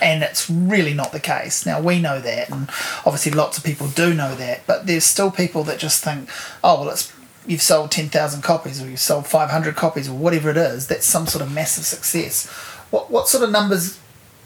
And 0.00 0.22
it's 0.22 0.48
really 0.48 0.94
not 0.94 1.12
the 1.12 1.20
case. 1.20 1.66
Now 1.66 1.80
we 1.80 2.00
know 2.00 2.20
that 2.20 2.50
and 2.50 2.68
obviously 3.04 3.32
lots 3.32 3.58
of 3.58 3.64
people 3.64 3.88
do 3.88 4.14
know 4.14 4.34
that 4.36 4.66
but 4.66 4.86
there's 4.86 5.04
still 5.04 5.30
people 5.30 5.62
that 5.64 5.78
just 5.78 6.02
think 6.02 6.28
oh 6.64 6.80
well 6.80 6.90
it's 6.90 7.12
you've 7.46 7.62
sold 7.62 7.90
10,000 7.90 8.42
copies 8.42 8.82
or 8.82 8.88
you've 8.88 9.00
sold 9.00 9.26
500 9.26 9.74
copies 9.76 10.08
or 10.08 10.14
whatever 10.14 10.50
it 10.50 10.56
is 10.56 10.86
that's 10.88 11.06
some 11.06 11.26
sort 11.26 11.42
of 11.42 11.52
massive 11.52 11.84
success. 11.84 12.46
What 12.90 13.10
what 13.10 13.28
sort 13.28 13.44
of 13.44 13.50
numbers 13.50 13.98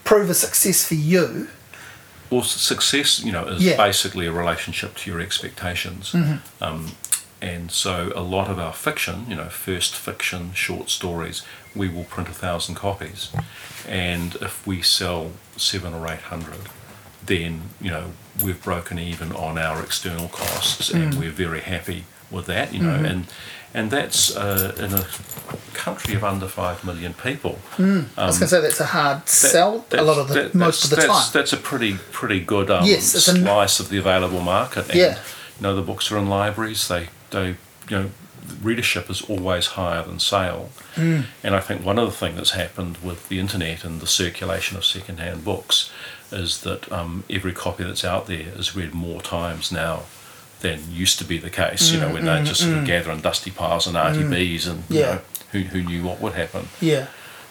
prove 0.05 0.29
a 0.29 0.35
success 0.35 0.85
for 0.87 0.95
you? 0.95 1.49
Well, 2.31 2.43
success, 2.43 3.21
you 3.21 3.31
know, 3.33 3.45
is 3.47 3.63
Yeah. 3.63 3.77
basically 3.77 4.27
a 4.27 4.33
relationship 4.33 4.97
to 4.97 5.11
your 5.11 5.21
expectations. 5.21 6.15
Um, 6.61 6.93
and 7.41 7.70
so 7.70 8.12
a 8.14 8.22
lot 8.22 8.49
of 8.49 8.59
our 8.59 8.72
fiction, 8.72 9.26
you 9.28 9.37
know, 9.37 9.47
first 9.49 9.95
fiction, 9.97 10.53
short 10.55 10.89
stories, 10.91 11.43
we 11.74 11.89
will 11.89 12.05
print 12.05 12.28
a 12.28 12.32
thousand 12.32 12.74
copies. 12.76 13.30
And 13.89 14.37
if 14.37 14.66
we 14.66 14.80
sell 14.82 15.32
seven 15.57 15.93
or 15.95 16.07
eight 16.09 16.20
hundred, 16.22 16.68
then, 17.24 17.62
you 17.80 17.91
know, 17.91 18.12
we've 18.43 18.62
broken 18.62 18.99
even 18.99 19.32
on 19.32 19.59
our 19.59 19.82
external 19.82 20.28
costs 20.28 20.91
and 20.91 21.14
we're 21.18 21.30
very 21.30 21.61
happy 21.61 22.05
with 22.30 22.47
that, 22.47 22.72
you 22.72 22.80
know. 22.82 22.95
And 22.95 23.26
and 23.74 23.91
that's 23.91 24.35
uh, 24.37 24.74
in 24.78 24.93
a 24.95 25.05
country 25.74 26.14
of 26.14 26.22
under 26.22 26.47
five 26.47 26.85
million 26.85 27.12
people. 27.12 27.59
I 27.76 27.82
was 28.26 28.39
going 28.39 28.41
to 28.41 28.47
say 28.49 28.61
that's 28.61 28.80
a 28.80 28.87
hard 28.87 29.28
sell 29.28 29.85
a 29.91 30.03
lot 30.03 30.18
of 30.18 30.28
the 30.28 30.35
that- 30.35 30.55
most 30.55 30.85
of 30.85 30.91
the 30.91 30.97
that's, 30.97 31.09
time. 31.09 31.30
That's 31.32 31.53
a 31.53 31.57
pretty 31.57 31.95
pretty 32.12 32.41
good 32.41 32.70
um, 32.70 32.85
Yes, 32.87 33.05
slice 33.12 33.80
of 33.80 33.89
the 33.89 33.99
available 33.99 34.41
market. 34.41 34.89
And, 34.91 34.99
Yeah. 34.99 35.18
You 35.59 35.62
know, 35.62 35.76
the 35.76 35.82
books 35.82 36.11
are 36.11 36.18
in 36.18 36.28
libraries. 36.28 36.89
They 36.89 37.09
they 37.35 37.49
you 37.91 37.97
know 37.99 38.11
readership 38.62 39.09
is 39.11 39.22
always 39.22 39.66
higher 39.68 40.03
than 40.03 40.18
sale. 40.20 40.70
Mm. 40.97 41.24
And 41.43 41.55
I 41.55 41.61
think 41.61 41.85
one 41.85 41.99
of 41.99 42.07
the 42.07 42.16
things 42.16 42.37
that's 42.37 42.51
happened 42.51 42.99
with 42.99 43.28
the 43.30 43.39
internet 43.39 43.85
and 43.85 44.01
the 44.01 44.07
circulation 44.07 44.76
of 44.76 44.85
second-hand 44.85 45.45
books 45.45 45.91
is 46.30 46.61
that 46.61 46.91
um, 46.93 47.24
every 47.30 47.53
copy 47.53 47.85
that's 47.85 48.05
out 48.05 48.26
there 48.26 48.49
is 48.59 48.76
read 48.76 48.93
more 48.93 49.22
times 49.22 49.72
now 49.72 50.03
than 50.61 50.80
used 50.91 51.18
to 51.20 51.24
be 51.24 51.39
the 51.39 51.49
case. 51.49 51.91
You 51.91 52.01
know, 52.01 52.12
when 52.12 52.26
they 52.26 52.43
just 52.45 52.61
sort 52.61 52.76
of 52.76 52.85
gather 52.87 53.11
in 53.12 53.20
dusty 53.22 53.51
piles 53.51 53.87
and 53.87 53.97
RTBs 53.97 54.68
and 54.68 54.82
you 54.91 54.97
Mm, 54.97 55.01
Yeah. 55.01 55.14
know, 55.14 55.20
who, 55.53 55.61
who 55.61 55.82
knew 55.82 56.03
what 56.05 56.20
would 56.20 56.35
happen. 56.35 56.68
yeah, 56.82 57.07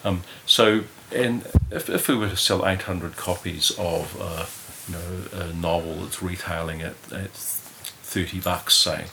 Um, 0.05 0.21
so, 0.45 0.83
and 1.11 1.43
if, 1.71 1.89
if 1.89 2.07
we 2.07 2.15
were 2.15 2.29
to 2.29 2.37
sell 2.37 2.67
800 2.67 3.15
copies 3.17 3.71
of 3.79 4.15
uh, 4.21 4.45
you 4.87 4.93
know, 4.95 5.45
a 5.49 5.53
novel 5.53 5.95
that's 6.03 6.21
retailing 6.21 6.81
at, 6.83 6.95
at 7.11 7.31
30 7.31 8.39
bucks, 8.41 8.75
say, 8.75 9.05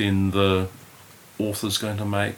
then 0.00 0.30
the 0.30 0.68
author's 1.38 1.78
going 1.78 1.98
to 1.98 2.04
make 2.04 2.34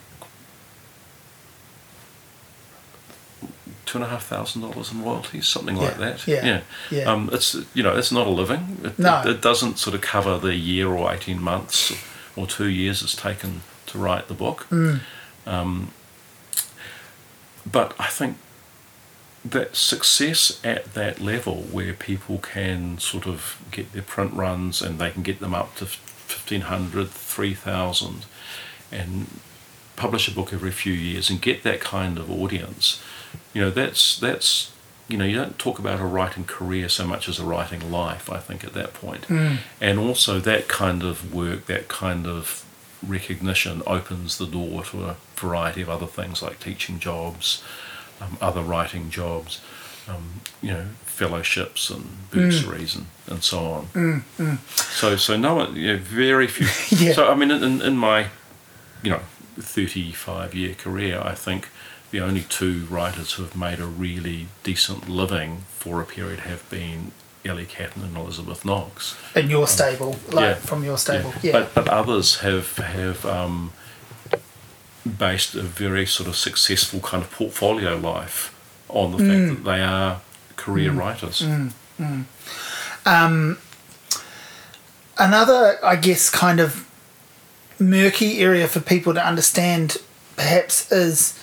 two 3.85 3.97
and 3.97 4.05
a 4.05 4.09
half 4.09 4.25
thousand 4.25 4.61
dollars 4.61 4.91
in 4.91 5.03
royalties, 5.03 5.47
something 5.47 5.75
like 5.75 5.97
that. 5.97 6.25
yeah, 6.27 6.45
yeah. 6.45 6.61
yeah. 6.89 7.03
Um, 7.03 7.29
it's 7.31 7.55
you 7.73 7.83
know, 7.83 7.95
it's 7.95 8.11
not 8.11 8.27
a 8.27 8.29
living. 8.29 8.77
It, 8.83 8.99
No. 8.99 9.21
it, 9.21 9.27
it 9.27 9.41
doesn't 9.41 9.77
sort 9.79 9.95
of 9.95 10.01
cover 10.01 10.37
the 10.37 10.55
year 10.55 10.87
or 10.89 11.13
eighteen 11.13 11.41
months 11.41 11.93
or 12.35 12.47
two 12.47 12.67
years 12.67 13.01
it's 13.03 13.15
taken 13.15 13.61
to 13.87 13.97
write 13.97 14.27
the 14.27 14.33
book. 14.33 14.67
Mm. 14.69 15.01
Um, 15.45 15.91
but 17.69 17.93
I 17.99 18.07
think 18.07 18.37
that 19.45 19.75
success 19.75 20.59
at 20.63 20.93
that 20.93 21.19
level 21.19 21.55
where 21.71 21.93
people 21.93 22.37
can 22.37 22.97
sort 22.97 23.27
of 23.27 23.61
get 23.71 23.91
their 23.91 24.01
print 24.01 24.33
runs 24.33 24.81
and 24.81 24.99
they 24.99 25.11
can 25.11 25.21
get 25.21 25.39
them 25.39 25.53
up 25.53 25.75
to 25.75 25.85
1500 26.61 27.09
3000 27.09 28.25
and 28.91 29.27
publish 29.95 30.27
a 30.27 30.31
book 30.31 30.53
every 30.53 30.71
few 30.71 30.93
years 30.93 31.29
and 31.29 31.41
get 31.41 31.63
that 31.63 31.79
kind 31.79 32.17
of 32.17 32.29
audience. 32.29 33.01
You 33.53 33.61
know 33.61 33.69
that's 33.69 34.17
that's 34.19 34.71
you 35.07 35.17
know 35.17 35.25
you 35.25 35.35
don't 35.35 35.57
talk 35.59 35.79
about 35.79 35.99
a 35.99 36.05
writing 36.05 36.45
career 36.45 36.89
so 36.89 37.05
much 37.05 37.27
as 37.27 37.37
a 37.39 37.43
writing 37.43 37.91
life 37.91 38.29
i 38.31 38.37
think 38.39 38.63
at 38.63 38.73
that 38.73 38.93
point. 38.93 39.25
And 39.81 39.99
also 39.99 40.39
that 40.39 40.67
kind 40.67 41.03
of 41.03 41.33
work 41.33 41.65
that 41.65 41.87
kind 41.87 42.25
of 42.27 42.65
recognition 43.05 43.81
opens 43.85 44.37
the 44.37 44.45
door 44.45 44.83
to 44.85 45.03
a 45.05 45.15
variety 45.35 45.81
of 45.81 45.89
other 45.89 46.07
things 46.07 46.41
like 46.41 46.59
teaching 46.59 46.99
jobs 46.99 47.61
um, 48.21 48.37
other 48.41 48.61
writing 48.61 49.09
jobs 49.09 49.59
um, 50.07 50.41
you 50.61 50.71
know 50.71 50.85
fellowships 51.19 51.89
and 51.89 52.03
bursaries 52.31 52.95
and, 52.95 53.05
and 53.27 53.43
so 53.43 53.59
on 53.95 54.19
so 54.99 55.15
so 55.15 55.37
no 55.37 55.53
one 55.55 55.75
you 55.75 55.93
know, 55.93 55.99
very 55.99 56.47
few 56.47 56.67
Yeah. 57.05 57.13
so 57.13 57.21
i 57.31 57.35
mean 57.35 57.51
in, 57.51 57.81
in 57.81 57.95
my 57.97 58.27
you 59.03 59.11
know 59.11 59.21
35 59.59 60.55
year 60.55 60.73
career 60.73 61.21
i 61.23 61.35
think 61.35 61.69
the 62.11 62.19
only 62.19 62.41
two 62.41 62.85
writers 62.89 63.33
who 63.33 63.43
have 63.43 63.55
made 63.55 63.79
a 63.79 63.85
really 63.85 64.47
decent 64.63 65.07
living 65.09 65.63
for 65.79 66.01
a 66.01 66.05
period 66.05 66.39
have 66.41 66.63
been 66.69 67.11
Ellie 67.45 67.65
Catton 67.65 68.03
and 68.03 68.15
Elizabeth 68.15 68.63
Knox. 68.63 69.17
in 69.35 69.49
your 69.49 69.67
stable, 69.67 70.15
like 70.31 70.43
yeah. 70.43 70.53
from 70.69 70.81
your 70.83 70.97
stable. 70.97 71.33
Yeah, 71.41 71.51
But, 71.51 71.73
but 71.75 71.89
others 71.89 72.37
have 72.39 72.77
have 72.77 73.25
um, 73.25 73.73
based 75.05 75.53
a 75.55 75.61
very 75.61 76.05
sort 76.05 76.29
of 76.29 76.35
successful 76.35 76.99
kind 77.01 77.21
of 77.23 77.29
portfolio 77.31 77.97
life 77.97 78.53
on 78.87 79.11
the 79.11 79.17
Mm. 79.17 79.27
fact 79.27 79.63
that 79.63 79.69
they 79.71 79.81
are 79.81 80.21
career 80.55 80.91
mm. 80.91 80.99
writers. 80.99 81.41
Mm, 81.41 81.71
mm. 81.99 82.23
Um, 83.05 83.57
another, 85.17 85.77
I 85.83 85.95
guess, 85.95 86.29
kind 86.29 86.59
of 86.59 86.89
murky 87.79 88.39
area 88.39 88.67
for 88.67 88.79
people 88.79 89.13
to 89.13 89.25
understand, 89.25 89.97
perhaps, 90.35 90.91
is 90.91 91.39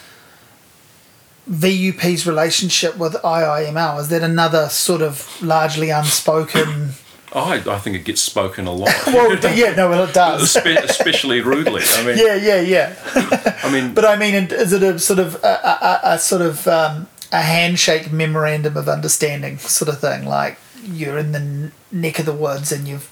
VUP's 1.50 2.26
relationship 2.26 2.96
with 2.96 3.14
IIML. 3.14 4.00
Is 4.00 4.08
that 4.08 4.22
another 4.22 4.68
sort 4.68 5.02
of 5.02 5.26
largely 5.42 5.90
unspoken? 5.90 6.90
Oh, 7.32 7.44
I, 7.44 7.74
I 7.74 7.78
think 7.78 7.94
it 7.94 8.04
gets 8.04 8.20
spoken 8.20 8.66
a 8.66 8.72
lot, 8.72 8.92
well, 9.06 9.36
yeah, 9.54 9.74
no, 9.74 9.88
well, 9.88 10.04
it 10.04 10.12
does. 10.14 10.54
Espe- 10.56 10.82
especially 10.82 11.40
rudely. 11.40 11.82
I 11.84 12.04
mean, 12.04 12.18
Yeah, 12.18 12.34
yeah, 12.34 12.61
yeah. 12.61 13.56
I 13.62 13.70
mean, 13.70 13.94
But 13.94 14.04
I 14.04 14.16
mean, 14.16 14.34
is 14.34 14.72
it 14.72 14.82
a 14.82 14.98
sort 14.98 15.20
of 15.20 15.36
a, 15.44 15.46
a- 15.46 16.00
a 16.14 16.18
sort 16.18 16.42
of 16.42 16.66
um, 16.66 17.06
a 17.32 17.40
handshake 17.42 18.10
memorandum 18.12 18.76
of 18.76 18.88
understanding 18.88 19.58
sort 19.58 19.88
of 19.88 20.00
thing? 20.00 20.24
Like 20.24 20.58
you're 20.82 21.18
in 21.18 21.32
the 21.32 21.38
n- 21.38 21.72
neck 21.92 22.18
of 22.18 22.26
the 22.26 22.32
woods 22.32 22.72
and 22.72 22.86
you've 22.88 23.10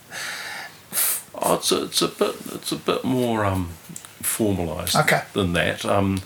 Oh, 1.41 1.55
it's 1.55 1.71
a, 1.71 1.85
it's 1.85 2.03
a 2.03 2.09
bit 2.09 2.35
it's 2.53 2.73
a 2.73 2.77
bit 2.77 3.05
more 3.05 3.45
um, 3.45 3.71
formalised 4.23 5.01
Okay. 5.05 5.23
than 5.35 5.53
that. 5.53 5.85
Um, 5.85 6.21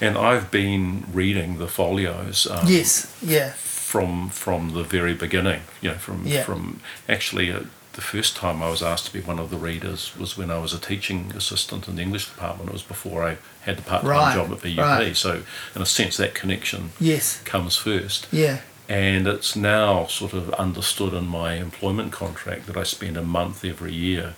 and 0.00 0.18
I've 0.18 0.50
been 0.50 1.04
reading 1.12 1.58
the 1.58 1.68
folios 1.68 2.46
um, 2.50 2.66
yes, 2.66 3.16
yeah, 3.22 3.52
from 3.52 4.28
from 4.28 4.72
the 4.74 4.82
very 4.82 5.14
beginning. 5.14 5.62
You 5.80 5.90
know, 5.90 5.96
from 5.98 6.26
Yeah. 6.26 6.42
from 6.42 6.80
actually 7.08 7.52
uh, 7.52 7.60
the 7.96 8.02
first 8.02 8.36
time 8.36 8.62
I 8.62 8.70
was 8.70 8.82
asked 8.82 9.06
to 9.06 9.12
be 9.12 9.20
one 9.20 9.38
of 9.40 9.50
the 9.50 9.56
readers 9.56 10.12
was 10.16 10.36
when 10.36 10.50
I 10.50 10.58
was 10.58 10.72
a 10.72 10.78
teaching 10.78 11.32
assistant 11.34 11.88
in 11.88 11.96
the 11.96 12.02
English 12.02 12.26
department. 12.28 12.70
It 12.70 12.72
was 12.74 12.82
before 12.82 13.24
I 13.26 13.38
had 13.62 13.78
the 13.78 13.82
part 13.82 14.02
time 14.02 14.10
Right, 14.10 14.34
job 14.34 14.52
at 14.52 14.58
VUP. 14.58 14.78
right. 14.78 15.16
So, 15.16 15.42
in 15.74 15.82
a 15.82 15.86
sense, 15.86 16.16
that 16.18 16.34
connection 16.34 16.92
Yes. 17.00 17.40
comes 17.44 17.76
first. 17.76 18.28
Yeah. 18.30 18.60
And 18.88 19.26
it's 19.26 19.56
now 19.56 20.06
sort 20.06 20.32
of 20.34 20.52
understood 20.54 21.12
in 21.14 21.26
my 21.26 21.54
employment 21.54 22.12
contract 22.12 22.66
that 22.66 22.76
I 22.76 22.84
spend 22.84 23.16
a 23.16 23.22
month 23.22 23.64
every 23.64 23.92
year, 23.92 24.34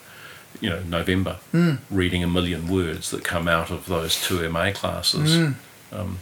you 0.60 0.70
know, 0.70 0.80
November, 0.88 1.36
reading 1.90 2.22
a 2.24 2.28
million 2.28 2.66
words 2.68 3.10
that 3.10 3.22
come 3.24 3.46
out 3.48 3.70
of 3.70 3.86
those 3.86 4.18
two 4.20 4.48
MA 4.48 4.70
classes. 4.72 5.54
Um, 5.92 6.18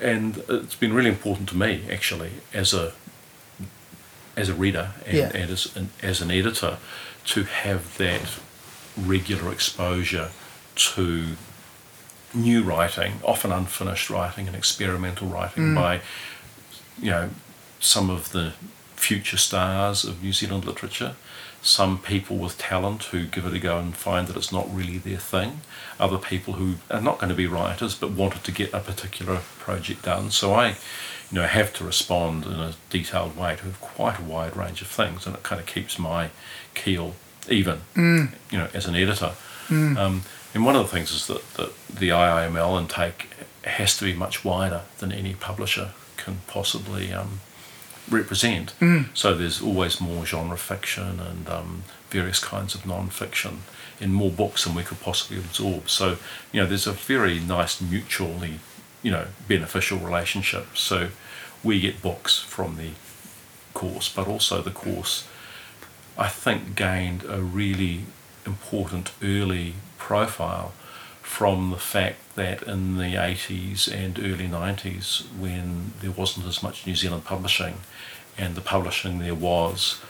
and 0.00 0.42
it's 0.48 0.74
been 0.76 0.92
really 0.92 1.10
important 1.10 1.48
to 1.50 1.56
me, 1.56 1.84
actually, 1.90 2.30
as 2.54 2.72
a 2.72 2.92
as 4.38 4.48
a 4.48 4.54
reader 4.54 4.90
and, 5.06 5.16
Yeah. 5.16 5.30
and 5.34 5.50
as, 5.50 5.76
an, 5.76 5.90
as 6.02 6.20
an 6.20 6.30
editor, 6.30 6.78
to 7.26 7.44
have 7.44 7.98
that 7.98 8.22
regular 8.96 9.52
exposure 9.52 10.30
to 10.74 11.36
new 12.34 12.62
writing, 12.62 13.20
often 13.24 13.52
unfinished 13.52 14.10
writing 14.10 14.46
and 14.46 14.56
experimental 14.56 15.28
writing 15.28 15.64
mm. 15.64 15.74
by, 15.74 16.00
you 17.00 17.10
know, 17.10 17.30
some 17.80 18.10
of 18.10 18.32
the 18.32 18.52
future 18.96 19.36
stars 19.36 20.04
of 20.04 20.22
New 20.22 20.32
Zealand 20.32 20.64
literature. 20.64 21.14
Some 21.60 21.98
people 21.98 22.36
with 22.36 22.56
talent 22.58 23.04
who 23.04 23.26
give 23.26 23.44
it 23.46 23.54
a 23.54 23.58
go 23.58 23.78
and 23.78 23.96
find 23.96 24.28
that 24.28 24.36
it's 24.36 24.52
not 24.52 24.72
really 24.72 24.98
their 24.98 25.18
thing. 25.18 25.60
Other 25.98 26.18
people 26.18 26.54
who 26.54 26.74
are 26.90 27.00
not 27.00 27.18
going 27.18 27.30
to 27.30 27.34
be 27.34 27.46
writers 27.46 27.94
but 27.94 28.12
wanted 28.12 28.44
to 28.44 28.52
get 28.52 28.72
a 28.72 28.80
particular 28.80 29.40
project 29.58 30.02
done. 30.02 30.30
So 30.30 30.54
I, 30.54 30.76
you 31.30 31.38
know, 31.40 31.46
have 31.46 31.72
to 31.74 31.84
respond 31.84 32.44
in 32.46 32.52
a 32.54 32.72
detailed 32.90 33.36
way 33.36 33.56
to 33.56 33.64
quite 33.80 34.18
a 34.18 34.22
wide 34.22 34.56
range 34.56 34.80
of 34.82 34.88
things, 34.88 35.26
and 35.26 35.34
it 35.36 35.42
kind 35.42 35.60
of 35.60 35.66
keeps 35.66 35.98
my 35.98 36.30
keel 36.74 37.14
even, 37.50 37.80
you 38.50 38.58
know, 38.58 38.68
as 38.74 38.86
an 38.86 38.94
editor. 38.94 39.32
Um, 39.98 40.22
and 40.54 40.64
one 40.64 40.76
of 40.76 40.82
the 40.82 40.88
things 40.88 41.10
is 41.12 41.26
that, 41.26 41.54
that 41.54 41.72
the 41.88 42.08
IIML 42.08 42.80
intake 42.80 43.28
has 43.64 43.96
to 43.98 44.04
be 44.04 44.14
much 44.14 44.44
wider 44.44 44.82
than 44.98 45.12
any 45.12 45.34
publisher 45.34 45.90
can 46.16 46.38
possibly 46.46 47.12
um, 47.12 47.40
represent. 48.10 48.72
So 49.14 49.34
there's 49.34 49.60
always 49.60 50.00
more 50.00 50.24
genre 50.24 50.56
fiction 50.56 51.20
and 51.20 51.48
um, 51.48 51.84
various 52.10 52.38
kinds 52.38 52.74
of 52.74 52.86
non-fiction 52.86 53.60
in 54.00 54.12
more 54.12 54.30
books 54.30 54.64
than 54.64 54.74
we 54.74 54.82
could 54.84 55.00
possibly 55.00 55.36
absorb. 55.38 55.90
So 55.90 56.16
you 56.52 56.60
know, 56.60 56.66
there's 56.66 56.86
a 56.86 56.92
very 56.92 57.38
nice 57.40 57.80
mutually, 57.80 58.60
you 59.08 59.14
know, 59.14 59.26
beneficial 59.48 59.96
relationship. 59.96 60.76
So 60.76 61.08
we 61.64 61.80
get 61.80 62.02
books 62.02 62.40
from 62.40 62.76
the 62.76 62.90
course, 63.72 64.06
but 64.12 64.28
also 64.28 64.60
the 64.60 64.70
course, 64.70 65.26
I 66.18 66.28
think, 66.28 66.76
gained 66.76 67.24
a 67.24 67.40
really 67.40 68.02
important 68.44 69.12
early 69.22 69.76
profile 69.96 70.72
from 71.22 71.70
the 71.70 71.78
fact 71.78 72.18
that 72.34 72.62
in 72.64 72.98
the 72.98 73.14
80s 73.14 73.90
and 73.90 74.18
early 74.18 74.46
90s, 74.46 75.22
when 75.38 75.92
there 76.02 76.10
wasn't 76.10 76.46
as 76.46 76.62
much 76.62 76.86
New 76.86 76.94
Zealand 76.94 77.24
publishing, 77.24 77.76
and 78.36 78.56
the 78.56 78.60
publishing 78.60 79.20
there 79.20 79.34
was, 79.34 80.02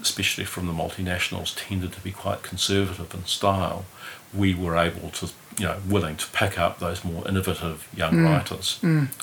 especially 0.00 0.46
from 0.46 0.66
the 0.66 0.72
multinationals, 0.72 1.54
tended 1.54 1.92
to 1.92 2.00
be 2.00 2.12
quite 2.12 2.42
conservative 2.42 3.12
in 3.12 3.26
style, 3.26 3.84
we 4.32 4.54
were 4.54 4.78
able 4.78 5.10
to, 5.10 5.28
you 5.58 5.66
know, 5.66 5.78
willing 5.88 6.16
to 6.16 6.26
pick 6.28 6.58
up 6.58 6.78
those 6.78 7.04
more 7.04 7.26
innovative 7.28 7.88
young 7.96 8.22
writers. 8.22 8.78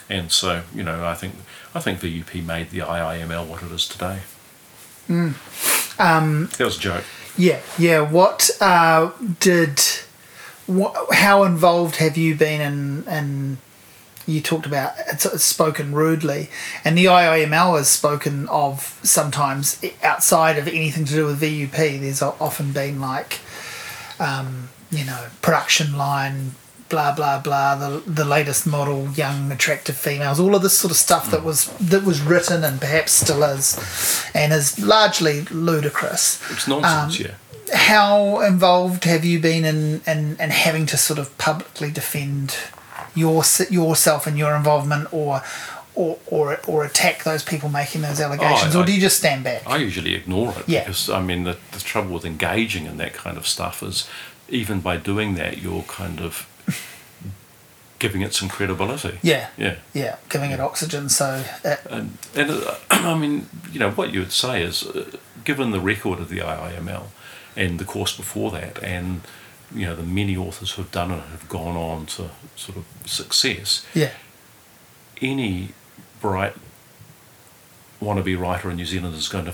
And 0.10 0.32
so, 0.32 0.64
you 0.74 0.84
know, 0.84 1.06
I 1.06 1.14
think 1.14 1.36
I 1.74 1.80
think 1.80 2.00
VUP 2.00 2.46
made 2.46 2.70
the 2.70 2.80
IIML 2.80 3.48
what 3.48 3.64
it 3.64 3.72
is 3.72 3.88
today. 3.88 4.20
Um, 5.98 6.50
That 6.58 6.66
was 6.66 6.78
a 6.78 6.80
joke. 6.80 7.04
Yeah, 7.38 7.60
yeah. 7.78 8.02
What 8.02 8.50
uh, 8.62 9.12
did? 9.40 9.80
What, 10.68 11.14
how 11.14 11.44
involved 11.44 11.98
have 11.98 12.18
you 12.18 12.36
been 12.36 12.62
in? 12.62 13.08
in 13.08 13.58
you 14.28 14.42
talked 14.42 14.66
about 14.66 14.94
it's, 15.08 15.24
it's 15.26 15.44
spoken 15.44 15.94
rudely, 15.94 16.50
and 16.84 16.98
the 16.98 17.06
IIML 17.06 17.80
is 17.80 17.88
spoken 17.88 18.48
of 18.50 19.00
sometimes 19.04 19.80
outside 20.02 20.58
of 20.58 20.68
anything 20.68 21.06
to 21.06 21.14
do 21.14 21.26
with 21.28 21.42
VUP. 21.42 22.00
There's 22.00 22.24
often 22.24 22.72
been 22.72 23.00
like, 23.00 23.40
um, 24.20 24.70
you 24.98 25.06
know, 25.06 25.28
production 25.42 25.98
line, 25.98 26.52
blah 26.90 27.14
blah 27.16 27.40
blah. 27.40 27.76
The 27.76 28.02
the 28.06 28.26
latest 28.26 28.66
model, 28.68 29.10
young 29.12 29.52
attractive 29.52 29.96
females, 29.98 30.40
all 30.40 30.56
of 30.56 30.62
this 30.62 30.78
sort 30.78 30.92
of 30.92 30.98
stuff 30.98 31.30
that 31.32 31.44
was 31.44 31.68
that 31.80 32.04
was 32.04 32.22
written 32.22 32.64
and 32.64 32.80
perhaps 32.80 33.12
still 33.12 33.44
is, 33.44 33.78
and 34.34 34.54
is 34.54 34.80
largely 34.80 35.42
ludicrous 35.52 36.40
It's 36.52 36.68
nonsense, 36.68 37.20
Um, 37.20 37.26
yeah. 37.26 37.78
how 37.78 38.42
involved 38.42 39.04
have 39.06 39.26
you 39.26 39.40
been 39.40 39.66
in, 39.66 40.02
in, 40.06 40.38
in 40.40 40.50
having 40.52 40.86
to 40.88 40.98
sort 40.98 41.20
of 41.20 41.36
publicly 41.38 41.92
defend 41.92 42.56
your 43.16 43.44
yourself 43.70 44.28
and 44.28 44.38
your 44.38 44.56
involvement 44.56 45.08
or 45.14 45.42
or, 45.98 46.20
or, 46.28 46.60
or 46.68 46.84
attack 46.84 47.24
those 47.24 47.42
people 47.42 47.70
making 47.70 48.02
those 48.02 48.20
allegations 48.20 48.76
I- 48.76 48.80
or 48.82 48.86
do 48.86 48.92
you 48.94 49.00
just 49.00 49.18
stand 49.18 49.46
back 49.46 49.62
I 49.66 49.78
usually 49.78 50.14
ignore 50.14 50.50
it 50.60 50.66
Yeah. 50.68 50.82
because 50.82 51.10
I 51.10 51.22
mean 51.22 51.46
the, 51.46 51.58
the 51.72 51.80
trouble 51.80 52.12
with 52.14 52.26
engaging 52.26 52.86
in 52.86 52.98
that 52.98 53.14
kind 53.14 53.38
of 53.38 53.48
stuff 53.48 53.82
is 53.82 54.06
even 54.50 54.80
by 54.82 54.98
doing 54.98 55.36
that 55.36 55.58
you're 55.58 55.84
kind 55.84 56.20
of 56.22 56.48
giving 58.00 58.22
it 58.22 58.34
some 58.34 58.50
credibility. 58.50 59.18
yeah 59.24 59.50
Yeah. 59.58 59.76
yeah 59.94 60.18
giving 60.30 60.52
it 60.52 60.60
oxygen 60.60 61.10
so 61.10 61.44
uh, 61.64 61.76
And, 61.90 62.18
and 62.36 62.52
uh, 62.52 62.76
I 62.92 63.18
mean, 63.18 63.48
you 63.72 63.80
know, 63.80 63.92
what 63.92 64.12
you 64.14 64.20
would 64.20 64.32
say 64.34 64.62
is, 64.64 64.84
uh, 64.84 65.18
given 65.44 65.72
the 65.72 65.80
record 65.80 66.20
of 66.20 66.30
the 66.30 66.40
IIML 66.40 67.06
and 67.56 67.80
the 67.80 67.86
course 67.86 68.16
before 68.16 68.52
that, 68.52 68.84
and 68.84 69.22
you 69.74 69.86
know 69.88 69.96
the 69.96 70.04
many 70.04 70.36
authors 70.38 70.72
who 70.72 70.82
have 70.84 70.92
done 70.92 71.12
it 71.12 71.22
have 71.32 71.48
gone 71.50 71.76
on 71.78 72.06
to 72.06 72.30
sort 72.56 72.78
of 72.78 72.86
success. 73.06 73.86
yeah 73.94 74.12
Any 75.22 75.70
bright 76.22 76.54
wannabe 78.02 78.38
writer 78.38 78.70
in 78.70 78.76
New 78.78 78.86
Zealand 78.86 79.16
is 79.16 79.28
going 79.30 79.46
to 79.46 79.54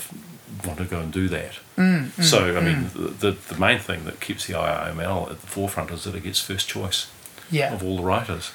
want 0.66 0.80
to 0.80 0.86
go 0.86 1.00
and 1.00 1.12
do 1.12 1.28
that. 1.30 1.54
Mm, 1.78 2.08
mm, 2.08 2.24
so, 2.24 2.58
I 2.58 2.62
mean, 2.62 2.76
mm. 2.86 2.94
the, 3.20 3.32
the 3.32 3.54
the 3.54 3.60
main 3.60 3.80
thing 3.80 4.06
that 4.06 4.20
keeps 4.20 4.48
the 4.48 4.54
IIML 4.54 5.32
at 5.32 5.42
the 5.42 5.48
forefront 5.48 5.92
is 5.92 6.04
that 6.04 6.16
it 6.16 6.24
gets 6.24 6.40
first 6.40 6.68
choice 6.68 7.12
yeah 7.50 7.74
of 7.74 7.84
all 7.84 7.98
the 7.98 8.04
writers. 8.04 8.52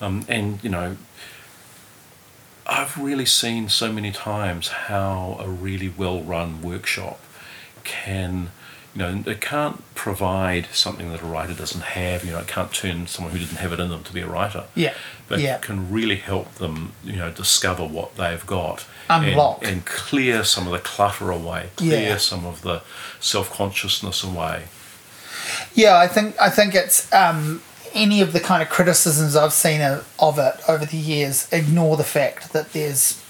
Um, 0.00 0.24
and, 0.28 0.62
you 0.64 0.70
know, 0.70 0.96
I've 2.66 2.96
really 2.96 3.26
seen 3.26 3.68
so 3.68 3.92
many 3.92 4.12
times 4.12 4.68
how 4.68 5.36
a 5.40 5.48
really 5.48 5.88
well 5.88 6.22
run 6.22 6.62
workshop 6.62 7.20
can, 7.84 8.50
you 8.94 8.98
know, 8.98 9.22
it 9.26 9.40
can't 9.40 9.82
provide 9.94 10.68
something 10.72 11.10
that 11.10 11.20
a 11.20 11.26
writer 11.26 11.52
doesn't 11.52 11.82
have, 11.82 12.24
you 12.24 12.32
know, 12.32 12.38
it 12.38 12.46
can't 12.46 12.72
turn 12.72 13.06
someone 13.08 13.32
who 13.32 13.38
didn't 13.38 13.58
have 13.58 13.72
it 13.72 13.80
in 13.80 13.90
them 13.90 14.04
to 14.04 14.12
be 14.12 14.20
a 14.20 14.26
writer. 14.26 14.64
Yeah, 14.74 14.94
But 15.30 15.38
yeah. 15.38 15.58
can 15.58 15.90
really 15.90 16.16
help 16.16 16.56
them, 16.56 16.92
you 17.04 17.14
know, 17.16 17.30
discover 17.30 17.86
what 17.86 18.16
they've 18.16 18.44
got. 18.46 18.84
and- 19.08 19.24
Unlock. 19.26 19.64
And, 19.64 19.86
clear 19.86 20.44
some 20.44 20.66
of 20.66 20.72
the 20.72 20.80
clutter 20.80 21.30
away, 21.30 21.70
clear 21.76 22.00
Yeah. 22.10 22.16
some 22.18 22.44
of 22.44 22.60
the 22.62 22.82
self 23.20 23.50
consciousness 23.52 24.22
away. 24.24 24.64
Yeah, 25.74 25.96
I 25.96 26.06
think 26.08 26.34
I 26.40 26.50
think 26.50 26.74
it's 26.74 27.10
um, 27.12 27.62
any 27.94 28.20
of 28.20 28.32
the 28.32 28.40
kind 28.40 28.60
of 28.62 28.68
criticisms 28.68 29.34
I've 29.36 29.52
seen 29.52 29.80
of, 29.80 30.06
of 30.18 30.38
it 30.38 30.54
over 30.68 30.84
the 30.84 30.96
years 30.96 31.48
ignore 31.52 31.96
the 31.96 32.04
fact 32.04 32.52
that 32.52 32.72
there's 32.72 33.20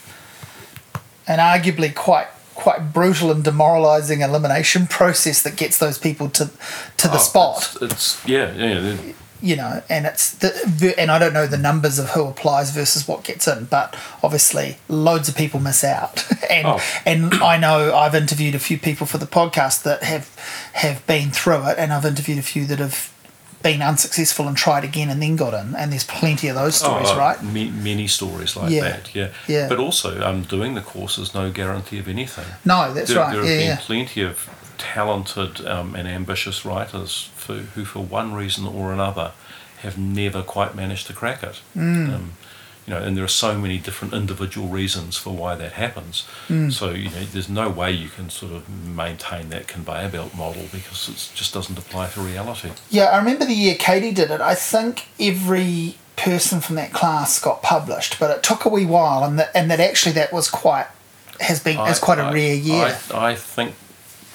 an 1.28 1.38
arguably 1.38 1.94
quite 1.94 2.28
quite 2.54 2.92
brutal 2.92 3.30
and 3.30 3.42
demoralising 3.44 4.20
elimination 4.20 4.86
process 4.86 5.42
that 5.42 5.56
gets 5.56 5.78
those 5.78 5.98
people 5.98 6.28
to 6.30 6.50
to 6.96 7.08
the 7.08 7.14
Oh, 7.14 7.18
spot. 7.18 7.76
It's, 7.80 7.92
it's 7.92 8.26
yeah, 8.26 8.52
yeah. 8.54 8.96
You 9.42 9.56
know, 9.56 9.82
and 9.88 10.04
it's 10.06 10.32
the 10.32 10.94
and 10.98 11.10
I 11.10 11.18
don't 11.18 11.32
know 11.32 11.46
the 11.46 11.56
numbers 11.58 11.98
of 11.98 12.10
who 12.10 12.26
applies 12.26 12.70
versus 12.72 13.08
what 13.08 13.24
gets 13.24 13.48
in, 13.48 13.64
but 13.66 13.96
obviously 14.22 14.76
loads 14.88 15.28
of 15.28 15.36
people 15.36 15.60
miss 15.60 15.82
out. 15.82 16.26
and 16.50 16.66
Oh. 16.66 16.80
and 17.06 17.34
I 17.34 17.56
know 17.56 17.94
I've 17.96 18.14
interviewed 18.14 18.54
a 18.54 18.58
few 18.58 18.78
people 18.78 19.06
for 19.06 19.18
the 19.18 19.26
podcast 19.26 19.82
that 19.84 20.02
have 20.02 20.28
have 20.74 21.06
been 21.06 21.30
through 21.30 21.66
it, 21.68 21.78
and 21.78 21.92
I've 21.92 22.04
interviewed 22.04 22.38
a 22.38 22.42
few 22.42 22.66
that 22.66 22.78
have 22.80 23.12
been 23.62 23.82
unsuccessful 23.82 24.48
and 24.48 24.56
tried 24.56 24.84
again 24.84 25.10
and 25.10 25.20
then 25.22 25.36
got 25.36 25.52
in, 25.54 25.74
and 25.74 25.92
there's 25.92 26.04
plenty 26.04 26.48
of 26.48 26.54
those 26.56 26.76
stories, 26.76 27.08
Oh, 27.10 27.14
uh, 27.14 27.18
right? 27.18 27.42
ma- 27.42 27.82
many 27.82 28.06
stories 28.06 28.56
like 28.56 28.70
Yeah. 28.70 28.80
that, 28.82 29.14
yeah. 29.14 29.28
Yeah. 29.46 29.68
But 29.68 29.78
also, 29.78 30.18
um, 30.22 30.42
doing 30.44 30.74
the 30.74 30.80
course 30.80 31.18
is 31.18 31.34
no 31.34 31.50
guarantee 31.50 31.98
of 31.98 32.08
anything. 32.08 32.46
No, 32.64 32.94
that's 32.94 33.08
there, 33.10 33.18
right. 33.18 33.32
There 33.32 33.40
have 33.42 33.50
yeah, 33.50 33.58
been 33.58 33.66
yeah. 33.66 33.76
plenty 33.80 34.22
of 34.22 34.48
talented 34.78 35.66
um, 35.66 35.94
and 35.94 36.08
ambitious 36.08 36.64
writers 36.64 37.28
who, 37.58 37.84
for 37.84 38.00
one 38.00 38.34
reason 38.34 38.66
or 38.66 38.92
another, 38.92 39.32
have 39.82 39.98
never 39.98 40.42
quite 40.42 40.74
managed 40.74 41.06
to 41.08 41.12
crack 41.12 41.42
it. 41.42 41.56
Hmm. 41.74 42.10
Um, 42.10 42.32
you 42.86 42.94
know, 42.94 43.02
and 43.02 43.16
there 43.16 43.24
are 43.24 43.28
so 43.28 43.56
many 43.58 43.78
different 43.78 44.14
individual 44.14 44.66
reasons 44.68 45.16
for 45.16 45.32
why 45.32 45.54
that 45.54 45.72
happens. 45.72 46.22
Hmm. 46.48 46.70
So 46.70 46.90
you 46.90 47.10
know, 47.10 47.24
there's 47.24 47.48
no 47.48 47.68
way 47.68 47.92
you 47.92 48.08
can 48.08 48.30
sort 48.30 48.52
of 48.52 48.68
maintain 48.68 49.50
that 49.50 49.68
conveyor 49.68 50.08
belt 50.08 50.34
model 50.34 50.64
because 50.72 51.08
it 51.08 51.36
just 51.36 51.54
doesn't 51.54 51.78
apply 51.78 52.08
to 52.08 52.20
reality. 52.20 52.70
Yeah, 52.90 53.04
I 53.04 53.18
remember 53.18 53.44
the 53.44 53.54
year 53.54 53.76
Katie 53.76 54.12
did 54.12 54.30
it. 54.30 54.40
I 54.40 54.54
think 54.54 55.06
every 55.20 55.96
person 56.16 56.60
from 56.60 56.76
that 56.76 56.92
class 56.92 57.38
got 57.40 57.62
published, 57.62 58.18
but 58.18 58.30
it 58.36 58.42
took 58.42 58.64
a 58.64 58.68
wee 58.68 58.86
while, 58.86 59.24
and 59.24 59.38
that 59.38 59.50
and 59.54 59.70
that 59.70 59.80
actually 59.80 60.12
that 60.12 60.32
was 60.32 60.48
quite 60.48 60.86
has 61.38 61.60
been 61.62 61.78
is 61.88 61.98
quite 61.98 62.18
a 62.18 62.22
I- 62.22 62.32
rare 62.32 62.54
year. 62.54 62.98
I, 63.12 63.30
I 63.30 63.34
think 63.34 63.74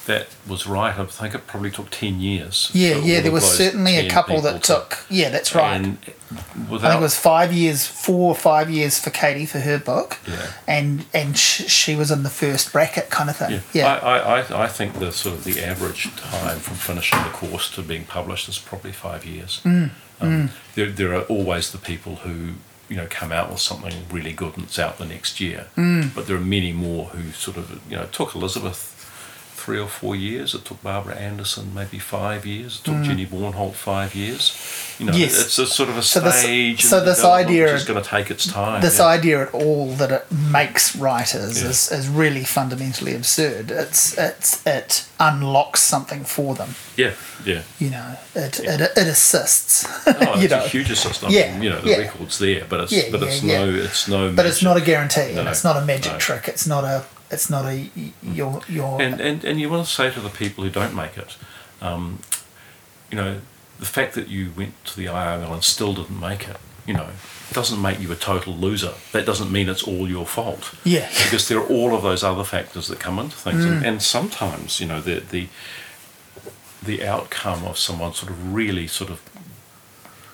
that 0.06 0.28
was 0.48 0.68
right. 0.68 0.98
I 0.98 1.06
think 1.06 1.34
it 1.36 1.48
probably 1.48 1.72
took 1.72 1.90
10 1.90 2.20
years. 2.20 2.70
Yeah, 2.74 2.96
yeah. 2.98 3.22
There 3.22 3.32
was 3.32 3.44
certainly 3.58 3.98
a 3.98 4.10
couple 4.10 4.40
that 4.42 4.62
to- 4.64 4.74
took. 4.76 5.00
Yeah, 5.10 5.30
that's 5.30 5.54
right. 5.56 5.76
And 5.76 5.98
I 6.32 6.78
think 6.80 6.84
it 6.96 7.02
was 7.02 7.18
five 7.18 7.52
years, 7.54 7.86
four 7.88 8.30
or 8.30 8.36
five 8.36 8.70
years 8.70 9.00
for 9.00 9.10
Katie 9.10 9.46
for 9.46 9.60
her 9.60 9.78
book, 9.80 10.18
Yeah. 10.28 10.52
and 10.68 11.06
and 11.14 11.38
sh- 11.38 11.68
she 11.68 11.96
was 11.96 12.12
in 12.12 12.24
the 12.24 12.30
first 12.30 12.72
bracket 12.72 13.10
kind 13.10 13.30
of 13.30 13.38
thing. 13.38 13.52
Yeah, 13.52 13.60
Yeah, 13.74 13.88
I, 13.96 14.18
I, 14.18 14.40
I- 14.42 14.64
I 14.64 14.68
think 14.68 15.00
the 15.00 15.12
sort 15.12 15.36
of 15.38 15.44
the 15.44 15.64
average 15.64 16.16
time 16.16 16.60
from 16.60 16.76
finishing 16.76 17.20
the 17.24 17.30
course 17.30 17.70
to 17.76 17.82
being 17.82 18.06
published 18.06 18.48
is 18.50 18.58
probably 18.58 18.92
five 18.92 19.26
years. 19.26 19.62
Mm, 19.64 19.90
Um, 20.22 20.50
There, 20.76 20.90
there 20.92 21.14
are 21.14 21.24
always 21.24 21.72
the 21.72 21.78
people 21.78 22.18
who 22.18 22.54
you 22.88 22.96
know 22.98 23.08
come 23.10 23.32
out 23.32 23.50
with 23.50 23.60
something 23.60 23.94
really 24.12 24.32
good 24.32 24.56
and 24.58 24.66
it's 24.66 24.78
out 24.80 24.98
the 24.98 25.06
next 25.06 25.40
year, 25.42 25.68
Mm. 25.76 26.14
but 26.14 26.28
there 26.28 26.36
are 26.38 26.40
many 26.60 26.72
more 26.72 27.06
who 27.08 27.32
sort 27.32 27.58
of 27.58 27.70
you 27.90 27.96
know 27.98 28.06
took 28.12 28.36
Elizabeth 28.36 28.95
three 29.66 29.80
or 29.80 29.88
four 29.88 30.16
years. 30.16 30.54
It 30.54 30.64
took 30.66 30.82
Barbara 30.84 31.16
Anderson 31.16 31.74
maybe 31.74 31.98
five 31.98 32.46
years. 32.46 32.80
It 32.80 32.84
took 32.86 33.02
Jenny 33.04 33.26
Bornholdt 33.26 33.74
five 33.74 34.14
years. 34.14 34.44
You 35.00 35.06
know, 35.08 35.14
Mm. 35.14 35.20
Yes. 35.20 35.42
it's 35.42 35.58
a 35.60 35.66
sort 35.66 35.90
of 35.90 35.98
a 35.98 36.04
So 36.04 36.20
this- 36.20 36.40
stage. 36.42 36.82
so 36.84 37.04
this 37.04 37.24
idea 37.24 37.74
is 37.74 37.84
going 37.84 38.02
to 38.02 38.08
take 38.08 38.30
its 38.30 38.46
time. 38.46 38.82
this 38.82 39.00
yeah. 39.00 39.06
idea 39.18 39.42
at 39.42 39.52
all 39.54 39.88
that 39.96 40.12
it 40.12 40.26
makes 40.32 40.96
writers 40.96 41.62
Yeah. 41.62 41.70
is, 41.70 41.92
is 41.92 42.08
really 42.08 42.44
fundamentally 42.46 43.14
absurd. 43.16 43.72
It's 43.72 44.16
it's 44.18 44.50
it 44.66 45.04
unlocks 45.20 45.82
something 45.82 46.24
for 46.26 46.54
them. 46.56 46.76
Yeah, 46.96 47.12
yeah. 47.46 47.62
You 47.80 47.90
know, 47.90 48.10
it 48.36 48.60
it, 48.60 48.80
it 48.82 49.08
assists. 49.16 49.86
Oh, 50.08 50.12
you 50.38 50.44
it's 50.46 50.52
know, 50.52 50.64
a 50.64 50.68
huge 50.68 50.92
assist. 50.92 51.24
I 51.24 51.30
Yeah, 51.30 51.52
mean, 51.54 51.64
you 51.64 51.70
know, 51.72 51.82
the 51.82 51.90
yeah. 51.90 51.98
record's 52.06 52.38
there, 52.40 52.64
but 52.70 52.80
it's 52.82 52.92
Yeah, 52.92 53.10
but 53.12 53.22
yeah, 53.22 53.28
it's 53.28 53.44
yeah. 53.44 53.58
no 53.66 53.70
it's 53.86 54.08
no. 54.08 54.32
but 54.32 54.46
it's 54.46 54.62
not 54.62 54.78
a 54.78 54.82
guarantee, 54.82 55.32
and 55.38 55.46
No, 55.46 55.52
it's 55.52 55.64
not 55.64 55.76
a 55.82 55.86
magic 55.94 56.14
no. 56.14 56.20
trick. 56.20 56.44
It's 56.48 56.68
not 56.68 56.84
a 56.84 57.04
it's 57.36 57.50
not 57.50 57.66
a 57.66 57.90
your 58.24 58.62
your 58.68 59.02
And, 59.02 59.22
and 59.22 59.44
and 59.44 59.60
you 59.60 59.70
want 59.70 59.86
to 59.86 59.92
say 59.92 60.10
to 60.12 60.20
the 60.20 60.30
people 60.30 60.64
who 60.64 60.70
don't 60.70 60.96
make 60.96 61.18
it, 61.18 61.38
um, 61.82 62.20
you 63.12 63.18
know, 63.18 63.42
the 63.80 63.86
fact 63.86 64.16
that 64.16 64.28
you 64.28 64.52
went 64.58 64.74
to 64.86 64.96
the 64.96 65.06
IOL 65.06 65.54
and 65.54 65.64
still 65.64 65.94
didn't 65.94 66.20
make 66.20 66.48
it, 66.48 66.58
you 66.88 66.94
know, 66.94 67.10
doesn't 67.52 67.82
make 67.82 68.00
you 68.00 68.12
a 68.12 68.16
total 68.16 68.54
loser. 68.54 68.94
That 69.12 69.26
doesn't 69.26 69.52
mean 69.52 69.70
it's 69.70 69.84
all 69.84 70.10
your 70.10 70.26
fault. 70.26 70.74
Yeah. 70.84 71.08
Because 71.24 71.48
there 71.48 71.60
are 71.60 71.68
all 71.68 71.94
of 71.94 72.02
those 72.02 72.24
other 72.24 72.44
factors 72.44 72.88
that 72.88 73.00
come 73.00 73.20
into 73.20 73.36
things, 73.36 73.66
and, 73.66 73.86
and 73.86 74.02
sometimes 74.02 74.80
you 74.80 74.88
know 74.88 75.02
the 75.02 75.20
the 75.20 75.48
the 76.84 77.06
outcome 77.06 77.66
of 77.66 77.78
someone 77.78 78.14
sort 78.14 78.32
of 78.32 78.54
really 78.54 78.88
sort 78.88 79.10
of 79.10 79.20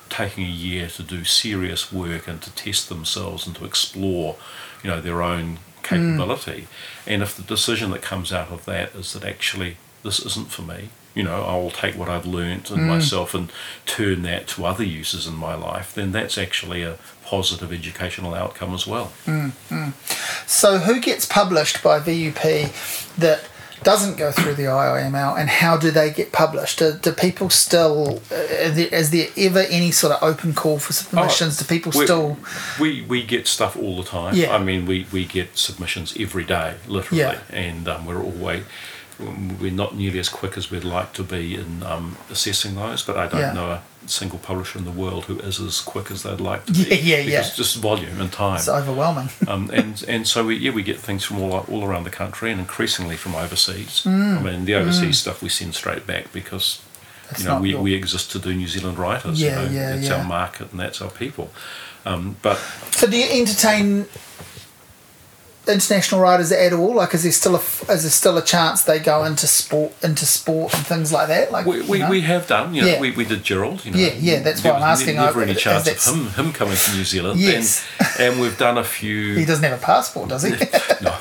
taking 0.09 0.43
a 0.43 0.49
year 0.49 0.87
to 0.87 1.01
do 1.01 1.23
serious 1.23 1.91
work 1.91 2.27
and 2.27 2.41
to 2.41 2.51
test 2.53 2.89
themselves 2.89 3.47
and 3.47 3.55
to 3.55 3.63
explore, 3.63 4.35
you 4.83 4.89
know, 4.89 4.99
their 4.99 5.21
own 5.21 5.57
capability. 5.83 6.67
And 7.07 7.21
if 7.21 7.35
the 7.35 7.43
decision 7.43 7.91
that 7.91 8.01
comes 8.01 8.31
out 8.31 8.49
of 8.49 8.65
that 8.65 8.95
is 8.95 9.13
that 9.13 9.23
actually 9.23 9.77
this 10.03 10.19
isn't 10.25 10.51
for 10.51 10.61
me, 10.63 10.89
you 11.13 11.23
know, 11.23 11.43
I 11.43 11.55
will 11.55 11.71
take 11.71 11.95
what 11.95 12.09
I've 12.09 12.25
learnt 12.25 12.71
in 12.71 12.77
mm. 12.77 12.87
myself 12.87 13.33
and 13.33 13.51
turn 13.85 14.21
that 14.23 14.47
to 14.49 14.65
other 14.65 14.83
uses 14.83 15.27
in 15.27 15.35
my 15.35 15.55
life, 15.55 15.93
then 15.93 16.11
that's 16.11 16.37
actually 16.37 16.83
a 16.83 16.97
positive 17.25 17.73
educational 17.73 18.33
outcome 18.33 18.73
as 18.73 18.87
well. 18.87 19.11
Mm, 19.25 19.51
mm. 19.69 20.47
So, 20.47 20.79
who 20.79 21.01
gets 21.01 21.25
published 21.25 21.83
by 21.83 21.99
VUP 21.99 23.15
that 23.17 23.43
doesn't 23.83 24.17
go 24.17 24.31
through 24.31 24.53
the 24.55 24.63
IIML, 24.63 25.39
and 25.39 25.49
how 25.49 25.75
do 25.77 25.89
they 25.91 26.11
get 26.11 26.31
published? 26.31 26.79
Do, 26.79 26.93
do 26.93 27.11
people 27.11 27.49
still, 27.49 28.21
uh, 28.31 28.35
is 28.35 28.75
there- 28.75 28.87
is 28.99 29.09
there 29.11 29.27
ever 29.37 29.59
any 29.69 29.91
sort 29.91 30.13
of 30.13 30.21
open 30.23 30.53
call 30.53 30.77
for 30.79 30.93
submissions? 30.93 31.57
do 31.57 31.65
people 31.65 31.91
Oh, 31.95 31.99
we, 31.99 32.05
still? 32.05 32.37
We, 32.79 33.01
we 33.01 33.23
get 33.23 33.47
stuff 33.47 33.75
all 33.75 33.97
the 33.97 34.03
time. 34.07 34.35
Yeah. 34.35 34.55
I 34.55 34.59
mean, 34.59 34.85
we, 34.85 35.07
we 35.11 35.25
get 35.25 35.57
submissions 35.57 36.15
every 36.19 36.43
day, 36.43 36.75
literally, 36.87 37.21
Yeah. 37.21 37.39
and 37.49 37.87
um, 37.87 38.05
we're 38.05 38.21
always 38.21 38.63
we're 39.59 39.71
not 39.71 39.95
nearly 39.95 40.19
as 40.19 40.29
quick 40.29 40.57
as 40.57 40.71
we'd 40.71 40.83
like 40.83 41.13
to 41.13 41.23
be 41.23 41.55
in 41.55 41.83
um, 41.83 42.17
assessing 42.29 42.75
those. 42.75 43.03
But 43.03 43.17
I 43.17 43.27
don't 43.27 43.39
Yeah. 43.41 43.53
know 43.53 43.69
a 43.71 43.81
single 44.07 44.39
publisher 44.39 44.79
in 44.79 44.85
the 44.85 44.91
world 44.91 45.25
who 45.25 45.37
is 45.39 45.59
as 45.59 45.79
quick 45.79 46.09
as 46.11 46.23
they'd 46.23 46.41
like 46.41 46.65
to 46.65 46.73
be. 46.73 46.79
Yeah, 46.95 46.95
yeah, 46.95 47.17
yeah. 47.17 47.49
Just 47.55 47.77
volume 47.77 48.19
and 48.19 48.31
time. 48.31 48.57
It's 48.57 48.67
overwhelming. 48.67 49.29
um, 49.47 49.69
and 49.71 50.03
and 50.07 50.27
so 50.27 50.45
we, 50.45 50.55
yeah, 50.57 50.71
we 50.71 50.83
get 50.83 50.97
things 50.99 51.23
from 51.23 51.39
all 51.41 51.65
all 51.71 51.83
around 51.85 52.03
the 52.05 52.09
country 52.23 52.51
and 52.51 52.59
increasingly 52.59 53.15
from 53.17 53.35
overseas. 53.35 54.01
Mm. 54.05 54.37
I 54.37 54.41
mean, 54.41 54.65
the 54.65 54.75
overseas 54.75 55.19
stuff 55.19 55.41
we 55.43 55.49
send 55.49 55.75
straight 55.75 56.05
back 56.07 56.31
because 56.33 56.81
you 57.37 57.45
know 57.45 57.59
we, 57.61 57.69
your- 57.69 57.81
we 57.81 57.93
exist 57.93 58.31
to 58.31 58.39
do 58.39 58.53
New 58.53 58.67
Zealand 58.67 58.97
writers. 58.97 59.39
Yeah, 59.41 59.61
you 59.63 59.69
know, 59.69 59.71
yeah, 59.75 59.95
it's 59.95 60.07
yeah. 60.09 60.15
our 60.17 60.23
market 60.25 60.71
and 60.71 60.79
that's 60.79 61.01
our 61.01 61.11
people. 61.11 61.49
Um, 62.03 62.35
but 62.41 62.57
So, 62.91 63.05
do 63.07 63.15
you 63.15 63.29
entertain 63.41 64.07
international 65.67 66.21
writers 66.21 66.51
at 66.51 66.73
all? 66.73 66.95
Like, 66.95 67.13
is 67.13 67.23
there 67.23 67.31
still 67.31 67.55
a 67.55 67.59
is 67.59 68.01
there 68.03 68.09
still 68.09 68.37
a 68.37 68.41
chance 68.43 68.81
they 68.83 68.99
go 68.99 69.23
into 69.23 69.47
sport 69.47 69.93
into 70.03 70.25
sport 70.25 70.73
and 70.73 70.85
things 70.85 71.11
like 71.11 71.27
that? 71.27 71.51
Like, 71.51 71.65
we, 71.65 71.77
you 71.77 71.83
we, 71.91 71.99
know? 71.99 72.09
we 72.09 72.21
have 72.21 72.47
done. 72.47 72.73
You 72.73 72.81
know, 72.81 72.87
Yeah. 72.87 72.99
we, 72.99 73.11
we 73.11 73.25
did 73.25 73.43
Gerald. 73.43 73.85
You 73.85 73.91
know, 73.91 73.97
Yeah, 73.99 74.13
yeah, 74.19 74.39
that's 74.39 74.63
what 74.63 74.75
I'm 74.75 74.83
asking. 74.83 75.15
Never 75.15 75.41
I- 75.41 75.43
any 75.43 75.55
chance 75.55 75.87
of 76.07 76.15
him 76.15 76.27
him 76.29 76.53
coming 76.53 76.75
to 76.75 76.95
New 76.95 77.03
Zealand. 77.03 77.39
Yes. 77.39 77.85
And, 77.99 78.19
and 78.33 78.41
we've 78.41 78.57
done 78.57 78.77
a 78.77 78.83
few. 78.83 79.35
he 79.37 79.45
doesn't 79.45 79.63
have 79.63 79.79
a 79.79 79.83
passport, 79.83 80.29
does 80.29 80.43
he? 80.43 80.51
no. 81.01 81.15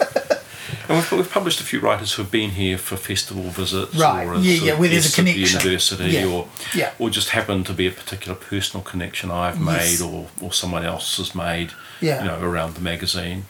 And 0.88 0.98
we've, 0.98 1.12
we've 1.12 1.30
published 1.30 1.60
a 1.60 1.64
few 1.64 1.78
writers 1.78 2.12
who 2.14 2.22
have 2.22 2.32
been 2.32 2.50
here 2.50 2.76
for 2.76 2.96
festival 2.96 3.44
visits 3.44 3.94
Right, 3.94 4.26
or 4.26 4.34
yeah, 4.38 4.54
yeah, 4.72 4.78
where 4.78 4.88
there's 4.88 5.06
a 5.06 5.10
the 5.10 5.14
connection. 5.32 5.60
university 5.60 6.04
Yeah, 6.10 6.26
or 6.26 6.48
yeah. 6.74 6.90
or 6.98 7.10
just 7.10 7.28
happen 7.28 7.62
to 7.64 7.72
be 7.72 7.86
a 7.86 7.92
particular 7.92 8.34
personal 8.36 8.82
connection 8.82 9.30
I've 9.30 9.60
made 9.60 10.00
Yes. 10.00 10.00
or, 10.00 10.26
or 10.40 10.52
someone 10.52 10.84
else 10.84 11.18
has 11.18 11.32
made 11.32 11.70
Yeah. 12.00 12.22
you 12.24 12.28
know 12.28 12.40
around 12.40 12.74
the 12.74 12.80
magazine. 12.80 13.44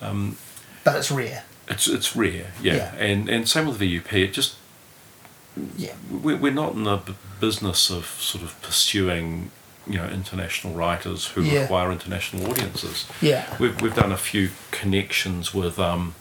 But 0.00 0.96
it's 0.96 1.10
rare. 1.10 1.44
It's 1.68 1.86
it's 1.88 2.16
rare, 2.16 2.52
yeah. 2.62 2.74
Yeah. 2.76 2.94
And 2.96 3.28
and 3.28 3.48
same 3.48 3.66
with 3.66 3.78
the 3.78 3.98
VUP. 3.98 4.12
It 4.12 4.32
just 4.32 4.56
Yeah. 5.76 5.94
we're, 6.10 6.36
we're 6.36 6.52
not 6.52 6.72
in 6.74 6.84
the 6.84 6.96
b- 6.96 7.14
business 7.40 7.90
of 7.90 8.06
sort 8.06 8.42
of 8.44 8.60
pursuing 8.62 9.50
you 9.86 9.98
know 9.98 10.06
international 10.08 10.74
writers 10.74 11.26
who 11.28 11.42
Yeah. 11.42 11.62
require 11.62 11.92
international 11.92 12.50
audiences. 12.50 13.06
Yeah. 13.20 13.44
We've, 13.58 13.80
we've 13.80 13.94
done 13.94 14.12
a 14.12 14.16
few 14.16 14.50
connections 14.70 15.54
with 15.54 15.78
um, 15.78 16.14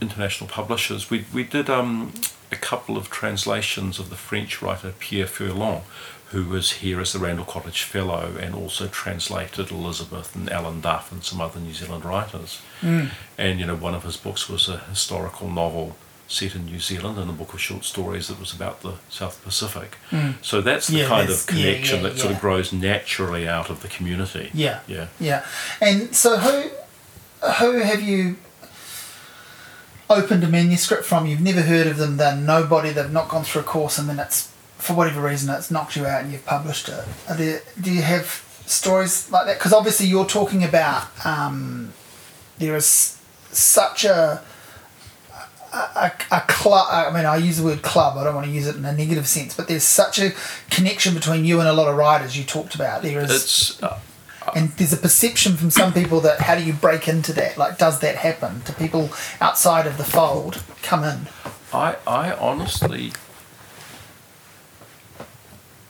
international 0.00 0.48
publishers. 0.48 1.10
We, 1.10 1.24
we 1.32 1.44
did 1.44 1.68
um, 1.68 2.12
a 2.52 2.56
couple 2.56 2.96
of 2.96 3.10
translations 3.10 3.98
of 3.98 4.08
the 4.10 4.16
French 4.16 4.62
writer 4.62 4.92
Pierre 4.98 5.26
Furlan, 5.26 5.82
who 6.30 6.44
was 6.44 6.70
here 6.72 7.00
as 7.00 7.12
the 7.12 7.18
Randell 7.18 7.44
Cottage 7.44 7.82
Fellow 7.82 8.36
and 8.40 8.54
also 8.54 8.86
translated 8.86 9.70
Elizabeth 9.70 10.34
and 10.36 10.48
Alan 10.50 10.80
Duff 10.80 11.10
and 11.10 11.24
some 11.24 11.40
other 11.40 11.58
New 11.60 11.72
Zealand 11.74 12.04
writers. 12.04 12.60
Mm. 12.82 13.10
And, 13.36 13.58
you 13.60 13.66
know, 13.66 13.74
one 13.76 13.94
of 13.94 14.04
his 14.04 14.16
books 14.16 14.48
was 14.48 14.68
a 14.68 14.78
historical 14.78 15.50
novel 15.50 15.96
set 16.28 16.54
in 16.54 16.66
New 16.66 16.78
Zealand 16.78 17.18
and 17.18 17.28
a 17.28 17.32
book 17.32 17.52
of 17.52 17.60
short 17.60 17.84
stories 17.84 18.28
that 18.28 18.38
was 18.38 18.52
about 18.54 18.82
the 18.82 18.92
South 19.08 19.42
Pacific. 19.42 19.96
So 20.42 20.60
that's 20.60 20.86
the 20.86 20.98
Mm. 20.98 20.98
Yeah, 21.00 21.08
kind 21.08 21.22
that's- 21.28 21.40
of 21.40 21.46
connection 21.48 21.96
yeah, 21.96 22.08
that 22.10 22.18
sort 22.20 22.32
of 22.32 22.40
grows 22.40 22.72
naturally 22.72 23.48
out 23.48 23.68
of 23.68 23.82
the 23.82 23.88
community. 23.88 24.50
Yeah. 24.54 24.78
Yeah. 24.86 25.08
Yeah. 25.18 25.44
And 25.80 26.14
so 26.14 26.38
who 26.38 26.70
who 27.58 27.78
have 27.78 28.02
you 28.02 28.36
opened 30.08 30.44
a 30.44 30.48
manuscript 30.48 31.04
from? 31.04 31.26
You've 31.26 31.40
never 31.40 31.62
heard 31.62 31.86
of 31.86 31.96
them, 31.96 32.16
then 32.16 32.44
nobody, 32.46 32.90
they've 32.90 33.10
not 33.10 33.28
gone 33.28 33.44
through 33.44 33.62
a 33.62 33.64
course 33.64 33.98
and 33.98 34.08
then 34.08 34.18
it's 34.18 34.49
for 34.80 34.94
whatever 34.94 35.20
reason 35.22 35.54
it's 35.54 35.70
knocked 35.70 35.96
you 35.96 36.06
out 36.06 36.22
and 36.22 36.32
you've 36.32 36.46
published 36.46 36.88
it. 36.88 37.04
Are 37.28 37.36
there, 37.36 37.62
do 37.80 37.92
you 37.92 38.02
have 38.02 38.26
stories 38.66 39.30
like 39.30 39.46
that? 39.46 39.58
Because 39.58 39.72
obviously 39.72 40.06
you're 40.06 40.26
talking 40.26 40.64
about 40.64 41.08
um, 41.24 41.92
there 42.58 42.76
is 42.76 43.18
such 43.52 44.04
a 44.04 44.42
a, 45.72 46.12
a 46.32 46.40
club. 46.48 46.88
I 46.90 47.14
mean, 47.14 47.24
I 47.24 47.36
use 47.36 47.58
the 47.58 47.64
word 47.64 47.82
club. 47.82 48.18
I 48.18 48.24
don't 48.24 48.34
want 48.34 48.46
to 48.46 48.52
use 48.52 48.66
it 48.66 48.76
in 48.76 48.84
a 48.84 48.92
negative 48.92 49.26
sense, 49.28 49.54
but 49.54 49.68
there's 49.68 49.84
such 49.84 50.18
a 50.18 50.32
connection 50.68 51.14
between 51.14 51.44
you 51.44 51.60
and 51.60 51.68
a 51.68 51.72
lot 51.72 51.88
of 51.88 51.96
writers. 51.96 52.36
You 52.36 52.44
talked 52.44 52.74
about 52.74 53.02
there 53.02 53.20
is 53.20 53.30
It's 53.30 53.82
uh, 53.82 53.98
and 54.54 54.70
there's 54.70 54.92
a 54.92 54.96
perception 54.96 55.56
from 55.56 55.70
some 55.70 55.92
people 55.92 56.20
that 56.20 56.40
how 56.40 56.56
do 56.56 56.64
you 56.64 56.72
break 56.72 57.08
into 57.08 57.32
that? 57.34 57.56
Like, 57.56 57.78
does 57.78 58.00
that 58.00 58.16
happen? 58.16 58.62
Do 58.64 58.72
people 58.72 59.10
outside 59.40 59.86
of 59.86 59.96
the 59.96 60.04
fold 60.04 60.62
come 60.82 61.04
in? 61.04 61.28
I 61.72 61.96
I 62.06 62.32
honestly 62.32 63.12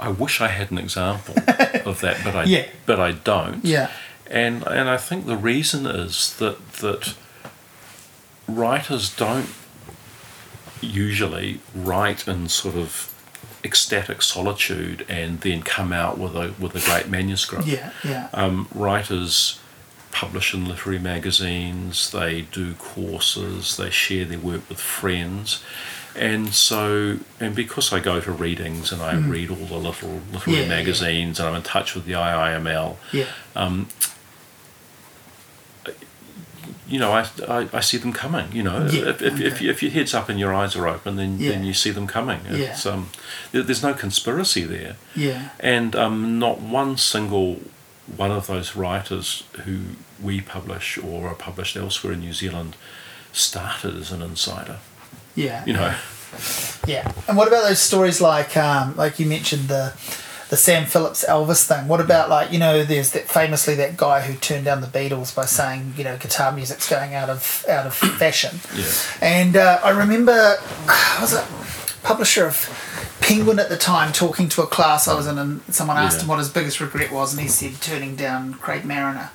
I 0.01 0.09
wish 0.09 0.41
I 0.41 0.49
had 0.49 0.71
an 0.71 0.79
example 0.79 1.35
of 1.85 2.01
that, 2.01 2.23
but 2.25 2.35
I 2.35 2.45
Yeah. 2.45 2.67
but 2.87 2.99
I 2.99 3.13
don't. 3.13 3.65
Yeah. 3.65 3.91
And 4.27 4.67
and 4.67 4.89
I 4.89 4.97
think 4.97 5.27
the 5.27 5.37
reason 5.37 5.87
is 5.87 6.35
that 6.39 6.73
that 6.75 7.15
writers 8.49 9.15
don't 9.15 9.51
usually 10.81 11.61
write 11.75 12.27
in 12.27 12.49
sort 12.49 12.75
of 12.77 13.13
ecstatic 13.63 14.23
solitude 14.23 15.05
and 15.09 15.41
then 15.43 15.63
come 15.63 15.93
out 15.93 16.17
with 16.19 16.35
a 16.35 16.55
with 16.59 16.75
a 16.75 16.81
great 16.81 17.09
manuscript. 17.09 17.67
Yeah, 17.67 17.91
yeah. 18.05 18.29
Um, 18.33 18.69
writers 18.75 19.59
publish 20.13 20.55
in 20.55 20.67
literary 20.67 20.99
magazines, 20.99 22.11
they 22.11 22.43
do 22.43 22.75
courses, 22.75 23.77
they 23.77 23.91
share 23.91 24.25
their 24.25 24.39
work 24.39 24.69
with 24.69 24.81
friends. 24.81 25.63
And 26.17 26.53
so, 26.53 27.19
and 27.39 27.55
because 27.55 27.93
I 27.93 28.01
go 28.01 28.21
to 28.21 28.33
readings 28.33 28.91
and 28.93 29.01
I 29.01 29.15
read 29.17 29.51
all 29.51 29.57
the 29.57 29.77
little 29.77 30.21
literary 30.33 30.41
Mm. 30.41 30.47
Yeah, 30.47 30.61
yeah. 30.63 30.69
magazines 30.69 31.39
and 31.41 31.49
I'm 31.49 31.55
in 31.57 31.63
touch 31.63 31.95
with 31.95 32.05
the 32.07 32.13
IIML, 32.13 32.97
yeah. 33.13 33.27
you 36.89 36.99
know, 36.99 37.13
I, 37.13 37.27
I, 37.49 37.69
I 37.73 37.81
see 37.81 37.97
them 37.99 38.13
coming. 38.13 38.51
You 38.53 38.65
know, 38.65 38.87
Yeah, 38.91 39.11
if, 39.11 39.23
if, 39.23 39.41
if, 39.41 39.55
okay. 39.55 39.69
if 39.69 39.83
your 39.83 39.93
head's 39.93 40.13
up 40.15 40.29
and 40.29 40.39
your 40.41 40.53
eyes 40.53 40.75
are 40.75 40.89
open, 40.89 41.17
then 41.17 41.39
then 41.39 41.63
you 41.65 41.73
see 41.73 41.91
them 41.91 42.07
coming. 42.07 42.41
Yeah. 42.51 42.77
Um, 42.85 43.11
there- 43.53 43.63
there's 43.63 43.83
no 43.83 43.95
conspiracy 43.95 44.65
there, 44.65 44.97
Yeah. 45.15 45.51
and 45.61 45.95
um, 45.95 46.39
not 46.39 46.61
one 46.61 46.97
single 46.97 47.61
one 48.17 48.33
of 48.33 48.49
those 48.49 48.75
writers 48.75 49.45
who 49.65 49.81
we 50.21 50.41
publish 50.41 50.99
or 50.99 51.29
are 51.29 51.35
published 51.35 51.77
elsewhere 51.77 52.13
in 52.15 52.21
New 52.21 52.33
Zealand 52.33 52.75
started 53.33 53.95
as 53.97 54.11
an 54.11 54.21
insider. 54.21 54.79
Yeah. 55.35 55.65
You 55.65 55.73
know, 55.75 55.95
Yeah. 56.87 57.13
And 57.29 57.37
what 57.37 57.49
about 57.49 57.63
those 57.65 57.81
stories 57.81 58.21
like 58.21 58.57
um, 58.57 58.97
like 58.97 59.19
you 59.19 59.27
mentioned 59.27 59.69
the 59.69 59.93
the 60.49 60.57
Sam 60.57 60.85
Phillips 60.87 61.25
Elvis 61.29 61.67
thing? 61.67 61.87
What 61.89 62.01
about 62.01 62.29
like 62.29 62.53
you 62.53 62.59
know 62.59 62.83
there's 62.85 63.11
that 63.13 63.29
famously 63.29 63.75
that 63.77 63.97
guy 63.97 64.21
who 64.23 64.35
turned 64.35 64.65
down 64.65 64.81
the 64.81 64.87
Beatles 64.89 65.35
by 65.35 65.45
saying 65.47 65.95
you 65.97 66.05
know 66.05 66.17
guitar 66.17 66.53
music's 66.53 66.89
going 66.89 67.15
out 67.15 67.31
of 67.31 67.65
out 67.69 67.87
of 67.87 67.95
fashion. 68.19 68.59
Yeah. 68.77 68.91
And 69.21 69.57
uh, 69.57 69.81
I 69.85 69.91
remember 69.91 70.57
I 70.89 71.19
was 71.21 71.33
a 71.35 71.47
publisher 72.03 72.47
of 72.47 72.57
Penguin 73.21 73.59
at 73.59 73.69
the 73.69 73.77
time 73.77 74.13
talking 74.13 74.49
to 74.49 74.63
a 74.63 74.67
class 74.67 75.07
I 75.07 75.15
was 75.15 75.27
in 75.27 75.39
and 75.39 75.61
someone 75.69 75.97
asked 75.99 76.17
Yeah. 76.19 76.23
him 76.23 76.29
what 76.29 76.39
his 76.39 76.49
biggest 76.49 76.81
regret 76.81 77.13
was 77.13 77.33
and 77.35 77.41
he 77.43 77.49
said 77.49 77.81
turning 77.83 78.17
down 78.17 78.55
Craig 78.55 78.85
Marriner, 78.85 79.31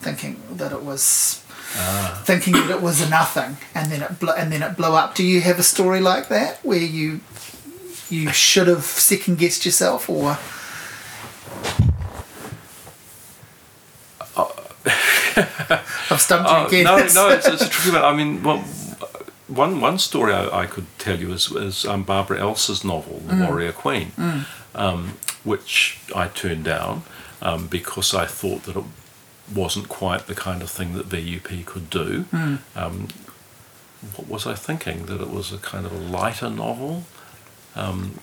thinking 0.00 0.42
that 0.50 0.72
it 0.72 0.82
was 0.82 1.42
Ah. 1.76 2.22
thinking 2.24 2.54
that 2.54 2.70
it 2.70 2.80
was 2.80 3.00
a 3.02 3.08
nothing, 3.08 3.56
and 3.74 3.92
then 3.92 4.02
it 4.02 4.18
bl- 4.18 4.30
and 4.30 4.50
then 4.52 4.62
it 4.62 4.76
blew 4.76 4.94
up. 4.94 5.14
Do 5.14 5.22
you 5.22 5.40
have 5.42 5.58
a 5.58 5.62
story 5.62 6.00
like 6.00 6.28
that 6.28 6.64
where 6.64 6.78
you 6.78 7.20
you 8.10 8.32
should 8.32 8.68
have 8.68 8.84
second 8.84 9.38
guessed 9.38 9.66
yourself, 9.66 10.08
or 10.08 10.38
I've 16.10 16.20
stumped 16.20 16.50
you 16.50 16.56
Oh, 16.56 16.66
again. 16.66 16.84
no, 16.84 16.96
no, 17.14 17.28
it's, 17.34 17.46
it's 17.46 17.62
a 17.62 17.68
tricky 17.68 17.94
one. 17.96 18.04
I 18.04 18.14
mean, 18.14 18.42
well, 18.42 18.58
one 19.48 19.80
one 19.80 19.98
story 19.98 20.32
I, 20.32 20.62
I 20.62 20.66
could 20.66 20.86
tell 20.98 21.18
you 21.18 21.32
is, 21.32 21.50
is 21.52 21.84
um, 21.84 22.02
Barbara 22.02 22.40
Else's 22.40 22.84
novel, 22.84 23.20
The 23.26 23.36
Warrior 23.36 23.72
Queen, 23.72 24.12
um, 24.74 25.18
which 25.44 25.98
I 26.14 26.28
turned 26.28 26.64
down 26.64 27.02
um, 27.42 27.66
because 27.66 28.14
I 28.14 28.26
thought 28.26 28.64
that 28.64 28.76
it 28.76 28.84
wasn't 29.54 29.88
quite 29.88 30.26
the 30.26 30.34
kind 30.34 30.62
of 30.62 30.70
thing 30.70 30.94
that 30.94 31.08
VUP 31.08 31.64
could 31.66 31.90
do. 31.90 32.24
Um, 32.76 33.08
what 34.16 34.28
was 34.28 34.46
I 34.46 34.54
thinking? 34.54 35.06
That 35.06 35.20
it 35.20 35.30
was 35.30 35.52
a 35.52 35.58
kind 35.58 35.84
of 35.86 35.92
a 35.92 35.98
lighter 35.98 36.50
novel. 36.50 37.04
Um, 37.74 38.20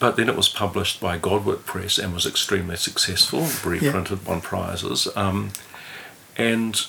but 0.00 0.16
then 0.16 0.28
it 0.28 0.36
was 0.36 0.48
published 0.48 1.00
by 1.00 1.18
Godwit 1.18 1.64
Press 1.64 1.98
and 1.98 2.14
was 2.14 2.24
extremely 2.26 2.76
successful, 2.76 3.46
reprinted, 3.68 4.24
won 4.26 4.40
prizes. 4.40 5.08
Um, 5.16 5.50
and 6.36 6.86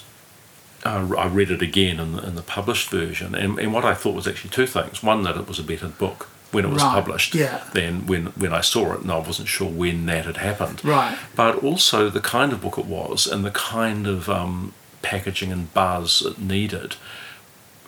uh, 0.86 1.10
I 1.18 1.28
read 1.28 1.49
it 1.49 1.62
again 1.62 1.99
in 1.99 2.14
the, 2.14 2.24
in 2.28 2.36
the 2.36 2.43
published 2.43 2.89
version, 2.89 3.34
and, 3.34 3.57
and 3.60 3.74
what 3.74 3.84
I 3.84 3.95
thought 3.95 4.14
was 4.16 4.28
actually 4.28 4.51
two 4.51 4.68
things. 4.68 5.01
One, 5.01 5.24
that 5.24 5.38
it 5.38 5.47
was 5.47 5.57
a 5.57 5.64
better 5.64 5.88
book 5.88 6.28
when 6.52 6.66
it 6.66 6.70
was 6.70 6.82
Right, 6.84 6.93
published 6.93 7.36
yeah. 7.36 7.64
than 7.74 8.08
when, 8.08 8.28
when 8.28 8.54
I 8.54 8.62
saw 8.62 8.93
it, 8.93 9.02
and 9.02 9.12
I 9.12 9.18
wasn't 9.20 9.47
sure 9.47 9.70
when 9.70 10.06
that 10.08 10.26
had 10.26 10.38
happened. 10.38 10.84
Right. 10.84 11.18
But 11.36 11.64
also 11.64 12.10
the 12.10 12.22
kind 12.22 12.52
of 12.52 12.62
book 12.62 12.78
it 12.78 12.86
was, 12.86 13.28
and 13.28 13.45
the 13.45 13.52
kind 13.52 14.08
of 14.08 14.30
um, 14.30 14.74
packaging 15.02 15.52
and 15.52 15.74
buzz 15.74 16.22
it 16.26 16.39
needed. 16.39 16.95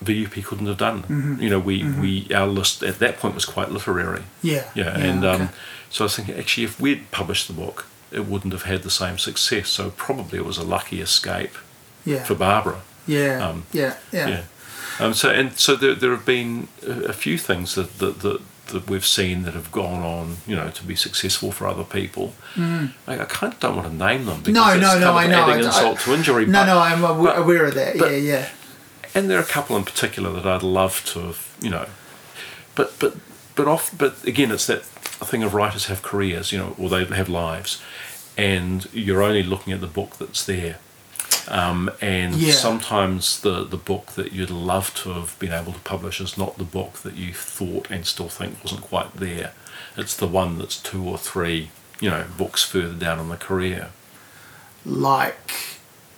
VUP 0.02 0.44
couldn't 0.44 0.66
have 0.66 0.78
done. 0.78 1.02
Mm-hmm. 1.02 1.42
You 1.42 1.50
know, 1.50 1.58
we, 1.60 1.84
we 1.84 2.28
our 2.34 2.46
list 2.46 2.82
at 2.82 2.98
that 2.98 3.18
point 3.18 3.34
was 3.34 3.44
quite 3.44 3.70
literary. 3.70 4.24
yeah, 4.42 4.68
Yeah, 4.74 4.98
and 4.98 5.24
um, 5.24 5.48
so 5.90 6.04
I 6.04 6.06
was 6.06 6.16
thinking, 6.16 6.36
actually, 6.36 6.64
if 6.64 6.80
we'd 6.80 7.10
published 7.10 7.46
the 7.46 7.54
book, 7.54 7.86
it 8.10 8.26
wouldn't 8.26 8.52
have 8.52 8.64
had 8.64 8.82
the 8.82 8.90
same 8.90 9.16
success. 9.18 9.68
So 9.68 9.90
probably 9.90 10.38
it 10.38 10.44
was 10.44 10.58
a 10.58 10.64
lucky 10.64 11.00
escape 11.00 11.54
yeah, 12.04 12.24
for 12.24 12.34
Barbara. 12.34 12.82
yeah, 13.06 13.46
um, 13.48 13.66
yeah, 13.72 13.96
yeah, 14.12 14.28
Yeah. 14.28 14.42
Um, 15.00 15.14
so 15.14 15.30
and 15.30 15.56
so 15.58 15.74
there, 15.74 15.94
there 15.94 16.10
have 16.10 16.26
been 16.26 16.68
a, 16.86 17.04
a 17.04 17.12
few 17.12 17.38
things 17.38 17.74
that, 17.76 17.98
that 17.98 18.20
that 18.20 18.40
that 18.68 18.88
we've 18.88 19.04
seen 19.04 19.42
that 19.42 19.54
have 19.54 19.70
gone 19.72 20.02
on, 20.02 20.36
you 20.46 20.56
know, 20.56 20.70
to 20.70 20.84
be 20.84 20.94
successful 20.96 21.52
for 21.52 21.66
other 21.66 21.84
people. 21.84 22.32
I, 22.56 22.90
I 23.08 23.24
kind 23.24 23.52
of 23.52 23.60
don't 23.60 23.76
want 23.76 23.88
to 23.88 23.94
name 23.94 24.24
them 24.26 24.42
because 24.42 24.56
Mm. 24.76 24.80
No, 24.80 24.94
no, 24.94 24.98
no, 25.00 25.16
I 25.16 25.26
know. 25.26 25.42
adding 25.42 25.64
I- 25.64 25.66
insult 25.66 25.98
I- 25.98 26.02
to 26.04 26.14
injury. 26.14 26.46
No, 26.46 26.60
but- 26.60 26.66
no, 26.66 26.78
I'm 26.78 27.04
aw- 27.04 27.22
but- 27.22 27.38
aware 27.38 27.66
of 27.66 27.74
that. 27.74 27.98
but- 27.98 28.10
yeah, 28.12 28.16
yeah, 28.18 28.48
and 29.14 29.28
there 29.28 29.38
are 29.38 29.42
a 29.42 29.46
couple 29.46 29.76
in 29.76 29.84
particular 29.84 30.30
that 30.32 30.46
I'd 30.46 30.62
love 30.62 31.04
to 31.12 31.20
have, 31.20 31.48
you 31.60 31.70
know, 31.70 31.86
but 32.74 32.98
but 32.98 33.16
but 33.56 33.66
off. 33.68 33.90
But 33.96 34.22
again, 34.24 34.50
it's 34.50 34.66
that 34.66 34.84
thing 34.84 35.42
of 35.42 35.54
writers 35.54 35.86
have 35.86 36.02
careers, 36.02 36.50
you 36.52 36.58
know, 36.58 36.74
or 36.78 36.88
they 36.88 37.04
have 37.04 37.28
lives, 37.28 37.80
and 38.38 38.88
you're 38.92 39.22
only 39.22 39.42
looking 39.42 39.72
at 39.72 39.80
the 39.80 39.86
book 39.86 40.16
that's 40.18 40.44
there. 40.46 40.78
Um, 41.48 41.90
and 42.00 42.34
Yeah. 42.36 42.52
sometimes 42.52 43.40
the, 43.40 43.64
the 43.64 43.76
book 43.76 44.12
that 44.12 44.32
you'd 44.32 44.50
love 44.50 44.94
to 45.02 45.12
have 45.14 45.38
been 45.38 45.52
able 45.52 45.72
to 45.72 45.78
publish 45.80 46.20
is 46.20 46.38
not 46.38 46.58
the 46.58 46.64
book 46.64 46.98
that 47.02 47.14
you 47.16 47.32
thought 47.34 47.88
and 47.90 48.06
still 48.06 48.28
think 48.28 48.62
wasn't 48.62 48.82
quite 48.82 49.14
there. 49.16 49.52
It's 49.96 50.16
the 50.16 50.26
one 50.28 50.58
that's 50.58 50.76
two 50.78 51.02
or 51.04 51.18
three, 51.18 51.70
you 52.00 52.10
know, 52.10 52.24
books 52.38 52.62
further 52.64 52.94
down 52.94 53.18
in 53.18 53.28
the 53.28 53.36
career. 53.36 53.90
like 54.84 55.52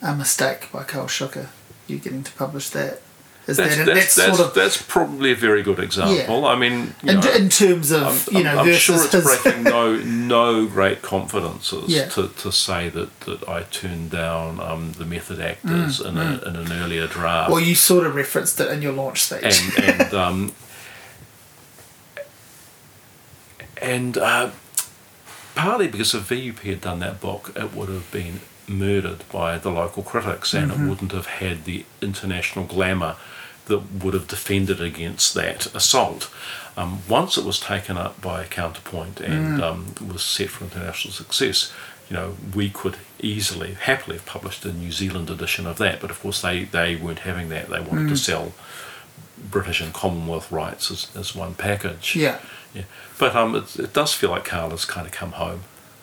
a 0.02 0.14
mistake 0.14 0.68
by 0.72 0.82
Carl 0.84 1.06
Shuker. 1.06 1.48
You 1.86 1.98
getting 1.98 2.22
to 2.24 2.32
publish 2.32 2.70
that? 2.70 3.00
That's, 3.46 3.58
that 3.58 3.68
that's, 3.68 3.86
that's, 3.86 4.14
that's, 4.16 4.36
sort 4.38 4.48
of 4.48 4.54
that's 4.54 4.80
probably 4.80 5.32
a 5.32 5.36
very 5.36 5.62
good 5.62 5.78
example. 5.78 6.46
I 6.46 6.56
mean, 6.56 6.94
you 7.02 7.10
in, 7.12 7.20
know, 7.20 7.32
in 7.32 7.48
terms 7.50 7.90
of 7.90 8.26
I'm, 8.30 8.36
you 8.38 8.42
know 8.44 8.58
I'm 8.58 8.72
sure 8.74 8.96
it's 9.04 9.12
his 9.12 9.24
breaking 9.42 9.62
no 9.76 9.96
no 9.96 10.66
great 10.66 11.02
confidences 11.02 11.88
Yeah. 11.90 12.06
to, 12.08 12.28
to 12.28 12.50
say 12.50 12.88
that, 12.88 13.20
that 13.20 13.46
I 13.46 13.64
turned 13.64 14.10
down 14.10 14.60
um, 14.60 14.92
the 14.92 15.04
method 15.04 15.40
actors 15.40 16.00
in, 16.00 16.16
a, 16.16 16.40
in 16.46 16.56
an 16.56 16.72
earlier 16.72 17.06
draft. 17.06 17.50
Well, 17.50 17.60
you 17.60 17.74
sort 17.74 18.06
of 18.06 18.14
referenced 18.14 18.58
it 18.60 18.70
in 18.70 18.80
your 18.80 18.92
launch 18.92 19.20
speech. 19.22 19.42
and 19.44 19.84
and 20.00 20.14
um, 20.24 20.52
and 23.80 24.16
uh, 24.16 24.50
partly 25.54 25.88
because 25.88 26.14
if 26.14 26.28
VUP 26.28 26.60
had 26.60 26.80
done 26.80 27.00
that 27.00 27.20
book, 27.20 27.52
it 27.56 27.74
would 27.74 27.88
have 27.88 28.10
been 28.10 28.40
murdered 28.66 29.24
by 29.30 29.58
the 29.58 29.70
local 29.70 30.02
critics, 30.02 30.54
and 30.54 30.70
Mm-hmm. 30.70 30.86
it 30.86 30.88
wouldn't 30.88 31.12
have 31.12 31.26
had 31.26 31.64
the 31.64 31.84
international 32.00 32.64
glamour 32.64 33.16
that 33.66 33.78
would 34.02 34.14
have 34.14 34.28
defended 34.28 34.80
against 34.80 35.34
that 35.34 35.66
assault. 35.74 36.30
Um, 36.76 37.00
once 37.08 37.38
it 37.38 37.44
was 37.44 37.58
taken 37.60 37.96
up 37.96 38.20
by 38.20 38.44
Counterpoint 38.44 39.20
and 39.20 39.58
Mm. 39.60 39.62
um, 39.62 39.94
was 40.12 40.22
set 40.22 40.50
for 40.50 40.64
international 40.64 41.14
success, 41.14 41.72
you 42.10 42.16
know, 42.16 42.36
we 42.54 42.68
could 42.68 42.96
easily, 43.20 43.74
happily 43.74 44.16
have 44.16 44.26
published 44.26 44.64
a 44.66 44.72
New 44.72 44.92
Zealand 44.92 45.30
edition 45.30 45.66
of 45.66 45.78
that. 45.78 46.00
But 46.00 46.10
of 46.10 46.20
course, 46.20 46.42
they, 46.42 46.64
they 46.64 46.96
weren't 46.96 47.20
having 47.20 47.48
that. 47.50 47.70
They 47.70 47.80
wanted 47.80 48.06
Mm. 48.06 48.10
to 48.10 48.16
sell 48.16 48.52
British 49.50 49.80
and 49.80 49.92
Commonwealth 49.92 50.50
rights 50.52 50.90
as, 50.90 51.08
as 51.16 51.34
one 51.34 51.54
package. 51.54 52.14
yeah, 52.16 52.38
Yeah. 52.74 52.82
But 53.18 53.34
um, 53.36 53.54
it, 53.54 53.78
it 53.78 53.92
does 53.92 54.12
feel 54.12 54.30
like 54.30 54.44
Carl 54.44 54.70
has 54.70 54.84
kind 54.84 55.06
of 55.06 55.12
come 55.12 55.32
home. 55.32 55.60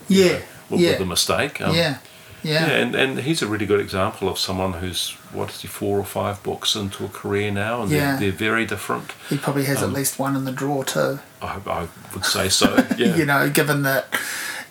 yeah, 0.08 0.28
know, 0.34 0.42
with, 0.70 0.80
yeah, 0.82 0.90
with 0.92 1.00
the 1.00 1.06
mistake. 1.06 1.62
Um, 1.62 1.76
yeah, 1.76 1.98
yeah, 2.44 2.68
yeah, 2.68 2.74
and, 2.78 2.96
and 2.96 3.20
he's 3.20 3.42
a 3.42 3.48
really 3.48 3.66
good 3.66 3.80
example 3.80 4.28
of 4.30 4.38
someone 4.38 4.74
who's 4.74 5.12
what 5.34 5.50
is 5.50 5.62
he 5.62 5.68
four 5.68 5.98
or 6.00 6.04
five 6.06 6.42
books 6.44 6.76
into 6.76 7.06
a 7.06 7.10
career 7.10 7.52
now, 7.52 7.82
and 7.84 7.92
Yeah. 7.92 8.12
they're, 8.18 8.20
they're 8.32 8.50
very 8.50 8.66
different. 8.66 9.12
He 9.30 9.38
probably 9.38 9.66
has 9.66 9.78
Um, 9.84 9.92
at 9.92 9.96
least 9.96 10.20
one 10.20 10.36
in 10.36 10.46
the 10.46 10.52
drawer 10.52 10.84
too. 10.84 11.20
I, 11.42 11.60
I 11.66 11.88
would 12.14 12.26
say 12.26 12.50
so. 12.50 12.86
Yeah, 12.98 13.16
You 13.20 13.26
know, 13.26 13.50
given 13.50 13.84
that, 13.84 14.06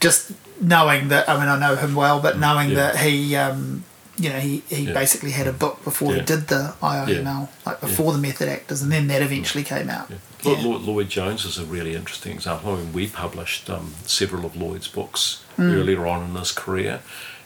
just 0.00 0.32
knowing 0.60 1.08
that. 1.08 1.28
I 1.28 1.38
mean, 1.38 1.48
I 1.48 1.58
know 1.58 1.76
him 1.76 1.94
well, 1.94 2.20
but 2.20 2.38
knowing 2.38 2.68
Mm, 2.70 2.76
yeah. 2.76 2.92
that 2.92 2.96
he, 2.98 3.36
um, 3.36 3.84
you 4.18 4.28
know, 4.28 4.38
he, 4.38 4.62
he 4.68 4.82
Yeah. 4.84 4.92
basically 4.92 5.30
had 5.30 5.46
a 5.46 5.52
book 5.52 5.82
before 5.84 6.14
he 6.14 6.20
did 6.20 6.48
the 6.48 6.74
IIML, 6.82 7.48
like 7.64 7.80
before 7.80 8.12
the 8.12 8.18
Method 8.18 8.48
Actors, 8.48 8.82
and 8.82 8.92
then 8.92 9.06
that 9.08 9.22
eventually 9.22 9.64
came 9.64 9.88
out. 9.88 10.10
Yeah. 10.10 10.16
Yeah. 10.42 10.62
Lloyd, 10.62 10.82
Lloyd- 10.82 11.08
Jones 11.10 11.44
is 11.44 11.58
a 11.58 11.64
really 11.64 11.94
interesting 11.94 12.32
example. 12.32 12.72
I 12.74 12.76
mean, 12.78 12.92
we 12.92 13.06
published 13.06 13.68
um, 13.70 13.92
several 14.06 14.44
of 14.44 14.56
Lloyd's 14.56 14.88
books 14.88 15.42
Hmm. 15.56 15.70
earlier 15.72 16.06
on 16.06 16.30
in 16.30 16.34
his 16.36 16.52
career, 16.52 17.00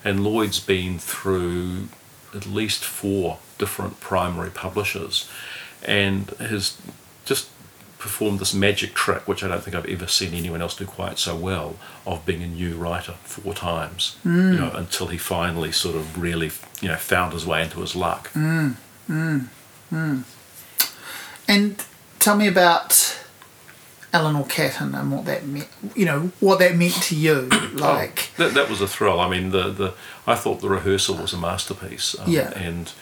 and 0.05 0.23
Lloyd's 0.23 0.61
been 0.61 0.99
through 0.99 1.89
at 2.35 2.47
least 2.47 2.85
four 2.85 3.39
different 3.59 4.01
primary 4.01 4.51
publishers, 4.51 5.29
and 5.85 6.31
has 6.39 6.77
just 7.25 7.49
performed 7.99 8.39
this 8.39 8.53
magic 8.53 8.93
trick, 8.93 9.27
which 9.27 9.43
I 9.43 9.49
don't 9.49 9.63
think 9.63 9.75
I've 9.75 9.87
ever 9.87 10.07
seen 10.07 10.35
anyone 10.35 10.61
else 10.61 10.77
do 10.77 10.85
quite 10.85 11.19
so 11.19 11.35
well, 11.35 11.77
of 12.07 12.27
being 12.27 12.43
a 12.43 12.47
new 12.47 12.77
writer 12.77 13.15
four 13.25 13.55
times, 13.55 14.17
Hmm. 14.25 14.53
you 14.53 14.59
know, 14.59 14.71
until 14.75 15.07
he 15.07 15.17
finally 15.17 15.73
sort 15.73 15.97
of 15.97 16.21
really, 16.21 16.51
you 16.83 16.89
know, 16.89 16.97
found 16.97 17.33
his 17.33 17.47
way 17.47 17.63
into 17.63 17.81
his 17.81 17.97
luck. 17.97 18.29
Hmm. 18.33 18.73
And 21.49 21.83
tell 22.19 22.37
me 22.37 22.47
about 22.47 23.19
Eleanor 24.15 24.45
Catton 24.45 24.95
and 24.95 25.11
what 25.13 25.25
that 25.27 25.45
meant. 25.45 25.69
You 25.95 26.05
know 26.07 26.21
what 26.41 26.61
that 26.61 26.77
meant 26.77 26.95
to 27.05 27.17
you. 27.17 27.49
Like, 27.75 28.31
Oh, 28.39 28.45
that, 28.45 28.55
that 28.55 28.71
was 28.71 28.81
a 28.81 28.87
thrill. 28.89 29.19
I 29.21 29.29
mean, 29.29 29.51
the, 29.51 29.69
the 29.71 29.95
I 30.27 30.37
thought 30.37 30.61
the 30.61 30.69
rehearsal 30.69 31.17
was 31.17 31.33
a 31.33 31.37
masterpiece. 31.37 32.17
Um, 32.19 32.31
Yeah. 32.31 32.51
And 32.57 32.93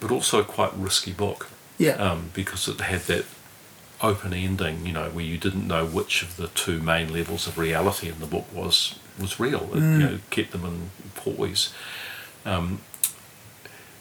but 0.00 0.10
also 0.10 0.40
a 0.40 0.44
quite 0.44 0.72
risky 0.76 1.12
book 1.12 1.48
yeah, 1.78 1.92
um, 1.92 2.30
because 2.34 2.66
it 2.66 2.80
had 2.80 3.02
that 3.02 3.24
open 4.02 4.34
ending. 4.34 4.84
You 4.84 4.92
know, 4.92 5.08
where 5.10 5.24
you 5.24 5.38
didn't 5.38 5.66
know 5.68 5.86
which 5.86 6.22
of 6.24 6.36
the 6.36 6.48
two 6.48 6.80
main 6.80 7.12
levels 7.12 7.46
of 7.46 7.56
reality 7.56 8.08
in 8.08 8.18
the 8.18 8.26
book 8.26 8.46
was 8.52 8.98
was 9.18 9.38
real. 9.38 9.70
It, 9.72 9.78
Mm. 9.80 9.92
you 9.92 9.98
know, 10.06 10.18
kept 10.30 10.50
them 10.50 10.64
in 10.64 10.90
poise. 11.14 11.72
Um, 12.44 12.80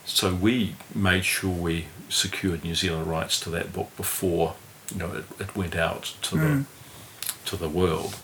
so 0.06 0.34
we 0.34 0.76
made 0.96 1.24
sure 1.26 1.52
we 1.52 1.86
secured 2.10 2.64
New 2.64 2.74
Zealand 2.76 3.08
rights 3.08 3.40
to 3.42 3.50
that 3.52 3.72
book 3.72 3.96
before 3.96 4.56
you 4.92 5.00
know 5.00 5.12
it, 5.14 5.26
it 5.40 5.56
went 5.56 5.76
out 5.76 6.16
to 6.24 6.38
the 6.38 6.66
to 7.46 7.56
the 7.56 7.70
world. 7.70 8.16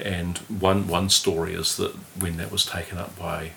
And 0.00 0.38
one 0.38 0.88
one 0.88 1.08
story 1.08 1.54
is 1.54 1.76
that 1.76 1.94
when 2.18 2.36
that 2.38 2.50
was 2.50 2.66
taken 2.66 2.98
up 2.98 3.16
by 3.18 3.52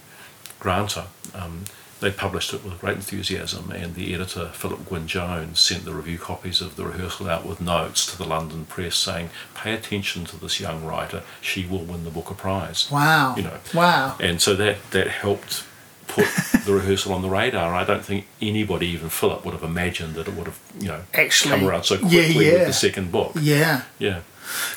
Granta, 0.60 1.08
um, 1.34 1.66
they 2.00 2.12
published 2.12 2.54
it 2.54 2.64
with 2.64 2.80
great 2.80 2.98
enthusiasm, 2.98 3.72
and 3.72 3.96
the 3.96 4.14
editor 4.14 4.50
Philip 4.54 4.88
Gwyn 4.88 5.08
Jones 5.08 5.60
sent 5.60 5.84
the 5.84 5.94
review 5.94 6.20
copies 6.20 6.62
of 6.62 6.76
the 6.76 6.86
rehearsal 6.86 7.28
out 7.30 7.46
with 7.46 7.60
notes 7.60 8.06
to 8.12 8.18
the 8.18 8.26
London 8.26 8.66
press 8.66 8.96
saying, 8.96 9.32
"Pay 9.56 9.74
attention 9.74 10.26
to 10.26 10.38
this 10.38 10.60
young 10.60 10.86
writer; 10.86 11.24
she 11.42 11.66
will 11.66 11.84
win 11.84 12.04
the 12.04 12.12
Booker 12.12 12.36
Prize." 12.36 12.88
Wow. 12.92 13.36
You 13.36 13.44
know. 13.44 13.58
Wow. 13.74 14.16
And 14.20 14.42
so 14.42 14.56
that 14.56 14.78
that 14.92 15.08
helped 15.08 15.64
put 16.08 16.26
the 16.66 16.74
rehearsal 16.74 17.14
on 17.14 17.22
the 17.22 17.30
radar. 17.30 17.74
I 17.74 17.84
don't 17.84 18.04
think 18.04 18.26
anybody, 18.42 18.88
even 18.88 19.10
Philip, 19.10 19.44
would 19.46 19.54
have 19.54 19.64
imagined 19.64 20.16
that 20.16 20.28
it 20.28 20.34
would 20.34 20.48
have 20.48 20.60
you 20.80 20.88
know 20.88 21.02
Actually, 21.14 21.52
come 21.58 21.68
around 21.68 21.84
so 21.84 21.96
yeah, 21.96 22.00
quickly 22.26 22.46
yeah. 22.46 22.54
with 22.54 22.68
the 22.68 22.74
second 22.74 23.12
book. 23.12 23.32
Yeah. 23.40 23.84
Yeah. 24.00 24.22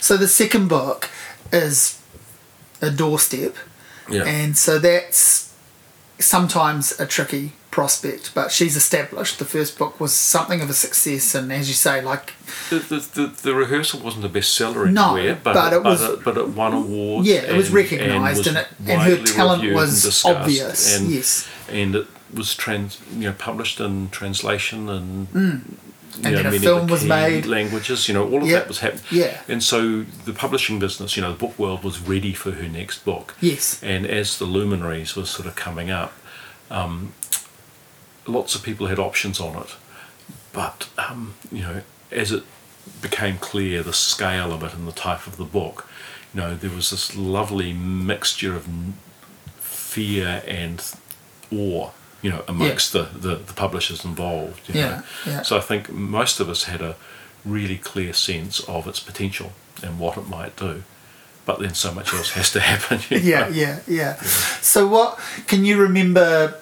So 0.00 0.16
the 0.16 0.28
second 0.28 0.68
book 0.68 1.08
is 1.52 2.00
a 2.82 2.90
doorstep, 2.90 3.54
Yeah. 4.08 4.24
and 4.24 4.56
so 4.56 4.78
that's 4.78 5.54
sometimes 6.18 6.98
a 7.00 7.06
tricky 7.06 7.52
prospect. 7.80 8.34
But 8.34 8.52
she's 8.52 8.76
established. 8.76 9.38
The 9.38 9.44
first 9.56 9.78
book 9.78 9.98
was 10.04 10.12
something 10.12 10.60
of 10.60 10.68
a 10.68 10.74
success, 10.86 11.34
and 11.34 11.50
as 11.52 11.66
you 11.68 11.74
say, 11.74 12.02
like 12.12 12.34
The, 12.68 12.78
the, 12.92 12.98
the, 13.16 13.26
the 13.46 13.54
rehearsal 13.54 14.00
wasn't 14.00 14.24
a 14.24 14.28
bestseller 14.28 14.90
No, 14.92 15.16
anywhere, 15.16 15.38
but, 15.42 15.54
but 15.54 15.72
it 15.72 15.82
was- 15.82 16.00
but, 16.00 16.12
it, 16.18 16.24
but 16.26 16.36
it 16.36 16.48
won 16.48 16.72
awards. 16.74 17.26
yeah, 17.26 17.42
it 17.50 17.56
was 17.56 17.66
and- 17.68 17.74
recognised, 17.76 18.38
was 18.38 18.46
and, 18.48 18.56
it, 18.58 18.68
and 18.86 19.02
her 19.02 19.16
talent 19.24 19.62
and 19.64 19.74
was 19.74 20.24
obvious. 20.24 20.80
And, 20.98 21.10
yes, 21.10 21.48
and 21.70 21.94
it 22.00 22.06
was 22.34 22.54
trans, 22.54 22.98
you 23.14 23.28
know, 23.28 23.32
published 23.48 23.80
in 23.80 24.10
translation 24.10 24.88
and. 24.88 25.28
Mm. 25.32 25.60
And 26.24 26.34
then 26.36 26.40
a 26.46 26.50
many 26.50 26.58
film 26.58 26.80
of 26.82 26.86
the 26.88 26.92
was 26.92 27.04
made. 27.04 27.46
Languages, 27.46 28.08
you 28.08 28.14
know, 28.14 28.28
all 28.28 28.42
of 28.42 28.48
Yeah, 28.48 28.58
that 28.58 28.68
was 28.68 28.80
happening. 28.80 29.04
yeah. 29.12 29.40
And 29.52 29.62
so 29.62 30.02
the 30.24 30.32
publishing 30.34 30.80
business, 30.80 31.16
you 31.16 31.22
know, 31.22 31.32
the 31.32 31.38
book 31.38 31.56
world 31.56 31.84
was 31.84 31.96
ready 32.00 32.34
for 32.34 32.50
her 32.50 32.68
next 32.68 33.04
book. 33.04 33.36
yes, 33.40 33.80
And 33.82 34.04
as 34.04 34.36
the 34.40 34.44
luminaries 34.44 35.14
was 35.14 35.30
sort 35.30 35.46
of 35.46 35.54
coming 35.54 35.88
up, 35.88 36.12
um, 36.68 37.12
lots 38.26 38.54
of 38.54 38.62
people 38.62 38.86
had 38.86 38.98
options 38.98 39.40
on 39.40 39.56
it. 39.62 39.74
But, 40.52 40.88
um, 40.98 41.34
you 41.52 41.62
know, 41.62 41.82
as 42.10 42.32
it 42.32 42.42
became 43.00 43.38
clear 43.38 43.82
the 43.82 43.92
scale 43.92 44.52
of 44.52 44.62
it 44.62 44.74
and 44.74 44.86
the 44.86 44.92
type 44.92 45.26
of 45.26 45.36
the 45.36 45.44
book, 45.44 45.88
you 46.34 46.40
know, 46.40 46.54
there 46.56 46.70
was 46.70 46.90
this 46.90 47.16
lovely 47.16 47.72
mixture 47.72 48.54
of 48.56 48.66
fear 49.58 50.42
and 50.46 50.82
awe, 51.52 51.90
you 52.22 52.30
know, 52.30 52.42
amongst 52.48 52.92
the, 52.92 53.02
the, 53.14 53.36
the 53.36 53.52
publishers 53.52 54.04
involved. 54.04 54.68
You 54.68 54.80
Yeah, 54.80 54.88
know. 54.90 55.02
yeah. 55.26 55.42
So 55.42 55.56
I 55.56 55.60
think 55.60 55.90
most 55.90 56.40
of 56.40 56.48
us 56.48 56.64
had 56.64 56.80
a 56.82 56.96
really 57.44 57.76
clear 57.78 58.12
sense 58.12 58.60
of 58.60 58.86
its 58.86 59.00
potential 59.00 59.52
and 59.82 59.98
what 59.98 60.16
it 60.18 60.28
might 60.28 60.56
do. 60.56 60.82
But 61.46 61.58
then 61.60 61.74
so 61.74 61.92
much 61.92 62.12
else 62.12 62.32
has 62.32 62.52
to 62.52 62.60
happen. 62.70 63.00
yeah, 63.10 63.40
know. 63.40 63.48
yeah, 63.48 63.80
yeah. 63.88 64.16
So 64.60 64.86
what 64.86 65.18
can 65.46 65.64
you 65.64 65.80
remember 65.80 66.54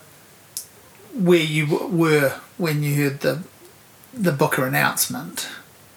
where 1.18 1.38
you 1.38 1.66
were 1.90 2.34
when 2.56 2.82
you 2.82 2.94
heard 3.04 3.20
the 3.20 3.42
the 4.14 4.32
Booker 4.32 4.66
announcement? 4.66 5.48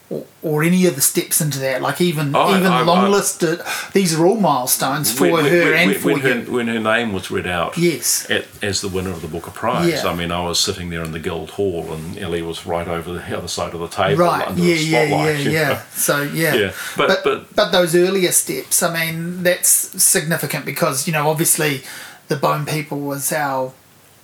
Or, 0.09 0.25
or 0.41 0.61
any 0.61 0.85
of 0.87 0.95
the 0.95 1.01
steps 1.01 1.39
into 1.39 1.57
that, 1.59 1.81
like 1.81 2.01
even 2.01 2.35
Oh, 2.35 2.53
even 2.53 2.69
I- 2.69 2.81
long 2.81 3.05
I- 3.05 3.07
listed. 3.07 3.61
These 3.93 4.13
are 4.13 4.25
all 4.25 4.35
milestones 4.35 5.09
for 5.09 5.31
When- 5.31 5.45
her 5.45 5.49
when- 5.49 5.73
and 5.73 5.91
when, 5.91 5.99
for 6.01 6.07
when 6.11 6.17
you. 6.17 6.21
Her, 6.23 6.51
when 6.51 6.67
her 6.67 6.79
name 6.81 7.13
was 7.13 7.31
read 7.31 7.47
out 7.47 7.77
Yes. 7.77 8.29
at, 8.29 8.45
as 8.61 8.81
the 8.81 8.89
winner 8.89 9.11
of 9.11 9.21
the 9.21 9.29
Booker 9.29 9.51
Prize, 9.51 9.87
Yeah. 10.03 10.09
I 10.09 10.13
mean, 10.13 10.29
I 10.29 10.41
was 10.45 10.59
sitting 10.59 10.89
there 10.89 11.01
in 11.05 11.13
the 11.13 11.19
Guild 11.19 11.51
Hall 11.51 11.93
and 11.93 12.19
Ellie 12.19 12.41
was 12.41 12.65
right 12.65 12.89
over 12.89 13.13
the 13.13 13.37
other 13.37 13.47
side 13.47 13.73
of 13.73 13.79
the 13.79 13.87
table 13.87 14.25
Right. 14.25 14.45
under 14.49 14.61
Yeah. 14.61 14.75
the 14.75 14.81
Yeah. 14.83 15.07
spotlight. 15.07 15.37
Yeah. 15.37 15.43
know. 15.45 15.51
Yeah. 15.51 15.81
So 15.95 16.21
yeah. 16.23 16.53
Yeah, 16.55 16.71
but- 16.97 17.07
but, 17.07 17.23
but- 17.23 17.55
but 17.55 17.71
those 17.71 17.95
earlier 17.95 18.33
steps, 18.33 18.83
I 18.83 18.93
mean, 18.93 19.43
that's 19.43 19.69
significant 20.03 20.65
because 20.65 21.07
you 21.07 21.13
know 21.13 21.29
obviously 21.29 21.83
the 22.27 22.35
Bone 22.35 22.65
People 22.65 22.99
was 22.99 23.31
our 23.31 23.71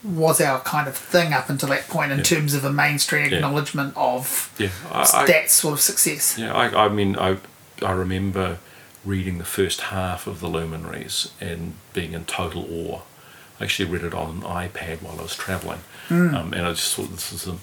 was 0.04 0.40
our 0.40 0.60
kind 0.62 0.88
of 0.88 0.96
thing 0.96 1.34
up 1.34 1.50
until 1.50 1.70
that 1.70 1.88
point 1.88 2.12
in 2.12 2.22
terms 2.24 2.54
of 2.54 2.64
a 2.64 2.72
mainstream 2.72 3.34
acknowledgement 3.34 3.94
of 3.98 4.54
Yeah, 4.58 4.70
I, 4.92 5.26
that 5.26 5.50
sort 5.50 5.74
of 5.74 5.82
success. 5.82 6.38
yeah, 6.38 6.54
I, 6.54 6.86
I 6.86 6.88
mean, 6.90 7.18
I, 7.18 7.38
I 7.82 7.92
remember 7.92 8.60
reading 9.04 9.38
the 9.38 9.44
first 9.46 9.82
half 9.82 10.28
of 10.28 10.40
the 10.40 10.48
Luminaries 10.48 11.32
and 11.42 11.74
being 11.94 12.14
in 12.14 12.26
total 12.26 12.68
awe. 12.72 13.02
I 13.60 13.64
actually 13.64 13.90
read 13.90 14.04
it 14.04 14.14
on 14.14 14.30
an 14.38 14.42
iPad 14.42 15.02
while 15.02 15.20
I 15.20 15.24
was 15.24 15.36
travelling, 15.36 15.80
Hmm. 16.08 16.34
um, 16.36 16.54
and 16.54 16.66
I 16.66 16.72
just 16.72 16.96
thought 16.96 17.10
this 17.12 17.32
is 17.34 17.48
a 17.48 17.56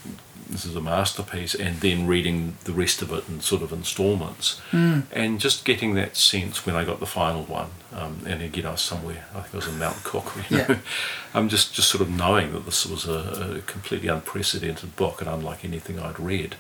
this 0.51 0.67
is 0.67 0.77
a 0.77 0.81
masterpiece. 0.81 1.55
And 1.55 1.81
then 1.81 2.07
reading 2.07 2.57
the 2.65 2.73
rest 2.73 3.01
of 3.01 3.11
it 3.13 3.27
in 3.29 3.41
sort 3.41 3.63
of 3.63 3.73
instalments, 3.73 4.59
Hmm. 4.71 5.01
and 5.13 5.41
just 5.41 5.65
getting 5.65 5.95
that 5.95 6.17
sense 6.17 6.67
when 6.67 6.77
I 6.77 6.85
got 6.85 7.01
the 7.01 7.07
final 7.07 7.45
one. 7.45 7.71
Um, 7.93 8.21
and 8.27 8.43
again, 8.43 8.67
I 8.67 8.73
was 8.73 8.81
somewhere. 8.83 9.25
I 9.35 9.41
think 9.41 9.55
I 9.55 9.57
was 9.57 9.69
in 9.69 9.79
Mount 9.79 10.05
Cook. 10.05 10.33
You 10.51 10.59
know? 10.59 10.67
Yeah. 10.69 10.77
I'm 11.35 11.49
just 11.49 11.75
just 11.75 11.89
sort 11.89 12.03
of 12.03 12.11
knowing 12.11 12.53
that 12.53 12.65
this 12.67 12.85
was 12.87 13.07
a, 13.07 13.57
a 13.59 13.61
completely 13.63 14.09
unprecedented 14.09 14.95
book 14.97 15.21
and 15.21 15.31
unlike 15.31 15.65
anything 15.65 15.99
I'd 15.99 16.21
read 16.21 16.57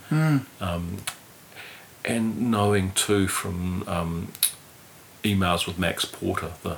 and 2.04 2.50
knowing 2.50 2.92
too 2.92 3.26
from 3.28 3.82
um, 3.88 4.28
emails 5.22 5.66
with 5.66 5.78
Max 5.78 6.04
Porter, 6.04 6.50
the 6.62 6.76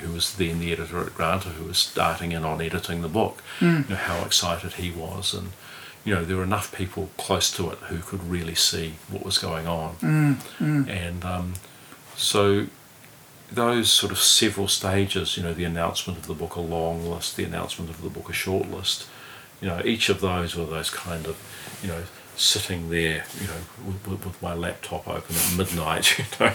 who 0.00 0.12
was 0.12 0.34
then 0.34 0.60
the 0.60 0.72
editor 0.72 1.00
at 1.00 1.14
Granta, 1.14 1.50
who 1.50 1.64
was 1.64 1.78
starting 1.78 2.32
in 2.32 2.44
on 2.44 2.60
editing 2.60 3.02
the 3.02 3.08
book, 3.08 3.42
hmm. 3.58 3.82
you 3.82 3.90
know, 3.90 3.96
how 3.96 4.24
excited 4.24 4.74
he 4.74 4.90
was, 4.90 5.32
and 5.34 5.50
you 6.04 6.14
know 6.14 6.24
there 6.24 6.36
were 6.36 6.42
enough 6.42 6.74
people 6.74 7.10
close 7.16 7.50
to 7.56 7.70
it 7.70 7.78
who 7.88 7.98
could 7.98 8.22
really 8.24 8.54
see 8.54 8.94
what 9.08 9.24
was 9.24 9.38
going 9.38 9.66
on, 9.66 9.94
hmm, 9.94 10.32
hmm. 10.32 10.88
and 10.88 11.24
um, 11.24 11.54
so 12.16 12.66
those 13.52 13.90
sort 13.90 14.12
of 14.12 14.18
several 14.18 14.68
stages, 14.68 15.36
you 15.36 15.42
know, 15.42 15.52
the 15.52 15.64
announcement 15.64 16.18
of 16.18 16.26
the 16.26 16.34
book 16.34 16.54
a 16.54 16.60
long 16.60 17.08
list, 17.10 17.36
the 17.36 17.44
announcement 17.44 17.90
of 17.90 18.00
the 18.02 18.08
book 18.08 18.28
a 18.28 18.32
short 18.32 18.70
list, 18.70 19.06
you 19.60 19.68
know, 19.68 19.80
each 19.84 20.08
of 20.08 20.20
those 20.20 20.54
were 20.54 20.64
those 20.64 20.90
kind 20.90 21.26
of, 21.26 21.36
you 21.82 21.88
know, 21.88 22.02
sitting 22.40 22.88
there, 22.88 23.24
you 23.40 23.46
know, 23.46 23.54
with, 23.86 24.08
with, 24.08 24.24
with 24.24 24.42
my 24.42 24.54
laptop 24.54 25.06
open 25.06 25.36
at 25.36 25.56
midnight, 25.58 26.18
you 26.18 26.24
know, 26.40 26.52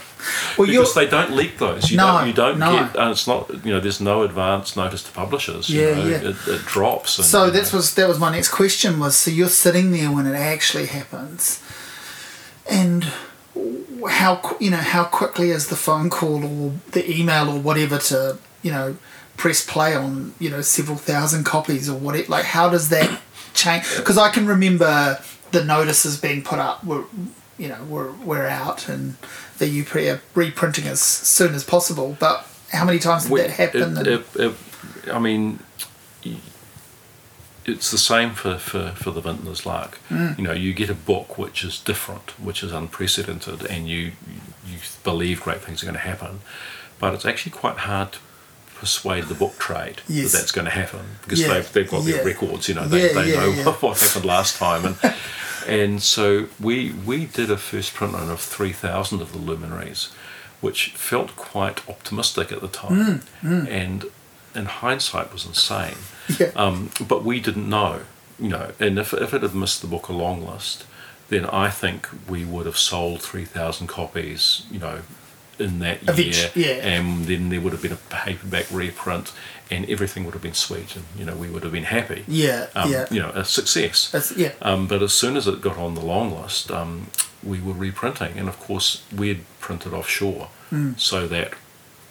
Well, 0.58 0.68
because 0.68 0.96
they 0.96 1.06
don't 1.08 1.32
leak 1.36 1.60
those. 1.60 1.92
You 1.92 1.98
No, 1.98 2.08
don't, 2.18 2.28
you 2.28 2.34
don't 2.34 2.58
no. 2.60 2.72
get, 2.72 2.96
and 2.98 3.12
it's 3.12 3.28
not, 3.28 3.50
you 3.64 3.72
know, 3.72 3.80
there's 3.80 4.02
no 4.02 4.24
advance 4.24 4.76
notice 4.76 5.04
to 5.04 5.12
publishers. 5.12 5.70
you 5.70 5.82
Yeah, 5.82 5.94
know, 5.96 6.08
yeah. 6.08 6.18
It, 6.30 6.36
it 6.48 6.66
drops. 6.66 7.20
And, 7.20 7.28
So 7.28 7.50
that 7.52 7.72
was 7.72 7.94
that 7.96 8.08
was 8.08 8.20
my 8.20 8.32
next 8.32 8.50
question 8.50 9.00
was 9.00 9.16
so 9.16 9.30
you're 9.30 9.48
sitting 9.48 9.92
there 9.92 10.12
when 10.12 10.26
it 10.26 10.36
actually 10.36 10.88
happens, 10.88 11.62
and 12.70 13.06
how 14.10 14.58
you 14.60 14.70
know 14.72 14.78
how 14.78 15.04
quickly 15.06 15.50
is 15.52 15.68
the 15.68 15.76
phone 15.76 16.10
call 16.10 16.44
or 16.46 16.74
the 16.92 17.10
email 17.10 17.50
or 17.50 17.60
whatever 17.60 17.98
to 17.98 18.38
you 18.62 18.72
know 18.72 18.98
press 19.38 19.66
play 19.66 19.96
on 19.96 20.34
you 20.40 20.50
know 20.50 20.62
several 20.62 20.98
thousand 20.98 21.44
copies 21.46 21.90
or 21.90 21.98
whatever 21.98 22.28
like 22.30 22.46
how 22.46 22.70
does 22.70 22.90
that 22.90 23.20
change 23.54 23.84
because 23.98 24.18
I 24.18 24.30
can 24.30 24.46
remember 24.48 25.20
the 25.56 25.64
notices 25.64 26.18
being 26.28 26.42
put 26.44 26.60
up 26.60 26.84
were 26.84 27.04
you 27.58 27.68
know 27.72 27.82
were, 27.94 28.12
were 28.30 28.46
out 28.48 28.90
and 28.90 29.16
the 29.60 29.68
UP 29.82 29.96
are 29.96 30.20
reprinting 30.36 30.86
as 30.96 31.02
soon 31.02 31.52
as 31.56 31.64
possible 31.64 32.10
but 32.20 32.38
how 32.72 32.84
many 32.90 33.00
times 33.00 33.24
did 33.24 33.32
we- 33.32 33.42
that 33.42 33.52
happen 33.52 33.98
it- 33.98 34.08
it- 34.08 34.26
it- 34.46 34.56
I 35.18 35.20
mean, 35.20 35.60
it's 37.66 37.90
the 37.92 37.98
same 37.98 38.32
for, 38.32 38.58
for, 38.58 38.90
for 38.96 39.12
the 39.12 39.22
Vintner's 39.22 39.66
Luck. 39.66 39.98
Mm. 40.10 40.38
You 40.38 40.44
know, 40.44 40.52
you 40.54 40.74
get 40.74 40.90
a 40.90 40.94
book 41.12 41.38
which 41.38 41.64
is 41.64 41.80
different, 41.80 42.28
which 42.40 42.64
is 42.64 42.72
unprecedented, 42.72 43.66
and 43.66 43.88
you 43.88 44.12
you 44.68 44.78
believe 45.04 45.42
great 45.42 45.62
things 45.62 45.82
are 45.84 45.86
going 45.86 45.96
to 45.96 46.02
happen, 46.02 46.42
but 47.00 47.14
it's 47.14 47.26
actually 47.26 47.52
quite 47.52 47.78
hard 47.78 48.14
to 48.14 48.20
persuade 48.76 49.26
the 49.26 49.34
book 49.36 49.58
trade 49.58 50.02
Yes. 50.08 50.32
that 50.32 50.38
that's 50.40 50.52
going 50.52 50.66
to 50.66 50.72
happen 50.72 51.02
because 51.24 51.40
Yeah, 51.42 51.48
they've, 51.54 51.74
they've 51.74 51.90
got 51.90 52.04
yeah. 52.04 52.16
their 52.18 52.26
records. 52.26 52.68
You 52.70 52.76
know, 52.76 52.88
they, 52.88 53.08
Yeah, 53.08 53.14
they 53.22 53.32
know 53.36 53.52
what 53.82 53.98
happened 54.00 54.26
last 54.26 54.58
time, 54.58 54.86
and 54.86 55.14
and 55.68 56.02
so 56.04 56.48
we 56.60 56.92
we 57.06 57.26
did 57.26 57.50
a 57.52 57.58
first 57.58 57.94
print 57.94 58.14
run 58.14 58.30
of 58.30 58.40
three 58.40 58.74
thousand 58.74 59.22
of 59.22 59.32
the 59.32 59.38
luminaries, 59.40 60.10
which 60.62 60.90
felt 60.92 61.36
quite 61.36 61.88
optimistic 61.90 62.52
at 62.52 62.62
the 62.62 62.68
time, 62.68 63.22
Mm, 63.44 63.68
and 63.70 64.06
in 64.54 64.66
hindsight 64.66 65.32
was 65.34 65.46
insane. 65.46 65.98
Um, 66.56 66.90
but 67.08 67.24
we 67.24 67.40
didn't 67.40 67.70
know, 67.70 68.00
you 68.40 68.50
know, 68.50 68.72
and 68.80 68.98
if, 68.98 69.14
if 69.14 69.32
it 69.34 69.44
had 69.44 69.54
missed 69.54 69.82
the 69.82 69.88
book 69.88 70.08
a 70.08 70.14
long 70.14 70.44
list, 70.46 70.86
then 71.30 71.46
I 71.46 71.70
think 71.70 72.08
we 72.28 72.44
would 72.46 72.66
have 72.66 72.78
sold 72.78 73.22
3,000 73.22 73.86
copies, 73.88 74.64
you 74.72 74.80
know, 74.80 75.00
in 75.60 75.80
that 75.80 76.08
Of 76.10 76.20
year. 76.20 76.28
each, 76.30 76.56
yeah. 76.56 76.74
And 76.88 77.26
then 77.26 77.50
there 77.50 77.62
would 77.62 77.74
have 77.74 77.82
been 77.82 77.94
a 77.94 77.96
paperback 78.10 78.66
reprint 78.72 79.32
and 79.72 79.90
everything 79.90 80.26
would 80.26 80.34
have 80.34 80.44
been 80.44 80.54
sweet 80.54 80.96
and, 80.96 81.06
you 81.18 81.26
know, 81.26 81.36
we 81.36 81.50
would 81.50 81.64
have 81.64 81.72
been 81.72 81.86
happy. 81.86 82.24
yeah 82.28 82.68
Um, 82.76 82.92
yeah 82.92 83.06
You 83.10 83.22
know, 83.22 83.30
a 83.30 83.46
success. 83.46 84.10
That's, 84.12 84.32
yeah 84.38 84.52
Um, 84.62 84.88
but 84.88 85.02
as 85.02 85.14
soon 85.14 85.36
as 85.38 85.48
it 85.48 85.62
got 85.62 85.78
on 85.78 85.96
the 85.96 86.02
long 86.06 86.40
list, 86.42 86.70
um, 86.72 87.08
we 87.44 87.60
were 87.62 87.74
reprinting, 87.74 88.38
and 88.40 88.48
of 88.50 88.60
course 88.60 89.04
we'd 89.16 89.42
printed 89.60 89.94
offshore 89.94 90.50
so 90.98 91.28
that 91.28 91.54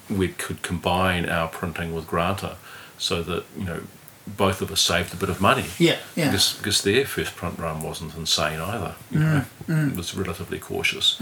we 0.09 0.29
could 0.29 0.63
combine 0.63 1.29
our 1.29 1.49
printing 1.49 1.95
with 1.95 2.07
Granta, 2.07 2.57
so 2.99 3.23
that 3.23 3.45
you 3.59 3.65
know 3.65 3.81
both 4.27 4.63
of 4.63 4.71
us 4.73 4.81
saved 4.81 5.13
a 5.13 5.17
bit 5.17 5.29
of 5.29 5.39
money. 5.41 5.67
Yeah, 5.79 5.99
yeah. 6.17 6.27
Because, 6.31 6.55
because 6.57 6.83
their 6.83 7.05
first 7.05 7.37
print 7.37 7.59
run 7.59 7.83
wasn't 7.83 8.15
insane 8.17 8.59
either. 8.61 8.95
You 9.11 9.19
Mm, 9.19 9.45
know, 9.69 9.87
It 9.89 9.97
was 9.97 10.15
relatively 10.15 10.59
cautious. 10.59 11.21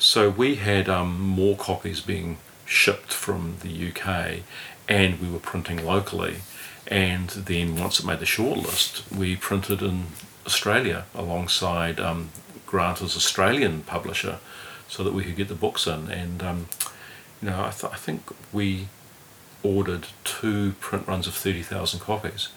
So 0.00 0.30
we 0.30 0.54
had 0.54 0.88
um, 0.88 1.20
more 1.20 1.58
copies 1.58 2.00
being 2.00 2.38
shipped 2.64 3.12
from 3.12 3.56
the 3.60 3.90
UK, 3.90 4.40
and 4.88 5.20
we 5.20 5.28
were 5.28 5.38
printing 5.38 5.84
locally. 5.84 6.36
And 6.86 7.28
then 7.28 7.76
once 7.76 8.00
it 8.00 8.06
made 8.06 8.18
the 8.18 8.24
shortlist, 8.24 9.14
we 9.14 9.36
printed 9.36 9.82
in 9.82 10.06
Australia 10.46 11.04
alongside 11.14 12.00
um, 12.00 12.30
Granta's 12.64 13.14
Australian 13.14 13.82
publisher, 13.82 14.38
so 14.88 15.04
that 15.04 15.12
we 15.12 15.22
could 15.22 15.36
get 15.36 15.48
the 15.48 15.54
books 15.54 15.86
in. 15.86 16.10
And 16.10 16.42
um, 16.42 16.66
you 17.42 17.50
know, 17.50 17.60
I, 17.66 17.70
th- 17.70 17.92
I 17.92 17.96
think 17.96 18.22
we 18.54 18.88
ordered 19.62 20.06
two 20.24 20.72
print 20.80 21.06
runs 21.06 21.26
of 21.26 21.34
30,000 21.34 22.00
copies, 22.00 22.48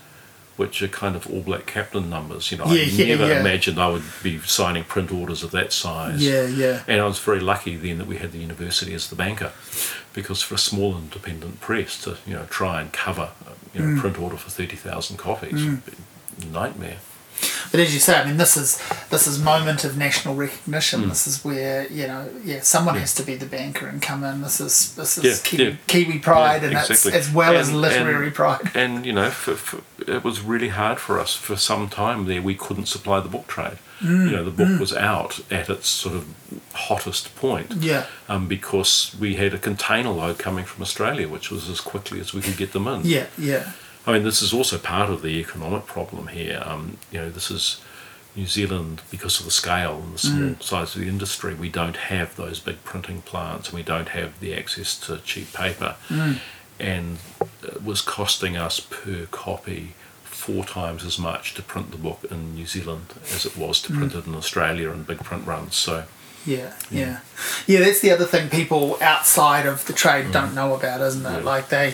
which 0.56 0.82
are 0.84 0.88
kind 0.88 1.16
of 1.16 1.26
all 1.32 1.42
black 1.42 1.66
captain 1.66 2.10
numbers. 2.10 2.52
You 2.52 2.58
know, 2.60 2.66
Yeah, 2.66 2.82
I 2.82 2.86
yeah, 2.86 3.06
never 3.16 3.28
yeah. 3.28 3.40
imagined 3.40 3.80
I 3.80 3.90
would 3.90 4.04
be 4.22 4.40
signing 4.42 4.84
print 4.84 5.12
orders 5.12 5.42
of 5.44 5.52
that 5.52 5.74
size. 5.74 6.24
Yeah, 6.26 6.46
yeah. 6.46 6.84
And 6.88 7.02
I 7.02 7.06
was 7.06 7.20
very 7.20 7.40
lucky 7.40 7.76
then 7.76 7.98
that 7.98 8.08
we 8.08 8.18
had 8.18 8.32
the 8.32 8.38
university 8.40 8.94
as 8.94 9.10
the 9.10 9.16
banker, 9.16 9.52
because 10.14 10.42
for 10.42 10.56
a 10.56 10.60
small 10.60 10.96
independent 10.98 11.60
press 11.62 12.02
to 12.04 12.18
you 12.28 12.34
know 12.36 12.46
try 12.50 12.82
and 12.82 12.92
cover 12.94 13.30
you 13.74 13.82
Mm. 13.82 13.96
know 13.96 14.02
print 14.02 14.20
order 14.20 14.38
for 14.38 14.52
30,000 14.52 15.18
copies 15.18 15.66
would 15.66 15.86
be 15.86 15.94
a 16.44 16.46
nightmare. 16.52 16.98
But 17.72 17.80
as 17.80 17.94
you 17.94 18.00
say, 18.00 18.20
I 18.20 18.26
mean, 18.26 18.38
this 18.38 18.56
is 18.56 18.80
this 19.10 19.26
is 19.28 19.40
moment 19.40 19.84
of 19.84 19.98
national 19.98 20.36
recognition. 20.36 21.02
Mm. 21.04 21.10
This 21.10 21.26
is 21.28 21.44
where 21.44 21.88
you 21.92 22.08
know, 22.08 22.30
yeah, 22.44 22.62
someone 22.62 22.96
has 22.96 23.14
to 23.16 23.24
be 23.24 23.36
the 23.36 23.46
banker 23.48 23.88
and 23.88 24.02
come 24.02 24.24
in. 24.24 24.42
This 24.42 24.60
is 24.62 24.96
this 24.96 25.18
is 25.18 25.24
Yeah, 25.24 25.36
Kiwi, 25.44 25.64
yeah. 25.72 25.76
Kiwi 25.88 26.20
pride, 26.20 26.62
Yeah, 26.62 26.70
and 26.70 26.78
exactly. 26.78 27.14
as 27.14 27.32
well 27.32 27.56
as 27.56 27.72
literary 27.72 28.28
and- 28.28 28.36
pride. 28.36 28.72
And 28.76 29.06
you 29.06 29.14
know, 29.14 29.30
for, 29.30 29.56
for, 29.56 29.82
it 30.12 30.24
was 30.24 30.42
really 30.42 30.70
hard 30.70 31.00
for 31.00 31.20
us 31.20 31.36
for 31.36 31.56
some 31.56 31.90
time 31.90 32.26
there. 32.26 32.42
We 32.42 32.56
couldn't 32.56 32.88
supply 32.88 33.20
the 33.20 33.30
book 33.30 33.48
trade. 33.48 33.78
Mm, 34.02 34.26
You 34.30 34.36
know, 34.36 34.44
the 34.44 34.52
book 34.52 34.80
was 34.80 34.94
out 34.94 35.40
at 35.50 35.70
its 35.70 35.88
sort 35.88 36.16
of 36.16 36.26
hottest 36.74 37.36
point. 37.36 37.72
Yeah. 37.80 38.06
Um, 38.28 38.48
because 38.48 39.16
we 39.20 39.36
had 39.36 39.54
a 39.54 39.58
container 39.58 40.10
load 40.10 40.38
coming 40.40 40.66
from 40.66 40.82
Australia, 40.82 41.28
which 41.30 41.50
was 41.52 41.70
as 41.70 41.80
quickly 41.82 42.20
as 42.20 42.34
we 42.34 42.42
could 42.42 42.58
get 42.58 42.74
them 42.74 42.88
in. 42.88 43.02
Yeah, 43.06 43.28
yeah, 43.38 43.72
I 44.06 44.14
mean, 44.14 44.24
this 44.24 44.42
is 44.42 44.54
also 44.54 44.78
part 44.78 45.10
of 45.10 45.22
the 45.22 45.40
economic 45.40 45.86
problem 45.86 46.28
here. 46.28 46.62
Um, 46.66 46.98
you 47.12 47.20
know, 47.20 47.30
this 47.30 47.50
is 47.50 47.82
New 48.36 48.48
Zealand 48.48 49.02
because 49.12 49.40
of 49.40 49.46
the 49.46 49.52
scale 49.52 50.02
and 50.04 50.14
the 50.14 50.18
mm. 50.18 50.20
small 50.20 50.56
size 50.60 50.96
of 50.96 51.02
the 51.02 51.08
industry. 51.08 51.54
We 51.54 51.70
don't 51.70 51.96
have 51.96 52.36
those 52.36 52.60
big 52.60 52.84
printing 52.84 53.22
plants, 53.22 53.70
and 53.70 53.78
we 53.78 53.84
don't 53.84 54.10
have 54.10 54.40
the 54.40 54.56
access 54.56 55.00
to 55.02 55.18
cheap 55.18 55.54
paper. 55.54 55.96
Mm. 56.10 56.40
And 56.80 57.18
it 57.62 57.84
was 57.84 58.02
costing 58.02 58.58
us 58.58 58.80
per 58.80 59.28
copy 59.32 59.94
four 60.24 60.66
times 60.66 61.06
as 61.06 61.18
much 61.18 61.54
to 61.54 61.62
print 61.62 61.92
the 61.92 61.98
book 61.98 62.26
in 62.30 62.56
New 62.56 62.66
Zealand 62.66 63.14
as 63.34 63.46
it 63.46 63.56
was 63.56 63.82
to 63.84 63.94
mm. 63.94 63.98
print 63.98 64.16
it 64.16 64.26
in 64.26 64.36
Australia 64.36 64.92
in 64.92 65.04
big 65.04 65.20
print 65.20 65.48
runs. 65.48 65.76
So, 65.76 66.06
yeah, 66.46 66.74
yeah, 66.92 67.20
yeah. 67.68 67.80
That's 67.80 68.02
the 68.02 68.12
other 68.12 68.26
thing 68.26 68.50
people 68.50 68.98
outside 69.00 69.66
of 69.66 69.86
the 69.86 69.94
trade 69.94 70.32
don't 70.32 70.54
know 70.54 70.74
about, 70.74 71.00
isn't 71.00 71.26
it? 71.26 71.30
Yeah. 71.30 71.44
Like 71.44 71.70
they, 71.70 71.94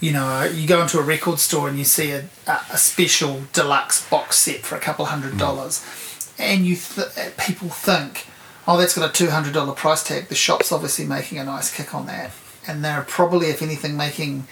you 0.00 0.12
know, 0.12 0.44
you 0.44 0.66
go 0.66 0.82
into 0.82 0.98
a 0.98 1.02
record 1.02 1.38
store 1.38 1.68
and 1.68 1.78
you 1.78 1.84
see 1.84 2.10
a, 2.12 2.24
a 2.46 2.78
special 2.78 3.42
deluxe 3.52 4.08
box 4.08 4.38
set 4.38 4.60
for 4.60 4.76
a 4.76 4.80
couple 4.80 5.04
hundred 5.04 5.34
mm. 5.34 5.38
dollars, 5.38 5.84
and 6.38 6.64
you 6.64 6.76
th- 6.76 7.08
people 7.36 7.68
think, 7.68 8.26
oh, 8.66 8.78
that's 8.78 8.96
got 8.96 9.08
a 9.08 9.12
two 9.12 9.30
hundred 9.30 9.52
dollar 9.54 9.74
price 9.74 10.02
tag. 10.02 10.28
The 10.28 10.34
shop's 10.34 10.72
obviously 10.72 11.04
making 11.04 11.38
a 11.38 11.44
nice 11.44 11.74
kick 11.74 11.94
on 11.94 12.06
that, 12.06 12.30
and 12.66 12.84
they're 12.84 13.04
probably, 13.06 13.48
if 13.48 13.62
anything, 13.62 13.96
making 13.96 14.46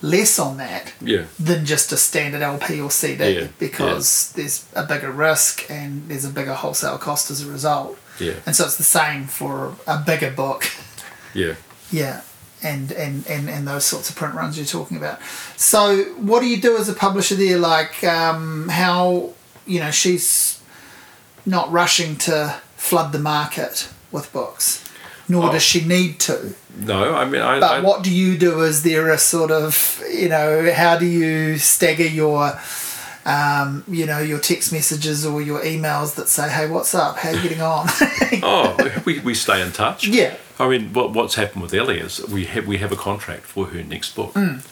less 0.00 0.38
on 0.38 0.56
that 0.58 0.94
yeah. 1.00 1.24
than 1.38 1.64
just 1.64 1.92
a 1.92 1.96
standard 1.96 2.40
LP 2.40 2.80
or 2.80 2.90
CD 2.90 3.34
Yeah, 3.34 3.48
because 3.58 4.32
there's 4.32 4.66
a 4.74 4.84
bigger 4.84 5.10
risk 5.10 5.68
and 5.70 6.08
there's 6.08 6.24
a 6.24 6.30
bigger 6.30 6.54
wholesale 6.54 6.98
cost 6.98 7.30
as 7.30 7.46
a 7.46 7.50
result. 7.50 7.98
Yeah. 8.20 8.34
And 8.46 8.54
so 8.54 8.64
it's 8.64 8.76
the 8.76 8.84
same 8.84 9.24
for 9.24 9.74
a 9.86 9.98
bigger 9.98 10.30
book. 10.30 10.64
Yeah. 11.34 11.54
Yeah. 11.90 12.22
And, 12.60 12.90
and, 12.90 13.24
and, 13.28 13.48
and 13.48 13.68
those 13.68 13.84
sorts 13.84 14.10
of 14.10 14.16
print 14.16 14.34
runs 14.34 14.56
you're 14.56 14.66
talking 14.66 14.96
about. 14.96 15.20
So 15.56 16.02
what 16.16 16.40
do 16.40 16.46
you 16.46 16.60
do 16.60 16.76
as 16.76 16.88
a 16.88 16.92
publisher 16.92 17.36
there? 17.36 17.56
Like 17.56 18.02
um, 18.02 18.68
how, 18.68 19.30
you 19.64 19.78
know, 19.78 19.92
she's 19.92 20.60
not 21.46 21.70
rushing 21.70 22.16
to 22.16 22.60
flood 22.76 23.12
the 23.12 23.20
market 23.20 23.88
with 24.10 24.32
books, 24.32 24.84
nor 25.28 25.48
Oh. 25.50 25.52
does 25.52 25.62
she 25.62 25.84
need 25.84 26.18
to. 26.20 26.54
No, 26.76 27.14
I 27.14 27.24
mean, 27.26 27.42
I. 27.42 27.60
But 27.60 27.70
I, 27.70 27.80
what 27.80 28.02
do 28.02 28.10
you 28.12 28.36
do? 28.36 28.60
Is 28.62 28.82
there 28.82 29.08
a 29.10 29.18
sort 29.18 29.50
of, 29.52 30.02
you 30.12 30.28
know, 30.28 30.72
how 30.72 30.98
do 30.98 31.06
you 31.06 31.58
stagger 31.58 32.06
your, 32.06 32.58
um, 33.28 33.84
you 33.86 34.06
know, 34.06 34.18
your 34.20 34.38
text 34.40 34.72
messages 34.72 35.26
or 35.26 35.42
your 35.42 35.60
emails 35.60 36.14
that 36.16 36.28
say, 36.28 36.48
hey, 36.48 36.68
what's 36.68 36.94
up? 36.94 37.18
How 37.18 37.28
are 37.30 37.34
you 37.34 37.42
getting 37.42 37.60
on? 37.60 37.86
oh, 38.42 39.02
we, 39.04 39.20
we 39.20 39.34
stay 39.34 39.60
in 39.62 39.72
touch. 39.72 40.06
yeah. 40.06 40.36
I 40.60 40.68
mean, 40.68 40.92
what, 40.92 41.12
what's 41.12 41.36
happened 41.36 41.62
with 41.62 41.72
Ellie 41.72 42.00
is 42.00 42.26
we 42.26 42.44
have 42.46 42.66
we 42.66 42.78
have 42.78 42.90
a 42.90 42.96
contract 42.96 43.44
for 43.44 43.66
her 43.66 43.80
next 43.84 44.16
book, 44.16 44.34
um, 44.36 44.62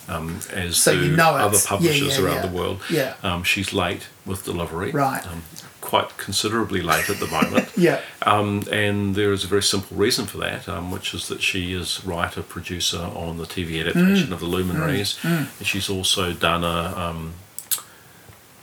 as 0.52 0.72
Mm. 0.72 0.74
So 0.74 0.94
do 0.96 1.04
you 1.11 1.16
know 1.16 1.30
other 1.36 1.54
it's- 1.54 1.64
yeah, 1.64 1.68
publishers 1.68 2.18
yeah, 2.18 2.24
around 2.24 2.34
yeah. 2.42 2.46
the 2.46 2.57
world. 2.57 2.80
Yeah. 2.90 3.14
Um, 3.22 3.44
she's 3.44 3.72
late 3.72 4.09
with 4.24 4.44
delivery. 4.44 4.90
Right. 4.90 5.24
Um, 5.24 5.42
quite 5.80 6.16
considerably 6.16 6.82
late 6.82 7.09
at 7.09 7.20
the 7.20 7.28
moment. 7.28 7.68
Yeah. 7.76 8.00
Um, 8.22 8.64
and 8.72 9.14
there 9.14 9.32
is 9.32 9.44
a 9.44 9.46
very 9.46 9.62
simple 9.62 9.96
reason 9.96 10.26
for 10.26 10.38
that, 10.38 10.68
um, 10.68 10.90
which 10.90 11.14
is 11.14 11.28
that 11.28 11.40
she 11.40 11.72
is 11.72 12.04
writer 12.04 12.42
producer 12.42 12.98
on 13.14 13.36
the 13.36 13.44
TV 13.44 13.78
adaptation 13.80 14.30
Mm. 14.30 14.32
of 14.32 14.40
The 14.40 14.46
Luminaries, 14.46 15.16
and 15.22 15.46
she's 15.62 15.88
also 15.88 16.32
done 16.32 16.64
a 16.64 16.94
um, 16.98 17.34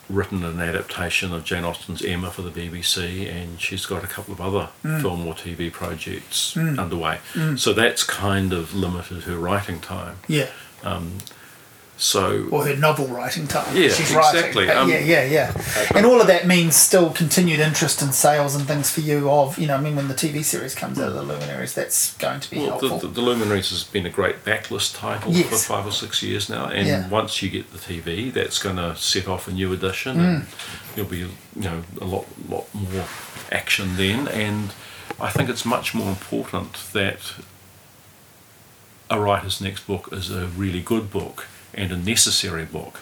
written 0.09 0.43
an 0.43 0.59
adaptation 0.59 1.33
of 1.33 1.43
Jane 1.43 1.63
Austen's 1.63 2.03
Emma 2.03 2.29
for 2.29 2.41
the 2.41 2.49
BBC, 2.51 3.29
and 3.29 3.59
she's 3.59 3.85
got 3.85 4.03
a 4.03 4.07
couple 4.07 4.33
of 4.33 4.41
other 4.41 4.69
Mm. 4.83 5.01
film 5.01 5.25
or 5.25 5.33
TV 5.33 5.71
projects 5.71 6.53
mm. 6.55 6.77
underway. 6.77 7.19
Mm. 7.33 7.57
So 7.57 7.73
that's 7.73 8.03
kind 8.03 8.51
of 8.53 8.73
limited 8.73 9.23
her 9.23 9.37
writing 9.37 9.79
time. 9.79 10.17
Yeah. 10.27 10.47
Um, 10.83 11.19
So 11.95 12.47
Or 12.51 12.65
her 12.65 12.75
novel 12.75 13.07
writing 13.07 13.47
time. 13.47 13.67
Yeah, 13.75 13.87
She's 13.89 14.11
exactly. 14.11 14.65
writing. 14.65 14.75
Um, 14.83 14.89
yeah, 14.89 14.99
yeah, 14.99 15.25
yeah. 15.25 15.87
And 15.95 16.05
all 16.07 16.19
of 16.19 16.27
that 16.27 16.47
means 16.47 16.75
still 16.75 17.11
continued 17.11 17.59
interest 17.59 18.01
in 18.01 18.11
sales 18.11 18.55
and 18.55 18.65
things 18.67 18.89
for 18.89 19.01
you 19.01 19.29
of, 19.29 19.57
you 19.59 19.67
know, 19.67 19.75
I 19.75 19.79
mean, 19.79 19.95
when 19.95 20.07
the 20.07 20.13
TV 20.15 20.43
series 20.43 20.73
comes 20.73 20.99
out 20.99 21.09
of 21.09 21.13
the 21.13 21.21
Luminaries, 21.21 21.73
that's 21.73 22.17
going 22.17 22.39
to 22.41 22.49
be 22.49 22.57
Well, 22.57 22.79
helpful. 22.79 22.97
the, 22.97 23.07
the, 23.07 23.13
the 23.13 23.21
Luminaries 23.21 23.69
has 23.69 23.83
been 23.83 24.05
a 24.07 24.09
great 24.09 24.43
backlist 24.43 24.97
title 24.97 25.31
for 25.33 25.55
five 25.55 25.85
or 25.85 25.91
six 25.91 26.21
years 26.23 26.49
now, 26.49 26.65
and 26.65 26.87
Yeah. 26.87 27.07
once 27.09 27.41
you 27.43 27.49
get 27.49 27.71
the 27.71 27.77
TV, 27.77 28.33
that's 28.33 28.57
going 28.61 28.77
to 28.77 28.95
set 28.95 29.27
off 29.27 29.47
a 29.47 29.51
new 29.51 29.71
edition, 29.71 30.17
Mm. 30.17 30.19
and 30.35 30.47
there'll 30.95 31.09
be 31.09 31.19
you 31.19 31.29
know 31.55 31.83
a 32.01 32.05
lot 32.05 32.25
lot 32.49 32.65
more 32.73 33.05
action 33.51 33.95
then. 33.97 34.27
And 34.27 34.73
I 35.21 35.29
think 35.29 35.47
it's 35.47 35.63
much 35.63 35.93
more 35.93 36.09
important 36.09 36.73
that 36.93 37.19
a 39.09 39.19
writer's 39.19 39.61
next 39.61 39.85
book 39.85 40.09
is 40.11 40.31
a 40.31 40.47
really 40.47 40.81
good 40.81 41.11
book 41.11 41.47
and 41.73 41.91
a 41.91 41.97
necessary 41.97 42.65
book, 42.65 42.99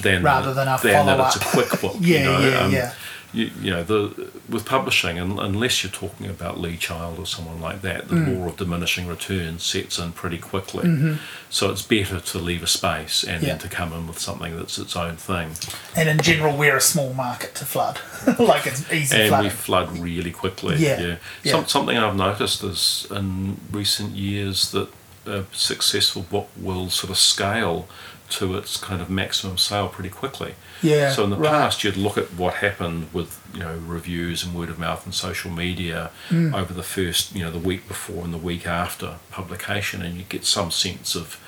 than 0.00 0.22
Rather 0.22 0.54
than 0.54 0.68
a 0.68 0.78
than 0.82 1.06
that 1.06 1.20
it's 1.26 1.36
a 1.36 1.40
quick 1.40 1.80
book. 1.80 1.96
Yeah, 2.00 2.18
you 2.18 2.24
know? 2.24 2.48
yeah, 2.48 2.58
um, 2.60 2.72
yeah. 2.72 2.92
You, 3.32 3.50
you 3.60 3.70
know, 3.72 3.82
the 3.82 4.30
with 4.48 4.64
publishing, 4.64 5.18
un 5.18 5.40
unless 5.40 5.82
you're 5.82 5.90
talking 5.90 6.28
about 6.28 6.60
Lee 6.60 6.76
Child 6.76 7.18
or 7.18 7.26
someone 7.26 7.60
like 7.60 7.82
that, 7.82 8.06
the 8.06 8.14
Mm. 8.14 8.38
law 8.38 8.46
of 8.50 8.56
diminishing 8.56 9.08
returns 9.08 9.64
sets 9.64 9.98
in 9.98 10.12
pretty 10.12 10.38
quickly. 10.38 11.16
So 11.50 11.68
it's 11.72 11.82
better 11.82 12.20
to 12.20 12.38
leave 12.38 12.62
a 12.62 12.68
space 12.68 13.24
and 13.24 13.38
Mm-hmm. 13.38 13.44
Yeah. 13.46 13.56
then 13.56 13.58
to 13.68 13.76
come 13.76 13.92
in 13.92 14.06
with 14.06 14.20
something 14.20 14.56
that's 14.56 14.78
its 14.78 14.94
own 14.94 15.16
thing. 15.16 15.48
And 15.96 16.08
in 16.08 16.18
general, 16.20 16.56
we're 16.56 16.76
a 16.76 16.80
small 16.80 17.12
market 17.12 17.56
to 17.56 17.64
flood. 17.64 17.98
like 18.38 18.68
it's 18.68 18.82
easy 18.92 19.16
And 19.16 19.28
flooding. 19.30 19.46
we 19.46 19.50
flood 19.50 19.98
really 19.98 20.30
quickly. 20.30 20.76
Yeah, 20.76 21.16
yeah. 21.42 21.50
Some, 21.52 21.66
something 21.66 21.96
I've 21.98 22.14
noticed 22.14 22.62
is 22.62 23.08
in 23.10 23.56
recent 23.72 24.12
years 24.14 24.70
that 24.70 24.88
a 25.26 25.44
successful 25.52 26.22
book 26.22 26.48
will 26.56 26.90
sort 26.90 27.10
of 27.10 27.16
scale 27.18 27.88
to 28.30 28.56
its 28.56 28.76
kind 28.78 29.00
of 29.02 29.10
maximum 29.10 29.58
sale 29.58 29.88
pretty 29.88 30.08
quickly. 30.10 30.54
Yeah, 30.82 31.12
So 31.12 31.24
in 31.24 31.30
the 31.30 31.36
right. 31.36 31.50
past, 31.50 31.84
you'd 31.84 31.96
look 31.96 32.16
at 32.18 32.32
what 32.34 32.54
happened 32.54 33.08
with 33.12 33.40
you 33.52 33.60
know 33.60 33.78
reviews 33.86 34.42
and 34.44 34.54
word 34.54 34.68
of 34.70 34.78
mouth 34.78 35.04
and 35.04 35.14
social 35.14 35.50
media 35.50 36.10
Mm. 36.30 36.54
over 36.54 36.72
the 36.74 36.82
first 36.82 37.34
you 37.36 37.44
know 37.44 37.50
the 37.50 37.58
week 37.58 37.86
before 37.86 38.24
and 38.24 38.32
the 38.34 38.38
week 38.38 38.66
after 38.66 39.16
publication, 39.30 40.02
and 40.02 40.16
you 40.16 40.24
get 40.28 40.44
some 40.44 40.70
sense 40.70 41.14
of 41.14 41.38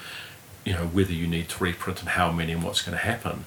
you 0.65 0.73
know 0.75 0.87
whether 0.87 1.13
you 1.13 1.27
need 1.27 1.49
to 1.49 1.63
reprint 1.65 2.01
and 2.01 2.11
how 2.11 2.31
many 2.31 2.53
and 2.53 2.63
what's 2.63 2.83
going 2.83 2.97
to 2.97 3.05
happen. 3.05 3.45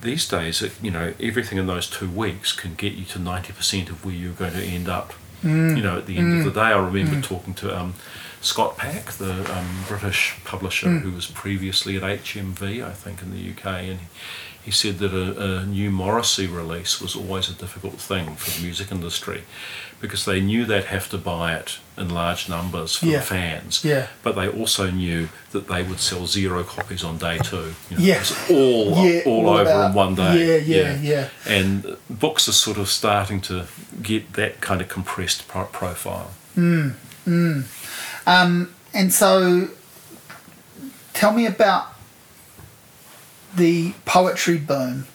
These 0.00 0.26
days, 0.28 0.62
it, 0.62 0.72
you 0.82 0.90
know 0.90 1.12
everything 1.20 1.58
in 1.58 1.66
those 1.66 1.88
two 1.88 2.08
weeks 2.10 2.52
can 2.52 2.74
get 2.74 2.94
you 2.94 3.04
to 3.06 3.18
ninety 3.18 3.52
percent 3.52 3.90
of 3.90 4.04
where 4.04 4.14
you're 4.14 4.32
going 4.32 4.54
to 4.54 4.62
end 4.64 4.88
up. 4.88 5.12
Mm. 5.42 5.76
You 5.76 5.82
know, 5.82 5.98
at 5.98 6.06
the 6.06 6.16
end 6.16 6.38
of 6.38 6.44
the 6.44 6.58
day, 6.60 6.68
I 6.72 6.78
remember 6.78 7.20
talking 7.20 7.52
to 7.54 7.78
um, 7.78 7.94
Scott 8.44 8.76
Pack, 8.76 9.12
the 9.12 9.32
um, 9.56 9.84
British 9.88 10.34
publisher 10.44 10.86
Mm. 10.88 11.00
who 11.00 11.12
was 11.12 11.26
previously 11.26 11.96
at 11.96 12.02
HMV, 12.02 12.84
I 12.84 12.92
think, 12.92 13.22
in 13.22 13.30
the 13.32 13.50
UK, 13.50 13.66
and 13.88 14.00
he, 14.62 14.70
said 14.70 14.98
that 14.98 15.12
a, 15.14 15.60
a 15.60 15.66
new 15.66 15.90
Morrissey 15.90 16.46
release 16.46 17.00
was 17.00 17.16
always 17.16 17.48
a 17.48 17.54
difficult 17.54 17.94
thing 17.94 18.36
for 18.36 18.50
the 18.50 18.62
music 18.62 18.92
industry 18.92 19.42
because 20.00 20.26
they 20.26 20.40
knew 20.42 20.66
they'd 20.66 20.84
have 20.84 21.08
to 21.10 21.16
buy 21.18 21.54
it 21.54 21.78
in 21.96 22.10
large 22.10 22.46
numbers 22.48 22.96
for 22.96 23.06
Yeah. 23.06 23.18
the 23.20 23.24
fans, 23.24 23.82
Yeah. 23.82 24.08
but 24.22 24.34
they 24.36 24.46
also 24.48 24.90
knew 24.90 25.28
that 25.52 25.66
they 25.68 25.82
would 25.82 26.00
sell 26.00 26.26
zero 26.26 26.62
copies 26.64 27.02
on 27.02 27.16
day 27.16 27.38
two. 27.38 27.74
You 27.90 27.96
Yeah. 27.98 28.20
it's 28.20 28.50
all 28.50 29.06
Yeah, 29.06 29.22
all 29.24 29.46
all 29.48 29.54
over 29.56 29.62
about- 29.70 29.86
in 29.90 29.94
one 29.94 30.14
day. 30.14 30.60
yeah, 30.66 30.76
yeah, 30.76 30.98
yeah. 31.00 31.28
And 31.46 31.96
books 32.10 32.46
are 32.48 32.52
sort 32.52 32.76
of 32.76 32.90
starting 32.90 33.40
to 33.42 33.64
get 34.02 34.34
that 34.34 34.60
kind 34.60 34.82
of 34.82 34.88
compressed 34.88 35.48
pro- 35.48 35.64
profile. 35.64 36.30
And 38.26 39.12
so, 39.12 39.68
tell 41.12 41.32
me 41.32 41.46
about 41.46 41.88
the 43.56 43.94
poetry 44.04 44.58
boom 44.58 45.06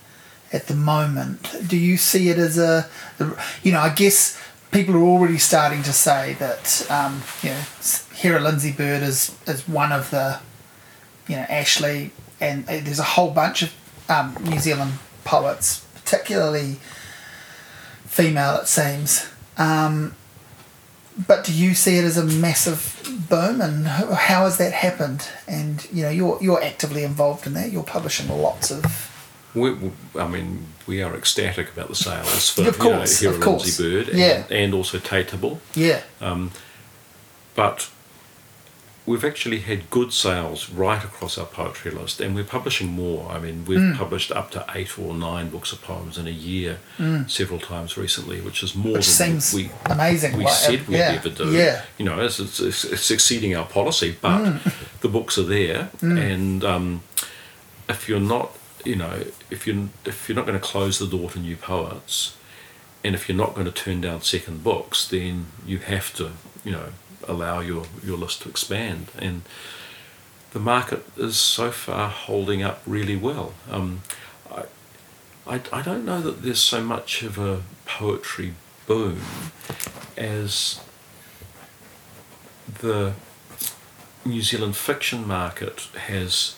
at 0.51 0.68
the 0.68 0.76
moment. 0.76 1.68
Do 1.68 1.78
you 1.78 1.97
see 1.97 2.30
it 2.30 2.38
as 2.38 2.57
a, 2.57 2.89
you 3.64 3.72
know, 3.72 3.80
I 3.80 3.89
guess 3.89 4.39
people 4.72 4.95
are 4.95 5.03
already 5.03 5.38
starting 5.38 5.84
to 5.84 5.93
say 5.93 6.34
that, 6.39 6.86
um, 6.89 7.22
you 7.43 7.49
know, 7.49 7.62
Hera 8.14 8.39
Lindsay 8.39 8.72
Bird 8.72 9.03
is, 9.03 9.36
is 9.47 9.68
one 9.68 9.91
of 9.91 10.10
the, 10.10 10.39
you 11.28 11.36
know, 11.36 11.43
Ashleigh, 11.43 12.12
and 12.41 12.64
uh, 12.66 12.80
there's 12.82 12.99
a 12.99 13.03
whole 13.03 13.32
bunch 13.32 13.62
of 13.62 13.74
um, 14.10 14.36
New 14.43 14.60
Zealand 14.60 14.93
poets, 15.24 15.86
particularly 15.95 16.80
female, 18.05 18.57
it 18.57 18.68
seems. 18.68 19.28
Um, 19.57 20.16
but 21.28 21.43
do 21.43 21.53
you 21.53 21.74
see 21.74 21.97
it 21.97 22.05
as 22.05 22.18
a 22.18 22.24
massive 22.24 22.99
boom, 23.30 23.62
and 23.62 23.88
how 23.88 24.44
has 24.44 24.58
that 24.58 24.74
happened? 24.74 25.28
And 25.48 25.86
you 25.94 26.04
know, 26.04 26.10
you're 26.10 26.38
you're 26.42 26.64
actively 26.64 27.04
involved 27.04 27.46
in 27.48 27.54
that. 27.54 27.72
You're 27.72 27.84
publishing 27.84 28.28
lots 28.30 28.72
of. 28.72 28.84
We, 29.56 29.76
I 30.20 30.28
mean, 30.28 30.68
we 30.86 31.02
are 31.02 31.16
ecstatic 31.16 31.72
about 31.74 31.88
the 31.90 31.96
sales 31.96 32.50
for 32.52 32.68
Of 32.68 32.78
course, 32.78 33.22
you 33.22 33.30
know, 33.30 33.36
of 33.36 33.42
Hera 33.42 33.46
course. 33.52 33.64
Lindsay 33.80 33.84
Bird 33.84 34.10
and, 34.10 34.20
Yeah. 34.20 34.44
and 34.52 34.74
also 34.76 35.00
Tayi 35.00 35.28
Tibble. 35.28 35.60
Yeah, 35.74 36.02
Um, 36.22 36.52
But 37.56 37.90
we've 39.10 39.26
actually 39.26 39.60
had 39.62 39.89
good 39.89 40.12
sales 40.14 40.70
right 40.70 41.03
across 41.03 41.36
our 41.39 41.45
poetry 41.47 41.89
list, 41.99 42.22
and 42.22 42.36
we're 42.36 42.43
publishing 42.57 42.88
more. 43.05 43.22
I 43.36 43.39
mean, 43.39 43.66
we've 43.66 43.80
Mm. 43.80 43.97
published 43.97 44.32
up 44.39 44.47
to 44.51 44.64
eight 44.76 44.99
or 44.99 45.16
nine 45.16 45.49
books 45.49 45.72
of 45.74 45.82
poems 45.82 46.18
in 46.20 46.28
a 46.28 46.38
year 46.51 46.78
several 47.28 47.60
times 47.60 47.97
recently, 47.97 48.39
which 48.47 48.62
is 48.62 48.76
more 48.76 48.93
Mm. 48.93 48.97
which 48.97 49.18
than 49.18 49.41
we 49.57 49.72
amazing. 49.95 50.38
we 50.38 50.43
like, 50.43 50.53
said 50.53 50.88
we'd 50.88 50.97
yeah, 50.97 51.18
ever 51.20 51.30
do. 51.30 51.51
Yeah, 51.51 51.82
You 51.97 52.05
know, 52.05 52.20
it's, 52.26 52.39
it's, 52.39 52.60
it's, 52.60 52.84
it's 52.84 53.10
exceeding 53.10 53.55
our 53.55 53.66
policy, 53.66 54.16
but 54.22 54.39
Mm. 54.45 54.74
the 55.01 55.07
books 55.18 55.38
are 55.39 55.49
there, 55.60 55.89
and 56.01 56.64
um, 56.64 57.01
if 57.89 58.07
you're 58.07 58.28
not, 58.36 58.47
you 58.86 58.95
know, 58.95 59.16
if 59.49 59.66
you 59.66 59.89
if 60.05 60.18
you're 60.30 60.36
not 60.36 60.45
going 60.45 60.60
to 60.64 60.68
close 60.74 60.95
the 60.99 61.07
door 61.07 61.28
to 61.32 61.39
new 61.39 61.55
poets, 61.55 62.34
and 63.03 63.16
if 63.16 63.22
you're 63.28 63.41
not 63.45 63.51
going 63.55 63.66
to 63.74 63.78
turn 63.86 64.01
down 64.01 64.22
second 64.22 64.64
books, 64.64 65.07
then 65.07 65.47
you 65.66 65.80
have 65.80 66.14
to, 66.20 66.26
you 66.64 66.72
know, 66.78 66.89
allow 67.28 67.60
your 67.60 67.86
your 68.04 68.18
list 68.18 68.42
to 68.44 68.50
expand 68.50 69.08
and. 69.18 69.42
The 70.52 70.60
market 70.60 71.06
is 71.16 71.38
so 71.38 71.70
far 71.70 72.10
holding 72.10 72.64
up 72.64 72.82
really 72.88 73.16
well. 73.16 73.54
Um, 73.70 74.02
I, 74.52 74.64
I, 75.46 75.62
I 75.72 75.82
don't 75.84 76.06
know 76.06 76.22
that 76.22 76.42
there's 76.42 76.60
so 76.60 76.84
much 76.84 77.22
of 77.22 77.38
a 77.38 77.62
poetry 77.86 78.56
boom 78.88 79.22
as 80.18 80.82
the 82.82 83.14
New 84.26 84.42
Zealand 84.42 84.76
fiction 84.76 85.28
market 85.28 85.82
has 86.08 86.56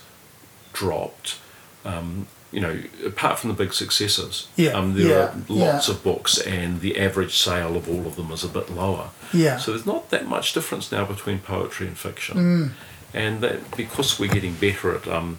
dropped. 0.74 1.38
Um, 1.84 2.28
you 2.52 2.60
know, 2.60 2.78
apart 3.06 3.40
from 3.40 3.50
the 3.50 3.56
big 3.56 3.74
successes, 3.74 4.48
Yeah, 4.58 4.72
um, 4.72 4.94
there 4.94 5.08
yeah, 5.08 5.16
are 5.16 5.36
lots 5.48 5.88
yeah. 5.88 5.94
of 5.96 6.04
books, 6.04 6.38
and 6.38 6.82
the 6.82 7.00
average 7.00 7.38
sale 7.38 7.76
of 7.78 7.88
all 7.90 8.06
of 8.06 8.16
them 8.18 8.30
is 8.32 8.44
a 8.44 8.50
bit 8.50 8.70
lower. 8.70 9.10
Yeah. 9.34 9.58
So 9.58 9.72
there's 9.72 9.86
not 9.86 10.10
that 10.10 10.28
much 10.28 10.54
difference 10.54 10.92
now 10.92 11.06
between 11.06 11.40
poetry 11.40 11.88
and 11.88 11.98
fiction, 11.98 12.38
Mm. 12.38 12.72
and 13.14 13.42
that 13.42 13.76
because 13.78 14.20
we're 14.20 14.34
getting 14.34 14.56
better 14.56 14.94
at 14.96 15.08
um, 15.08 15.38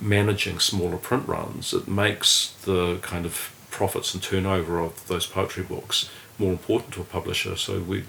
managing 0.00 0.58
smaller 0.60 0.96
print 0.96 1.26
runs, 1.28 1.72
it 1.74 1.88
makes 1.88 2.54
the 2.64 2.98
kind 3.02 3.26
of 3.26 3.52
profits 3.70 4.14
and 4.14 4.22
turnover 4.22 4.78
of 4.78 5.06
those 5.08 5.26
poetry 5.26 5.62
books 5.64 6.10
more 6.38 6.52
important 6.52 6.92
to 6.94 7.00
a 7.00 7.04
publisher. 7.04 7.56
So 7.56 7.80
we, 7.80 8.04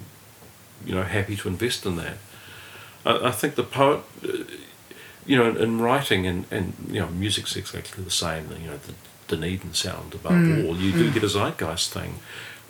you 0.86 0.94
know, 0.96 1.04
happy 1.04 1.36
to 1.38 1.48
invest 1.48 1.86
in 1.86 1.96
that. 1.98 2.18
I, 3.06 3.28
I 3.30 3.32
think 3.32 3.56
the 3.56 3.64
poet, 3.64 4.02
you 5.26 5.38
know, 5.38 5.50
in, 5.50 5.58
in 5.58 5.82
writing 5.82 6.26
and, 6.28 6.46
and 6.52 6.74
you 6.90 7.00
know, 7.00 7.08
music's 7.08 7.56
exactly 7.56 8.04
the 8.04 8.12
same. 8.12 8.50
You 8.62 8.72
know, 8.72 8.78
the 8.78 8.94
Dunedin 9.28 9.74
sound 9.74 10.14
above 10.14 10.34
mm. 10.34 10.68
all. 10.68 10.76
You 10.76 10.92
do 10.92 11.10
mm. 11.10 11.14
get 11.14 11.24
a 11.24 11.30
zeitgeist 11.30 11.92
thing 11.92 12.20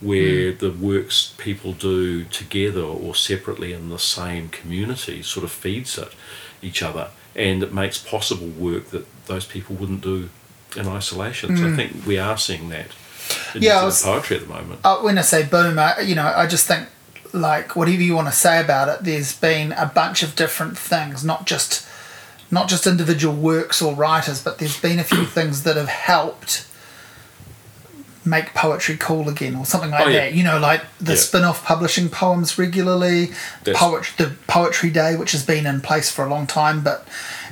where 0.02 0.52
mm. 0.52 0.60
the 0.60 0.72
works 0.72 1.34
people 1.38 1.74
do 1.74 2.26
together 2.26 2.82
or 2.82 3.16
separately 3.16 3.74
in 3.74 3.90
the 3.90 4.00
same 4.00 4.50
community 4.50 5.24
sort 5.24 5.44
of 5.44 5.52
feeds 5.52 5.98
it 5.98 6.10
each 6.62 6.84
other 6.84 7.10
and 7.36 7.64
it 7.64 7.74
makes 7.74 7.98
possible 7.98 8.48
work 8.48 8.90
that 8.90 9.06
those 9.26 9.46
people 9.46 9.76
wouldn't 9.76 10.02
do 10.02 10.30
in 10.76 10.88
isolation. 10.88 11.56
So 11.56 11.68
I 11.68 11.76
think 11.76 12.06
we 12.06 12.18
are 12.18 12.38
seeing 12.38 12.70
that 12.70 12.88
in 13.56 13.62
Yeah, 13.62 13.84
was- 13.84 14.04
poetry 14.04 14.38
at 14.38 14.44
the 14.44 14.54
moment. 14.54 14.82
uh, 14.84 14.98
when 14.98 15.18
I 15.18 15.22
say 15.22 15.44
boom, 15.44 15.80
I, 15.80 16.00
you 16.02 16.16
know, 16.16 16.32
I 16.36 16.48
just 16.48 16.68
think 16.68 16.88
like 17.32 17.76
whatever 17.76 18.02
you 18.02 18.16
want 18.16 18.28
to 18.28 18.34
say 18.34 18.62
about 18.62 18.90
it, 18.90 19.04
there's 19.04 19.36
been 19.36 19.72
a 19.74 19.86
bunch 19.86 20.24
of 20.24 20.36
different 20.36 20.78
things, 20.78 21.24
not 21.24 21.46
just 21.46 21.88
not 22.52 22.68
just 22.68 22.86
individual 22.88 23.36
works 23.36 23.82
or 23.82 23.96
writers, 23.96 24.42
but 24.42 24.58
there's 24.60 24.80
been 24.80 25.00
a 25.00 25.04
few 25.04 25.26
things 25.26 25.64
that 25.64 25.76
have 25.76 25.88
helped 25.90 26.68
make 28.26 28.54
poetry 28.54 28.96
cool 28.98 29.28
again 29.28 29.54
or 29.56 29.66
something 29.66 29.92
like 29.92 30.06
Oh, 30.06 30.10
yeah. 30.10 30.20
that. 30.22 30.34
You 30.34 30.44
know, 30.44 30.58
like 30.58 30.82
the 31.02 31.14
Yeah. 31.14 31.20
spin-off 31.20 31.66
publishing 31.66 32.08
poems 32.10 32.58
regularly, 32.58 33.34
That's- 33.64 33.78
poet 33.82 34.06
the 34.18 34.32
poetry 34.48 34.90
day, 34.92 35.16
which 35.18 35.34
has 35.34 35.44
been 35.44 35.66
in 35.66 35.82
place 35.82 36.10
for 36.10 36.24
a 36.26 36.30
long 36.30 36.48
time, 36.48 36.80
but 36.82 37.06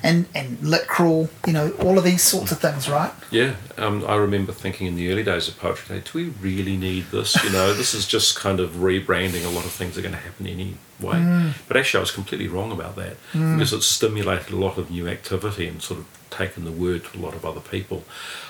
and 0.03 0.25
and 0.33 0.59
lit 0.61 0.87
crawl, 0.87 1.29
you 1.45 1.53
know, 1.53 1.71
all 1.79 1.97
of 1.97 2.03
these 2.03 2.21
sorts 2.23 2.51
of 2.51 2.59
things, 2.59 2.89
right? 2.89 3.11
Yeah, 3.31 3.55
um, 3.77 4.03
I 4.07 4.15
remember 4.15 4.51
thinking 4.51 4.87
in 4.87 4.95
the 4.95 5.11
early 5.11 5.23
days 5.23 5.47
of 5.47 5.57
Poetry 5.59 5.97
Day, 5.99 6.03
do 6.11 6.17
we 6.17 6.25
really 6.41 6.77
need 6.77 7.05
this? 7.11 7.41
You 7.43 7.51
know, 7.51 7.73
this 7.73 7.93
is 7.93 8.07
just 8.07 8.35
kind 8.37 8.59
of 8.59 8.71
rebranding. 8.71 9.45
A 9.45 9.49
lot 9.49 9.65
of 9.65 9.71
things 9.71 9.97
are 9.97 10.01
going 10.01 10.13
to 10.13 10.19
happen 10.19 10.47
anyway. 10.47 11.53
But 11.67 11.77
actually, 11.77 11.99
I 11.99 12.01
was 12.01 12.11
completely 12.11 12.47
wrong 12.47 12.71
about 12.71 12.95
that 12.97 13.17
because 13.33 13.73
it 13.73 13.81
stimulated 13.83 14.53
a 14.53 14.55
lot 14.57 14.77
of 14.77 14.91
new 14.91 15.07
activity 15.07 15.67
and 15.67 15.81
sort 15.81 15.99
of 16.01 16.05
taken 16.29 16.63
the 16.65 16.71
word 16.71 17.03
to 17.05 17.17
a 17.17 17.21
lot 17.21 17.33
of 17.33 17.43
other 17.45 17.59
people. 17.61 18.03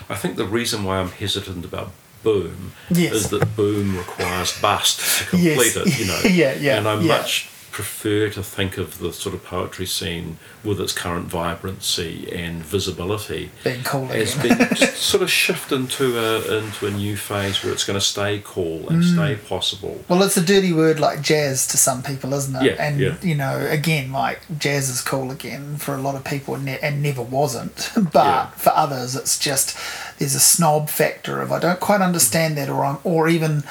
I 0.09 0.15
think 0.15 0.35
the 0.35 0.45
reason 0.45 0.83
why 0.83 0.97
I'm 0.99 1.09
hesitant 1.11 1.63
about 1.65 1.91
boom 2.23 2.73
Yes. 2.91 3.13
is 3.13 3.29
that 3.29 3.55
boom 3.55 3.97
requires 3.97 4.59
bust 4.61 4.99
to 5.19 5.25
complete 5.29 5.75
Yes. 5.75 5.77
it. 5.77 5.99
You 5.99 6.05
know, 6.07 6.21
Yeah, 6.29 6.53
yeah, 6.55 6.77
and 6.77 6.87
I 6.87 6.99
yeah. 6.99 7.07
much 7.07 7.49
prefer 7.71 8.29
to 8.29 8.43
think 8.43 8.77
of 8.77 8.99
the 8.99 9.11
sort 9.13 9.33
of 9.33 9.43
poetry 9.43 9.85
scene 9.85 10.37
with 10.63 10.79
its 10.81 10.93
current 10.93 11.27
vibrancy 11.27 12.31
and 12.31 12.61
visibility 12.63 13.49
Being 13.63 13.83
cool 13.83 14.11
as 14.11 14.35
being 14.35 14.57
sort 14.75 15.23
of 15.23 15.31
shift 15.31 15.71
into 15.71 16.17
a 16.19 16.57
into 16.59 16.87
a 16.87 16.91
new 16.91 17.15
phase 17.17 17.63
where 17.63 17.71
it's 17.73 17.83
going 17.85 17.97
to 17.99 18.05
stay 18.05 18.41
cool 18.43 18.89
and 18.89 19.01
Mm. 19.03 19.13
stay 19.15 19.35
possible. 19.47 20.03
Well, 20.09 20.21
it's 20.23 20.37
a 20.37 20.41
dirty 20.41 20.73
word 20.73 20.99
like 20.99 21.21
jazz 21.21 21.65
to 21.67 21.77
some 21.77 22.03
people, 22.03 22.33
isn't 22.33 22.55
it? 22.55 22.63
Yeah, 22.63 22.75
and 22.85 22.99
yeah. 22.99 23.15
you 23.21 23.35
know, 23.35 23.65
again, 23.69 24.11
like 24.11 24.41
jazz 24.59 24.89
is 24.89 25.01
cool 25.01 25.31
again 25.31 25.77
for 25.77 25.95
a 25.95 26.01
lot 26.01 26.15
of 26.15 26.23
people, 26.23 26.53
and, 26.55 26.65
ne- 26.65 26.79
and 26.79 27.01
never 27.01 27.21
wasn't. 27.21 27.91
But 28.11 28.25
Yeah. 28.25 28.45
for 28.51 28.71
others, 28.75 29.15
it's 29.15 29.39
just 29.39 29.77
there's 30.19 30.35
a 30.35 30.39
snob 30.39 30.89
factor 30.89 31.41
of 31.41 31.51
I 31.51 31.59
don't 31.59 31.79
quite 31.79 32.01
understand 32.01 32.57
that, 32.57 32.69
or 32.69 32.83
I'm, 32.85 32.97
or 33.03 33.27
even 33.27 33.63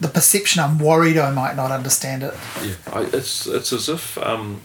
the 0.00 0.08
perception 0.08 0.62
I'm 0.62 0.78
worried 0.78 1.16
I 1.18 1.30
might 1.30 1.56
not 1.56 1.70
understand 1.70 2.22
it. 2.22 2.34
Yeah, 2.62 2.74
I, 2.92 3.02
it's 3.12 3.46
it's 3.46 3.72
as 3.72 3.88
if 3.88 4.18
um, 4.18 4.60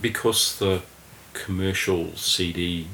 because 0.00 0.58
the 0.58 0.82
commercial 1.32 2.14
CD 2.16 2.86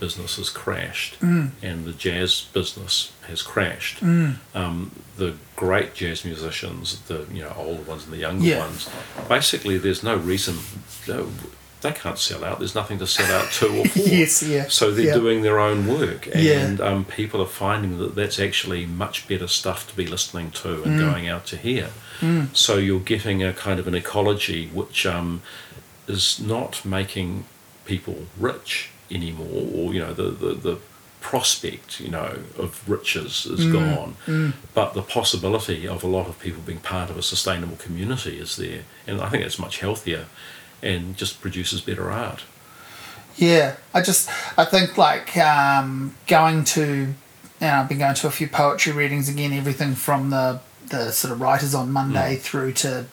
business 0.00 0.36
has 0.36 0.48
crashed 0.48 1.20
Mm. 1.20 1.50
and 1.62 1.84
the 1.84 1.92
jazz 1.92 2.46
business 2.52 3.12
has 3.28 3.42
crashed. 3.42 4.02
Um, 4.02 4.90
the 5.18 5.34
great 5.54 5.94
jazz 5.94 6.24
musicians, 6.24 7.00
the 7.08 7.26
you 7.32 7.42
know 7.42 7.52
older 7.56 7.82
ones 7.82 8.04
and 8.04 8.12
the 8.12 8.18
younger 8.18 8.46
Yeah. 8.46 8.58
ones, 8.60 8.88
basically 9.28 9.76
there's 9.78 10.02
no 10.02 10.16
reason. 10.16 10.56
No, 11.06 11.28
they 11.86 11.92
can't 11.92 12.18
sell 12.18 12.42
out. 12.44 12.58
There's 12.58 12.74
nothing 12.74 12.98
to 12.98 13.06
sell 13.06 13.30
out 13.38 13.50
to 13.58 13.66
or 13.80 13.84
for. 13.92 13.98
Yes, 13.98 14.42
yeah, 14.42 14.66
So 14.68 14.90
they're 14.90 15.06
yeah. 15.06 15.14
doing 15.14 15.42
their 15.42 15.58
own 15.68 15.86
work, 15.86 16.26
Yeah. 16.34 16.60
and 16.60 16.80
um, 16.80 17.04
people 17.04 17.40
are 17.42 17.46
finding 17.66 17.98
that 17.98 18.14
that's 18.14 18.38
actually 18.38 18.86
much 18.86 19.26
better 19.28 19.48
stuff 19.48 19.80
to 19.90 19.94
be 19.96 20.06
listening 20.06 20.50
to 20.62 20.70
and 20.84 20.92
Mm. 20.96 21.10
going 21.10 21.28
out 21.28 21.44
to 21.52 21.56
hear. 21.56 21.88
So 22.54 22.72
you're 22.78 23.00
getting 23.14 23.42
a 23.44 23.52
kind 23.52 23.78
of 23.78 23.86
an 23.86 23.94
ecology 23.94 24.68
which 24.72 25.04
um, 25.06 25.42
is 26.08 26.40
not 26.40 26.82
making 26.84 27.44
people 27.84 28.16
rich 28.38 28.88
anymore, 29.10 29.64
or 29.74 29.92
you 29.94 30.00
know 30.00 30.12
the 30.14 30.28
the, 30.44 30.54
the 30.68 30.76
prospect, 31.20 32.00
you 32.00 32.08
know, 32.08 32.38
of 32.56 32.88
riches 32.88 33.46
is 33.46 33.60
Mm. 33.66 33.72
gone, 33.72 34.12
but 34.74 34.94
the 34.94 35.02
possibility 35.02 35.86
of 35.88 36.04
a 36.04 36.06
lot 36.06 36.26
of 36.28 36.38
people 36.38 36.62
being 36.70 36.78
part 36.80 37.10
of 37.10 37.16
a 37.18 37.22
sustainable 37.22 37.76
community 37.76 38.38
is 38.38 38.56
there, 38.56 38.82
and 39.08 39.20
I 39.20 39.28
think 39.28 39.44
it's 39.44 39.58
much 39.58 39.80
healthier, 39.80 40.26
and 40.82 41.16
just 41.16 41.40
produces 41.40 41.80
better 41.80 42.10
art. 42.10 42.42
Yeah, 43.36 43.76
I 43.92 44.00
just 44.02 44.30
I 44.58 44.64
think 44.64 44.96
like 44.96 45.36
um, 45.36 46.14
going 46.26 46.64
to, 46.64 46.86
you 46.86 47.14
know, 47.60 47.68
I've 47.68 47.88
been 47.88 47.98
going 47.98 48.14
to 48.14 48.26
a 48.26 48.30
few 48.30 48.48
poetry 48.48 48.92
readings 48.92 49.28
again. 49.28 49.52
Everything 49.52 49.94
from 49.94 50.30
the 50.30 50.60
the 50.88 51.10
sort 51.10 51.32
of 51.32 51.40
writers 51.40 51.74
on 51.74 51.90
Monday 51.92 52.36
through 52.36 52.72
to 52.74 53.06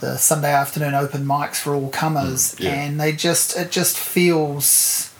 the 0.00 0.16
Sunday 0.18 0.52
afternoon 0.52 0.94
open 0.94 1.24
mics 1.24 1.56
for 1.56 1.74
all 1.74 1.88
comers, 1.88 2.54
Mm, 2.56 2.60
yeah. 2.64 2.70
and 2.74 3.00
they 3.00 3.12
just 3.12 3.56
it 3.56 3.70
just 3.70 3.96
feels 3.98 5.12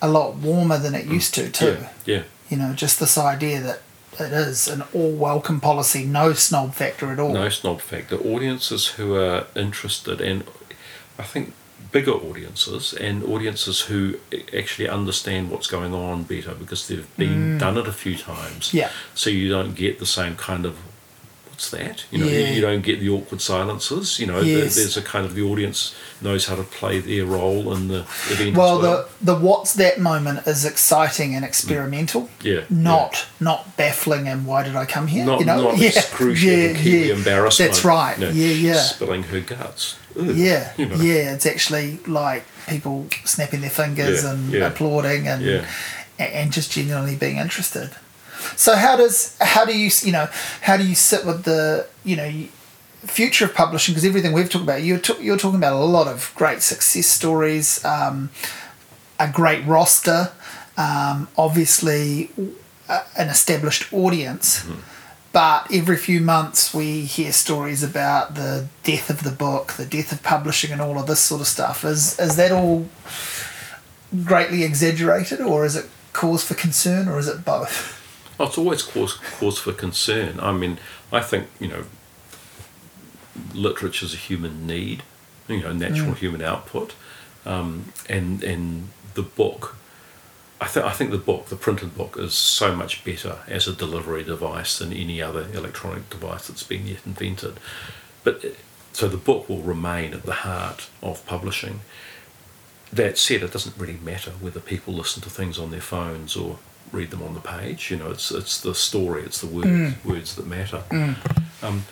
a 0.00 0.08
lot 0.08 0.34
warmer 0.36 0.78
than 0.78 0.94
it 0.94 1.06
used 1.06 1.34
to 1.34 1.48
too. 1.50 1.76
Yeah, 1.80 1.88
yeah. 2.16 2.22
You 2.48 2.56
know, 2.56 2.72
just 2.74 2.98
this 3.00 3.16
idea 3.16 3.60
that 3.60 3.82
it 4.20 4.32
is 4.32 4.68
an 4.68 4.82
all 4.92 5.12
welcome 5.12 5.60
policy, 5.60 6.04
no 6.04 6.32
snob 6.32 6.74
factor 6.74 7.10
at 7.10 7.18
all. 7.18 7.32
No 7.32 7.48
snob 7.48 7.80
factor. 7.80 8.16
Audiences 8.16 8.88
who 8.88 9.16
are 9.16 9.46
interested, 9.56 10.20
and 10.20 10.44
I 11.18 11.22
think 11.22 11.54
bigger 11.92 12.12
audiences, 12.12 12.92
and 12.94 13.22
audiences 13.24 13.82
who 13.82 14.18
actually 14.56 14.88
understand 14.88 15.50
what's 15.50 15.66
going 15.66 15.94
on 15.94 16.24
better 16.24 16.54
because 16.54 16.88
they've 16.88 17.16
been 17.16 17.58
done 17.58 17.76
it 17.78 17.86
a 17.86 17.92
few 17.92 18.16
times. 18.16 18.70
Mm. 18.70 18.74
Yeah. 18.74 18.90
So 19.14 19.30
you 19.30 19.48
don't 19.48 19.74
get 19.74 19.98
the 19.98 20.06
same 20.06 20.36
kind 20.36 20.64
of 20.64 20.78
what's 21.52 21.70
that? 21.70 22.04
You 22.10 22.18
know, 22.18 22.26
Yeah. 22.26 22.38
you, 22.48 22.54
you 22.54 22.60
don't 22.62 22.80
get 22.82 22.98
the 23.00 23.10
awkward 23.10 23.42
silences. 23.42 24.18
You 24.18 24.26
know, 24.26 24.40
Yes. 24.40 24.74
there's 24.76 24.96
a 24.96 25.02
kind 25.02 25.26
of 25.26 25.34
the 25.34 25.42
audience 25.42 25.94
knows 26.22 26.46
how 26.46 26.54
to 26.56 26.62
play 26.62 26.98
their 27.00 27.26
role 27.26 27.74
in 27.74 27.88
the 27.88 28.06
event. 28.30 28.56
Well, 28.56 28.80
well. 28.80 29.08
the 29.20 29.32
the 29.34 29.38
what's 29.38 29.74
that 29.74 30.00
moment 30.00 30.46
is 30.46 30.64
exciting 30.64 31.34
and 31.34 31.44
experimental. 31.44 32.22
Mm. 32.22 32.44
Yeah, 32.44 32.60
Not 32.70 33.26
not 33.38 33.76
baffling 33.76 34.26
and 34.28 34.46
why 34.46 34.62
did 34.62 34.76
I 34.76 34.86
come 34.86 35.06
here? 35.08 35.24
not 35.26 35.40
you 35.40 35.46
know? 35.46 35.62
not 35.70 35.80
excruciating 35.80 36.76
keep 36.76 37.02
the 37.08 37.10
embarrassment. 37.10 37.70
That's 37.72 37.84
right. 37.84 38.18
you 38.18 38.24
know, 38.26 38.32
yeah, 38.32 38.54
yeah. 38.72 38.80
Spilling 38.82 39.24
her 39.24 39.40
guts. 39.40 39.96
Ugh, 40.18 40.26
Yeah, 40.34 40.72
you 40.78 40.86
know. 40.86 40.96
yeah. 40.96 41.34
It's 41.34 41.46
actually 41.46 41.98
like 42.06 42.44
people 42.66 43.06
snapping 43.24 43.60
their 43.60 43.70
fingers 43.70 44.24
Yeah, 44.24 44.30
and 44.32 44.52
yeah. 44.52 44.66
applauding 44.68 45.28
and 45.28 45.42
Yeah. 45.44 45.66
and 46.18 46.50
just 46.52 46.72
genuinely 46.72 47.16
being 47.16 47.36
interested. 47.36 47.90
So 48.56 48.76
how 48.76 48.96
does 48.96 49.36
how 49.40 49.64
do 49.64 49.76
you 49.76 49.90
you 50.02 50.12
know 50.12 50.28
how 50.62 50.76
do 50.76 50.84
you 50.84 50.94
sit 50.94 51.24
with 51.24 51.44
the 51.44 51.86
you 52.04 52.16
know 52.16 52.30
future 53.06 53.44
of 53.44 53.54
publishing 53.54 53.94
because 53.94 54.04
everything 54.04 54.32
we've 54.32 54.48
talked 54.48 54.64
about 54.64 54.82
you're 54.82 54.98
ta- 54.98 55.18
you're 55.20 55.36
talking 55.36 55.58
about 55.58 55.72
a 55.72 55.84
lot 55.84 56.06
of 56.06 56.32
great 56.36 56.62
success 56.62 57.06
stories, 57.06 57.84
um, 57.84 58.30
a 59.18 59.28
great 59.30 59.64
roster, 59.66 60.30
um, 60.76 61.28
obviously 61.36 62.30
a, 62.88 63.00
an 63.16 63.28
established 63.28 63.92
audience. 63.92 64.64
But 65.32 65.68
every 65.72 65.96
few 65.96 66.20
months 66.20 66.74
we 66.74 67.02
hear 67.06 67.32
stories 67.32 67.82
about 67.82 68.34
the 68.34 68.68
death 68.82 69.08
of 69.08 69.22
the 69.22 69.30
book, 69.30 69.72
the 69.72 69.86
death 69.86 70.12
of 70.12 70.22
publishing, 70.22 70.72
and 70.72 70.80
all 70.80 70.98
of 70.98 71.06
this 71.06 71.20
sort 71.20 71.40
of 71.40 71.46
stuff. 71.46 71.84
Is 71.84 72.18
is 72.20 72.36
that 72.36 72.52
all 72.52 72.86
greatly 74.24 74.62
exaggerated, 74.62 75.40
or 75.40 75.64
is 75.64 75.74
it 75.74 75.86
cause 76.12 76.44
for 76.44 76.52
concern, 76.52 77.08
or 77.08 77.18
is 77.18 77.28
it 77.28 77.46
both? 77.46 78.01
Oh, 78.40 78.46
it's 78.46 78.58
always 78.58 78.82
cause 78.82 79.14
cause 79.14 79.58
for 79.58 79.72
concern. 79.72 80.40
I 80.40 80.52
mean, 80.52 80.78
I 81.12 81.20
think 81.20 81.48
you 81.60 81.68
know, 81.68 81.84
literature 83.54 84.06
is 84.06 84.14
a 84.14 84.18
human 84.18 84.66
need, 84.66 85.02
you 85.48 85.60
know, 85.60 85.72
natural 85.72 86.14
human 86.14 86.42
output, 86.42 86.94
um, 87.44 87.92
and 88.08 88.42
and 88.42 88.88
the 89.14 89.22
book. 89.22 89.76
I 90.60 90.66
think 90.66 90.86
I 90.86 90.92
think 90.92 91.10
the 91.10 91.18
book, 91.18 91.46
the 91.46 91.56
printed 91.56 91.96
book, 91.96 92.16
is 92.18 92.34
so 92.34 92.74
much 92.74 93.04
better 93.04 93.38
as 93.48 93.66
a 93.66 93.72
delivery 93.72 94.22
device 94.22 94.78
than 94.78 94.92
any 94.92 95.20
other 95.20 95.46
electronic 95.52 96.08
device 96.08 96.48
that's 96.48 96.62
been 96.62 96.86
yet 96.86 97.00
invented. 97.04 97.58
But 98.24 98.44
uh, 98.44 98.48
so 98.92 99.08
the 99.08 99.16
book 99.16 99.48
will 99.48 99.62
remain 99.62 100.12
at 100.14 100.22
the 100.24 100.32
heart 100.32 100.88
of 101.02 101.24
publishing. 101.26 101.80
That 102.92 103.16
said, 103.16 103.42
it 103.42 103.52
doesn't 103.52 103.76
really 103.78 103.98
matter 104.04 104.32
whether 104.32 104.60
people 104.60 104.92
listen 104.92 105.22
to 105.22 105.30
things 105.30 105.58
on 105.58 105.70
their 105.70 105.80
phones 105.80 106.36
or 106.36 106.58
read 106.92 107.10
them 107.10 107.22
on 107.22 107.34
the 107.34 107.40
page. 107.40 107.90
You 107.90 107.96
know, 107.96 108.10
it's 108.10 108.30
it's 108.30 108.60
the 108.60 108.74
story, 108.74 109.22
it's 109.22 109.40
the 109.40 109.46
words 109.46 110.04
words 110.04 110.36
that 110.36 110.46
matter. 110.46 110.84
Um, 111.62 111.84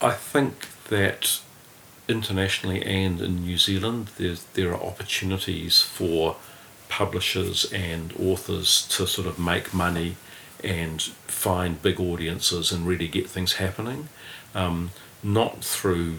I 0.00 0.12
think 0.12 0.68
that 0.88 1.40
internationally 2.08 2.82
and 2.82 3.20
in 3.20 3.42
New 3.42 3.58
Zealand, 3.58 4.10
there's 4.18 4.44
there 4.54 4.70
are 4.72 4.82
opportunities 4.82 5.80
for 5.80 6.36
publishers 6.88 7.72
and 7.72 8.12
authors 8.18 8.86
to 8.88 9.06
sort 9.06 9.26
of 9.26 9.38
make 9.38 9.72
money 9.74 10.16
and 10.62 11.02
find 11.26 11.82
big 11.82 11.98
audiences 12.00 12.72
and 12.72 12.86
really 12.86 13.08
get 13.08 13.28
things 13.28 13.54
happening, 13.54 14.08
um, 14.54 14.90
not 15.22 15.64
through 15.64 16.16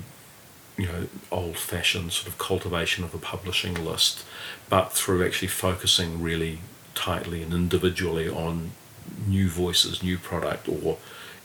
you 0.78 0.86
know 0.86 1.08
old-fashioned 1.32 2.12
sort 2.12 2.28
of 2.28 2.38
cultivation 2.38 3.04
of 3.04 3.14
a 3.14 3.18
publishing 3.18 3.86
list, 3.86 4.26
but 4.70 4.92
through 4.92 5.26
actually 5.26 5.48
focusing 5.48 6.22
really 6.22 6.60
tightly 6.96 7.44
and 7.44 7.54
individually 7.54 8.30
on 8.30 8.72
new 9.28 9.48
voices, 9.50 10.02
new 10.02 10.18
product, 10.18 10.68
or 10.68 10.98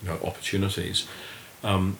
you 0.02 0.09
know 0.09 0.18
opportunities. 0.24 1.06
Um, 1.62 1.98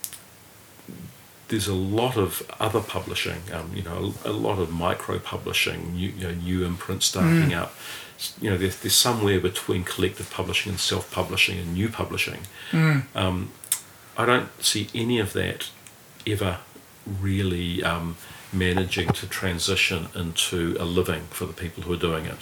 there's 1.48 1.66
a 1.68 1.74
lot 1.74 2.16
of 2.16 2.48
other 2.60 2.81
publishing, 2.81 3.43
um, 3.52 3.72
you 3.74 3.82
know, 3.82 4.14
a, 4.24 4.31
a 4.31 4.32
lot 4.32 4.60
of 4.60 4.70
micro 4.70 5.18
publishing, 5.18 5.94
new, 5.94 6.10
you 6.10 6.28
know, 6.28 6.32
new 6.35 6.64
imprints 6.64 7.06
starting 7.06 7.52
up. 7.52 7.74
You 8.40 8.51
know, 8.51 8.56
there's, 8.56 8.78
there's 8.81 8.94
somewhere 8.94 9.40
between 9.40 9.82
collective 9.82 10.31
publishing 10.31 10.70
and 10.70 10.81
self-publishing 10.81 11.59
and 11.59 11.74
new 11.74 11.89
publishing. 11.89 12.43
Um, 13.16 13.51
I 14.16 14.27
don't 14.27 14.48
see 14.62 14.89
any 14.94 15.18
of 15.18 15.32
that 15.32 15.70
ever 16.27 16.59
really 17.20 17.82
um, 17.82 18.16
managing 18.52 19.09
to 19.09 19.27
transition 19.27 20.09
into 20.14 20.77
a 20.78 20.85
living 20.85 21.22
for 21.31 21.47
the 21.47 21.52
people 21.52 21.82
who 21.82 21.93
are 21.94 21.97
doing 21.97 22.27
it. 22.27 22.39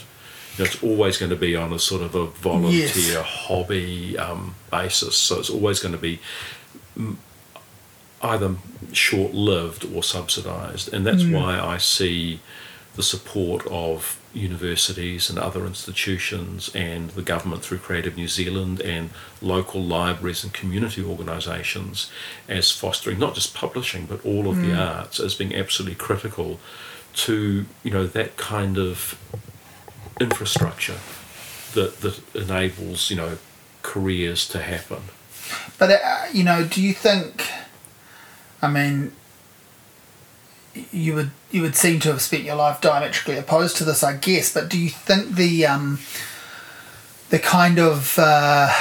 It's 0.59 0.83
always 0.83 1.17
going 1.19 1.31
to 1.31 1.37
be 1.37 1.55
on 1.57 1.73
a 1.73 1.79
sort 1.79 2.03
of 2.03 2.15
a 2.15 2.27
volunteer 2.27 3.23
hobby 3.23 4.19
um, 4.19 4.55
basis. 4.71 5.17
So 5.17 5.39
it's 5.39 5.51
always 5.51 5.81
going 5.81 5.93
to 5.93 5.99
be 5.99 6.21
either 8.23 8.57
short 8.93 9.35
lived 9.35 9.85
or 9.95 10.03
subsidised. 10.03 10.93
And 10.93 11.07
that's 11.07 11.25
why 11.25 11.61
I 11.61 11.79
see 11.79 12.41
the 12.99 13.03
support 13.05 13.65
of 13.69 14.21
universities 14.35 15.31
and 15.31 15.39
other 15.39 15.65
institutions 15.65 16.69
and 16.75 17.11
the 17.11 17.23
government 17.23 17.63
through 17.63 17.79
Creative 17.79 18.17
New 18.17 18.27
Zealand 18.27 18.81
and 18.81 19.11
local 19.41 19.83
libraries 19.83 20.43
and 20.43 20.53
community 20.53 21.03
organisations 21.05 22.11
as 22.49 22.73
fostering 22.73 23.19
not 23.19 23.35
just 23.35 23.55
publishing 23.55 24.07
but 24.07 24.25
all 24.27 24.49
of 24.49 24.61
the 24.61 24.75
arts 24.75 25.21
as 25.21 25.35
being 25.35 25.55
absolutely 25.55 25.95
critical 25.95 26.59
to 27.15 27.67
you 27.85 27.91
know 27.91 28.07
that 28.07 28.37
kind 28.37 28.77
of 28.77 29.17
infrastructure 30.21 30.99
that 31.75 32.01
that 32.01 32.21
enables 32.35 33.11
you 33.11 33.17
know 33.17 33.39
careers 33.83 34.49
to 34.49 34.61
happen. 34.61 35.03
But 35.79 35.91
uh, 35.91 36.27
you 36.33 36.45
know, 36.45 36.65
do 36.65 36.83
you 36.83 36.93
think? 36.93 37.47
I 38.61 38.69
mean, 38.69 39.13
you 40.93 41.15
would 41.15 41.31
you 41.51 41.63
would 41.63 41.77
seem 41.77 42.01
to 42.01 42.09
have 42.09 42.21
spent 42.21 42.45
your 42.45 42.57
life 42.57 42.81
diametrically 42.81 43.37
opposed 43.37 43.77
to 43.79 43.85
this, 43.85 44.03
I 44.03 44.17
guess. 44.17 44.53
But 44.53 44.69
do 44.69 44.79
you 44.79 44.91
think 44.91 45.37
the 45.37 45.67
um, 45.67 46.01
the 47.31 47.39
kind 47.39 47.79
of 47.79 48.19
uh, 48.19 48.73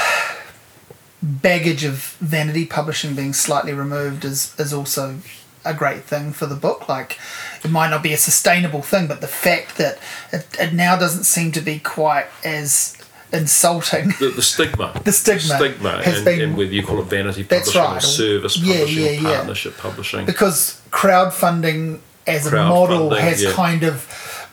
baggage 1.22 1.84
of 1.84 2.16
vanity 2.20 2.66
publishing 2.66 3.16
being 3.16 3.34
slightly 3.34 3.74
removed 3.74 4.26
is 4.26 4.54
is 4.60 4.74
also 4.74 5.18
a 5.70 5.74
great 5.74 6.04
thing 6.04 6.32
for 6.34 6.46
the 6.46 6.56
book? 6.56 6.88
Like, 6.90 7.20
it 7.64 7.72
might 7.72 7.90
not 7.90 8.04
be 8.04 8.14
a 8.14 8.18
sustainable 8.18 8.82
thing, 8.82 9.08
but 9.08 9.22
the 9.22 9.28
fact 9.28 9.78
that 9.78 10.00
it, 10.32 10.46
it 10.60 10.74
now 10.74 10.96
doesn't 10.98 11.24
seem 11.26 11.52
to 11.54 11.62
be 11.62 11.80
quite 11.80 12.28
as 12.44 12.96
insulting. 13.34 14.10
the, 14.20 14.32
the 14.36 14.42
stigma, 14.42 15.00
The 15.04 15.12
stigma 15.12 15.58
stigma, 15.58 16.04
has 16.04 16.18
and, 16.18 16.26
been- 16.26 16.42
and 16.42 16.58
whether 16.58 16.72
you 16.72 16.84
call 16.86 17.00
it 17.02 17.06
vanity 17.06 17.44
That's 17.44 17.72
publishing 17.74 17.82
right. 17.92 17.98
or 18.04 18.08
service 18.08 18.58
Yeah, 18.58 18.74
publishing, 18.80 19.04
yeah, 19.04 19.12
yeah. 19.12 19.36
partnership 19.36 19.78
publishing. 19.78 20.26
because 20.26 20.82
crowdfunding 20.92 22.00
as 22.26 22.48
a 22.48 22.52
model 22.56 23.14
has 23.14 23.46
kind 23.54 23.84
of 23.84 24.08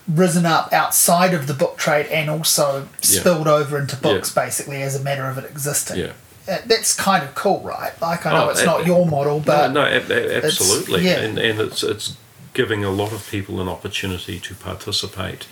risen 0.07 0.45
up 0.45 0.71
outside 0.71 1.33
of 1.33 1.47
the 1.47 1.53
book 1.53 1.77
trade 1.77 2.05
and 2.07 2.29
also 2.29 2.87
spilled 3.01 3.47
over 3.47 3.77
into 3.79 3.95
books 3.95 4.31
basically 4.33 4.81
as 4.81 4.95
a 4.95 5.03
matter 5.03 5.25
of 5.25 5.37
it 5.37 5.45
existing. 5.49 6.11
Uh, 6.47 6.57
That's 6.65 6.93
kind 6.95 7.23
of 7.23 7.33
cool, 7.33 7.61
right? 7.61 7.93
Like 8.01 8.25
I 8.25 8.31
know 8.31 8.45
Oh, 8.45 8.49
it's 8.49 8.61
a- 8.61 8.65
not 8.65 8.85
your 8.85 9.05
model, 9.05 9.39
but 9.39 9.71
no, 9.71 9.81
no, 9.83 9.87
ab- 9.87 10.11
ab- 10.11 10.43
absolutely, 10.43 11.05
yeah. 11.05 11.19
and 11.21 11.37
and 11.39 11.59
it's 11.59 11.81
it's 11.83 12.15
giving 12.53 12.83
a 12.85 12.89
lot 12.91 13.11
of 13.11 13.27
people 13.31 13.59
an 13.61 13.67
opportunity 13.67 14.39
to 14.39 14.53
participate, 14.55 15.47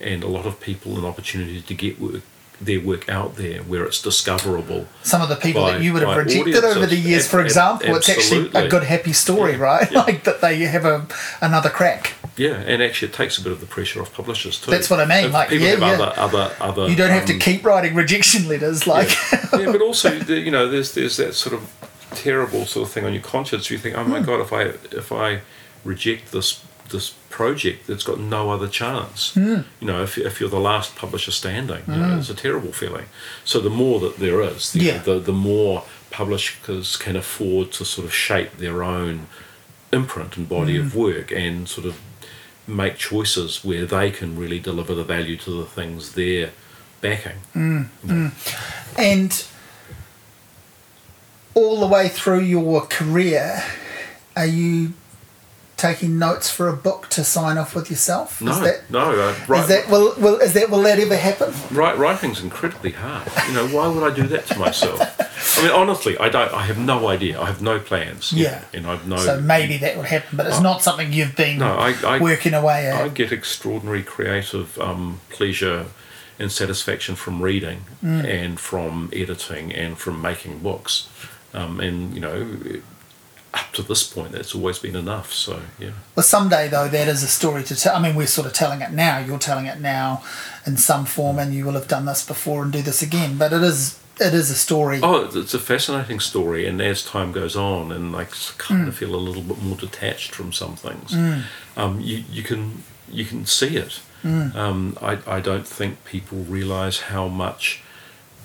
and 0.00 0.22
a 0.22 0.28
lot 0.28 0.44
of 0.46 0.60
people 0.60 0.98
an 0.98 1.04
opportunity 1.04 1.60
to 1.62 1.74
get 1.74 1.98
work, 2.00 2.22
their 2.60 2.80
work 2.80 3.08
out 3.08 3.36
there 3.36 3.62
where 3.62 3.84
it's 3.84 4.00
discoverable. 4.02 4.86
some 5.02 5.22
of 5.22 5.28
the 5.28 5.36
people 5.36 5.62
by- 5.62 5.72
that 5.72 5.82
you 5.82 5.92
would 5.94 6.02
have 6.02 6.16
rejected 6.16 6.62
over 6.62 6.80
the 6.80 6.86
audiences. 6.86 7.06
years, 7.06 7.26
for 7.26 7.38
Ab- 7.38 7.46
ab- 7.46 7.46
example, 7.46 7.96
it's 7.96 8.08
actually 8.08 8.50
a 8.54 8.68
good 8.68 8.84
happy 8.84 9.12
story, 9.14 9.52
Yeah, 9.52 9.58
right? 9.70 9.90
yeah. 9.90 10.02
Like 10.06 10.24
that 10.24 10.40
they 10.42 10.58
have 10.60 10.84
a 10.84 11.06
another 11.40 11.70
crack. 11.70 12.12
Yeah, 12.36 12.54
and 12.54 12.82
actually, 12.82 13.08
it 13.08 13.14
takes 13.14 13.38
a 13.38 13.42
bit 13.42 13.52
of 13.52 13.60
the 13.60 13.66
pressure 13.66 14.00
off 14.02 14.12
publishers 14.12 14.60
too. 14.60 14.70
That's 14.70 14.90
what 14.90 15.00
I 15.00 15.04
mean, 15.06 15.26
If 15.26 15.32
like, 15.32 15.48
people 15.50 15.66
yeah, 15.66 15.72
have 15.76 15.80
yeah. 15.80 16.04
other, 16.06 16.14
other, 16.16 16.54
other. 16.60 16.88
You 16.88 16.96
don't 16.96 17.10
have 17.10 17.26
to 17.26 17.32
um, 17.34 17.38
keep 17.38 17.64
writing 17.64 17.94
rejection 17.94 18.48
letters 18.48 18.86
like. 18.86 19.10
yeah, 19.52 19.66
but 19.72 19.80
also 19.88 20.12
you 20.12 20.50
know 20.50 20.68
there's 20.68 20.92
there's 20.94 21.16
that 21.18 21.34
sort 21.34 21.54
of 21.54 21.70
terrible 22.12 22.64
sort 22.66 22.86
of 22.88 22.92
thing 22.94 23.04
on 23.04 23.12
your 23.12 23.22
conscience. 23.22 23.70
You 23.70 23.78
think, 23.78 23.96
oh 23.96 24.04
Hmm. 24.04 24.10
my 24.10 24.20
god, 24.20 24.40
if 24.40 24.52
I 24.52 24.62
if 24.96 25.12
I 25.12 25.40
reject 25.84 26.32
this 26.32 26.60
this 26.90 27.10
project, 27.30 27.88
it's 27.88 28.04
got 28.04 28.20
no 28.20 28.50
other 28.50 28.68
chance. 28.68 29.32
Hmm. 29.34 29.60
You 29.80 29.86
know, 29.88 30.02
if, 30.02 30.18
if 30.18 30.38
you're 30.38 30.50
the 30.50 30.60
last 30.60 30.94
publisher 30.96 31.30
standing, 31.32 31.82
you 31.88 31.96
know, 31.96 32.18
it's 32.18 32.28
a 32.30 32.34
terrible 32.34 32.72
feeling. 32.72 33.06
So 33.44 33.58
the 33.58 33.70
more 33.70 33.98
that 34.00 34.18
there 34.18 34.40
is, 34.42 34.72
the, 34.72 34.80
Yeah. 34.80 34.98
the 34.98 35.18
the 35.18 35.32
more 35.32 35.84
publishers 36.10 36.96
can 36.96 37.16
afford 37.16 37.72
to 37.72 37.84
sort 37.84 38.06
of 38.06 38.12
shape 38.14 38.56
their 38.58 38.82
own 38.82 39.26
imprint 39.92 40.36
and 40.36 40.48
body 40.48 40.76
Hmm. 40.78 40.86
of 40.86 40.94
work 40.96 41.30
and 41.32 41.68
sort 41.68 41.86
of 41.86 41.94
make 42.66 42.96
choices 42.96 43.64
where 43.64 43.86
they 43.86 44.10
can 44.10 44.38
really 44.38 44.58
deliver 44.58 44.94
the 44.94 45.04
value 45.04 45.36
to 45.36 45.50
the 45.50 45.64
things 45.66 46.14
they're 46.14 46.50
backing. 47.00 47.88
And 48.96 49.46
all 51.54 51.80
the 51.80 51.86
way 51.86 52.08
through 52.08 52.40
your 52.40 52.82
career, 52.86 53.62
are 54.36 54.46
you 54.46 54.92
taking 55.76 56.18
notes 56.18 56.48
for 56.50 56.68
a 56.68 56.72
book 56.72 57.08
to 57.10 57.22
sign 57.24 57.58
off 57.58 57.74
with 57.74 57.90
yourself? 57.90 58.40
No, 58.40 58.52
Is 58.52 58.60
that, 58.60 58.90
no. 58.90 59.10
Uh, 59.10 59.36
right, 59.48 59.62
is 59.62 59.68
that 59.68 59.88
will, 59.90 60.14
will 60.16 60.38
is 60.40 60.54
that 60.54 60.70
will 60.70 60.82
that 60.82 60.98
ever 60.98 61.16
happen? 61.16 61.52
Write, 61.70 61.98
writing's 61.98 62.40
incredibly 62.40 62.92
hard. 62.92 63.30
You 63.48 63.54
know, 63.54 63.66
why 63.68 63.88
would 63.88 64.02
I 64.10 64.14
do 64.14 64.26
that 64.28 64.46
to 64.46 64.58
myself? 64.58 65.00
I 65.58 65.62
mean, 65.62 65.70
honestly, 65.70 66.16
I 66.18 66.28
don't. 66.28 66.52
I 66.52 66.62
have 66.64 66.78
no 66.78 67.08
idea. 67.08 67.40
I 67.40 67.46
have 67.46 67.62
no 67.62 67.78
plans. 67.78 68.32
Yeah. 68.32 68.64
and 68.72 68.86
I've 68.86 69.06
no. 69.06 69.16
So 69.16 69.40
maybe 69.40 69.76
that 69.78 69.96
would 69.96 70.06
happen, 70.06 70.36
but 70.36 70.46
it's 70.46 70.60
not 70.60 70.82
something 70.82 71.12
you've 71.12 71.36
been 71.36 71.58
no, 71.58 71.76
I, 71.76 71.94
I, 72.06 72.18
working 72.18 72.54
away 72.54 72.86
at. 72.88 73.00
I 73.00 73.08
get 73.08 73.30
extraordinary 73.32 74.02
creative 74.02 74.78
um, 74.78 75.20
pleasure 75.30 75.86
and 76.38 76.50
satisfaction 76.50 77.14
from 77.14 77.40
reading 77.42 77.84
Mm. 78.02 78.24
and 78.24 78.60
from 78.60 79.08
editing 79.12 79.72
and 79.72 79.96
from 79.96 80.20
making 80.20 80.58
books. 80.58 81.08
Um, 81.52 81.78
and 81.80 82.14
you 82.14 82.20
know, 82.20 82.80
up 83.52 83.72
to 83.74 83.82
this 83.82 84.02
point, 84.02 84.32
that's 84.32 84.54
always 84.54 84.78
been 84.80 84.96
enough. 84.96 85.32
So 85.32 85.60
yeah. 85.78 85.90
Well, 86.16 86.24
someday 86.24 86.68
though, 86.68 86.88
that 86.88 87.06
is 87.08 87.22
a 87.22 87.28
story 87.28 87.62
to 87.64 87.76
tell. 87.76 87.94
I 87.94 88.00
mean, 88.02 88.16
we're 88.16 88.26
sort 88.26 88.46
of 88.48 88.52
telling 88.52 88.80
it 88.80 88.90
now. 88.90 89.18
You're 89.18 89.38
telling 89.38 89.66
it 89.66 89.80
now 89.80 90.24
in 90.66 90.76
some 90.76 91.04
form, 91.06 91.38
and 91.38 91.54
you 91.54 91.64
will 91.64 91.74
have 91.74 91.86
done 91.88 92.06
this 92.06 92.26
before 92.26 92.62
and 92.64 92.72
do 92.72 92.82
this 92.82 93.00
again. 93.02 93.38
But 93.38 93.52
it 93.52 93.62
is 93.62 93.98
it 94.20 94.34
is 94.34 94.50
a 94.50 94.54
story. 94.54 95.00
Oh, 95.02 95.30
it's 95.34 95.54
a 95.54 95.58
fascinating 95.58 96.20
story, 96.20 96.66
and 96.66 96.80
as 96.80 97.04
time 97.04 97.32
goes 97.32 97.56
on, 97.56 97.92
and 97.92 98.14
I 98.16 98.24
kind 98.58 98.84
Mm. 98.84 98.88
of 98.88 98.96
feel 98.96 99.14
a 99.14 99.16
little 99.28 99.42
bit 99.42 99.60
more 99.62 99.76
detached 99.76 100.34
from 100.34 100.52
some 100.52 100.76
things, 100.76 101.14
um, 101.76 102.00
you 102.00 102.24
you 102.30 102.42
can 102.42 102.82
you 103.10 103.24
can 103.24 103.46
see 103.46 103.76
it. 103.76 104.00
Mm. 104.24 104.54
Um, 104.54 104.96
I 105.02 105.18
I 105.26 105.40
don't 105.40 105.66
think 105.68 106.04
people 106.04 106.38
realise 106.38 107.00
how 107.12 107.28
much 107.28 107.82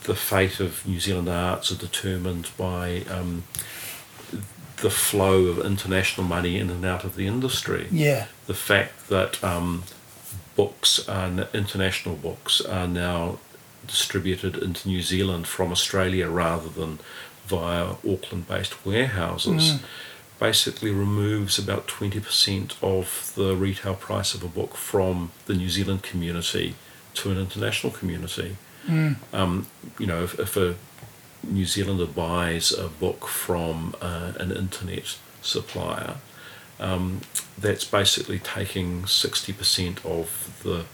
the 0.04 0.16
fate 0.16 0.60
of 0.60 0.86
New 0.86 1.00
Zealand 1.00 1.30
arts 1.30 1.72
are 1.72 1.76
determined 1.78 2.50
by 2.58 3.04
um, 3.10 3.44
the 4.78 4.90
flow 4.90 5.46
of 5.48 5.60
international 5.66 6.26
money 6.26 6.58
in 6.58 6.70
and 6.70 6.86
out 6.86 7.04
of 7.04 7.16
the 7.16 7.28
industry 7.28 7.88
Yeah, 7.92 8.26
the 8.48 8.54
fact 8.54 9.10
that 9.10 9.44
um, 9.44 9.84
books 10.56 11.06
and 11.08 11.46
international 11.54 12.16
books 12.16 12.62
are 12.62 12.88
now 12.88 13.40
distributed 13.90 14.56
into 14.58 14.88
New 14.88 15.02
Zealand 15.02 15.48
from 15.48 15.72
Australia 15.72 16.30
rather 16.30 16.70
than 16.70 17.00
via 17.46 17.96
Auckland-based 18.08 18.86
warehouses 18.86 19.80
basically 20.40 20.92
removes 20.92 21.60
about 21.60 21.86
20% 21.88 22.74
of 22.82 23.34
the 23.36 23.56
retail 23.56 23.94
price 23.94 24.34
of 24.34 24.44
a 24.44 24.48
book 24.48 24.76
from 24.76 25.32
the 25.46 25.54
New 25.54 25.70
Zealand 25.70 26.02
community 26.02 26.76
to 27.16 27.30
an 27.30 27.38
international 27.38 27.92
community. 27.92 28.56
Um, 29.34 29.68
you 30.00 30.08
know, 30.08 30.24
if, 30.24 30.40
if 30.40 30.56
a 30.56 30.76
New 31.44 31.66
Zealander 31.66 32.06
buys 32.06 32.72
a 32.72 32.88
book 32.88 33.28
from 33.28 33.96
uh, 34.02 34.32
an 34.40 34.52
internet 34.52 35.18
supplier, 35.42 36.16
um, 36.80 37.22
that's 37.58 37.84
basically 37.84 38.40
taking 38.40 39.04
60% 39.04 40.06
of 40.06 40.62
the 40.64 40.86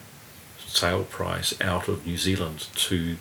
sale 0.75 1.03
price 1.03 1.59
out 1.61 1.87
of 1.87 2.05
New 2.05 2.17
Zealand 2.17 2.67
to 2.75 3.17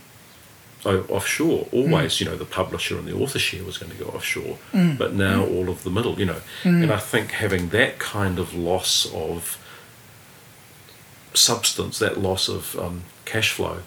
oh, 0.84 1.00
offshore. 1.08 1.68
Always, 1.72 2.14
mm. 2.14 2.20
you 2.20 2.26
know, 2.26 2.36
the 2.36 2.44
publisher 2.44 2.98
and 2.98 3.06
the 3.06 3.14
author 3.14 3.38
share 3.38 3.64
was 3.64 3.78
going 3.78 3.92
to 3.92 3.98
go 3.98 4.10
offshore, 4.10 4.58
mm. 4.72 4.98
but 4.98 5.14
now 5.14 5.44
mm. 5.44 5.54
all 5.54 5.68
of 5.68 5.84
the 5.84 5.90
middle, 5.90 6.18
you 6.18 6.26
know. 6.26 6.40
And 6.82 6.92
I 6.92 6.98
think 6.98 7.32
having 7.32 7.68
that 7.70 7.98
kind 7.98 8.38
of 8.38 8.54
loss 8.54 9.12
of 9.12 9.58
substance, 11.34 11.98
that 11.98 12.20
loss 12.20 12.48
of 12.48 12.78
um, 12.78 13.04
cash 13.24 13.52
flow, 13.52 13.78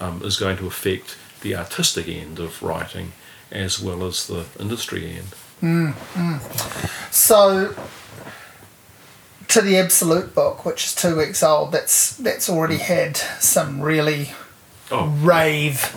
um, 0.00 0.22
is 0.24 0.36
going 0.36 0.56
to 0.58 0.66
affect 0.66 1.16
the 1.40 1.54
artistic 1.56 2.08
end 2.08 2.38
of 2.38 2.62
writing 2.62 3.12
as 3.50 3.80
well 3.80 4.04
as 4.04 4.26
the 4.26 4.44
industry 4.58 5.16
end. 5.16 5.34
So, 7.10 7.74
to 9.48 9.60
the 9.62 9.76
Absolute 9.78 10.34
book, 10.34 10.64
which 10.64 10.84
is 10.86 10.94
two 10.94 11.16
weeks 11.16 11.42
old, 11.42 11.72
that's 11.72 12.16
that's 12.16 12.48
already 12.48 12.78
had 12.78 13.16
some 13.16 13.80
really 13.80 14.30
Oh, 14.90 15.06
rave 15.20 15.94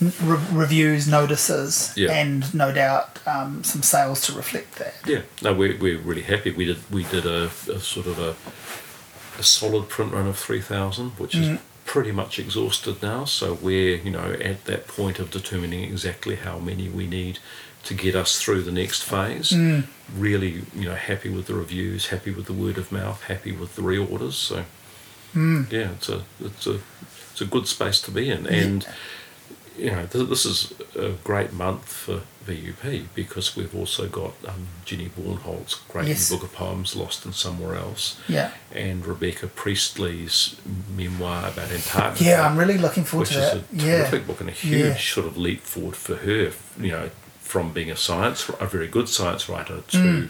re- 0.00 0.38
reviews, 0.50 1.06
notices, 1.06 1.92
Yeah. 1.96 2.10
and 2.12 2.52
no 2.52 2.72
doubt 2.72 3.20
um, 3.24 3.62
some 3.62 3.82
sales 3.82 4.20
to 4.26 4.32
reflect 4.32 4.76
that. 4.76 4.94
Yeah, 5.06 5.20
no, 5.42 5.54
we're, 5.54 5.78
we're 5.78 5.98
really 5.98 6.22
happy. 6.22 6.50
We 6.50 6.64
did 6.64 6.78
we 6.90 7.04
did 7.04 7.24
a, 7.24 7.44
a 7.72 7.78
sort 7.78 8.06
of 8.06 8.18
a, 8.18 8.34
a 9.38 9.42
solid 9.44 9.88
print 9.88 10.12
run 10.12 10.26
of 10.26 10.36
three 10.38 10.60
thousand, 10.60 11.10
which 11.18 11.34
is 11.36 11.58
pretty 11.84 12.10
much 12.10 12.38
exhausted 12.40 13.00
now. 13.02 13.24
So 13.26 13.54
we're 13.54 13.96
you 13.98 14.10
know 14.10 14.32
at 14.40 14.64
that 14.64 14.88
point 14.88 15.20
of 15.20 15.30
determining 15.30 15.84
exactly 15.84 16.34
how 16.36 16.58
many 16.58 16.88
we 16.88 17.06
need 17.06 17.38
to 17.86 17.94
get 17.94 18.14
us 18.14 18.38
through 18.40 18.62
the 18.62 18.72
next 18.72 19.02
phase. 19.04 19.52
Really, 20.16 20.62
you 20.74 20.84
know, 20.88 20.94
happy 20.94 21.28
with 21.30 21.46
the 21.46 21.54
reviews, 21.54 22.08
happy 22.08 22.30
with 22.30 22.46
the 22.46 22.52
word 22.52 22.78
of 22.78 22.92
mouth, 22.92 23.22
happy 23.24 23.52
with 23.52 23.74
the 23.76 23.82
reorders. 23.82 24.34
So 24.34 24.64
yeah, 25.34 25.90
it's 25.92 26.08
a 26.08 26.22
it's 26.40 26.66
a 26.66 26.80
it's 27.32 27.40
a 27.40 27.46
good 27.46 27.66
space 27.66 28.00
to 28.02 28.10
be 28.10 28.30
in, 28.30 28.46
and 28.46 28.86
you 29.76 29.90
know, 29.90 30.06
th- 30.06 30.28
this 30.28 30.46
is 30.46 30.72
a 30.98 31.10
great 31.22 31.52
month 31.52 31.86
for 31.92 32.22
VUP 32.46 33.08
because 33.14 33.54
we've 33.56 33.74
also 33.76 34.08
got 34.08 34.32
um, 34.48 34.68
Jenny 34.86 35.10
Bornholdt's 35.10 35.74
great 35.90 36.08
Yes. 36.08 36.30
book 36.30 36.42
of 36.44 36.52
poems, 36.54 36.96
Lost 36.96 37.26
and 37.26 37.34
Somewhere 37.34 37.74
Else, 37.74 38.18
Yeah. 38.26 38.52
and 38.72 39.04
Rebecca 39.04 39.48
Priestley's 39.48 40.56
memoir 40.96 41.48
about 41.48 41.70
Antarctica. 41.70 42.24
Yeah, 42.24 42.46
I'm 42.48 42.56
really 42.56 42.78
looking 42.78 43.04
forward 43.04 43.26
to. 43.28 43.34
which 43.34 43.42
is 43.44 43.52
a 43.52 43.86
terrific 43.98 44.20
yeah. 44.22 44.26
book 44.26 44.40
and 44.40 44.48
a 44.48 44.52
huge 44.52 44.80
Yeah. 44.80 44.96
sort 44.96 45.26
of 45.26 45.36
leap 45.36 45.60
forward 45.60 45.96
for 45.96 46.14
her. 46.16 46.52
You 46.80 46.92
know, 46.92 47.10
from 47.46 47.72
being 47.72 47.90
a 47.90 47.96
science, 47.96 48.48
a 48.60 48.66
very 48.66 48.88
good 48.88 49.08
science 49.08 49.48
writer 49.48 49.78
to 49.94 49.98
Mm. 49.98 50.28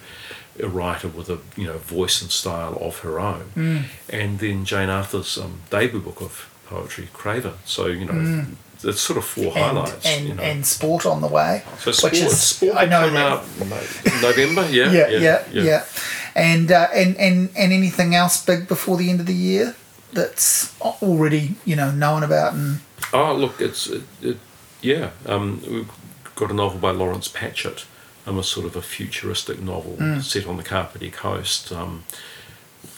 a 0.63 0.69
writer 0.69 1.09
with 1.09 1.29
a 1.31 1.39
you 1.61 1.67
know 1.67 1.79
voice 1.79 2.23
and 2.23 2.31
style 2.31 2.77
of 2.81 2.95
her 3.05 3.19
own, 3.21 3.45
Mm. 3.57 3.83
and 4.21 4.39
then 4.39 4.65
Jane 4.65 4.91
Arthur's 4.91 5.39
um, 5.39 5.55
debut 5.71 6.01
book 6.01 6.21
of 6.21 6.33
poetry, 6.69 7.09
Craven. 7.13 7.55
So 7.65 7.87
you 7.87 8.05
know, 8.09 8.45
it's 8.85 9.01
sort 9.01 9.19
of 9.19 9.25
four 9.25 9.45
Mm. 9.53 9.57
And, 9.57 9.65
highlights. 9.79 10.07
and, 10.07 10.29
you 10.29 10.35
know. 10.35 10.43
and 10.43 10.67
sport 10.67 11.07
on 11.07 11.21
the 11.21 11.29
way. 11.39 11.63
so 11.85 11.93
sport, 11.93 12.13
which 12.13 12.23
is 12.23 12.39
sport 12.41 12.77
I 12.77 12.85
know 12.87 13.05
come 13.05 13.15
that. 13.15 13.33
out 13.33 13.43
no- 13.61 14.21
November. 14.29 14.65
Yeah, 14.71 14.91
yeah, 14.93 15.09
yeah, 15.27 15.39
yeah, 15.71 15.83
And, 16.35 16.71
uh, 16.71 16.89
and 17.01 17.17
and 17.27 17.37
and 17.57 17.73
anything 17.73 18.15
else 18.15 18.37
big 18.45 18.67
before 18.69 18.97
the 19.03 19.09
end 19.11 19.21
of 19.21 19.27
the 19.27 19.41
year 19.51 19.75
that's 20.13 20.73
already 20.81 21.55
you 21.65 21.77
know 21.77 21.91
known 21.91 22.23
about 22.23 22.53
and 22.55 22.81
Oh, 23.13 23.33
look, 23.43 23.61
it's 23.61 23.87
it, 23.87 24.03
it, 24.23 24.37
yeah. 24.83 25.11
Um, 25.27 25.61
we've 25.71 25.91
got 26.37 26.51
a 26.51 26.55
novel 26.55 26.79
by 26.79 26.93
Lawrence 26.93 27.27
Patchett, 27.29 27.85
um, 28.27 28.39
a 28.39 28.43
sort 28.45 28.67
of 28.67 28.77
a 28.77 28.83
futuristic 28.83 29.61
novel 29.61 30.21
set 30.23 30.47
on 30.47 30.57
the 30.57 30.63
Kapiti 30.63 31.11
Coast, 31.11 31.73
um, 31.73 32.05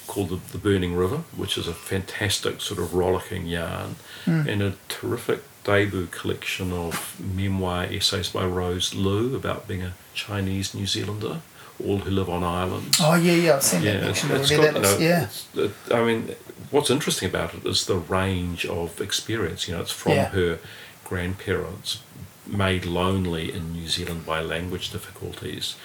called 0.06 0.28
the, 0.31 0.36
the 0.52 0.59
Burning 0.59 0.94
River, 0.97 1.19
which 1.36 1.56
is 1.59 1.66
a 1.69 1.73
fantastic 1.74 2.60
sort 2.60 2.81
of 2.81 2.94
rollicking 2.94 3.47
yarn, 3.47 3.97
and 4.27 4.62
a 4.62 4.74
terrific 4.89 5.43
debut 5.65 6.06
collection 6.06 6.73
of 6.73 7.19
memoir 7.20 7.85
essays 7.85 8.28
by 8.31 8.44
Rose 8.44 8.94
Lu 8.94 9.35
about 9.36 9.69
being 9.69 9.82
a 9.82 9.93
Chinese 10.15 10.74
New 10.74 10.86
Zealander, 10.86 11.40
all 11.85 11.98
who 11.98 12.10
live 12.10 12.28
on 12.31 12.43
islands. 12.43 12.97
oh 13.01 13.15
yeah 13.15 13.32
yeah 13.35 13.55
I've 13.56 13.62
seen 13.62 13.82
that 13.82 13.86
Yeah, 14.02 14.09
it's, 14.09 14.24
mentioned 14.24 14.40
it's 14.40 14.51
already. 14.52 14.73
got, 14.74 14.82
That 14.82 15.01
you 15.01 15.09
know, 15.09 15.10
yeah 15.15 15.24
it's, 15.24 15.47
it, 15.55 15.73
I 15.94 16.05
mean, 16.05 16.35
what's 16.70 16.90
interesting 16.90 17.28
about 17.28 17.55
it 17.55 17.65
is 17.66 17.86
the 17.86 17.97
range 17.97 18.65
of 18.66 19.01
experience. 19.01 19.69
You 19.69 19.74
know, 19.77 19.82
it's 19.82 19.93
from 19.93 20.12
Yeah. 20.12 20.28
her 20.31 20.59
grandparents 21.05 22.01
made 22.49 22.85
lonely 22.85 23.53
in 23.53 23.73
New 23.73 23.89
Zealand 23.89 24.27
by 24.27 24.41
language 24.41 24.91
difficulties 24.91 25.77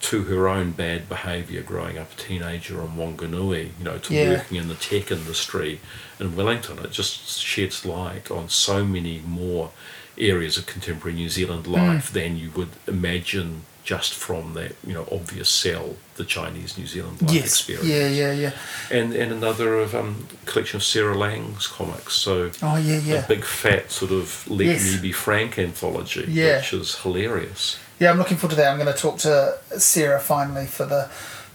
to 0.00 0.24
her 0.24 0.48
own 0.48 0.72
bad 0.72 1.08
behaviour 1.08 1.62
growing 1.62 1.98
up 1.98 2.12
a 2.12 2.16
teenager 2.16 2.80
in 2.80 2.88
Wanganui, 2.96 3.70
you 3.78 3.84
know, 3.84 3.98
to 3.98 4.14
Yeah. 4.14 4.30
working 4.30 4.56
in 4.56 4.68
the 4.68 4.74
tech 4.74 5.10
industry 5.10 5.80
in 6.18 6.34
Wellington. 6.34 6.78
It 6.78 6.92
just 6.92 7.40
sheds 7.40 7.84
light 7.84 8.30
on 8.30 8.48
so 8.48 8.84
many 8.84 9.22
more 9.26 9.72
areas 10.16 10.56
of 10.56 10.66
contemporary 10.66 11.14
New 11.16 11.28
Zealand 11.28 11.64
mm. 11.64 11.72
life 11.72 12.12
than 12.12 12.38
you 12.38 12.50
would 12.54 12.70
imagine 12.86 13.62
just 13.90 14.14
from 14.14 14.54
that 14.54 14.72
you 14.86 14.94
know 14.96 15.04
obvious 15.10 15.48
sell 15.62 15.96
the 16.14 16.24
Chinese 16.24 16.78
New 16.78 16.86
Zealand 16.86 17.20
life 17.22 17.32
yes. 17.32 17.44
experience. 17.46 17.88
Yeah, 17.88 18.06
yeah, 18.20 18.32
yeah. 18.44 18.52
And 18.98 19.12
and 19.22 19.32
another 19.32 19.70
of 19.84 19.94
um 20.00 20.28
collection 20.50 20.76
of 20.76 20.84
Sarah 20.84 21.18
Laing's 21.24 21.66
comics. 21.66 22.12
So 22.14 22.32
Oh, 22.62 22.76
yeah, 22.76 22.98
yeah. 23.10 23.24
a 23.24 23.28
big 23.34 23.44
fat 23.44 23.90
sort 23.90 24.12
of 24.12 24.26
Let 24.48 24.66
Yes. 24.66 24.84
Me 24.94 25.00
Be 25.08 25.12
Frank 25.12 25.58
anthology, 25.58 26.24
Yeah. 26.28 26.58
which 26.58 26.72
is 26.72 26.88
hilarious. 27.02 27.78
Yeah, 27.98 28.10
I'm 28.12 28.18
looking 28.18 28.36
forward 28.38 28.54
to 28.54 28.60
that. 28.60 28.70
I'm 28.70 28.78
going 28.84 28.94
to 28.96 29.02
talk 29.06 29.18
to 29.28 29.58
Sarah 29.78 30.20
finally 30.20 30.66
for 30.66 30.86
the 30.86 31.02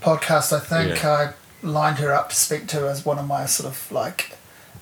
podcast. 0.02 0.52
I 0.52 0.60
think 0.60 1.02
Yeah. 1.02 1.34
I 1.64 1.68
lined 1.80 2.00
her 2.04 2.12
up 2.20 2.28
to 2.32 2.36
speak 2.36 2.68
to 2.74 2.80
as 2.94 3.06
one 3.06 3.18
of 3.18 3.26
my 3.28 3.46
sort 3.48 3.68
of 3.72 3.78
like 3.92 4.22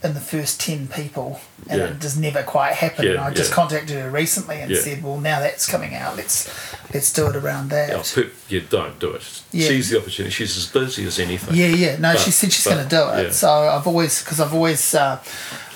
in 0.03 0.13
the 0.13 0.19
first 0.19 0.59
10 0.59 0.87
people 0.89 1.39
and 1.69 1.79
Yeah. 1.79 1.87
it 1.87 1.99
just 2.01 2.17
never 2.17 2.43
quite 2.43 2.73
happened. 2.73 3.05
Yeah, 3.07 3.11
and 3.15 3.21
I 3.21 3.33
just 3.33 3.51
yeah. 3.51 3.55
contacted 3.55 3.97
her 3.97 4.09
recently 4.09 4.59
and 4.59 4.75
said, 4.75 5.01
well, 5.01 5.17
now 5.19 5.39
that's 5.39 5.65
coming 5.65 5.95
out. 5.95 6.17
Let's 6.17 6.49
let's 6.93 7.11
do 7.13 7.27
it 7.27 7.35
around 7.35 7.69
that. 7.69 7.89
Yeah, 7.89 8.03
per- 8.23 8.31
yeah, 8.49 8.61
don't 8.69 8.99
do 8.99 9.11
it. 9.11 9.41
Yeah. 9.51 9.67
Seize 9.69 9.89
the 9.89 9.99
opportunity. 9.99 10.31
She's 10.31 10.57
as 10.57 10.67
busy 10.67 11.05
as 11.05 11.19
anything. 11.19 11.55
Yeah, 11.55 11.67
yeah. 11.67 11.95
No, 11.97 12.13
But- 12.13 12.19
she 12.21 12.31
said 12.31 12.51
she's 12.51 12.65
going 12.65 12.83
to 12.83 12.89
do 12.89 13.07
it. 13.09 13.33
So 13.33 13.49
I've 13.49 13.87
always, 13.87 14.21
because 14.23 14.39
I've 14.41 14.53
always, 14.53 14.93
uh, 14.93 15.19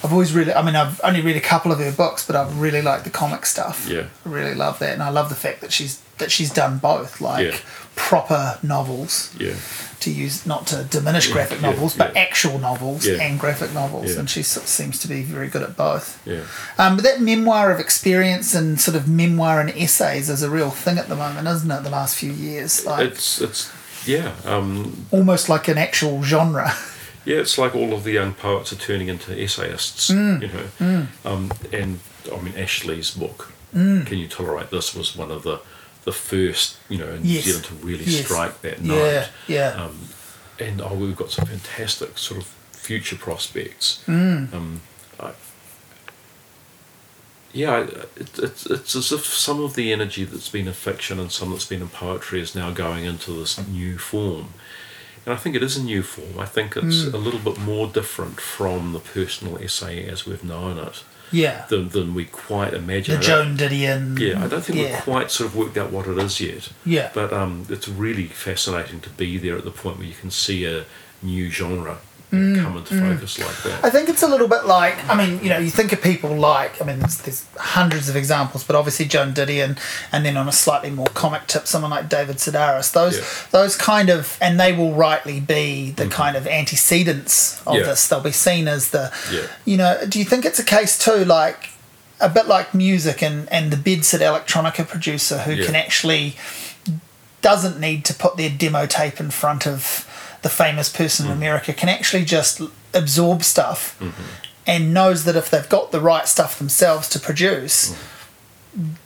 I've 0.04 0.12
always 0.12 0.34
really, 0.34 0.54
I 0.54 0.62
mean, 0.62 0.76
I've 0.76 1.00
only 1.04 1.22
read 1.22 1.38
a 1.38 1.42
couple 1.42 1.72
of 1.72 1.80
her 1.80 1.92
books, 1.92 2.26
but 2.28 2.36
I've 2.36 2.60
really 2.60 2.82
liked 2.82 3.04
the 3.06 3.10
comic 3.10 3.46
stuff. 3.46 3.88
Yeah. 3.90 4.08
I 4.26 4.30
really 4.30 4.56
love 4.56 4.80
that, 4.80 4.94
and 4.94 5.02
I 5.02 5.10
love 5.10 5.30
the 5.30 5.36
fact 5.36 5.62
that 5.62 5.72
she's 5.72 6.00
that 6.18 6.32
she's 6.32 6.52
done 6.52 6.80
both, 6.80 7.22
like. 7.22 7.64
Proper 7.98 8.58
novels. 8.64 9.36
Yeah. 9.38 9.56
To 10.02 10.12
use 10.12 10.46
not 10.46 10.68
to 10.68 10.84
diminish 10.84 11.28
Yeah, 11.28 11.34
graphic 11.34 11.62
yeah, 11.62 11.72
novels, 11.72 11.96
but 11.98 12.16
actual 12.16 12.60
novels 12.60 13.06
and 13.08 13.40
graphic 13.40 13.74
novels, 13.74 14.16
and 14.16 14.30
she 14.30 14.44
sort 14.44 14.64
of 14.64 14.70
seems 14.70 15.00
to 15.00 15.08
be 15.08 15.24
very 15.24 15.48
good 15.50 15.64
at 15.64 15.76
both. 15.76 16.22
Yeah. 16.26 16.44
Um, 16.78 16.96
but 16.98 17.04
that 17.04 17.20
memoir 17.20 17.72
of 17.72 17.80
experience 17.80 18.54
and 18.54 18.80
sort 18.80 18.96
of 18.96 19.08
memoir 19.10 19.60
and 19.60 19.72
essays 19.72 20.30
is 20.30 20.44
a 20.44 20.50
real 20.50 20.70
thing 20.70 20.98
at 21.00 21.10
the 21.10 21.16
moment, 21.16 21.48
isn't 21.48 21.70
it? 21.72 21.84
The 21.84 21.90
last 21.90 22.16
few 22.16 22.32
years, 22.32 22.86
like 22.86 23.08
It's 23.08 23.42
it's 23.42 23.72
yeah. 24.06 24.34
Um, 24.46 25.08
almost 25.12 25.50
like 25.50 25.68
an 25.68 25.78
actual 25.78 26.24
genre. 26.24 26.72
Yeah, 27.26 27.40
it's 27.42 27.58
like 27.58 27.76
all 27.76 27.92
of 27.94 28.06
the 28.06 28.14
young 28.14 28.34
poets 28.36 28.72
are 28.72 28.78
turning 28.78 29.10
into 29.10 29.34
essayists, 29.38 30.10
Mm. 30.10 30.42
you 30.44 30.48
know. 30.48 31.08
Um, 31.26 31.52
and 31.74 32.00
I 32.34 32.40
mean, 32.40 32.54
Ashleigh's 32.56 33.12
book, 33.12 33.52
Can 33.74 34.08
You 34.18 34.30
Tolerate 34.30 34.70
This, 34.70 34.96
was 34.96 35.14
one 35.18 35.30
of 35.30 35.44
the 35.44 35.60
the 36.08 36.14
first, 36.14 36.78
you 36.88 36.98
know, 36.98 37.10
in 37.16 37.22
New 37.24 37.42
Zealand 37.42 37.66
to 37.66 37.74
really 37.90 38.06
Yes. 38.06 38.24
strike 38.26 38.62
that 38.62 38.82
note. 38.82 39.28
yeah. 39.48 39.70
Um, 39.84 40.08
and 40.58 40.82
oh, 40.82 40.94
we've 40.96 41.16
got 41.18 41.32
some 41.32 41.46
fantastic 41.46 42.18
sort 42.18 42.40
of 42.42 42.48
future 42.72 43.18
prospects. 43.18 44.02
Mm. 44.08 44.54
Um, 44.54 44.82
I, 45.20 45.32
yeah, 47.54 47.74
I- 47.74 47.82
it, 48.22 48.40
it's 48.40 48.66
it's 48.66 48.96
as 48.96 49.12
if 49.12 49.26
some 49.26 49.62
of 49.64 49.76
the 49.76 49.92
energy 49.92 50.24
that's 50.24 50.50
been 50.50 50.68
in 50.68 50.74
fiction 50.74 51.20
and 51.20 51.32
some 51.32 51.52
that's 51.52 51.66
been 51.66 51.82
in 51.82 51.90
poetry 51.90 52.40
is 52.42 52.56
now 52.56 52.72
going 52.72 53.04
into 53.06 53.32
this 53.32 53.58
new 53.68 53.98
form. 53.98 54.54
And 55.26 55.34
I 55.34 55.38
think 55.38 55.56
it 55.58 55.64
is 55.64 55.76
a 55.76 55.84
new 55.84 56.04
form. 56.04 56.40
I 56.40 56.46
think 56.46 56.78
it's 56.78 57.04
Mm. 57.04 57.14
a 57.14 57.18
little 57.18 57.40
bit 57.42 57.58
more 57.60 57.88
different 57.88 58.40
from 58.40 58.94
the 58.94 59.00
personal 59.00 59.58
essay 59.58 60.08
as 60.08 60.26
we've 60.26 60.44
known 60.44 60.78
it 60.78 61.04
yeah. 61.32 61.66
than, 61.70 61.90
than 61.90 62.14
we 62.14 62.26
quite 62.26 62.74
imagine. 62.74 63.16
the 63.16 63.22
Joan 63.22 63.58
Didion. 63.58 64.20
Yeah, 64.20 64.44
I 64.44 64.48
don't 64.48 64.64
think 64.64 64.80
yeah. 64.80 64.94
we've 64.94 65.04
quite 65.04 65.32
sort 65.32 65.50
of 65.50 65.56
worked 65.56 65.78
out 65.78 65.92
what 65.92 66.08
it 66.08 66.18
is 66.18 66.40
yet. 66.40 66.70
Yeah. 66.86 67.12
But 67.14 67.34
um, 67.34 67.66
it's 67.70 67.88
really 67.88 68.28
fascinating 68.28 69.00
to 69.02 69.10
be 69.10 69.38
there 69.38 69.58
at 69.58 69.64
the 69.64 69.72
point 69.72 69.98
where 69.98 70.08
you 70.08 70.16
can 70.16 70.32
see 70.32 70.66
a 70.66 70.86
new 71.22 71.50
genre 71.50 71.98
Mm, 72.32 72.62
come 72.62 72.76
into 72.76 72.94
focus 72.94 73.40
like 73.40 73.64
that. 73.64 73.86
I 73.86 73.90
think 73.90 74.10
it's 74.10 74.22
a 74.22 74.28
little 74.28 74.50
bit 74.50 74.66
like 74.66 74.98
I 75.10 75.16
mean, 75.16 75.42
you 75.42 75.50
know, 75.50 75.60
you 75.60 75.70
think 75.70 75.94
of 75.94 76.02
people 76.02 76.36
like 76.36 76.82
I 76.82 76.86
mean, 76.86 77.00
there's, 77.00 77.20
there's 77.22 77.46
hundreds 77.56 78.10
of 78.10 78.18
examples, 78.18 78.66
but 78.66 78.76
obviously 78.76 79.06
Joan 79.06 79.34
Didion 79.34 79.64
and 79.64 79.80
and 80.12 80.26
then 80.26 80.36
on 80.36 80.48
a 80.50 80.52
slightly 80.52 80.90
more 80.90 81.08
comic 81.08 81.48
tip, 81.48 81.68
someone 81.68 81.92
like 81.92 82.10
David 82.10 82.36
Sedaris. 82.38 82.92
Those 82.92 83.18
Yeah. 83.18 83.24
those 83.52 83.78
kind 83.78 84.10
of, 84.10 84.38
and 84.42 84.60
they 84.60 84.74
will 84.74 84.94
rightly 84.94 85.40
be 85.40 85.92
the 85.92 86.08
kind 86.10 86.36
of 86.36 86.46
antecedents 86.48 87.62
of 87.66 87.76
Yeah. 87.76 87.84
this. 87.84 88.08
They'll 88.08 88.20
be 88.20 88.34
seen 88.34 88.68
as 88.68 88.90
the, 88.90 89.12
Yeah. 89.32 89.44
you 89.64 89.78
know. 89.78 90.06
Do 90.08 90.20
you 90.20 90.26
think 90.26 90.44
it's 90.44 90.60
a 90.60 90.66
case 90.66 90.98
too, 90.98 91.24
like 91.24 91.70
a 92.20 92.28
bit 92.28 92.48
like 92.48 92.74
music 92.74 93.22
and 93.24 93.48
and 93.54 93.72
the 93.72 93.78
Bedsit 93.78 94.20
electronica 94.20 94.86
producer 94.86 95.38
who 95.40 95.64
can 95.64 95.76
actually 95.76 96.36
doesn't 97.42 97.80
need 97.80 98.04
to 98.06 98.14
put 98.14 98.36
their 98.36 98.50
demo 98.50 98.86
tape 98.86 99.20
in 99.20 99.30
front 99.32 99.66
of 99.68 100.06
the 100.42 100.50
famous 100.50 100.90
person 100.90 101.26
Mm. 101.26 101.32
in 101.32 101.38
America, 101.38 101.74
can 101.74 101.90
actually 101.90 102.26
just 102.26 102.62
absorb 102.94 103.44
stuff 103.44 103.96
Mm-hmm. 104.00 104.24
and 104.66 104.94
knows 104.94 105.24
that 105.26 105.36
if 105.36 105.50
they've 105.50 105.70
got 105.70 105.92
the 105.92 106.00
right 106.02 106.28
stuff 106.28 106.58
themselves 106.58 107.08
to 107.10 107.20
produce, 107.20 107.92
Mm. 107.92 107.96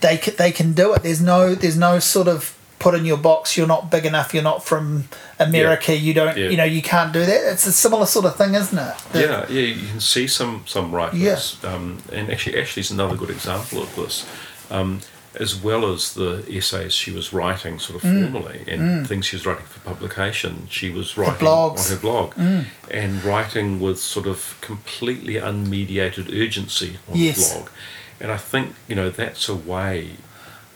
they 0.01 0.17
can, 0.17 0.35
they 0.37 0.51
can 0.51 0.73
do 0.73 0.93
it. 0.93 1.03
There's 1.03 1.21
no 1.21 1.55
there's 1.55 1.77
no 1.77 1.99
sort 1.99 2.27
of 2.27 2.55
put 2.79 2.95
in 2.95 3.05
your 3.05 3.17
box. 3.17 3.55
You're 3.57 3.67
not 3.67 3.91
big 3.91 4.05
enough. 4.07 4.33
You're 4.33 4.43
not 4.43 4.65
from 4.65 5.05
America. 5.39 5.95
You 5.95 6.13
don't. 6.15 6.35
Yeah. 6.37 6.49
You 6.49 6.57
know 6.57 6.63
you 6.63 6.81
can't 6.81 7.13
do 7.13 7.23
that. 7.25 7.53
It's 7.53 7.67
a 7.67 7.71
similar 7.71 8.05
sort 8.07 8.25
of 8.25 8.35
thing, 8.35 8.55
isn't 8.55 8.77
it? 8.77 8.95
That- 9.13 9.21
Yeah, 9.21 9.45
yeah, 9.49 9.61
you 9.81 9.87
can 9.87 9.99
see 10.01 10.27
some 10.27 10.63
some 10.65 10.91
writers, 10.91 11.57
um, 11.63 11.99
and 12.11 12.31
actually, 12.31 12.59
Ashleigh's 12.59 12.91
another 12.91 13.15
good 13.15 13.29
example 13.29 13.83
of 13.83 13.95
this. 13.95 14.25
Um, 14.71 15.01
as 15.39 15.55
well 15.55 15.91
as 15.93 16.13
the 16.13 16.43
essays 16.49 16.93
she 16.93 17.11
was 17.11 17.31
writing, 17.31 17.79
sort 17.79 18.03
of 18.03 18.09
Mm. 18.09 18.31
formally, 18.31 18.63
and 18.67 19.07
things 19.07 19.25
she 19.27 19.35
was 19.37 19.45
writing 19.45 19.65
for 19.65 19.79
publication, 19.79 20.67
she 20.69 20.89
was 20.89 21.15
writing. 21.17 21.47
Mm. 21.47 21.79
on 21.79 21.85
her 21.89 21.95
blog, 21.95 22.33
and 22.89 23.23
writing 23.23 23.79
with 23.79 23.99
sort 23.99 24.27
of 24.27 24.55
completely 24.61 25.35
unmediated 25.35 26.27
urgency 26.33 26.97
on 27.09 27.17
Yes. 27.17 27.49
the 27.49 27.55
blog. 27.55 27.69
And 28.19 28.31
I 28.31 28.37
think 28.37 28.75
you 28.87 28.95
know 28.95 29.09
that's 29.09 29.47
a 29.49 29.55
way 29.55 30.17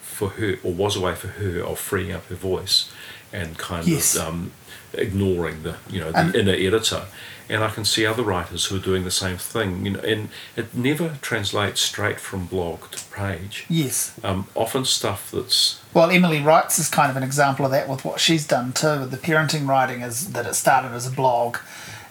for 0.02 0.30
her, 0.30 0.58
or 0.64 0.72
was 0.74 0.96
a 0.96 1.02
way 1.02 1.16
for 1.16 1.28
her, 1.28 1.60
of 1.62 1.78
freeing 1.80 2.14
up 2.14 2.28
her 2.30 2.36
voice 2.36 2.86
and 3.34 3.58
kind 3.58 3.86
Yes. 3.86 4.16
of 4.16 4.28
um, 4.28 4.52
ignoring 4.94 5.64
the 5.64 5.76
you 5.90 6.00
know 6.00 6.12
the 6.12 6.18
And- 6.20 6.36
inner 6.36 6.54
editor. 6.54 7.04
And 7.48 7.64
I 7.64 7.70
can 7.70 7.86
see 7.86 8.06
other 8.06 8.24
writers 8.24 8.66
who 8.66 8.78
are 8.78 8.80
doing 8.80 9.04
the 9.04 9.12
same 9.12 9.38
thing. 9.38 9.86
You 9.86 9.92
know, 9.94 10.00
and 10.00 10.30
it 10.56 10.74
never 10.74 11.18
translates 11.22 11.82
straight 11.82 12.20
from 12.20 12.46
blog 12.46 12.90
to 12.92 13.04
page. 13.14 13.66
Yes. 13.70 14.14
Um, 14.24 14.48
often 14.56 14.86
stuff 14.86 15.30
that's 15.32 15.82
Well, 15.94 16.10
Emily 16.10 16.42
Writes 16.42 16.80
is 16.80 16.90
kind 16.90 17.12
of 17.12 17.18
an 17.18 17.24
example 17.24 17.66
of 17.66 17.72
that 17.72 17.88
with 17.88 18.04
what 18.04 18.20
she's 18.20 18.48
done 18.48 18.74
too. 18.74 19.02
With 19.02 19.12
the 19.12 19.18
parenting 19.18 19.68
writing 19.68 20.02
is 20.02 20.32
that 20.34 20.46
it 20.46 20.56
started 20.56 20.92
as 20.92 21.06
a 21.06 21.12
blog, 21.12 21.58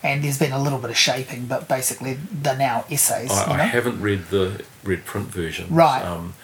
and 0.02 0.22
there's 0.22 0.38
been 0.38 0.52
a 0.52 0.62
little 0.62 0.78
bit 0.78 0.90
of 0.90 0.96
shaping, 0.96 1.46
but 1.46 1.68
basically 1.68 2.18
they're 2.30 2.56
now 2.56 2.84
essays. 2.90 3.30
I, 3.30 3.56
you 3.56 3.62
I 3.62 3.64
haven't 3.64 4.00
read 4.00 4.26
the 4.28 4.64
read 4.84 5.04
print 5.04 5.28
version. 5.28 5.74
Right. 5.74 6.02
Um, 6.02 6.34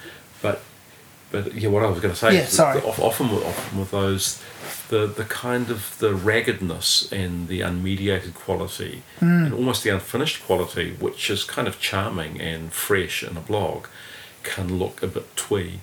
but 0.42 0.62
but 1.30 1.54
yeah, 1.54 1.68
what 1.68 1.84
I 1.84 1.86
was 1.86 2.00
going 2.00 2.12
to 2.12 2.18
say. 2.18 2.34
Yeah, 2.34 2.40
is 2.40 2.48
sorry. 2.48 2.80
Often 2.80 3.30
often 3.30 3.78
with 3.78 3.90
those, 3.90 4.42
the 4.90 5.06
the 5.06 5.24
kind 5.24 5.70
of 5.70 5.80
the 5.98 6.12
raggedness 6.14 7.10
and 7.12 7.48
the 7.48 7.60
unmediated 7.60 8.34
quality 8.34 9.02
Hmm. 9.20 9.44
and 9.46 9.52
almost 9.54 9.82
the 9.84 9.90
unfinished 9.90 10.38
quality, 10.46 10.86
which 11.00 11.30
is 11.30 11.44
kind 11.44 11.66
of 11.68 11.74
charming 11.80 12.40
and 12.40 12.72
fresh 12.72 13.22
in 13.22 13.36
a 13.36 13.40
blog, 13.40 13.86
can 14.42 14.78
look 14.78 15.02
a 15.02 15.06
bit 15.06 15.26
twee 15.36 15.80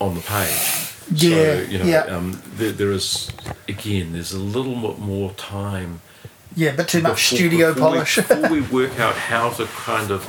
on 0.00 0.14
the 0.14 0.20
page. 0.20 0.90
Yeah, 1.12 1.30
So, 1.64 1.70
you 1.70 1.78
know, 1.78 1.84
yeah. 1.84 2.16
um, 2.16 2.42
there, 2.58 2.72
there 2.72 2.92
is 2.92 3.30
again, 3.68 4.12
there's 4.14 4.32
a 4.32 4.38
little 4.56 4.76
bit 4.86 4.98
more 4.98 5.30
time 5.32 6.00
yeah, 6.56 6.72
but 6.76 6.86
too 6.88 7.02
much 7.02 7.26
studio 7.34 7.74
before 7.74 7.90
we- 7.90 7.96
polish. 7.96 8.16
before 8.16 8.48
we 8.50 8.60
work 8.80 8.94
out 9.00 9.16
how 9.16 9.50
to 9.58 9.64
kind 9.66 10.10
of, 10.10 10.20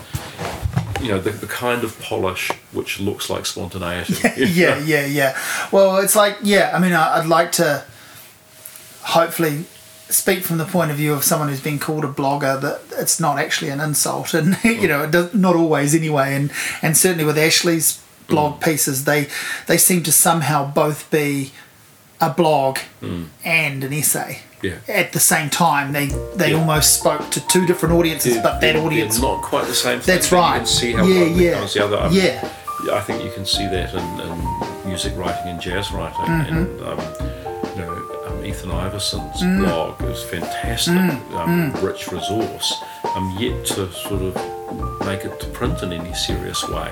you 1.02 1.10
know, 1.12 1.20
the, 1.20 1.30
the 1.32 1.48
kind 1.48 1.84
of 1.84 2.00
polish 2.02 2.52
which 2.72 3.00
looks 3.00 3.30
like 3.30 3.46
spontaneity. 3.46 4.16
yeah, 4.62 4.78
yeah, 4.80 5.06
yeah. 5.06 5.38
Well, 5.72 5.98
it's 5.98 6.16
like, 6.16 6.36
yeah, 6.44 6.72
I 6.76 6.80
mean, 6.80 6.94
I, 6.94 7.18
I'd 7.20 7.28
like 7.28 7.52
to 7.54 7.84
hopefully 9.06 9.66
speak 10.10 10.44
from 10.44 10.58
the 10.58 10.66
point 10.66 10.92
of 10.92 10.98
view 10.98 11.14
of 11.14 11.24
someone 11.24 11.50
who's 11.50 11.62
been 11.62 11.80
called 11.80 12.06
a 12.06 12.08
blogger 12.08 12.62
that 12.62 12.80
it's 13.00 13.20
not 13.20 13.40
actually 13.40 13.70
an 13.72 13.80
insult 13.80 14.34
and 14.36 14.56
you 14.64 14.88
know 14.88 15.04
it 15.04 15.12
does, 15.12 15.34
not 15.34 15.56
always 15.56 15.96
anyway 15.96 16.36
and 16.36 16.52
and 16.82 16.96
certainly 16.96 17.26
with 17.26 17.38
Ashleigh's 17.38 18.02
blog 18.28 18.62
pieces 18.62 19.06
they 19.06 19.28
they 19.68 19.78
seem 19.78 20.04
to 20.04 20.12
somehow 20.12 20.72
both 20.72 21.10
be 21.10 21.52
a 22.22 22.30
blog 22.30 22.78
and 23.44 23.84
an 23.84 23.92
essay 23.94 24.40
Yeah. 24.62 24.76
at 24.88 25.12
the 25.14 25.20
same 25.20 25.50
time 25.50 25.92
they 25.92 26.08
they 26.36 26.52
Yeah. 26.52 26.60
almost 26.60 27.00
spoke 27.00 27.30
to 27.32 27.48
two 27.48 27.66
different 27.66 27.94
audiences 27.96 28.34
They're- 28.36 28.44
but 28.44 28.62
that 28.62 28.76
audience 28.76 29.20
not 29.20 29.42
quite 29.44 29.66
the 29.68 29.74
same 29.76 30.00
thing. 30.00 30.16
That's 30.16 30.32
right. 30.32 30.54
You 30.54 30.60
can 30.60 30.68
see 30.68 30.92
how 30.94 31.06
Yeah, 31.06 31.22
one 31.22 31.40
yeah. 31.40 31.66
the 31.66 31.84
other. 31.86 31.98
I 31.98 32.10
mean, 32.10 32.24
Yeah. 32.24 32.50
I 32.94 33.02
think 33.02 33.24
you 33.24 33.32
can 33.32 33.46
see 33.46 33.66
that 33.68 33.94
in, 33.94 34.08
in 34.22 34.88
music 34.88 35.14
writing 35.18 35.48
and 35.50 35.60
jazz 35.60 35.92
writing. 35.92 36.26
Mm-hmm. 36.26 36.56
And, 36.58 36.82
um, 36.82 37.00
Ethan 38.56 38.72
Iverson's 38.72 39.42
Mm. 39.42 39.60
blog 39.60 40.02
is 40.04 40.24
fantastic, 40.24 40.94
um, 41.36 41.74
rich 41.82 42.08
resource. 42.10 42.74
I'm 43.04 43.38
yet 43.38 43.66
to 43.66 43.92
sort 43.92 44.22
of 44.22 44.34
make 45.06 45.26
it 45.26 45.42
to 45.42 45.48
print 45.48 45.84
in 45.84 45.92
any 45.92 46.14
serious 46.14 46.66
way. 46.70 46.90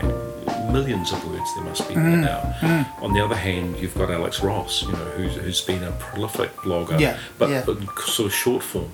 Millions 0.70 1.14
of 1.14 1.24
words 1.26 1.50
there 1.56 1.64
must 1.64 1.88
be 1.88 1.96
Mm. 1.96 2.04
there 2.04 2.18
now. 2.18 2.86
On 3.02 3.14
the 3.14 3.24
other 3.24 3.36
hand, 3.38 3.78
you've 3.80 3.96
got 3.98 4.12
Alex 4.12 4.42
Ross, 4.42 4.82
you 4.84 4.92
know, 4.92 5.08
who's, 5.16 5.36
who's 5.36 5.62
been 5.62 5.84
a 5.84 5.92
prolific 5.92 6.54
blogger, 6.58 7.00
Yeah, 7.00 7.16
but, 7.40 7.50
yeah. 7.50 7.64
but 7.66 7.78
sort 8.08 8.28
of 8.28 8.34
short 8.36 8.64
form 8.64 8.92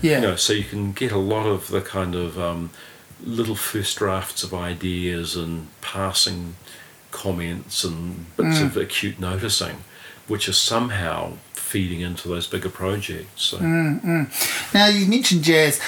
yeah 0.00 0.16
you 0.16 0.20
know, 0.28 0.36
so 0.36 0.52
you 0.52 0.62
can 0.62 0.92
get 0.92 1.10
a 1.10 1.18
lot 1.18 1.44
of 1.46 1.68
the 1.68 1.80
kind 1.80 2.14
of 2.14 2.38
um, 2.38 2.70
little 3.24 3.56
first 3.56 3.96
drafts 3.98 4.42
of 4.44 4.52
ideas 4.54 5.34
and 5.36 5.66
passing 5.80 6.54
comments 7.12 7.82
and 7.84 8.26
bits 8.36 8.60
of 8.60 8.76
acute 8.76 9.18
noticing, 9.20 9.76
which 10.28 10.48
are 10.48 10.52
somehow 10.52 11.32
feeding 11.68 12.00
into 12.00 12.28
those 12.28 12.46
bigger 12.46 12.70
projects. 12.70 13.42
So. 13.42 13.58
Now 13.60 14.86
you 14.86 15.06
mentioned 15.06 15.44
jazz. 15.44 15.80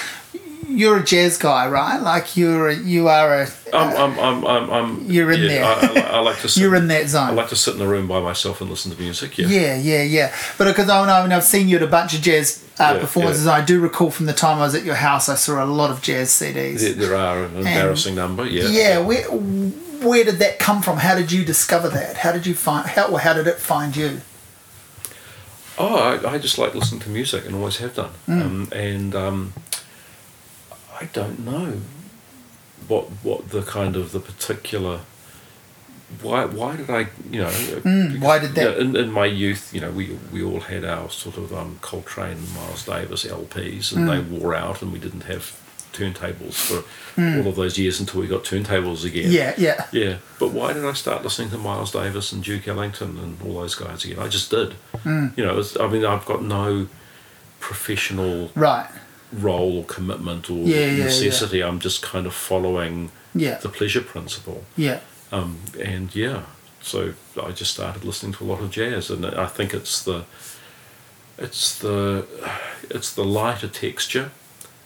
You're 0.67 0.99
a 0.99 1.03
jazz 1.03 1.37
guy, 1.37 1.67
right? 1.67 1.97
Like 1.97 2.37
you're 2.37 2.69
a, 2.69 2.75
you 2.75 3.07
are 3.07 3.41
a 3.41 3.47
I'm, 3.73 3.97
I'm, 3.97 4.19
I'm, 4.19 4.45
I'm, 4.45 4.69
I'm, 4.69 5.11
You're 5.11 5.31
in 5.31 5.41
yeah, 5.41 5.47
there. 5.47 5.63
I, 5.65 6.09
I, 6.09 6.17
I 6.17 6.19
like 6.19 6.39
to 6.41 6.49
sit, 6.49 6.61
you're 6.61 6.75
in 6.75 6.87
that 6.87 7.07
zone. 7.07 7.29
I 7.29 7.31
like 7.31 7.49
to 7.49 7.55
sit 7.55 7.73
in 7.73 7.79
the 7.79 7.87
room 7.87 8.07
by 8.07 8.19
myself 8.19 8.61
and 8.61 8.69
listen 8.69 8.91
to 8.91 9.01
music. 9.01 9.37
Yeah. 9.37 9.47
Yeah, 9.47 9.77
yeah, 9.77 10.03
yeah. 10.03 10.35
But 10.57 10.65
because 10.65 10.87
I 10.89 11.05
know, 11.05 11.23
mean, 11.23 11.31
I've 11.31 11.43
seen 11.43 11.67
you 11.67 11.77
at 11.77 11.83
a 11.83 11.87
bunch 11.87 12.15
of 12.15 12.21
jazz 12.21 12.63
uh, 12.79 12.93
Yeah, 12.93 12.99
performances. 12.99 13.47
I 13.47 13.63
do 13.63 13.79
recall 13.79 14.11
from 14.11 14.27
the 14.27 14.33
time 14.33 14.57
I 14.57 14.61
was 14.61 14.75
at 14.75 14.83
your 14.83 14.95
house, 14.95 15.29
I 15.29 15.35
saw 15.35 15.63
a 15.63 15.65
lot 15.65 15.89
of 15.89 16.01
jazz 16.01 16.29
CDs. 16.29 16.81
There, 16.81 16.93
there 16.93 17.15
are 17.15 17.45
an 17.45 17.57
embarrassing 17.57 18.15
number. 18.15 18.45
Yeah. 18.45 18.67
yeah, 18.67 18.99
where 18.99 19.23
where 19.29 20.23
did 20.23 20.39
that 20.39 20.59
come 20.59 20.81
from? 20.81 20.97
How 20.97 21.15
did 21.15 21.31
you 21.31 21.45
discover 21.45 21.89
that? 21.89 22.17
How 22.17 22.31
did 22.31 22.45
you 22.45 22.55
find 22.55 22.87
how 22.87 23.15
how 23.15 23.33
did 23.33 23.47
it 23.47 23.57
find 23.57 23.95
you? 23.95 24.21
Oh, 25.77 25.95
I, 25.95 26.33
I 26.33 26.37
just 26.37 26.57
like 26.57 26.75
listening 26.75 27.01
to 27.01 27.09
music 27.09 27.45
and 27.45 27.55
always 27.55 27.77
have 27.77 27.95
done. 27.95 28.11
Mm. 28.27 28.41
Um, 28.41 28.69
and 28.73 29.15
um, 29.15 29.53
I 30.99 31.05
don't 31.13 31.39
know 31.39 31.81
what 32.87 33.05
what 33.23 33.49
the 33.49 33.61
kind 33.61 33.95
of 33.95 34.11
the 34.11 34.19
particular. 34.19 35.01
Why 36.21 36.43
why 36.45 36.75
did 36.75 36.89
I 36.89 37.07
you 37.29 37.41
know? 37.41 37.49
Mm, 37.49 38.19
why 38.19 38.37
did 38.39 38.53
that- 38.55 38.75
Yeah, 38.75 38.81
in, 38.81 38.95
in 38.97 39.11
my 39.11 39.25
youth, 39.25 39.73
you 39.73 39.79
know, 39.79 39.91
we 39.91 40.17
we 40.31 40.43
all 40.43 40.59
had 40.59 40.83
our 40.83 41.09
sort 41.09 41.37
of 41.37 41.53
um, 41.53 41.79
Coltrane, 41.81 42.37
and 42.37 42.53
Miles 42.53 42.85
Davis 42.85 43.23
LPs, 43.25 43.93
and 43.95 44.07
Mm. 44.07 44.09
they 44.09 44.37
wore 44.39 44.53
out, 44.53 44.81
and 44.81 44.91
we 44.91 44.99
didn't 44.99 45.23
have 45.23 45.57
turntables 45.93 46.53
for 46.53 46.83
all 47.17 47.47
of 47.47 47.55
those 47.55 47.77
years 47.77 47.99
until 47.99 48.21
we 48.21 48.27
got 48.27 48.43
turntables 48.43 49.03
again. 49.05 49.29
Mm. 49.29 49.33
Yeah, 49.33 49.53
yeah. 49.57 49.85
Yeah, 49.91 50.17
but 50.39 50.51
why 50.51 50.73
did 50.73 50.85
I 50.85 50.93
start 50.93 51.23
listening 51.23 51.49
to 51.51 51.57
Miles 51.57 51.91
Davis 51.91 52.31
and 52.31 52.43
Duke 52.43 52.67
Ellington 52.67 53.17
and 53.19 53.41
all 53.41 53.55
those 53.61 53.75
guys 53.75 54.03
again? 54.05 54.19
I 54.19 54.27
just 54.27 54.49
did. 54.49 54.75
Mm. 55.03 55.37
You 55.37 55.45
know, 55.45 55.59
it's, 55.59 55.77
I 55.79 55.87
mean, 55.87 56.05
I've 56.05 56.25
got 56.25 56.41
no 56.43 56.87
professional 57.59 58.51
Right. 58.55 58.89
role 59.31 59.77
or 59.79 59.83
commitment 59.85 60.49
or 60.49 60.57
Yeah, 60.67 60.77
yeah, 60.77 60.85
yeah. 60.85 61.03
necessity. 61.05 61.61
I'm 61.63 61.79
just 61.79 62.01
kind 62.01 62.25
of 62.25 62.33
following 62.33 63.11
Yeah. 63.35 63.55
the 63.59 63.69
pleasure 63.69 64.01
principle. 64.01 64.63
Yeah. 64.75 64.99
Um, 65.31 65.59
and 65.79 66.13
yeah, 66.15 66.43
so 66.81 67.13
I 67.41 67.51
just 67.51 67.73
started 67.73 68.03
listening 68.03 68.33
to 68.33 68.43
a 68.43 68.47
lot 68.47 68.59
of 68.59 68.71
jazz, 68.71 69.09
and 69.09 69.25
I 69.25 69.45
think 69.45 69.73
it's 69.73 70.01
the 70.03 70.25
it's 71.37 71.77
the 71.79 72.25
it's 72.89 73.13
the 73.13 73.23
lighter 73.23 73.67
texture, 73.69 74.31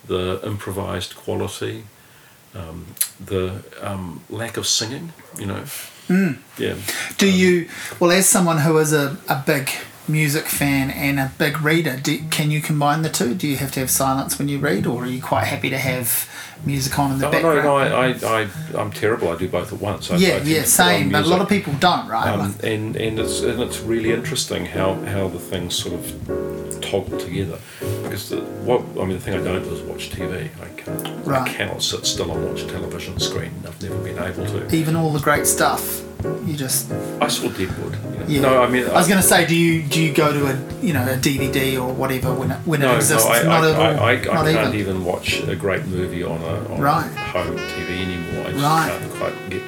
the 0.08 0.40
improvised 0.46 1.16
quality, 1.16 1.84
um, 2.54 2.86
the 3.24 3.64
um, 3.82 4.22
lack 4.30 4.58
of 4.58 4.66
singing. 4.68 5.14
You 5.38 5.46
know, 5.48 5.64
Mm. 6.08 6.38
yeah. 6.60 6.76
Do 7.18 7.28
you 7.28 7.68
well 8.00 8.12
as 8.12 8.30
someone 8.30 8.60
who 8.60 8.78
is 8.78 8.94
a, 8.94 9.18
a 9.28 9.42
big 9.44 9.72
music 10.08 10.46
fan 10.46 10.92
and 10.92 11.20
a 11.20 11.32
big 11.40 11.60
reader, 11.62 11.98
do, 12.00 12.20
can 12.30 12.52
you 12.52 12.62
combine 12.62 13.02
the 13.02 13.10
two? 13.10 13.34
Do 13.34 13.48
you 13.48 13.58
have 13.58 13.72
to 13.72 13.80
have 13.80 13.90
silence 13.90 14.38
when 14.38 14.48
you 14.48 14.60
read 14.60 14.86
or 14.86 15.02
are 15.04 15.08
you 15.08 15.20
quite 15.20 15.46
happy 15.46 15.72
to 15.72 15.80
have 15.80 16.30
music 16.66 16.98
on 17.00 17.12
in 17.14 17.20
the 17.20 17.30
No, 17.30 17.32
no, 17.42 17.54
background? 17.56 17.66
no. 17.66 17.76
I, 17.76 18.08
I, 18.38 18.42
I, 18.44 18.48
I'm 18.82 18.92
terrible. 18.92 19.30
I 19.30 19.38
do 19.38 19.48
both 19.50 19.74
at 19.74 19.80
once. 19.80 20.10
I, 20.12 20.16
I 20.16 20.18
yeah, 20.18 20.30
tend 20.38 20.48
yeah, 20.48 20.54
to 20.56 20.62
put 20.62 20.64
on 20.64 20.68
same. 20.68 21.12
But 21.12 21.26
a 21.26 21.28
lot 21.28 21.42
of 21.42 21.50
people 21.50 21.74
don't, 21.80 22.08
right? 22.08 22.28
Um, 22.34 22.40
Like- 22.40 22.64
and 22.64 22.96
and 22.96 23.20
it's 23.20 23.42
and 23.42 23.62
it's 23.62 23.80
really 23.82 24.12
interesting 24.12 24.66
how, 24.66 24.96
how 25.06 25.28
the 25.28 25.40
things 25.40 25.76
sort 25.76 25.94
of 25.96 26.82
toggle 26.82 27.18
together 27.18 27.58
because 28.04 28.30
the, 28.30 28.42
what 28.64 28.82
I 29.02 29.06
mean 29.06 29.10
the 29.14 29.20
thing 29.20 29.34
I 29.34 29.44
don't 29.44 29.64
do 29.64 29.74
is 29.74 29.82
watch 29.82 30.12
TV. 30.12 30.50
I 30.62 30.68
can't 30.82 31.26
Right. 31.26 31.42
I 31.42 31.50
cannot 31.54 31.82
sit 31.82 32.06
still 32.06 32.32
and 32.32 32.46
watch 32.48 32.62
a 32.62 32.68
television 32.68 33.20
screen. 33.20 33.52
I've 33.68 33.82
never 33.82 33.98
been 34.04 34.20
able 34.20 34.46
to. 34.46 34.76
even 34.76 34.96
all 34.96 35.12
the 35.12 35.20
great 35.20 35.48
stuff, 35.48 36.04
you 36.46 36.56
just 36.56 36.92
I 37.22 37.28
saw 37.28 37.48
Deadwood. 37.50 37.96
You 38.30 38.42
know. 38.42 38.52
yeah. 38.52 38.58
No, 38.58 38.64
I 38.64 38.70
mean 38.70 38.86
I 38.88 38.94
was 38.94 39.08
going 39.08 39.22
to 39.22 39.28
say, 39.28 39.46
do 39.46 39.56
you 39.56 39.84
do 39.84 40.02
you 40.02 40.14
go 40.14 40.32
to 40.34 40.48
a 40.48 40.56
you 40.86 40.94
know 40.94 41.04
a 41.04 41.18
DVD 41.18 41.82
or 41.82 41.94
whatever 41.94 42.34
when 42.34 42.52
it 42.52 42.58
when 42.66 42.80
no, 42.82 42.94
it 42.94 42.98
exists? 42.98 43.26
no, 43.28 43.32
I, 43.32 43.44
not 43.44 43.64
I, 43.64 43.70
at 43.70 43.76
all. 43.76 44.04
I, 44.04 44.12
I, 44.12 44.12
I 44.14 44.18
can't 44.54 44.76
even. 44.76 44.80
even. 44.80 45.06
watch 45.06 45.42
a 45.44 45.56
great 45.56 45.86
movie 45.86 46.24
on 46.24 46.42
a 46.42 46.74
on 46.74 46.80
Right. 46.82 47.12
home 47.36 47.58
TV 47.58 47.90
anymore. 48.06 48.46
I 48.48 48.52
just 48.52 48.64
Right. 48.64 48.90
can't 49.00 49.14
quite 49.14 49.50
get. 49.50 49.62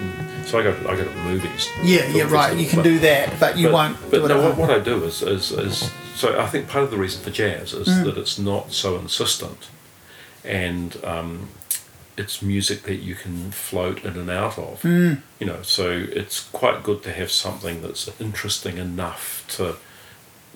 So 0.47 0.59
I 0.59 0.63
go 0.63 0.71
to, 0.73 0.89
I 0.89 0.95
go 0.95 1.03
to 1.03 1.13
movies. 1.23 1.69
Yeah, 1.83 2.07
yeah, 2.07 2.23
right. 2.31 2.55
You 2.57 2.65
can 2.67 2.77
but- 2.79 2.83
do 2.83 2.99
that, 2.99 3.37
but 3.39 3.57
you 3.57 3.67
but, 3.67 3.73
won't 3.73 4.11
But 4.11 4.27
no, 4.29 4.37
at 4.39 4.43
what, 4.43 4.69
what 4.69 4.69
I 4.71 4.79
do 4.79 5.03
is, 5.03 5.21
is, 5.21 5.51
is 5.51 5.91
so 6.15 6.39
I 6.39 6.47
think 6.47 6.69
part 6.69 6.85
of 6.85 6.91
the 6.91 6.97
reason 6.97 7.21
for 7.21 7.31
jazz 7.31 7.73
is 7.73 7.87
Mm. 7.89 8.05
that 8.05 8.17
it's 8.17 8.39
not 8.39 8.71
so 8.71 8.97
insistent, 8.97 9.67
and 10.45 10.95
um, 11.03 11.49
it's 12.17 12.41
music 12.41 12.83
that 12.83 12.95
you 12.95 13.15
can 13.15 13.51
float 13.51 14.03
in 14.03 14.17
and 14.17 14.29
out 14.29 14.57
of. 14.57 14.81
Mm. 14.81 15.21
You 15.39 15.47
know, 15.47 15.61
so 15.61 15.91
it's 15.91 16.49
quite 16.49 16.83
good 16.83 17.03
to 17.03 17.13
have 17.13 17.31
something 17.31 17.81
that's 17.81 18.09
interesting 18.19 18.77
enough 18.77 19.45
to, 19.49 19.75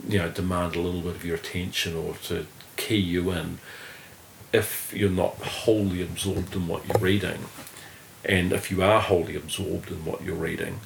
you 0.08 0.18
know, 0.18 0.30
demand 0.30 0.76
a 0.76 0.82
little 0.82 1.02
bit 1.02 1.16
of 1.16 1.24
your 1.24 1.36
attention 1.36 1.96
or 1.96 2.16
to 2.24 2.48
key 2.78 2.98
you 2.98 3.32
in. 3.32 3.60
If 4.52 4.92
you're 4.94 5.10
not 5.10 5.36
wholly 5.36 6.02
absorbed 6.02 6.56
in 6.56 6.68
what 6.68 6.86
you're 6.86 6.98
reading, 6.98 7.46
and 8.26 8.52
if 8.52 8.70
you 8.70 8.84
are 8.84 9.00
wholly 9.00 9.36
absorbed 9.36 9.92
in 9.92 10.04
what 10.04 10.24
you're 10.24 10.36
reading, 10.36 10.82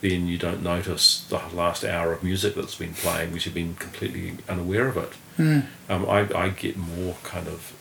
then 0.00 0.26
you 0.26 0.38
don't 0.38 0.62
notice 0.62 1.24
the 1.24 1.40
last 1.52 1.84
hour 1.84 2.12
of 2.12 2.22
music 2.22 2.54
that's 2.54 2.76
been 2.76 2.94
playing 2.94 3.30
because 3.30 3.46
you've 3.46 3.54
been 3.54 3.74
completely 3.74 4.36
unaware 4.48 4.88
of 4.88 4.96
it. 4.96 5.12
Mm. 5.38 5.66
Um, 5.88 6.08
I, 6.08 6.28
I 6.34 6.48
get 6.50 6.76
more 6.76 7.16
kind 7.22 7.48
of 7.48 7.74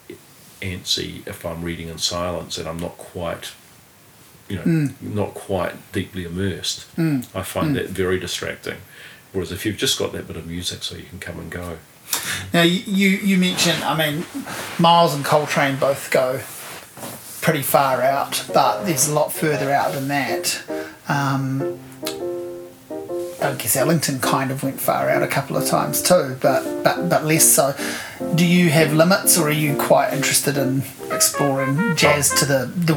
antsy 0.61 1.26
if 1.27 1.45
I'm 1.45 1.64
reading 1.64 1.88
in 1.90 1.98
silence 1.98 2.57
and 2.57 2.68
I'm 2.68 2.77
not 2.80 2.98
quite, 2.98 3.52
you 4.48 4.57
know, 4.57 4.64
Mm. 4.64 4.94
not 5.02 5.34
quite 5.34 5.91
deeply 5.91 6.23
immersed. 6.26 6.86
Mm. 6.98 7.26
I 7.34 7.44
find 7.44 7.76
that 7.76 7.90
very 7.90 8.19
distracting. 8.19 8.77
Whereas 9.31 9.52
if 9.52 9.65
you've 9.65 9.77
just 9.77 9.98
got 9.99 10.11
that 10.14 10.27
bit 10.27 10.38
of 10.38 10.48
music 10.48 10.84
so 10.84 10.95
you 10.95 11.03
can 11.03 11.19
come 11.19 11.40
and 11.40 11.49
go. 11.52 11.77
Now 12.53 12.64
you, 12.64 12.80
you 12.86 13.10
you 13.10 13.38
mentioned, 13.38 13.84
I 13.84 13.95
mean, 13.95 14.26
Miles 14.80 15.14
and 15.14 15.23
Coltrane 15.23 15.76
both 15.77 16.10
go 16.10 16.40
pretty 17.41 17.61
far 17.61 18.02
out, 18.02 18.44
but 18.53 18.86
there's 18.86 19.07
a 19.07 19.14
lot 19.14 19.31
further 19.31 19.72
out 19.72 19.94
than 19.94 20.07
that. 20.07 20.61
Um, 21.07 21.80
I 23.41 23.53
guess 23.56 23.76
Ellington 23.76 24.20
kind 24.20 24.52
of 24.52 24.64
went 24.64 24.80
far 24.82 25.10
out 25.10 25.24
a 25.24 25.28
couple 25.28 25.56
of 25.56 25.66
times 25.66 26.02
too, 26.02 26.36
but 26.41 26.84
but 26.84 27.07
but 27.10 27.24
less 27.26 27.45
so. 27.45 27.74
Do 28.36 28.45
you 28.45 28.70
have 28.70 28.94
limits, 28.94 29.38
or 29.38 29.48
are 29.48 29.52
you 29.52 29.76
quite 29.78 30.14
interested 30.14 30.57
in 30.57 30.84
exploring 31.11 31.95
jazz 31.95 32.30
to 32.40 32.45
the 32.45 32.66
the 32.76 32.95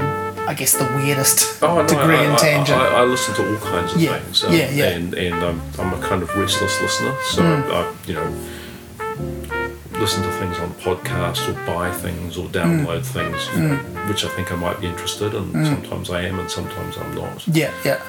I 0.49 0.55
guess 0.55 0.73
the 0.73 0.85
weirdest 0.97 1.63
Oh, 1.63 1.83
no, 1.83 1.87
degree 1.87 2.17
I, 2.17 2.25
and 2.25 2.33
I, 2.33 2.37
tangent? 2.39 2.77
I, 2.79 3.03
I 3.03 3.05
listen 3.05 3.35
to 3.37 3.49
all 3.49 3.57
kinds 3.61 3.95
of 3.95 4.01
Yeah, 4.01 4.19
things. 4.19 4.43
yeah, 4.51 4.71
yeah. 4.71 4.89
And, 4.89 5.15
and 5.15 5.35
um, 5.45 5.63
I'm 5.79 5.93
a 5.95 6.01
kind 6.05 6.21
of 6.21 6.35
restless 6.35 6.81
listener, 6.83 7.15
so 7.31 7.43
Mm. 7.43 7.71
I, 7.71 7.83
I, 7.83 7.95
you 8.09 8.15
know, 8.15 10.01
listen 10.01 10.23
to 10.25 10.31
things 10.33 10.59
on 10.59 10.71
podcasts 10.83 11.49
or 11.49 11.53
buy 11.65 11.93
things 11.93 12.37
or 12.37 12.49
download 12.49 13.05
things, 13.05 13.47
you 13.55 13.63
know, 13.69 13.77
which 14.09 14.25
I 14.25 14.29
think 14.31 14.51
I 14.51 14.57
might 14.57 14.81
be 14.81 14.89
interested 14.89 15.33
in. 15.35 15.53
Sometimes 15.65 16.11
I 16.11 16.23
am, 16.23 16.41
and 16.41 16.51
sometimes 16.51 16.97
I'm 16.99 17.15
not. 17.15 17.47
yeah, 17.47 17.71
yeah, 17.85 18.01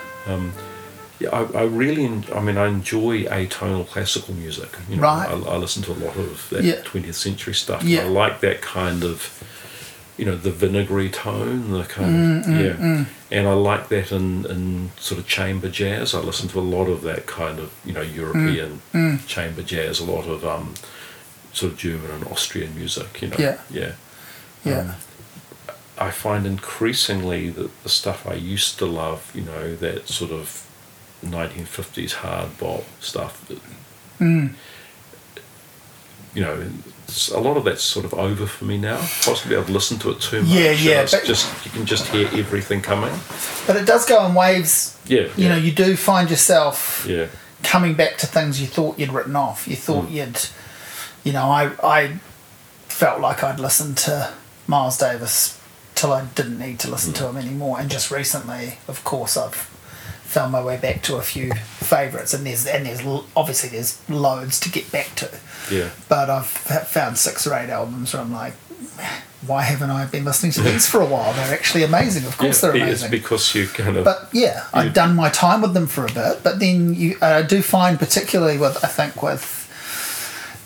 Yeah, 1.24 1.30
I, 1.30 1.60
I 1.60 1.64
really, 1.64 2.06
en- 2.06 2.26
I 2.34 2.40
mean, 2.42 2.58
I 2.58 2.68
enjoy 2.68 3.24
atonal 3.26 3.88
classical 3.88 4.34
music. 4.34 4.70
You 4.90 4.98
know, 4.98 5.04
Right. 5.04 5.30
I, 5.30 5.34
I 5.34 5.58
listen 5.58 5.84
to 5.84 5.92
a 5.92 6.00
lot 6.06 6.16
of 6.18 6.48
that 6.52 6.64
Yeah. 6.64 6.76
20th 6.82 7.16
century 7.16 7.54
stuff. 7.54 7.84
Yeah. 7.84 8.02
I 8.02 8.08
like 8.08 8.40
that 8.42 8.62
kind 8.62 9.04
of, 9.04 9.44
you 10.18 10.26
know, 10.26 10.36
the 10.36 10.52
vinegary 10.52 11.10
tone, 11.10 11.72
the 11.72 11.84
kind 11.86 12.44
Mm, 12.46 12.48
of, 12.48 12.62
yeah. 12.80 13.06
And 13.32 13.48
I 13.48 13.54
like 13.54 13.90
that 13.90 14.12
in, 14.12 14.46
in 14.46 14.92
sort 15.00 15.20
of 15.20 15.28
chamber 15.28 15.70
jazz. 15.70 16.14
I 16.14 16.20
listen 16.20 16.48
to 16.50 16.60
a 16.60 16.62
lot 16.78 16.88
of 16.88 17.02
that 17.04 17.26
kind 17.26 17.60
of, 17.60 17.72
you 17.86 17.94
know, 17.94 18.02
European 18.02 18.82
Mm, 18.94 19.26
chamber 19.28 19.64
jazz, 19.64 20.00
a 20.00 20.06
lot 20.06 20.26
of 20.28 20.46
um, 20.46 20.74
sort 21.52 21.72
of 21.74 21.78
German 21.78 22.12
and 22.12 22.24
Austrian 22.26 22.76
music, 22.76 23.22
you 23.22 23.30
know. 23.30 23.38
Yeah. 23.40 23.58
Yeah. 23.72 23.92
yeah. 24.66 24.80
Um, 24.80 24.92
I 25.98 26.10
find 26.12 26.46
increasingly 26.46 27.50
that 27.52 27.84
the 27.84 27.90
stuff 27.90 28.28
I 28.28 28.34
used 28.34 28.78
to 28.80 28.86
love, 28.86 29.32
you 29.36 29.44
know, 29.44 29.76
that 29.76 30.08
sort 30.10 30.32
of 30.32 30.63
1950s 31.26 32.14
hard 32.14 32.58
bop 32.58 32.84
stuff, 33.00 33.42
Mm. 34.20 34.54
you 36.34 36.42
know, 36.42 36.68
a 37.34 37.40
lot 37.40 37.58
of 37.58 37.64
that's 37.64 37.84
sort 37.84 38.06
of 38.06 38.14
over 38.14 38.46
for 38.48 38.66
me 38.66 38.78
now. 38.78 38.98
Possibly 39.24 39.56
I've 39.56 39.70
listened 39.70 40.02
to 40.02 40.12
it 40.12 40.22
too 40.22 40.42
much. 40.42 40.50
Yeah, 40.52 40.72
yeah, 40.72 41.02
It's 41.02 41.12
but- 41.12 41.26
just 41.26 41.48
you 41.66 41.72
can 41.72 41.86
just 41.86 42.08
hear 42.08 42.28
everything 42.34 42.82
coming. 42.82 43.14
But 43.68 43.76
it 43.76 43.86
does 43.86 44.06
go 44.06 44.26
in 44.26 44.34
waves. 44.34 44.96
Yeah. 45.06 45.22
You 45.22 45.32
yeah, 45.38 45.50
know, 45.50 45.56
you 45.58 45.72
do 45.72 45.96
find 45.96 46.30
yourself 46.30 47.06
Yeah. 47.08 47.28
coming 47.64 47.94
back 47.94 48.18
to 48.20 48.28
things 48.28 48.60
you 48.62 48.68
thought 48.68 48.98
you'd 48.98 49.12
written 49.14 49.36
off. 49.36 49.68
You 49.68 49.76
thought 49.76 50.08
Mm. 50.10 50.12
you'd, 50.12 50.40
you 51.24 51.34
know, 51.34 51.52
I 51.52 51.72
I 51.84 52.14
felt 52.88 53.20
like 53.22 53.44
I'd 53.44 53.60
listened 53.60 53.98
to 53.98 54.30
Miles 54.68 54.98
Davis 54.98 55.56
till 55.96 56.12
I 56.14 56.22
didn't 56.36 56.58
need 56.58 56.80
to 56.80 56.90
listen 56.90 57.12
Mm. 57.14 57.18
to 57.18 57.28
him 57.28 57.38
anymore. 57.38 57.80
And 57.80 57.90
just 57.92 58.10
recently, 58.10 58.80
of 58.88 59.04
course, 59.04 59.36
I've 59.38 59.68
found 60.34 60.52
my 60.52 60.64
way 60.64 60.78
back 60.78 61.02
to 61.04 61.16
a 61.18 61.22
few 61.22 61.54
favourites, 61.54 62.34
and 62.34 62.46
there's 62.46 62.66
and 62.66 62.86
there's 62.86 63.02
obviously 63.36 63.70
there's 63.70 64.02
loads 64.10 64.60
to 64.62 64.70
get 64.70 64.92
back 64.92 65.16
to. 65.16 65.30
Yeah. 65.72 65.90
But 66.10 66.30
I've 66.30 66.48
found 66.48 67.18
six 67.18 67.48
or 67.48 67.54
eight 67.54 67.70
albums 67.70 68.14
where 68.14 68.22
I'm 68.22 68.34
like, 68.34 68.54
why 69.46 69.62
haven't 69.62 69.92
I 69.92 70.06
been 70.06 70.26
listening 70.26 70.52
to 70.54 70.62
these 70.62 70.88
for 70.90 71.02
a 71.02 71.06
while? 71.06 71.34
They're 71.34 71.54
actually 71.54 71.84
amazing. 71.84 72.26
Of 72.26 72.38
course, 72.38 72.64
Yeah, 72.64 72.72
they're 72.72 72.82
amazing. 72.84 73.06
It's 73.06 73.22
because 73.22 73.56
you 73.56 73.68
kind 73.68 73.98
of 73.98 74.06
But 74.06 74.30
yeah, 74.34 74.66
I've 74.74 74.94
done 74.94 75.16
my 75.16 75.30
time 75.30 75.62
with 75.62 75.74
them 75.74 75.88
for 75.88 76.06
a 76.06 76.12
bit. 76.12 76.44
But 76.44 76.60
then 76.60 76.94
you, 76.94 77.18
I 77.22 77.42
do 77.44 77.62
find, 77.62 78.00
particularly 78.00 78.58
with 78.58 78.84
I 78.84 78.88
think 78.88 79.22
with 79.22 79.60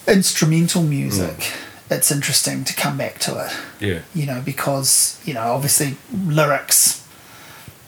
instrumental 0.07 0.83
music, 0.83 1.37
mm. 1.37 1.91
it's 1.91 2.11
interesting 2.11 2.63
to 2.63 2.73
come 2.73 2.97
back 2.97 3.19
to 3.19 3.45
it. 3.45 3.85
yeah. 3.85 3.99
You 4.13 4.25
know, 4.25 4.41
because 4.43 5.21
you 5.25 5.33
know, 5.33 5.53
obviously 5.53 5.97
lyrics 6.13 7.05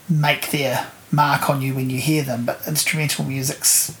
make 0.08 0.50
their 0.50 0.88
mark 1.12 1.50
on 1.50 1.60
you 1.62 1.74
when 1.74 1.90
you 1.90 1.98
hear 2.00 2.22
them, 2.22 2.44
but 2.44 2.60
instrumental 2.66 3.24
music's 3.24 3.96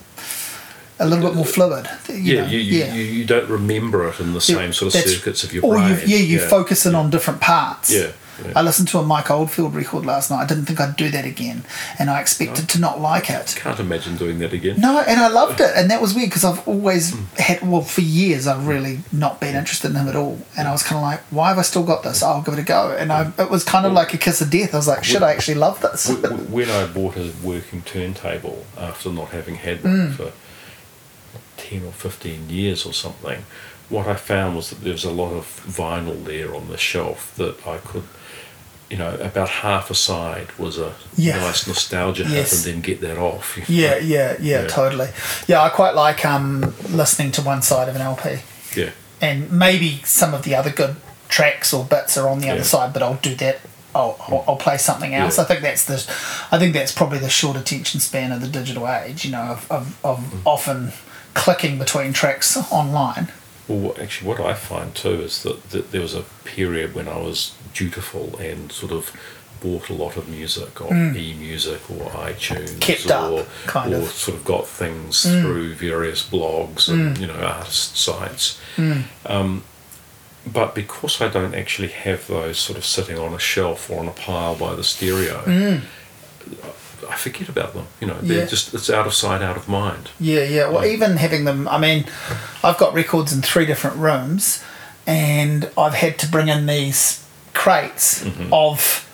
a 0.98 1.06
little 1.06 1.24
bit 1.26 1.34
more 1.34 1.46
fluid. 1.46 1.88
You 2.08 2.14
Yeah, 2.16 2.42
know, 2.42 2.48
you, 2.48 2.58
you, 2.58 2.84
You, 2.84 3.02
you 3.02 3.24
don't 3.24 3.48
remember 3.48 4.06
it 4.08 4.20
in 4.20 4.32
the 4.34 4.40
same 4.40 4.72
sort 4.72 4.94
of 4.94 5.00
circuits 5.00 5.42
of 5.44 5.52
your 5.52 5.64
or 5.64 5.74
brain. 5.74 5.98
You, 6.06 6.16
yeah, 6.16 6.18
you 6.18 6.38
focus 6.40 6.86
in 6.86 6.94
on 6.94 7.10
different 7.10 7.40
parts. 7.40 7.92
Yeah, 7.92 8.12
yeah. 8.44 8.52
I 8.56 8.62
listened 8.62 8.88
to 8.88 8.98
a 8.98 9.02
Mike 9.02 9.30
Oldfield 9.30 9.74
record 9.74 10.04
last 10.06 10.30
night. 10.30 10.42
I 10.42 10.46
didn't 10.46 10.64
think 10.66 10.80
I'd 10.80 10.96
do 10.96 11.10
that 11.10 11.24
again, 11.24 11.64
and 11.98 12.10
I 12.10 12.20
expected 12.20 12.68
to 12.70 12.80
not 12.80 13.00
like 13.00 13.30
it. 13.30 13.54
Can't 13.58 13.78
imagine 13.80 14.16
doing 14.16 14.38
that 14.40 14.52
again. 14.52 14.80
No, 14.80 14.98
and 15.00 15.20
I 15.20 15.28
loved 15.28 15.60
it, 15.60 15.70
and 15.76 15.90
that 15.90 16.00
was 16.00 16.14
weird 16.14 16.30
because 16.30 16.44
I've 16.44 16.66
always 16.68 17.14
had, 17.38 17.60
well, 17.62 17.82
for 17.82 18.00
years, 18.00 18.46
I've 18.46 18.66
really 18.66 19.00
not 19.12 19.40
been 19.40 19.54
interested 19.56 19.90
in 19.90 19.96
him 19.96 20.08
at 20.08 20.16
all, 20.16 20.38
and 20.56 20.66
I 20.68 20.72
was 20.72 20.82
kind 20.82 20.96
of 20.98 21.02
like, 21.02 21.20
why 21.30 21.48
have 21.48 21.58
I 21.58 21.62
still 21.62 21.84
got 21.84 22.02
this? 22.02 22.22
I'll 22.22 22.42
give 22.42 22.54
it 22.54 22.60
a 22.60 22.64
go, 22.64 22.90
and 22.98 23.12
I, 23.12 23.32
it 23.38 23.50
was 23.50 23.64
kind 23.64 23.86
of 23.86 23.92
like 23.92 24.14
a 24.14 24.18
kiss 24.18 24.40
of 24.40 24.50
death. 24.50 24.74
I 24.74 24.76
was 24.78 24.88
like, 24.88 25.04
should 25.04 25.22
I 25.22 25.32
actually 25.32 25.56
love 25.58 25.80
this? 25.80 26.08
When 26.50 26.68
I 26.70 26.86
bought 26.86 27.16
a 27.16 27.32
working 27.42 27.82
turntable 27.82 28.64
after 28.76 29.10
not 29.10 29.28
having 29.30 29.56
had 29.56 29.78
Mm. 29.82 30.08
one 30.08 30.12
for 30.12 30.32
10 31.56 31.84
or 31.84 31.92
15 31.92 32.48
years 32.50 32.84
or 32.86 32.92
something, 32.92 33.44
what 33.88 34.06
I 34.06 34.14
found 34.14 34.56
was 34.56 34.70
that 34.70 34.82
there 34.82 34.92
was 34.92 35.04
a 35.04 35.10
lot 35.10 35.32
of 35.32 35.44
vinyl 35.66 36.24
there 36.24 36.54
on 36.54 36.68
the 36.68 36.78
shelf 36.78 37.34
that 37.36 37.66
I 37.66 37.78
could, 37.78 38.04
you 38.90 38.96
know, 38.96 39.14
about 39.20 39.48
half 39.48 39.88
a 39.90 39.94
side 39.94 40.48
was 40.58 40.76
a 40.78 40.94
Yeah. 41.16 41.36
nice 41.36 41.66
nostalgia 41.66 42.24
Yes. 42.28 42.52
and 42.52 42.74
then 42.74 42.80
get 42.80 43.00
that 43.02 43.18
off. 43.18 43.56
Yeah, 43.68 43.96
yeah, 43.98 44.34
yeah, 44.40 44.62
Yeah. 44.62 44.66
totally. 44.66 45.08
Yeah, 45.46 45.62
I 45.62 45.68
quite 45.68 45.94
like 45.94 46.24
um, 46.24 46.74
listening 46.88 47.30
to 47.32 47.42
one 47.42 47.62
side 47.62 47.88
of 47.88 47.94
an 47.96 48.02
LP. 48.02 48.40
Yeah. 48.76 48.90
and 49.22 49.50
maybe 49.52 50.00
some 50.04 50.32
of 50.32 50.42
the 50.44 50.54
other 50.54 50.70
good 50.70 50.96
tracks 51.28 51.72
or 51.74 51.84
bits 51.84 52.16
are 52.16 52.28
on 52.28 52.38
the 52.40 52.48
other 52.50 52.64
side, 52.64 52.92
but 52.94 53.02
I'll 53.02 53.14
do 53.22 53.34
that. 53.36 53.60
I'll, 53.94 54.16
I'll, 54.26 54.44
I'll 54.48 54.56
play 54.56 54.78
something 54.78 55.14
else. 55.14 55.36
Yeah. 55.36 55.44
I 55.44 55.46
think 55.46 55.60
that's 55.62 55.84
the, 55.84 55.94
I 56.50 56.58
think 56.58 56.72
that's 56.74 56.90
probably 56.92 57.18
the 57.18 57.28
short 57.28 57.56
attention 57.56 58.00
span 58.00 58.32
of 58.32 58.40
the 58.40 58.46
digital 58.48 58.88
age. 58.88 59.24
You 59.26 59.32
know, 59.32 59.42
of, 59.42 59.70
of, 59.70 59.98
of 60.04 60.18
Mm. 60.20 60.40
often 60.46 60.92
clicking 61.34 61.78
between 61.78 62.12
tracks 62.12 62.56
online. 62.72 63.28
Well, 63.68 63.94
actually, 64.00 64.26
what 64.28 64.40
I 64.40 64.54
find 64.54 64.94
too 64.94 65.20
is 65.22 65.42
that, 65.42 65.70
that 65.70 65.90
there 65.92 66.00
was 66.00 66.14
a 66.14 66.22
period 66.44 66.94
when 66.94 67.06
I 67.06 67.18
was 67.18 67.52
dutiful 67.74 68.36
and 68.38 68.70
sort 68.72 68.92
of 68.92 69.10
bought 69.60 69.90
a 69.90 69.92
lot 69.92 70.16
of 70.16 70.26
music 70.28 70.80
on 70.80 70.88
eMusic 71.14 71.80
or 71.90 72.08
iTunes, 72.12 72.70
Mm. 72.70 72.80
Kept 72.80 73.10
or, 73.10 73.40
up, 73.40 73.46
kind 73.66 73.92
or 73.92 73.96
of. 73.98 74.02
Mm. 74.04 74.08
sort 74.12 74.36
of 74.38 74.44
got 74.44 74.66
things 74.66 75.22
through 75.22 75.74
various 75.74 76.26
blogs 76.26 76.88
and 76.88 77.18
you 77.18 77.26
know 77.26 77.34
artist 77.34 77.96
sites. 77.96 78.58
Mm. 78.76 79.02
Um, 79.26 79.64
but 80.50 80.74
because 80.74 81.20
I 81.20 81.28
don't 81.28 81.54
actually 81.54 81.88
have 81.88 82.26
those 82.26 82.58
sort 82.58 82.78
of 82.78 82.84
sitting 82.86 83.18
on 83.18 83.34
a 83.34 83.38
shelf 83.38 83.90
or 83.90 84.00
on 84.00 84.08
a 84.08 84.12
pile 84.12 84.54
by 84.54 84.74
the 84.74 84.82
stereo, 84.82 85.44
I 87.08 87.16
forget 87.16 87.48
about 87.48 87.74
them. 87.74 87.86
You 88.00 88.06
know, 88.06 88.14
they're 88.22 88.38
Mm. 88.38 88.40
Yeah. 88.44 88.46
just 88.46 88.72
it's 88.74 88.88
out 88.88 89.06
of 89.06 89.12
sight, 89.14 89.42
out 89.42 89.56
of 89.58 89.68
mind. 89.68 90.10
Yeah, 90.18 90.44
yeah. 90.44 90.68
Well, 90.68 90.84
even 90.86 91.16
having 91.18 91.44
them, 91.44 91.68
I 91.68 91.76
mean, 91.78 92.06
I've 92.64 92.78
got 92.78 92.94
records 92.94 93.32
in 93.32 93.42
three 93.42 93.66
different 93.66 93.96
rooms, 93.98 94.62
and 95.06 95.70
I've 95.76 95.94
had 95.94 96.18
to 96.20 96.26
bring 96.28 96.48
in 96.48 96.66
these 96.66 97.22
crates 97.54 98.22
Mm-hmm. 98.24 98.52
of 98.52 99.06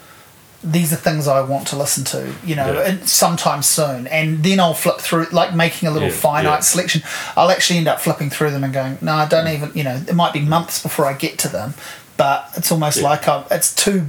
these 0.65 0.93
are 0.93 0.97
things 0.97 1.29
I 1.29 1.43
want 1.43 1.69
to 1.69 1.77
listen 1.77 2.03
to, 2.05 2.33
you 2.45 2.57
know, 2.57 2.73
Yeah. 2.83 2.97
sometime 3.05 3.63
soon. 3.63 4.07
And 4.09 4.43
then 4.43 4.59
I'll 4.59 4.75
flip 4.75 4.99
through, 4.99 5.27
like 5.31 5.55
making 5.55 5.89
a 5.89 5.93
little 5.93 6.09
Yeah, 6.09 6.15
finite 6.15 6.45
yeah. 6.45 6.61
selection. 6.61 7.03
I'll 7.37 7.51
actually 7.51 7.79
end 7.79 7.87
up 7.87 8.01
flipping 8.01 8.31
through 8.31 8.51
them 8.51 8.65
and 8.65 8.73
going, 8.73 8.99
no, 9.01 9.15
I 9.15 9.27
Mm. 9.27 9.29
don't 9.29 9.49
even, 9.49 9.71
you 9.75 9.85
know, 9.85 10.01
it 10.09 10.15
might 10.15 10.33
be 10.33 10.41
months 10.41 10.83
before 10.83 11.07
I 11.07 11.13
get 11.13 11.39
to 11.41 11.49
them, 11.49 11.75
but 12.17 12.51
it's 12.57 12.73
almost 12.73 13.01
like 13.01 13.29
I'm, 13.29 13.45
it's 13.51 13.73
too 13.75 14.07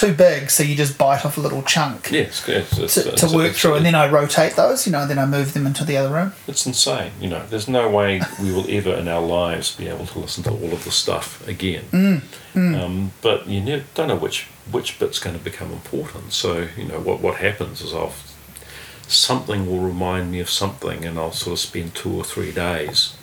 too 0.00 0.14
big, 0.14 0.50
so 0.50 0.62
you 0.62 0.74
just 0.74 0.96
bite 0.98 1.24
off 1.26 1.36
a 1.36 1.40
little 1.40 1.62
chunk. 1.62 2.10
Yes, 2.10 2.48
it's, 2.48 2.78
it's, 2.78 2.94
To, 2.94 3.12
it's, 3.12 3.20
to 3.28 3.36
work 3.36 3.52
through, 3.52 3.74
and 3.74 3.84
then 3.86 3.94
I 3.94 4.08
rotate 4.10 4.54
those, 4.56 4.86
you 4.86 4.92
know, 4.92 5.06
then 5.06 5.18
I 5.18 5.26
move 5.26 5.52
them 5.52 5.66
into 5.66 5.84
the 5.84 5.96
other 5.96 6.12
room. 6.12 6.32
It's 6.48 6.64
insane, 6.66 7.12
you 7.20 7.28
know. 7.28 7.44
There's 7.50 7.68
no 7.68 7.88
way 7.90 8.20
we 8.42 8.52
will 8.52 8.66
ever 8.68 8.94
in 8.94 9.08
our 9.08 9.20
lives 9.22 9.74
be 9.76 9.88
able 9.88 10.06
to 10.06 10.18
listen 10.18 10.42
to 10.44 10.50
all 10.50 10.72
of 10.72 10.84
the 10.84 10.90
stuff 10.90 11.46
again. 11.46 12.22
Um, 12.54 13.12
but 13.22 13.46
you 13.46 13.60
never, 13.60 13.84
don't 13.94 14.08
know 14.08 14.16
which 14.16 14.46
which 14.72 14.98
bit's 14.98 15.18
going 15.18 15.36
to 15.38 15.42
become 15.44 15.70
important. 15.72 16.32
So 16.32 16.66
you 16.76 16.84
know 16.84 17.00
what 17.00 17.20
what 17.20 17.36
happens 17.36 17.80
is 17.80 17.92
I'll 17.92 18.12
something 19.06 19.66
will 19.66 19.80
remind 19.80 20.30
me 20.32 20.40
of 20.40 20.48
something, 20.50 21.04
and 21.04 21.18
I'll 21.18 21.32
sort 21.32 21.52
of 21.54 21.58
spend 21.58 21.94
two 21.94 22.12
or 22.14 22.24
three 22.24 22.52
days, 22.52 23.14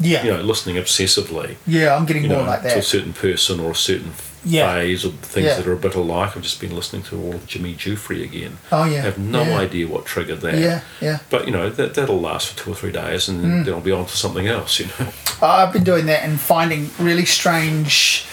Yeah, 0.00 0.24
you 0.24 0.32
know, 0.32 0.40
listening 0.42 0.76
obsessively. 0.76 1.56
yeah, 1.66 1.94
I'm 1.94 2.06
getting 2.06 2.24
You 2.24 2.30
more 2.30 2.38
know, 2.42 2.46
like 2.46 2.62
to 2.62 2.78
a 2.78 2.82
certain 2.82 3.12
person 3.12 3.60
or 3.60 3.70
a 3.70 3.74
certain 3.76 4.10
Yeah. 4.44 4.72
phase 4.72 5.04
or 5.04 5.10
things 5.10 5.46
Yeah. 5.46 5.54
that 5.56 5.66
are 5.66 5.72
a 5.72 5.76
bit 5.76 5.94
alike. 5.94 6.36
I've 6.36 6.42
just 6.42 6.60
been 6.60 6.74
listening 6.74 7.02
to 7.04 7.20
all 7.20 7.34
of 7.34 7.46
Jimmy 7.46 7.74
Giuffre 7.74 8.22
again. 8.24 8.58
Oh, 8.70 8.84
yeah. 8.84 8.98
I 8.98 9.00
have 9.02 9.18
no 9.18 9.42
Yeah. 9.42 9.58
idea 9.58 9.86
what 9.88 10.06
triggered 10.06 10.40
that. 10.42 10.54
Yeah, 10.58 10.80
yeah. 11.00 11.18
But 11.30 11.46
you 11.46 11.52
know 11.52 11.68
that 11.70 11.94
that'll 11.94 12.20
last 12.20 12.48
for 12.52 12.58
two 12.64 12.72
or 12.72 12.74
three 12.74 12.92
days, 12.92 13.28
and 13.28 13.66
then 13.66 13.74
I'll 13.74 13.80
be 13.80 13.92
on 13.92 14.06
to 14.06 14.16
something 14.16 14.46
else. 14.46 14.78
You 14.78 14.86
know. 14.98 15.08
I've 15.42 15.72
been 15.72 15.84
doing 15.84 16.06
that 16.06 16.22
and 16.22 16.40
finding 16.40 16.90
really 16.98 17.24
strange, 17.24 18.24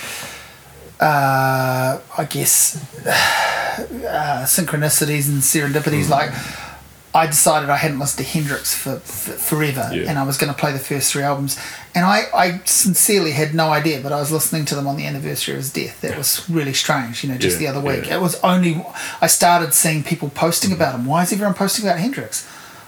uh, 1.00 2.00
I 2.18 2.24
guess, 2.30 2.78
uh, 3.06 4.46
synchronicities 4.46 5.28
and 5.28 5.42
serendipities. 5.42 6.10
Like, 6.10 6.32
I 7.16 7.28
decided 7.28 7.70
I 7.70 7.78
hadn't 7.78 7.98
listened 8.00 8.26
to 8.28 8.32
Hendrix 8.34 8.76
for, 8.76 8.98
for 9.00 9.32
forever, 9.32 9.90
Yeah. 9.94 10.10
and 10.10 10.20
I 10.20 10.24
was 10.24 10.38
going 10.38 10.52
to 10.54 10.60
play 10.60 10.74
the 10.74 10.80
first 10.80 11.12
three 11.14 11.24
albums. 11.24 11.58
And 11.96 12.04
I, 12.06 12.24
I 12.36 12.60
sincerely 12.66 13.32
had 13.32 13.56
no 13.56 13.70
idea, 13.70 14.02
but 14.02 14.12
I 14.12 14.20
was 14.20 14.32
listening 14.34 14.66
to 14.66 14.76
them 14.76 14.86
on 14.86 14.98
the 14.98 15.06
anniversary 15.08 15.54
of 15.54 15.60
his 15.60 15.72
death. 15.72 16.02
That 16.02 16.18
was 16.18 16.48
really 16.50 16.74
strange, 16.74 17.24
you 17.24 17.30
know, 17.32 17.38
just 17.38 17.62
Yeah, 17.62 17.72
the 17.72 17.78
other 17.80 17.88
week. 17.88 18.08
yeah. 18.08 18.18
It 18.18 18.22
was 18.22 18.36
only, 18.44 18.86
I 19.22 19.28
started 19.28 19.74
seeing 19.74 20.04
people 20.04 20.30
posting 20.30 20.74
about 20.74 20.94
him. 20.96 21.06
Why 21.06 21.24
is 21.24 21.32
everyone 21.32 21.54
posting 21.56 21.86
about 21.86 22.00
Hendrix? 22.00 22.46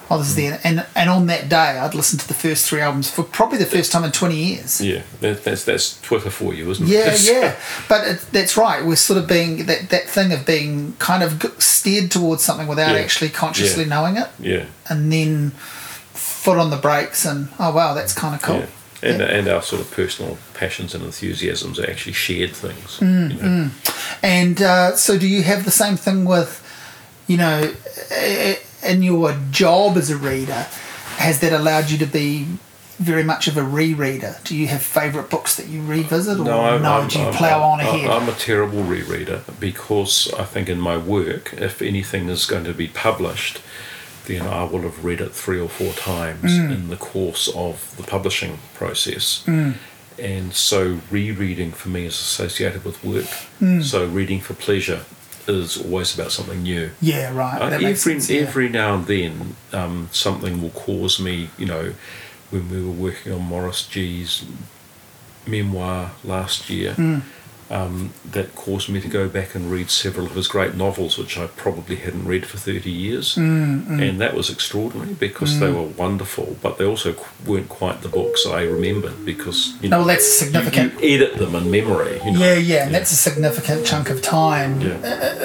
Oh, 0.09 0.17
this 0.19 0.29
is 0.29 0.35
the 0.35 0.47
and 0.63 0.85
and 0.95 1.09
on 1.09 1.25
that 1.27 1.49
day, 1.49 1.55
I'd 1.79 1.93
listened 1.93 2.21
to 2.21 2.27
the 2.29 2.33
first 2.33 2.65
three 2.69 2.79
albums 2.79 3.09
for 3.09 3.23
probably 3.23 3.57
the 3.57 3.65
first 3.65 3.91
time 3.91 4.03
in 4.05 4.11
twenty 4.11 4.37
years. 4.37 4.79
Yeah, 4.79 5.01
that, 5.19 5.43
that's 5.43 5.65
that's 5.65 5.99
Twitter 6.01 6.29
for 6.29 6.53
you, 6.53 6.69
isn't 6.71 6.87
it? 6.87 6.91
Yeah, 6.91 7.15
yeah, 7.41 7.55
but 7.89 8.07
it, 8.07 8.25
that's 8.31 8.55
right. 8.55 8.85
We're 8.85 8.95
sort 8.95 9.19
of 9.19 9.27
being 9.27 9.65
that, 9.65 9.89
that 9.89 10.05
thing 10.09 10.31
of 10.31 10.45
being 10.45 10.93
kind 10.99 11.23
of 11.23 11.43
steered 11.61 12.09
towards 12.11 12.41
something 12.43 12.67
without 12.67 12.95
Yeah. 12.95 13.01
actually 13.01 13.29
consciously 13.29 13.83
Yeah. 13.83 13.89
knowing 13.89 14.17
it, 14.17 14.29
yeah, 14.39 14.65
and 14.89 15.11
then 15.11 15.51
foot 16.13 16.57
on 16.57 16.69
the 16.69 16.77
brakes 16.77 17.25
and 17.25 17.49
oh 17.59 17.73
wow, 17.75 17.93
that's 17.93 18.13
kind 18.13 18.33
of 18.35 18.41
cool. 18.41 18.55
yeah. 18.59 18.67
And, 19.03 19.21
and 19.21 19.47
our 19.47 19.61
sort 19.61 19.81
of 19.81 19.91
personal 19.91 20.39
passions 20.55 20.95
and 20.95 21.03
enthusiasms 21.03 21.79
are 21.79 21.87
actually 21.87 22.13
shared 22.13 22.55
things. 22.55 22.97
Mm, 22.99 23.35
you 23.35 23.41
know? 23.43 23.69
And 24.23 24.59
uh, 24.61 24.95
so, 24.95 25.19
do 25.19 25.27
you 25.27 25.43
have 25.43 25.65
the 25.65 25.71
same 25.71 25.97
thing 25.97 26.25
with, 26.25 26.63
you 27.27 27.37
know, 27.37 27.71
i- 28.11 28.57
in 28.83 29.01
your 29.03 29.35
job 29.51 29.97
as 29.97 30.09
a 30.09 30.17
reader? 30.17 30.65
Has 31.17 31.39
that 31.39 31.51
allowed 31.53 31.89
you 31.89 31.97
to 31.99 32.05
be 32.05 32.45
very 32.99 33.23
much 33.23 33.47
of 33.47 33.57
a 33.57 33.61
rereader? 33.61 34.43
Do 34.43 34.55
you 34.55 34.67
have 34.67 34.81
favourite 34.81 35.29
books 35.29 35.55
that 35.55 35.67
you 35.67 35.81
revisit, 35.83 36.39
or 36.39 36.43
no? 36.45 36.59
I'm- 36.61 36.85
I'm- 36.85 37.07
do 37.07 37.19
you 37.19 37.25
I'm- 37.25 37.33
plough 37.33 37.61
on 37.63 37.79
ahead? 37.79 38.09
I'm 38.09 38.27
a 38.29 38.33
terrible 38.33 38.83
rereader 38.83 39.41
because 39.59 40.31
I 40.37 40.43
think 40.43 40.69
in 40.69 40.79
my 40.79 40.97
work, 40.97 41.53
if 41.57 41.81
anything 41.81 42.29
is 42.29 42.45
going 42.45 42.63
to 42.65 42.73
be 42.73 42.87
published, 42.87 43.59
then 44.25 44.41
I 44.45 44.63
will 44.63 44.81
have 44.81 45.03
read 45.05 45.21
it 45.21 45.33
three 45.33 45.59
or 45.59 45.69
four 45.69 45.93
times 45.93 46.51
Mm. 46.51 46.71
in 46.71 46.89
the 46.89 46.97
course 46.97 47.47
of 47.55 47.95
the 47.97 48.03
publishing 48.03 48.59
process. 48.75 49.43
And 50.19 50.53
so 50.53 50.99
rereading 51.11 51.71
for 51.71 51.89
me 51.89 52.05
is 52.07 52.15
associated 52.15 52.83
with 52.83 53.03
work. 53.03 53.27
Mm. 53.61 53.83
So 53.83 54.05
reading 54.05 54.41
for 54.41 54.53
pleasure 54.55 55.01
is 55.47 55.77
always 55.77 56.13
about 56.13 56.31
something 56.31 56.63
new. 56.63 56.91
yeah, 57.01 57.33
right. 57.33 57.61
Uh, 57.61 57.65
every 57.67 57.95
sense, 57.95 58.29
yeah. 58.29 58.41
every 58.41 58.69
now 58.69 58.95
and 58.95 59.05
then, 59.07 59.55
um, 59.73 60.09
something 60.11 60.61
will 60.61 60.71
cause 60.71 61.19
me. 61.19 61.49
You 61.57 61.65
know, 61.67 61.93
when 62.49 62.69
we 62.69 62.81
were 62.83 62.91
working 62.91 63.33
on 63.33 63.41
Maurice 63.41 63.85
Gee's 63.87 64.45
memoir 65.45 66.11
last 66.23 66.69
year, 66.69 66.93
Hmm. 66.93 67.19
Um, 67.69 68.11
that 68.31 68.55
caused 68.55 68.87
me 68.89 69.01
to 69.01 69.07
go 69.07 69.27
back 69.27 69.55
and 69.55 69.69
read 69.71 69.89
several 69.89 70.25
of 70.25 70.33
his 70.35 70.47
great 70.47 70.75
novels, 70.75 71.17
which 71.17 71.37
I 71.37 71.47
probably 71.47 71.97
hadn't 71.97 72.25
read 72.25 72.45
for 72.45 72.57
thirty 72.57 72.91
years, 72.91 73.35
Hmm, 73.35 73.99
and 73.99 74.21
that 74.21 74.33
was 74.35 74.49
extraordinary 74.49 75.13
because 75.13 75.59
they 75.59 75.71
were 75.71 75.83
wonderful, 75.83 76.57
but 76.61 76.77
they 76.77 76.85
also 76.85 77.15
weren't 77.45 77.69
quite 77.69 78.01
the 78.01 78.09
books 78.09 78.45
I 78.45 78.61
remembered 78.63 79.25
because 79.25 79.73
you 79.81 79.89
No, 79.89 79.97
know 79.97 79.97
well, 79.99 80.07
that's 80.15 80.31
significant. 80.31 80.93
You, 81.01 81.09
you 81.09 81.15
edit 81.23 81.37
them 81.37 81.55
in 81.55 81.69
memory. 81.71 82.19
You 82.25 82.31
know? 82.31 82.39
Yeah, 82.39 82.53
yeah, 82.55 82.85
and 82.85 82.95
that's 82.95 83.11
a 83.11 83.15
significant 83.15 83.85
chunk 83.85 84.09
of 84.09 84.21
time 84.21 84.79
Yeah. 84.81 84.93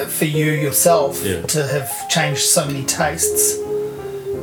uh, 0.01 0.05
for 0.05 0.25
you 0.25 0.51
yourself 0.51 1.21
Yeah. 1.25 1.41
to 1.41 1.67
have 1.67 2.09
changed 2.09 2.41
so 2.41 2.65
many 2.65 2.83
tastes. 2.85 3.57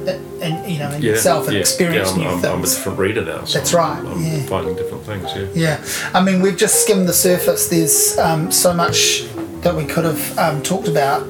Uh, 0.08 0.18
and 0.42 0.70
you 0.72 0.78
know 0.78 0.90
in 0.90 1.02
yourself 1.02 1.48
and 1.48 1.56
experience 1.56 2.10
yeah, 2.12 2.16
new 2.16 2.28
I'm, 2.28 2.40
things. 2.40 2.52
I'm 2.54 2.60
a 2.60 2.62
different 2.62 2.98
reader 2.98 3.24
now. 3.24 3.44
So 3.44 3.58
That's 3.58 3.74
right, 3.74 3.98
I'm, 3.98 4.06
I'm 4.06 4.22
yeah. 4.22 4.42
finding 4.46 4.74
different 4.76 5.04
things. 5.04 5.24
Yeah. 5.34 5.46
Yeah, 5.54 5.84
I 6.14 6.22
mean, 6.22 6.40
we've 6.40 6.56
just 6.56 6.82
skimmed 6.82 7.08
the 7.08 7.12
surface. 7.12 7.68
There's 7.68 8.18
um, 8.18 8.50
so 8.50 8.72
much 8.72 9.24
that 9.62 9.74
we 9.74 9.84
could 9.84 10.04
have 10.04 10.38
um, 10.38 10.62
talked 10.62 10.88
about 10.88 11.28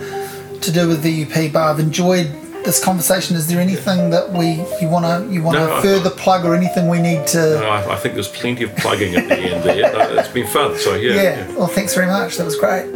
to 0.63 0.71
do 0.73 0.89
with 0.89 1.03
VUP, 1.03 1.53
but 1.53 1.63
I've 1.71 1.81
enjoyed 1.81 2.27
this 2.65 2.83
conversation. 2.83 3.37
Is 3.37 3.47
there 3.49 3.61
anything 3.61 4.11
that 4.11 4.31
we 4.31 4.63
you 4.81 4.89
want 4.89 5.05
to 5.07 5.33
you 5.33 5.43
want 5.43 5.57
to 5.57 5.67
No, 5.67 5.77
I- 5.77 5.83
further 5.83 6.11
plug 6.11 6.45
or 6.45 6.55
anything 6.55 6.89
we 6.89 7.01
need 7.01 7.27
to? 7.29 7.39
No, 7.61 7.69
I, 7.69 7.95
I 7.95 7.97
think 7.97 8.15
there's 8.15 8.29
plenty 8.29 8.65
of 8.65 8.77
plugging 8.77 9.15
at 9.17 9.29
the 9.29 9.37
end 9.39 9.65
there. 9.65 9.91
It's 10.21 10.29
been 10.29 10.47
fun. 10.47 10.79
So 10.79 10.95
yeah. 10.95 11.15
yeah. 11.15 11.57
Well, 11.57 11.67
thanks 11.67 11.95
very 11.95 12.07
much. 12.07 12.37
That 12.37 12.45
was 12.45 12.57
great. 12.57 12.87